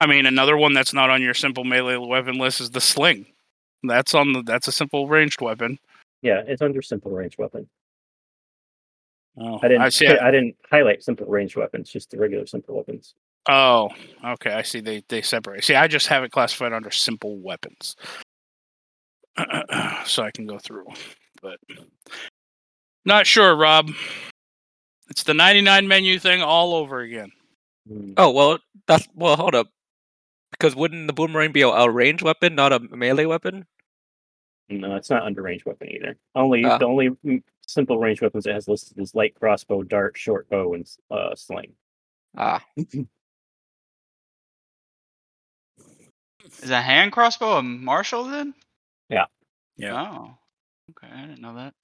I 0.00 0.06
mean, 0.06 0.26
another 0.26 0.56
one 0.56 0.72
that's 0.72 0.92
not 0.92 1.10
on 1.10 1.22
your 1.22 1.34
simple 1.34 1.64
melee 1.64 1.96
weapon 1.96 2.38
list 2.38 2.60
is 2.60 2.70
the 2.70 2.80
sling. 2.80 3.26
That's 3.82 4.14
on 4.14 4.32
the 4.32 4.42
that's 4.42 4.68
a 4.68 4.72
simple 4.72 5.08
ranged 5.08 5.40
weapon. 5.40 5.78
Yeah, 6.22 6.42
it's 6.46 6.62
under 6.62 6.82
simple 6.82 7.10
ranged 7.12 7.38
weapon. 7.38 7.68
Oh, 9.38 9.58
I 9.62 9.68
didn't. 9.68 9.82
I 9.82 9.88
see. 9.90 10.06
I, 10.06 10.30
didn't 10.30 10.56
highlight 10.70 11.02
simple 11.02 11.26
ranged 11.26 11.56
weapons, 11.56 11.90
just 11.90 12.10
the 12.10 12.18
regular 12.18 12.46
simple 12.46 12.76
weapons. 12.76 13.14
Oh, 13.48 13.90
okay. 14.24 14.52
I 14.52 14.62
see. 14.62 14.80
They 14.80 15.04
they 15.08 15.22
separate. 15.22 15.62
See, 15.64 15.74
I 15.74 15.86
just 15.88 16.06
have 16.08 16.24
it 16.24 16.32
classified 16.32 16.72
under 16.72 16.90
simple 16.90 17.38
weapons, 17.38 17.96
so 20.04 20.22
I 20.22 20.30
can 20.32 20.46
go 20.46 20.58
through. 20.58 20.86
But 21.42 21.58
not 23.04 23.26
sure, 23.26 23.54
Rob. 23.54 23.90
It's 25.10 25.22
the 25.22 25.34
ninety 25.34 25.60
nine 25.60 25.86
menu 25.86 26.18
thing 26.18 26.42
all 26.42 26.74
over 26.74 27.00
again. 27.00 27.30
Oh 28.16 28.30
well, 28.30 28.58
that's 28.86 29.06
well. 29.14 29.36
Hold 29.36 29.54
up, 29.54 29.68
because 30.58 30.74
wouldn't 30.76 31.06
the 31.06 31.12
boomerang 31.12 31.52
be 31.52 31.62
a, 31.62 31.68
a 31.68 31.90
range 31.90 32.22
weapon, 32.22 32.54
not 32.54 32.72
a 32.72 32.80
melee 32.80 33.26
weapon? 33.26 33.66
No, 34.68 34.96
it's 34.96 35.10
not 35.10 35.22
under 35.22 35.42
range 35.42 35.64
weapon 35.64 35.88
either. 35.90 36.16
Only 36.34 36.64
Ah. 36.64 36.78
the 36.78 36.86
only 36.86 37.10
mm, 37.24 37.42
simple 37.66 37.98
range 37.98 38.20
weapons 38.20 38.46
it 38.46 38.54
has 38.54 38.68
listed 38.68 38.98
is 38.98 39.14
light 39.14 39.34
crossbow, 39.38 39.82
dart, 39.82 40.16
short 40.16 40.48
bow, 40.48 40.74
and 40.74 40.90
uh, 41.10 41.34
sling. 41.34 41.72
Ah, 42.36 42.64
Is 42.76 43.06
a 46.70 46.80
hand 46.80 47.12
crossbow 47.12 47.58
a 47.58 47.62
martial 47.62 48.24
then? 48.24 48.54
Yeah. 49.08 49.26
Yeah. 49.76 50.00
Oh. 50.10 50.38
Okay, 50.90 51.12
I 51.12 51.22
didn't 51.26 51.40
know 51.40 51.54
that. 51.56 51.74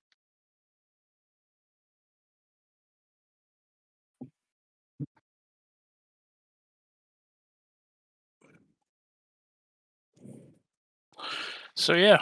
So 11.74 11.94
yeah. 11.94 12.19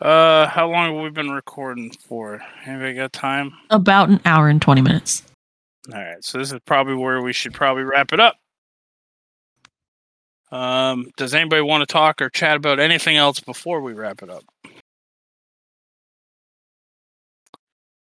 Uh, 0.00 0.46
how 0.46 0.70
long 0.70 0.94
have 0.94 1.02
we 1.02 1.10
been 1.10 1.30
recording 1.30 1.90
for? 1.90 2.40
Anybody 2.64 2.94
got 2.94 3.12
time? 3.12 3.52
About 3.68 4.08
an 4.08 4.20
hour 4.24 4.48
and 4.48 4.60
20 4.60 4.80
minutes. 4.80 5.22
All 5.92 6.00
right, 6.00 6.24
so 6.24 6.38
this 6.38 6.52
is 6.52 6.60
probably 6.64 6.94
where 6.94 7.20
we 7.20 7.32
should 7.32 7.52
probably 7.52 7.82
wrap 7.82 8.12
it 8.12 8.20
up. 8.20 8.36
Um, 10.52 11.10
does 11.16 11.34
anybody 11.34 11.62
want 11.62 11.82
to 11.82 11.92
talk 11.92 12.20
or 12.20 12.28
chat 12.28 12.56
about 12.56 12.80
anything 12.80 13.16
else 13.16 13.40
before 13.40 13.80
we 13.80 13.92
wrap 13.92 14.22
it 14.22 14.30
up? 14.30 14.44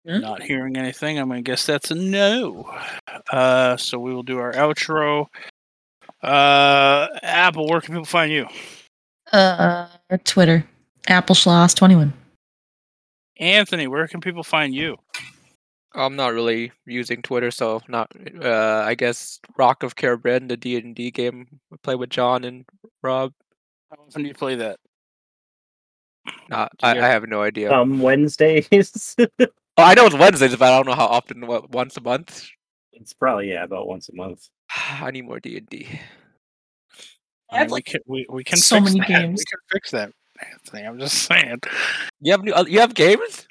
Hmm? 0.08 0.20
Not 0.20 0.42
hearing 0.42 0.78
anything. 0.78 1.20
I'm 1.20 1.28
gonna 1.28 1.42
guess 1.42 1.66
that's 1.66 1.92
a 1.92 1.96
no. 1.96 2.72
Uh, 3.32 3.78
so 3.78 4.00
we 4.00 4.14
will 4.14 4.24
do 4.24 4.40
our 4.40 4.54
outro. 4.54 5.28
Uh, 6.22 7.08
Apple, 7.22 7.68
where 7.68 7.82
can 7.82 7.94
people 7.94 8.06
find 8.06 8.32
you? 8.32 8.48
Uh, 9.32 9.88
Twitter, 10.24 10.66
Apple 11.08 11.36
Schloss 11.36 11.74
21. 11.76 12.14
Anthony, 13.40 13.88
where 13.88 14.08
can 14.08 14.22
people 14.22 14.44
find 14.44 14.74
you? 14.74 14.98
I'm 15.94 16.16
not 16.16 16.34
really 16.34 16.72
using 16.86 17.22
Twitter, 17.22 17.52
so 17.52 17.82
not. 17.88 18.12
Uh, 18.44 18.84
I 18.86 18.96
guess 18.96 19.40
Rock 19.58 19.84
of 19.84 19.96
Caribbean, 19.96 20.48
the 20.48 20.58
D 20.58 20.78
and 20.78 20.96
D 20.96 21.10
game 21.10 21.48
we 21.72 21.78
play 21.78 21.96
with 21.96 22.10
John 22.10 22.44
and 22.44 22.66
Rob. 23.02 23.34
How 23.90 24.04
often 24.06 24.22
do 24.22 24.28
you 24.28 24.36
play 24.36 24.56
that? 24.56 24.80
Not, 26.48 26.72
I, 26.84 26.92
I 27.00 27.08
have 27.08 27.28
no 27.28 27.42
idea. 27.42 27.72
Um, 27.72 28.02
Wednesdays. 28.02 29.16
oh, 29.20 29.48
I 29.78 29.96
know 29.96 30.06
it's 30.06 30.16
Wednesdays, 30.16 30.56
but 30.56 30.72
I 30.72 30.76
don't 30.76 30.86
know 30.86 30.96
how 30.96 31.08
often. 31.08 31.48
What, 31.48 31.72
once 31.72 31.98
a 31.98 32.02
month? 32.02 32.48
it's 33.00 33.14
probably 33.14 33.50
yeah, 33.50 33.64
about 33.64 33.88
once 33.88 34.10
a 34.10 34.16
month. 34.16 34.50
I 35.02 35.12
need 35.12 35.26
more 35.26 35.40
D 35.40 35.58
and 35.58 35.70
D. 35.70 35.88
I 37.52 37.58
I 37.58 37.62
mean, 37.64 37.72
we 37.72 37.82
can 37.82 38.00
we, 38.08 38.26
we 38.30 38.44
can 38.44 38.58
so 38.58 38.78
fix 38.80 38.86
many 38.94 39.00
that. 39.00 39.08
games. 39.08 39.40
We 39.40 39.46
can 39.46 39.60
fix 39.72 39.92
that, 39.92 40.12
Anthony. 40.52 40.84
I'm 40.84 41.00
just 41.00 41.24
saying. 41.24 41.60
You 42.22 42.32
have 42.34 42.44
new. 42.44 42.54
uh, 42.54 42.66
You 42.68 42.80
have 42.80 42.94
games? 42.94 43.48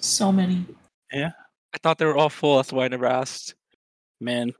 So 0.00 0.30
many. 0.32 0.66
Yeah, 1.12 1.30
I 1.74 1.78
thought 1.82 1.98
they 1.98 2.04
were 2.06 2.16
all 2.16 2.28
full. 2.28 2.56
That's 2.56 2.72
why 2.72 2.84
I 2.84 2.88
never 2.88 3.06
asked. 3.06 3.54
man, 4.20 4.52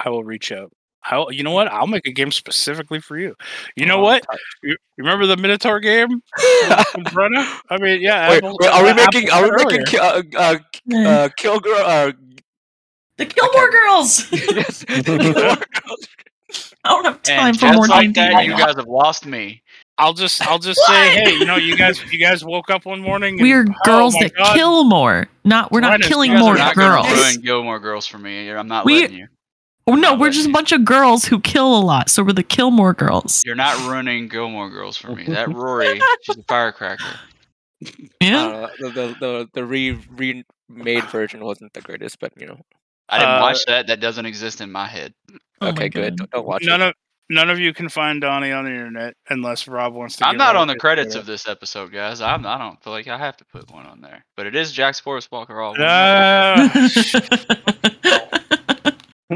I 0.00 0.10
will 0.10 0.24
reach 0.24 0.52
out. 0.52 0.70
I'll, 1.04 1.32
you 1.32 1.42
know 1.44 1.52
what? 1.52 1.68
I'll 1.68 1.86
make 1.86 2.06
a 2.06 2.12
game 2.12 2.30
specifically 2.32 3.00
for 3.00 3.16
you. 3.16 3.34
You 3.76 3.86
know 3.86 3.98
Oh, 3.98 4.02
what? 4.02 4.26
You, 4.62 4.70
you 4.70 4.76
remember 5.04 5.26
the 5.26 5.36
Minotaur 5.38 5.80
game, 5.80 6.20
Brenna? 6.38 7.60
I 7.70 7.78
mean, 7.78 8.02
yeah. 8.02 8.28
Wait, 8.30 8.42
wait, 8.42 8.70
are 8.70 8.82
we 8.82 8.90
uh, 8.90 8.94
making? 8.94 9.30
Are 9.30 9.42
we 9.44 9.48
said 9.58 9.66
making? 9.66 9.80
earlier. 9.80 9.84
Ki- 9.86 9.98
uh, 9.98 10.22
uh, 10.36 10.58
Eh. 10.92 11.04
uh, 11.08 11.28
kill 11.38 11.60
girl? 11.60 11.80
Uh, 11.84 12.12
the 13.16 13.24
Gilmore 13.24 13.70
Girls! 13.70 14.26
yes. 16.50 16.74
I 16.84 16.88
don't 16.90 17.04
have 17.04 17.22
time 17.22 17.48
And 17.48 17.60
for 17.60 17.72
more 17.72 17.86
like 17.86 18.02
D&D 18.08 18.12
that, 18.14 18.32
right 18.34 18.46
you 18.46 18.56
guys 18.56 18.76
have 18.76 18.86
lost 18.86 19.26
me. 19.26 19.62
I'll 20.00 20.14
just, 20.14 20.40
I'll 20.46 20.60
just 20.60 20.80
say, 20.86 21.10
hey, 21.10 21.32
you 21.34 21.44
know, 21.44 21.56
you 21.56 21.76
guys, 21.76 22.00
you 22.12 22.18
guys 22.20 22.44
woke 22.44 22.70
up 22.70 22.84
one 22.86 23.00
morning. 23.00 23.36
We're 23.40 23.64
girls 23.84 24.14
oh 24.16 24.20
that 24.22 24.34
God, 24.36 24.54
kill 24.54 24.84
more. 24.84 25.26
Not 25.44 25.72
we're 25.72 25.80
not 25.80 25.90
Brenna's 25.90 26.06
killing 26.06 26.30
You 26.30 26.36
guys 26.36 26.40
You 26.40 26.46
are 26.46 26.46
more 26.46 26.54
are 26.54 26.58
not 26.58 26.76
not 26.76 26.76
gonna 26.76 27.02
going 27.02 27.04
to 27.04 27.10
girls. 27.16 27.30
ruin 27.34 27.40
Gilmore 27.42 27.80
Girls 27.80 28.06
for 28.06 28.18
me. 28.18 28.48
I'm 28.50 28.68
not 28.68 28.84
We- 28.84 29.00
letting 29.02 29.16
you. 29.16 29.26
Oh 29.88 29.94
no, 29.94 30.12
we're 30.12 30.18
letting 30.26 30.32
just 30.34 30.44
a 30.46 30.48
you. 30.50 30.52
bunch 30.54 30.72
of 30.72 30.84
girls 30.84 31.24
who 31.24 31.40
kill 31.40 31.74
a 31.76 31.80
lot, 31.80 32.10
so 32.10 32.22
we're 32.22 32.32
the 32.34 32.42
Killmore 32.42 32.92
girls. 32.92 33.42
You're 33.46 33.54
not 33.54 33.76
ruining 33.88 34.28
Gilmore 34.28 34.68
Girls 34.68 34.98
for 34.98 35.14
me. 35.14 35.24
That 35.24 35.48
Rory, 35.48 35.98
she's 36.22 36.36
a 36.36 36.42
firecracker. 36.42 37.04
Yeah. 38.20 38.46
Uh, 38.46 38.68
the 38.80 38.88
the 38.90 39.16
the, 39.18 39.48
the 39.54 39.64
re 39.64 39.98
remade 40.14 41.04
version 41.04 41.42
wasn't 41.42 41.72
the 41.72 41.80
greatest, 41.80 42.20
but 42.20 42.32
you 42.38 42.46
know. 42.46 42.60
I 43.08 43.18
didn't 43.18 43.34
Uh, 43.36 43.40
watch 43.40 43.64
that. 43.66 43.86
That 43.86 44.00
doesn't 44.00 44.26
exist 44.26 44.60
in 44.60 44.70
my 44.70 44.86
head. 44.86 45.14
Oh 45.30 45.38
my 45.62 45.68
okay, 45.70 45.88
good. 45.88 46.16
Don't, 46.16 46.30
don't 46.30 46.46
watch 46.46 46.64
None 46.64 46.80
it. 46.82 46.88
of 46.88 46.94
none 47.30 47.50
of 47.50 47.58
you 47.58 47.72
can 47.74 47.88
find 47.88 48.20
Donnie 48.20 48.52
on 48.52 48.64
the 48.64 48.70
internet 48.70 49.14
unless 49.28 49.66
Rob 49.68 49.92
wants 49.94 50.16
to. 50.16 50.26
I'm 50.26 50.32
give 50.34 50.38
not 50.38 50.56
on 50.56 50.68
the 50.68 50.76
credits 50.76 51.08
Twitter. 51.14 51.20
of 51.20 51.26
this 51.26 51.48
episode, 51.48 51.92
guys. 51.92 52.20
I'm. 52.20 52.46
I 52.46 52.58
don't 52.58 52.82
feel 52.82 52.92
like 52.92 53.08
I 53.08 53.18
have 53.18 53.36
to 53.38 53.44
put 53.46 53.70
one 53.72 53.86
on 53.86 54.00
there. 54.00 54.24
But 54.36 54.46
it 54.46 54.54
is 54.54 54.72
Jax 54.72 55.00
Forest 55.00 55.30
Walker 55.32 55.60
all. 55.60 55.72
one 55.72 55.80
word. 55.80 55.86
Uh, 55.88 56.88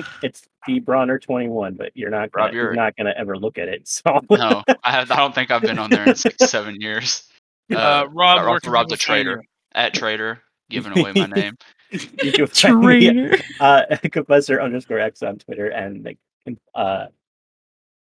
it's 0.22 0.42
the 0.66 0.80
Brauner 0.80 1.20
21, 1.20 1.74
but 1.74 1.90
you're 1.94 2.10
not 2.10 2.30
gonna, 2.32 2.52
you're- 2.52 2.64
you're 2.64 2.74
not 2.74 2.96
gonna 2.96 3.14
ever 3.16 3.36
look 3.36 3.58
at 3.58 3.68
it. 3.68 3.86
So 3.88 4.02
no, 4.30 4.62
I 4.84 4.90
have. 4.92 5.10
I 5.10 5.16
don't 5.16 5.34
think 5.34 5.50
I've 5.50 5.62
been 5.62 5.78
on 5.78 5.90
there 5.90 6.04
in 6.08 6.14
six, 6.14 6.36
seven 6.50 6.80
years. 6.80 7.24
uh, 7.72 7.76
Uh, 7.76 8.04
Rob, 8.10 8.38
Rob- 8.38 8.46
where 8.48 8.60
can 8.60 8.72
Rob's 8.72 8.92
a 8.92 8.96
people 8.96 9.14
find 9.14 9.24
traitor. 9.26 9.44
At 9.74 9.94
trader, 9.94 10.42
giving 10.68 10.98
away 10.98 11.12
my 11.14 11.26
name. 11.26 11.56
You 11.92 12.32
can 12.32 12.46
find 12.48 12.80
me 12.80 13.30
uh, 13.60 13.82
Confessor 14.10 14.60
underscore 14.60 14.98
X 14.98 15.22
on 15.22 15.38
Twitter 15.38 15.68
and 15.68 16.04
like, 16.04 16.18
uh, 16.74 17.06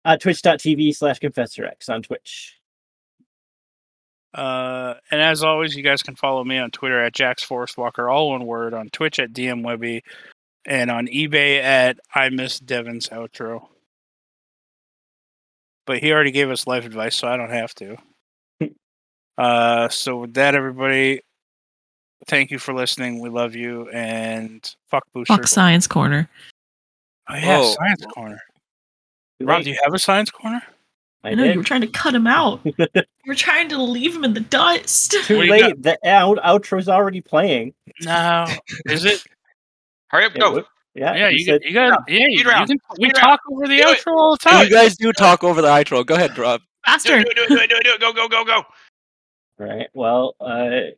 uh, 0.05 0.17
twitch.tv 0.17 0.95
slash 0.95 1.19
Confessor 1.19 1.65
X 1.65 1.89
on 1.89 2.03
Twitch. 2.03 2.61
Uh, 4.33 4.95
and 5.11 5.21
as 5.21 5.43
always, 5.43 5.75
you 5.75 5.83
guys 5.83 6.03
can 6.03 6.15
follow 6.15 6.45
me 6.45 6.59
on 6.59 6.71
Twitter 6.71 7.03
at 7.03 7.13
Jax 7.13 7.43
Forest 7.43 7.77
Walker, 7.77 8.09
all 8.09 8.31
one 8.31 8.47
word, 8.47 8.75
on 8.75 8.89
Twitch 8.91 9.19
at 9.19 9.33
DM 9.33 9.65
Webby, 9.65 10.05
and 10.65 10.91
on 10.91 11.09
eBay 11.09 11.61
at 11.61 11.99
I 12.15 12.29
Miss 12.29 12.61
Devin's 12.61 13.09
Outro. 13.09 13.67
But 15.87 15.99
he 15.99 16.13
already 16.13 16.31
gave 16.31 16.51
us 16.51 16.67
life 16.67 16.85
advice, 16.85 17.17
so 17.17 17.27
I 17.27 17.37
don't 17.37 17.51
have 17.51 17.75
to. 17.77 17.97
uh, 19.39 19.89
so 19.89 20.19
with 20.19 20.35
that, 20.35 20.55
everybody, 20.55 21.23
thank 22.27 22.51
you 22.51 22.59
for 22.59 22.73
listening. 22.75 23.21
We 23.21 23.29
love 23.29 23.55
you, 23.55 23.89
and 23.91 24.69
fuck 24.89 25.05
Booster. 25.13 25.35
Fuck 25.35 25.47
Science 25.49 25.87
Corner. 25.87 26.29
Oh 27.29 27.35
yeah, 27.35 27.59
Whoa. 27.59 27.75
Science 27.75 28.05
Corner. 28.07 28.41
Too 29.41 29.47
Rob, 29.47 29.63
do 29.65 29.71
you 29.71 29.79
have 29.85 29.95
a 29.95 29.99
Science 29.99 30.31
Corner? 30.31 30.63
I 31.23 31.31
I 31.31 31.35
know 31.35 31.45
did. 31.45 31.53
you 31.55 31.61
were 31.61 31.65
trying 31.65 31.83
to 31.83 31.87
cut 31.87 32.15
him 32.15 32.27
out. 32.27 32.61
you 32.65 32.77
were 33.27 33.35
trying 33.35 33.69
to 33.69 33.83
leave 33.83 34.15
him 34.17 34.25
in 34.25 34.33
the 34.33 34.41
dust. 34.41 35.13
Too 35.25 35.37
What 35.37 35.43
do 35.43 35.47
you 35.47 35.53
late. 35.53 35.83
The 35.83 35.99
out- 36.09 36.39
outro's 36.39 36.89
already 36.89 37.21
playing. 37.21 37.75
No. 38.03 38.47
Is 38.87 39.05
it? 39.05 39.23
Hurry 40.09 40.25
up, 40.25 40.35
go. 40.35 40.65
Yeah, 40.95 41.15
Yeah, 41.15 41.29
you 41.29 41.37
you, 41.39 41.45
said 41.45 41.61
got, 41.63 41.69
you 41.69 41.75
got. 41.75 42.03
Yeah, 42.09 42.15
you, 42.29 42.39
Speed 42.39 42.39
you 42.39 42.45
can. 42.51 42.67
We 42.99 43.05
Speed 43.11 43.15
talk 43.17 43.41
over 43.53 43.69
the 43.69 43.77
Do 43.77 43.89
it. 43.89 43.99
outro 43.99 44.13
all 44.17 44.33
the 44.33 44.39
time. 44.39 44.67
You 44.67 44.73
guys 44.73 44.97
do 44.97 45.13
talk 45.13 45.45
over 45.45 45.61
the 45.63 45.69
outro. 45.69 46.05
Go 46.05 46.15
ahead, 46.15 46.37
Rob. 46.39 46.61
Do 46.63 46.67
Faster. 46.87 47.19
it, 47.19 47.25
do 47.37 47.43
it, 47.43 47.49
do 47.49 47.55
it, 47.57 47.69
do 47.71 47.77
it, 47.77 47.85
do 47.85 47.91
it. 47.93 48.01
Go, 48.01 48.13
go, 48.13 48.27
go, 48.27 48.45
go. 48.45 48.63
right. 49.59 49.87
Well, 49.95 50.35
uh, 50.41 50.91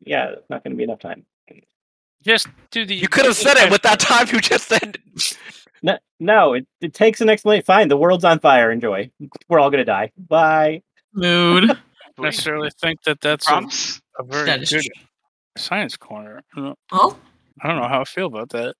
yeah, 0.00 0.30
it's 0.30 0.50
not 0.50 0.62
going 0.64 0.72
to 0.72 0.76
be 0.76 0.84
enough 0.84 1.00
time. 1.00 1.24
Just 2.22 2.48
do 2.70 2.84
the. 2.84 2.94
You 2.94 3.08
could 3.08 3.24
have 3.24 3.36
said 3.36 3.56
it 3.56 3.70
with 3.70 3.82
that 3.82 4.00
time 4.00 4.26
you 4.32 4.40
just 4.40 4.68
said. 4.68 4.98
No, 5.82 5.98
no 6.18 6.54
it, 6.54 6.66
it 6.80 6.94
takes 6.94 7.20
an 7.20 7.28
explanation. 7.28 7.64
Fine, 7.64 7.88
the 7.88 7.96
world's 7.96 8.24
on 8.24 8.40
fire. 8.40 8.72
Enjoy. 8.72 9.10
We're 9.48 9.60
all 9.60 9.70
going 9.70 9.78
to 9.80 9.84
die. 9.84 10.10
Bye. 10.16 10.82
Mood. 11.12 11.70
necessarily 12.18 12.70
think 12.80 13.02
that 13.02 13.20
that's 13.20 13.48
a, 13.50 13.62
a 14.18 14.24
very 14.24 14.46
That 14.46 14.62
is 14.62 14.70
good 14.70 14.82
true. 14.82 15.04
science 15.56 15.96
corner. 15.96 16.42
I 16.56 16.60
don't- 16.60 16.78
Well, 16.90 17.18
I 17.62 17.68
don't 17.68 17.80
know 17.80 17.88
how 17.88 18.00
I 18.00 18.04
feel 18.04 18.26
about 18.26 18.48
that. 18.50 18.74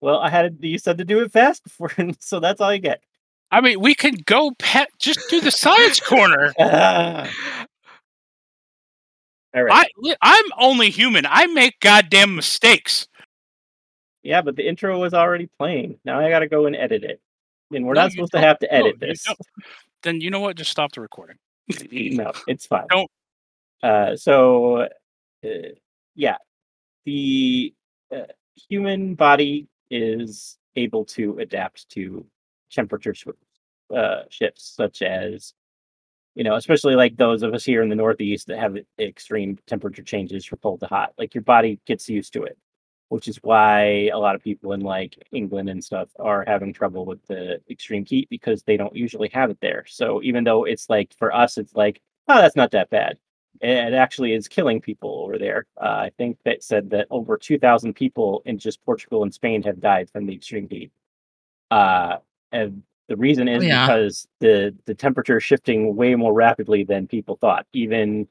Well, 0.00 0.18
I 0.18 0.28
had 0.30 0.58
you 0.60 0.78
said 0.78 0.98
to 0.98 1.04
do 1.04 1.20
it 1.20 1.32
fast 1.32 1.64
before, 1.64 1.90
so 2.20 2.40
that's 2.40 2.60
all 2.60 2.72
you 2.72 2.80
get. 2.80 3.02
I 3.50 3.60
mean, 3.60 3.80
we 3.80 3.94
can 3.94 4.14
go 4.24 4.52
pet. 4.58 4.90
Just 4.98 5.28
do 5.28 5.40
the 5.40 5.50
science 5.50 6.00
corner. 6.00 6.52
all 9.54 9.62
right. 9.62 9.88
I, 10.04 10.16
I'm 10.22 10.44
only 10.58 10.90
human. 10.90 11.26
I 11.28 11.46
make 11.46 11.80
goddamn 11.80 12.34
mistakes. 12.34 13.06
Yeah, 14.22 14.40
but 14.42 14.56
the 14.56 14.66
intro 14.66 14.98
was 15.00 15.14
already 15.14 15.48
playing. 15.58 15.98
Now 16.04 16.20
I 16.20 16.30
got 16.30 16.40
to 16.40 16.48
go 16.48 16.66
and 16.66 16.76
edit 16.76 17.02
it, 17.04 17.20
and 17.72 17.84
we're 17.84 17.94
No, 17.94 18.02
not 18.02 18.12
supposed 18.12 18.32
to 18.32 18.40
have 18.40 18.58
to 18.60 18.72
edit 18.72 18.96
you 19.00 19.08
this. 19.08 19.26
Then 20.02 20.20
you 20.20 20.30
know 20.30 20.40
what? 20.40 20.56
Just 20.56 20.70
stop 20.70 20.92
the 20.92 21.00
recording. 21.00 21.36
no, 21.90 22.32
it's 22.46 22.66
fine. 22.66 22.86
Don't- 22.88 23.10
Uh, 23.82 24.14
so, 24.16 24.86
uh, 25.44 25.48
yeah, 26.14 26.36
the 27.04 27.74
uh, 28.14 28.26
human 28.68 29.14
body 29.16 29.66
is 29.90 30.56
able 30.76 31.04
to 31.04 31.38
adapt 31.40 31.88
to 31.90 32.24
temperature 32.70 33.14
uh, 33.94 34.22
shifts, 34.30 34.72
such 34.76 35.02
as, 35.02 35.52
you 36.34 36.44
know, 36.44 36.56
especially 36.56 36.94
like 36.94 37.16
those 37.16 37.42
of 37.42 37.52
us 37.52 37.64
here 37.64 37.82
in 37.82 37.88
the 37.88 37.94
Northeast 37.94 38.46
that 38.46 38.58
have 38.58 38.76
extreme 38.98 39.58
temperature 39.66 40.02
changes 40.02 40.44
from 40.44 40.58
cold 40.62 40.80
to 40.80 40.86
hot. 40.86 41.12
Like 41.18 41.34
your 41.34 41.42
body 41.42 41.78
gets 41.86 42.08
used 42.08 42.32
to 42.32 42.44
it, 42.44 42.56
which 43.08 43.28
is 43.28 43.38
why 43.42 44.08
a 44.08 44.18
lot 44.18 44.34
of 44.34 44.42
people 44.42 44.72
in 44.72 44.80
like 44.80 45.16
England 45.32 45.68
and 45.68 45.84
stuff 45.84 46.08
are 46.18 46.44
having 46.46 46.72
trouble 46.72 47.04
with 47.04 47.24
the 47.26 47.60
extreme 47.68 48.06
heat 48.06 48.28
because 48.30 48.62
they 48.62 48.76
don't 48.76 48.96
usually 48.96 49.28
have 49.34 49.50
it 49.50 49.58
there. 49.60 49.84
So 49.86 50.22
even 50.22 50.44
though 50.44 50.64
it's 50.64 50.88
like 50.88 51.14
for 51.18 51.34
us, 51.34 51.58
it's 51.58 51.74
like, 51.74 52.00
oh, 52.28 52.40
that's 52.40 52.56
not 52.56 52.70
that 52.70 52.88
bad. 52.90 53.18
It 53.60 53.92
actually 53.92 54.32
is 54.32 54.48
killing 54.48 54.80
people 54.80 55.22
over 55.22 55.38
there. 55.38 55.66
Uh, 55.80 56.06
I 56.06 56.12
think 56.16 56.38
that 56.44 56.64
said 56.64 56.90
that 56.90 57.06
over 57.10 57.36
2,000 57.36 57.92
people 57.94 58.42
in 58.46 58.58
just 58.58 58.82
Portugal 58.84 59.22
and 59.22 59.32
Spain 59.32 59.62
have 59.64 59.80
died 59.80 60.08
from 60.10 60.26
the 60.26 60.34
extreme 60.34 60.68
heat. 60.68 60.90
Uh, 61.70 62.16
and 62.50 62.82
the 63.12 63.16
reason 63.18 63.46
is 63.46 63.62
yeah. 63.62 63.86
because 63.86 64.26
the 64.40 64.74
the 64.86 64.94
temperature 64.94 65.36
is 65.36 65.44
shifting 65.44 65.94
way 65.94 66.14
more 66.14 66.32
rapidly 66.32 66.82
than 66.82 67.06
people 67.06 67.36
thought. 67.36 67.66
Even 67.74 68.26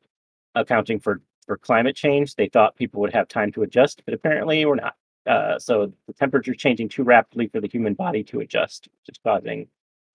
accounting 0.55 0.99
for 0.99 1.21
for 1.45 1.55
climate 1.55 1.95
change, 1.95 2.33
they 2.33 2.47
thought 2.47 2.75
people 2.75 2.99
would 2.99 3.13
have 3.13 3.27
time 3.27 3.51
to 3.51 3.61
adjust, 3.61 4.01
but 4.05 4.15
apparently 4.15 4.65
we're 4.65 4.73
not. 4.73 4.95
Uh, 5.27 5.59
so 5.59 5.93
the 6.07 6.13
temperature 6.13 6.51
is 6.51 6.57
changing 6.57 6.89
too 6.89 7.03
rapidly 7.03 7.47
for 7.47 7.61
the 7.61 7.67
human 7.67 7.93
body 7.93 8.23
to 8.23 8.39
adjust, 8.39 8.87
which 8.87 9.15
is 9.15 9.21
causing 9.23 9.67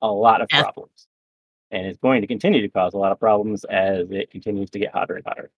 a 0.03 0.11
lot 0.11 0.41
of 0.41 0.49
problems, 0.49 1.07
and 1.71 1.87
it's 1.87 2.01
going 2.01 2.21
to 2.23 2.27
continue 2.27 2.61
to 2.61 2.69
cause 2.69 2.93
a 2.93 2.99
lot 2.99 3.13
of 3.13 3.21
problems 3.21 3.63
as 3.67 4.11
it 4.11 4.33
continues 4.33 4.69
to 4.71 4.81
get 4.81 4.93
hotter 4.93 5.15
and 5.15 5.25
hotter. 5.25 5.49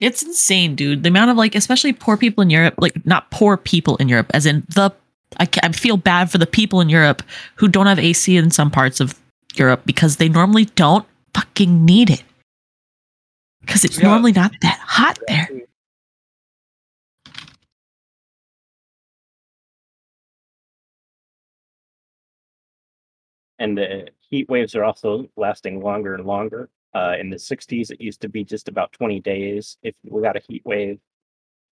It's 0.00 0.22
insane, 0.22 0.74
dude. 0.74 1.02
The 1.02 1.08
amount 1.08 1.30
of 1.30 1.36
like, 1.36 1.54
especially 1.54 1.92
poor 1.92 2.16
people 2.16 2.42
in 2.42 2.50
Europe, 2.50 2.74
like 2.78 3.04
not 3.06 3.30
poor 3.30 3.56
people 3.56 3.96
in 3.96 4.08
Europe, 4.08 4.30
as 4.34 4.46
in 4.46 4.64
the, 4.68 4.90
I, 5.40 5.48
I 5.62 5.72
feel 5.72 5.96
bad 5.96 6.30
for 6.30 6.38
the 6.38 6.46
people 6.46 6.80
in 6.80 6.88
Europe 6.88 7.22
who 7.56 7.68
don't 7.68 7.86
have 7.86 7.98
AC 7.98 8.36
in 8.36 8.50
some 8.50 8.70
parts 8.70 9.00
of 9.00 9.18
Europe 9.54 9.82
because 9.86 10.16
they 10.16 10.28
normally 10.28 10.66
don't 10.66 11.06
fucking 11.34 11.84
need 11.84 12.10
it. 12.10 12.22
Because 13.60 13.84
it's 13.84 13.98
Yeah. 13.98 14.08
normally 14.08 14.32
not 14.32 14.52
that 14.62 14.78
hot 14.80 15.18
there. 15.28 15.48
and 23.58 23.76
the 23.76 24.08
heat 24.28 24.48
waves 24.48 24.74
are 24.74 24.84
also 24.84 25.28
lasting 25.36 25.80
longer 25.80 26.14
and 26.14 26.26
longer. 26.26 26.68
Uh, 26.96 27.14
in 27.20 27.28
the 27.28 27.36
60s, 27.36 27.90
it 27.90 28.00
used 28.00 28.22
to 28.22 28.28
be 28.28 28.42
just 28.42 28.68
about 28.68 28.90
20 28.92 29.20
days. 29.20 29.76
If 29.82 29.94
we 30.08 30.22
got 30.22 30.34
a 30.34 30.40
heat 30.48 30.62
wave, 30.64 30.98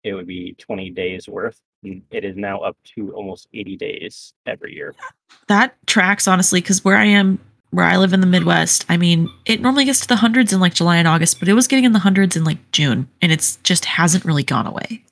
it 0.03 0.13
would 0.13 0.27
be 0.27 0.55
20 0.59 0.91
days 0.91 1.27
worth. 1.27 1.59
It 1.83 2.27
is 2.27 2.37
now 2.37 2.59
up 2.59 2.77
to 2.95 3.11
almost 3.15 3.49
80 3.55 3.79
days 3.79 4.35
every 4.47 4.75
year. 4.75 4.95
That 5.49 5.75
tracks 5.87 6.27
honestly, 6.27 6.63
because 6.63 6.85
where 6.85 6.97
I 6.97 7.05
am, 7.05 7.39
where 7.71 7.85
I 7.85 7.99
live 7.99 8.15
in 8.15 8.21
the 8.21 8.27
Midwest, 8.27 8.87
I 8.89 8.97
mean, 8.97 9.29
it 9.45 9.61
normally 9.61 9.85
gets 9.85 10.01
to 10.01 10.09
the 10.09 10.17
hundreds 10.17 10.55
in 10.55 10.61
like 10.61 10.73
July 10.73 10.97
and 10.97 11.07
August, 11.07 11.39
but 11.39 11.49
it 11.49 11.53
was 11.53 11.69
getting 11.69 11.85
in 11.85 11.93
the 11.93 11.99
hundreds 11.99 12.35
in 12.35 12.45
like 12.45 12.71
June, 12.73 13.09
and 13.21 13.31
it's 13.31 13.57
just 13.57 13.85
hasn't 13.85 14.25
really 14.25 14.43
gone 14.43 14.67
away. 14.67 15.05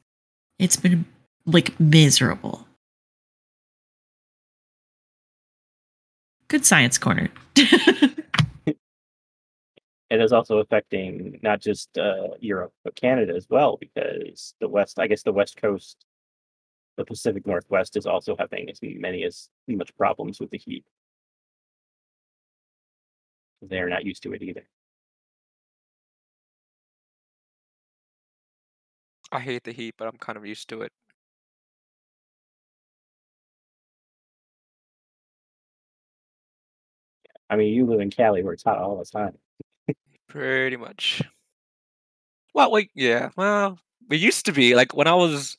It's 0.58 0.76
been 0.76 1.04
like 1.44 1.78
miserable. 1.78 2.66
Good 6.48 6.64
science 6.64 6.96
corner. 6.96 7.28
It 10.12 10.20
is 10.20 10.30
also 10.30 10.58
affecting 10.58 11.40
not 11.42 11.62
just 11.62 11.96
uh, 11.96 12.36
Europe, 12.38 12.74
but 12.84 12.94
Canada 12.94 13.32
as 13.34 13.46
well, 13.48 13.78
because 13.80 14.54
the 14.60 14.68
West, 14.68 14.98
I 14.98 15.06
guess 15.06 15.22
the 15.22 15.32
West 15.32 15.56
Coast, 15.56 16.04
the 16.98 17.04
Pacific 17.06 17.46
Northwest 17.46 17.96
is 17.96 18.04
also 18.04 18.36
having 18.38 18.68
as 18.68 18.78
many 18.82 19.24
as 19.24 19.48
much 19.66 19.96
problems 19.96 20.38
with 20.38 20.50
the 20.50 20.58
heat. 20.58 20.84
They're 23.62 23.88
not 23.88 24.04
used 24.04 24.22
to 24.24 24.34
it 24.34 24.42
either. 24.42 24.68
I 29.32 29.40
hate 29.40 29.64
the 29.64 29.72
heat, 29.72 29.94
but 29.96 30.08
I'm 30.08 30.18
kind 30.18 30.36
of 30.36 30.44
used 30.44 30.68
to 30.68 30.82
it. 30.82 30.92
I 37.48 37.56
mean, 37.56 37.72
you 37.72 37.86
live 37.86 38.00
in 38.00 38.10
Cali 38.10 38.42
where 38.42 38.52
it's 38.52 38.64
hot 38.64 38.76
all 38.76 38.98
the 38.98 39.06
time. 39.06 39.38
Pretty 40.32 40.78
much. 40.78 41.20
Well, 42.54 42.70
wait, 42.70 42.90
yeah. 42.94 43.30
Well, 43.36 43.78
it 44.10 44.16
used 44.16 44.46
to 44.46 44.52
be 44.52 44.74
like 44.74 44.94
when 44.94 45.06
I 45.06 45.14
was 45.14 45.56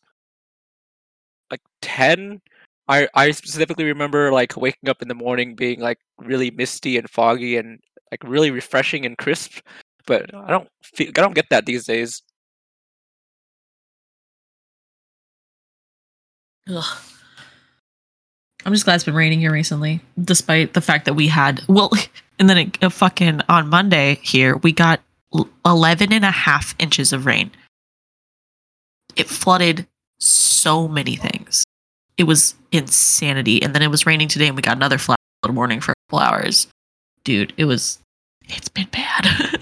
like 1.52 1.62
ten. 1.82 2.42
I 2.88 3.08
I 3.16 3.32
specifically 3.32 3.86
remember 3.86 4.32
like 4.32 4.58
waking 4.58 4.90
up 4.90 5.02
in 5.02 5.08
the 5.08 5.16
morning 5.16 5.56
being 5.56 5.80
like 5.80 6.00
really 6.20 6.52
misty 6.52 6.98
and 6.98 7.10
foggy 7.10 7.58
and 7.58 7.80
like 8.12 8.24
really 8.24 8.52
refreshing 8.52 9.06
and 9.06 9.18
crisp. 9.18 9.60
But 10.06 10.34
I 10.36 10.50
don't 10.52 10.70
feel 10.84 11.10
I 11.10 11.22
don't 11.22 11.36
get 11.36 11.50
that 11.50 11.66
these 11.66 11.86
days. 11.86 12.22
Ugh. 16.68 17.13
I'm 18.66 18.74
just 18.74 18.86
glad 18.86 18.96
it's 18.96 19.04
been 19.04 19.16
raining 19.16 19.40
here 19.40 19.52
recently, 19.52 20.02
despite 20.22 20.74
the 20.74 20.82
fact 20.82 21.06
that 21.06 21.14
we 21.14 21.28
had, 21.28 21.62
well, 21.68 21.92
and 22.40 22.50
then 22.50 22.58
it, 22.58 22.84
uh, 22.84 22.90
fucking 22.90 23.42
on 23.50 23.70
Monday 23.70 24.20
here, 24.22 24.58
we 24.58 24.72
got 24.72 25.02
l- 25.34 25.50
11 25.66 26.14
and 26.14 26.24
a 26.24 26.32
half 26.32 26.76
inches 26.80 27.12
of 27.14 27.26
rain. 27.26 27.52
It 29.16 29.28
flooded 29.28 29.88
so 30.20 30.88
many 30.88 31.16
things. 31.16 31.64
It 32.18 32.24
was 32.24 32.56
insanity. 32.72 33.62
And 33.62 33.76
then 33.76 33.82
it 33.82 33.92
was 33.92 34.06
raining 34.06 34.28
today 34.28 34.48
and 34.48 34.56
we 34.56 34.62
got 34.62 34.78
another 34.78 34.98
flood 34.98 35.18
warning 35.48 35.82
for 35.82 35.92
a 35.92 35.96
couple 36.08 36.20
hours. 36.20 36.68
Dude, 37.24 37.54
it 37.58 37.66
was, 37.66 38.00
it's 38.46 38.70
been 38.70 38.88
bad. 38.92 39.28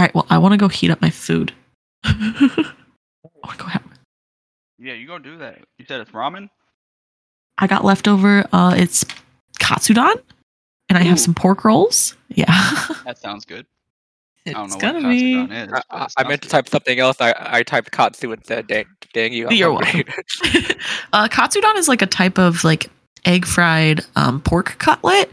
All 0.00 0.04
right, 0.06 0.14
well, 0.14 0.26
I 0.30 0.38
want 0.38 0.52
to 0.52 0.56
go 0.56 0.68
heat 0.68 0.90
up 0.90 1.02
my 1.02 1.10
food. 1.10 1.52
I 2.04 2.72
want 3.44 3.50
to 3.50 3.56
go 3.58 3.66
have. 3.66 3.84
Yeah, 4.78 4.94
you 4.94 5.06
go 5.06 5.18
do 5.18 5.36
that. 5.36 5.58
You 5.76 5.84
said 5.86 6.00
it's 6.00 6.12
ramen. 6.12 6.48
I 7.58 7.66
got 7.66 7.84
leftover. 7.84 8.46
Uh, 8.50 8.72
it's 8.78 9.04
katsudon, 9.58 10.14
and 10.88 10.96
I 10.96 11.02
Ooh. 11.02 11.08
have 11.10 11.20
some 11.20 11.34
pork 11.34 11.66
rolls. 11.66 12.16
Yeah, 12.30 12.46
That 13.04 13.18
sounds 13.18 13.44
good. 13.44 13.66
I 14.46 14.52
don't 14.52 14.64
it's 14.64 14.76
know 14.76 14.80
gonna 14.80 15.06
be. 15.06 15.34
is. 15.34 15.70
I, 15.70 15.76
I, 15.76 15.82
I 15.90 15.98
sounds 16.08 16.28
meant 16.28 16.42
to 16.44 16.48
type 16.48 16.70
something 16.70 16.98
else. 16.98 17.20
I 17.20 17.34
I 17.36 17.62
typed 17.62 17.90
katsu 17.90 18.32
instead. 18.32 18.68
Dang, 18.68 18.86
dang 19.12 19.34
you! 19.34 19.48
I'm 19.48 19.52
You're 19.52 19.84
hungry. 19.84 20.06
uh, 21.12 21.28
katsudon 21.28 21.76
is 21.76 21.88
like 21.88 22.00
a 22.00 22.06
type 22.06 22.38
of 22.38 22.64
like 22.64 22.88
egg 23.26 23.44
fried 23.44 24.00
um, 24.16 24.40
pork 24.40 24.78
cutlet, 24.78 25.30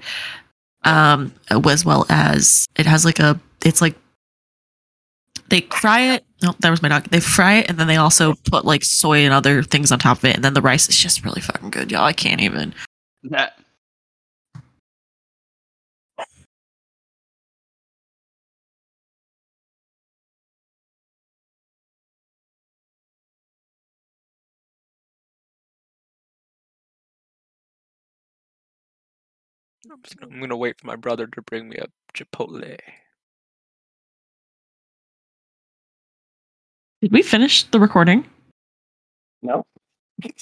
um, 0.84 1.34
as 1.50 1.86
well 1.86 2.06
as 2.10 2.68
it 2.76 2.86
has 2.86 3.06
like 3.06 3.20
a. 3.20 3.40
It's 3.64 3.82
like 3.82 3.96
they 5.50 5.62
fry 5.62 6.02
it. 6.14 6.26
No, 6.44 6.54
that 6.60 6.70
was 6.70 6.82
my 6.82 6.90
dog. 6.90 7.06
They 7.06 7.20
fry 7.20 7.56
it 7.56 7.70
and 7.70 7.78
then 7.80 7.88
they 7.88 7.96
also 7.98 8.36
put 8.50 8.66
like 8.66 8.84
soy 8.84 9.20
and 9.20 9.34
other 9.34 9.64
things 9.64 9.92
on 9.92 10.00
top 10.00 10.20
of 10.20 10.26
it, 10.26 10.36
and 10.36 10.44
then 10.46 10.54
the 10.54 10.62
rice 10.62 10.88
is 10.90 10.98
just 10.98 11.24
really 11.26 11.42
fucking 11.42 11.72
good, 11.72 11.92
y'all. 11.92 12.04
I 12.04 12.14
can't 12.14 12.42
even. 12.42 12.74
That 13.24 13.58
I'm 30.22 30.40
gonna 30.40 30.58
wait 30.58 30.80
for 30.80 30.88
my 30.88 30.96
brother 30.96 31.28
to 31.28 31.42
bring 31.42 31.70
me 31.70 31.78
a 31.78 31.88
Chipotle. 32.14 32.78
Did 37.02 37.12
we 37.12 37.22
finish 37.22 37.64
the 37.64 37.80
recording? 37.80 38.26
No. 39.42 39.66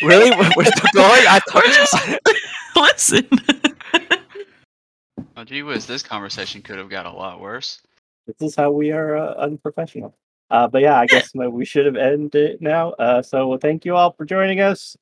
Really? 0.00 0.30
We're, 0.30 0.50
we're 0.56 0.64
still 0.64 0.90
going? 0.94 1.24
I 1.26 1.40
thought. 1.50 2.22
Listen. 2.76 3.26
oh, 5.36 5.42
gee 5.42 5.64
whiz, 5.64 5.86
this 5.86 6.04
conversation 6.04 6.62
could 6.62 6.78
have 6.78 6.88
got 6.88 7.04
a 7.04 7.10
lot 7.10 7.40
worse. 7.40 7.80
This 8.28 8.50
is 8.50 8.54
how 8.54 8.70
we 8.70 8.92
are 8.92 9.16
uh, 9.16 9.34
unprofessional. 9.34 10.14
Uh, 10.50 10.68
but 10.68 10.82
yeah, 10.82 11.00
I 11.00 11.06
guess 11.06 11.32
we 11.34 11.64
should 11.64 11.86
have 11.86 11.96
ended 11.96 12.34
it 12.36 12.62
now. 12.62 12.90
Uh, 12.92 13.22
so 13.22 13.48
well, 13.48 13.58
thank 13.58 13.84
you 13.84 13.96
all 13.96 14.12
for 14.12 14.24
joining 14.24 14.60
us. 14.60 14.96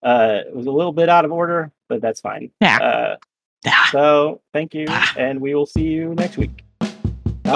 Uh, 0.00 0.42
it 0.46 0.54
was 0.54 0.66
a 0.66 0.70
little 0.70 0.92
bit 0.92 1.08
out 1.08 1.24
of 1.24 1.32
order, 1.32 1.72
but 1.88 2.00
that's 2.00 2.20
fine. 2.20 2.52
Yeah. 2.60 2.78
Uh, 2.78 3.16
so 3.90 4.42
thank 4.52 4.74
you, 4.74 4.86
and 5.18 5.40
we 5.40 5.56
will 5.56 5.66
see 5.66 5.88
you 5.88 6.14
next 6.14 6.36
week. 6.36 6.65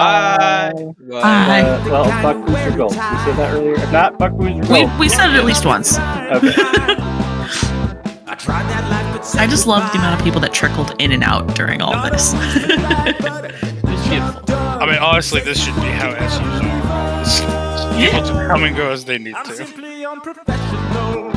Bye. 0.00 0.72
Well, 1.00 1.22
Bye. 1.22 1.60
Uh, 1.60 1.84
well, 1.90 2.04
fuck 2.22 2.46
Booster 2.46 2.76
Gold. 2.76 2.92
We 2.92 2.96
said 2.96 3.36
that 3.36 3.54
earlier. 3.54 3.74
If 3.74 3.92
not, 3.92 4.18
fuck 4.18 4.32
Booster 4.32 4.54
we 4.72 4.80
Gold. 4.86 4.98
we 4.98 5.08
said 5.08 5.30
it 5.30 5.36
at 5.36 5.44
least 5.44 5.64
once. 5.66 5.98
Okay. 5.98 6.54
I 8.26 8.34
tried 8.38 8.62
that 8.70 8.88
life, 8.90 9.16
but 9.16 9.24
said 9.26 9.40
I 9.42 9.46
just 9.46 9.66
love 9.66 9.90
the 9.92 9.98
amount 9.98 10.18
of 10.18 10.24
people 10.24 10.40
that 10.40 10.52
trickled 10.54 10.94
in 10.98 11.12
and 11.12 11.22
out 11.22 11.54
during 11.54 11.82
all 11.82 11.92
this. 12.10 12.32
always 12.32 12.64
polite, 12.64 13.18
but 13.20 13.44
it 13.46 13.62
was 13.84 14.08
beautiful. 14.08 14.54
I 14.54 14.86
mean, 14.86 14.98
honestly, 14.98 15.40
this 15.42 15.62
should 15.62 15.74
be 15.76 15.82
how 15.82 16.12
SUs 16.28 16.40
are. 16.40 18.00
People 18.00 18.20
just 18.20 18.32
come 18.32 18.64
and 18.64 18.74
go 18.76 18.90
as 18.90 19.04
they 19.04 19.18
need 19.18 19.34
I'm 19.34 19.44
to. 19.44 19.52
simply 19.54 20.04
unprofessional. 20.06 21.30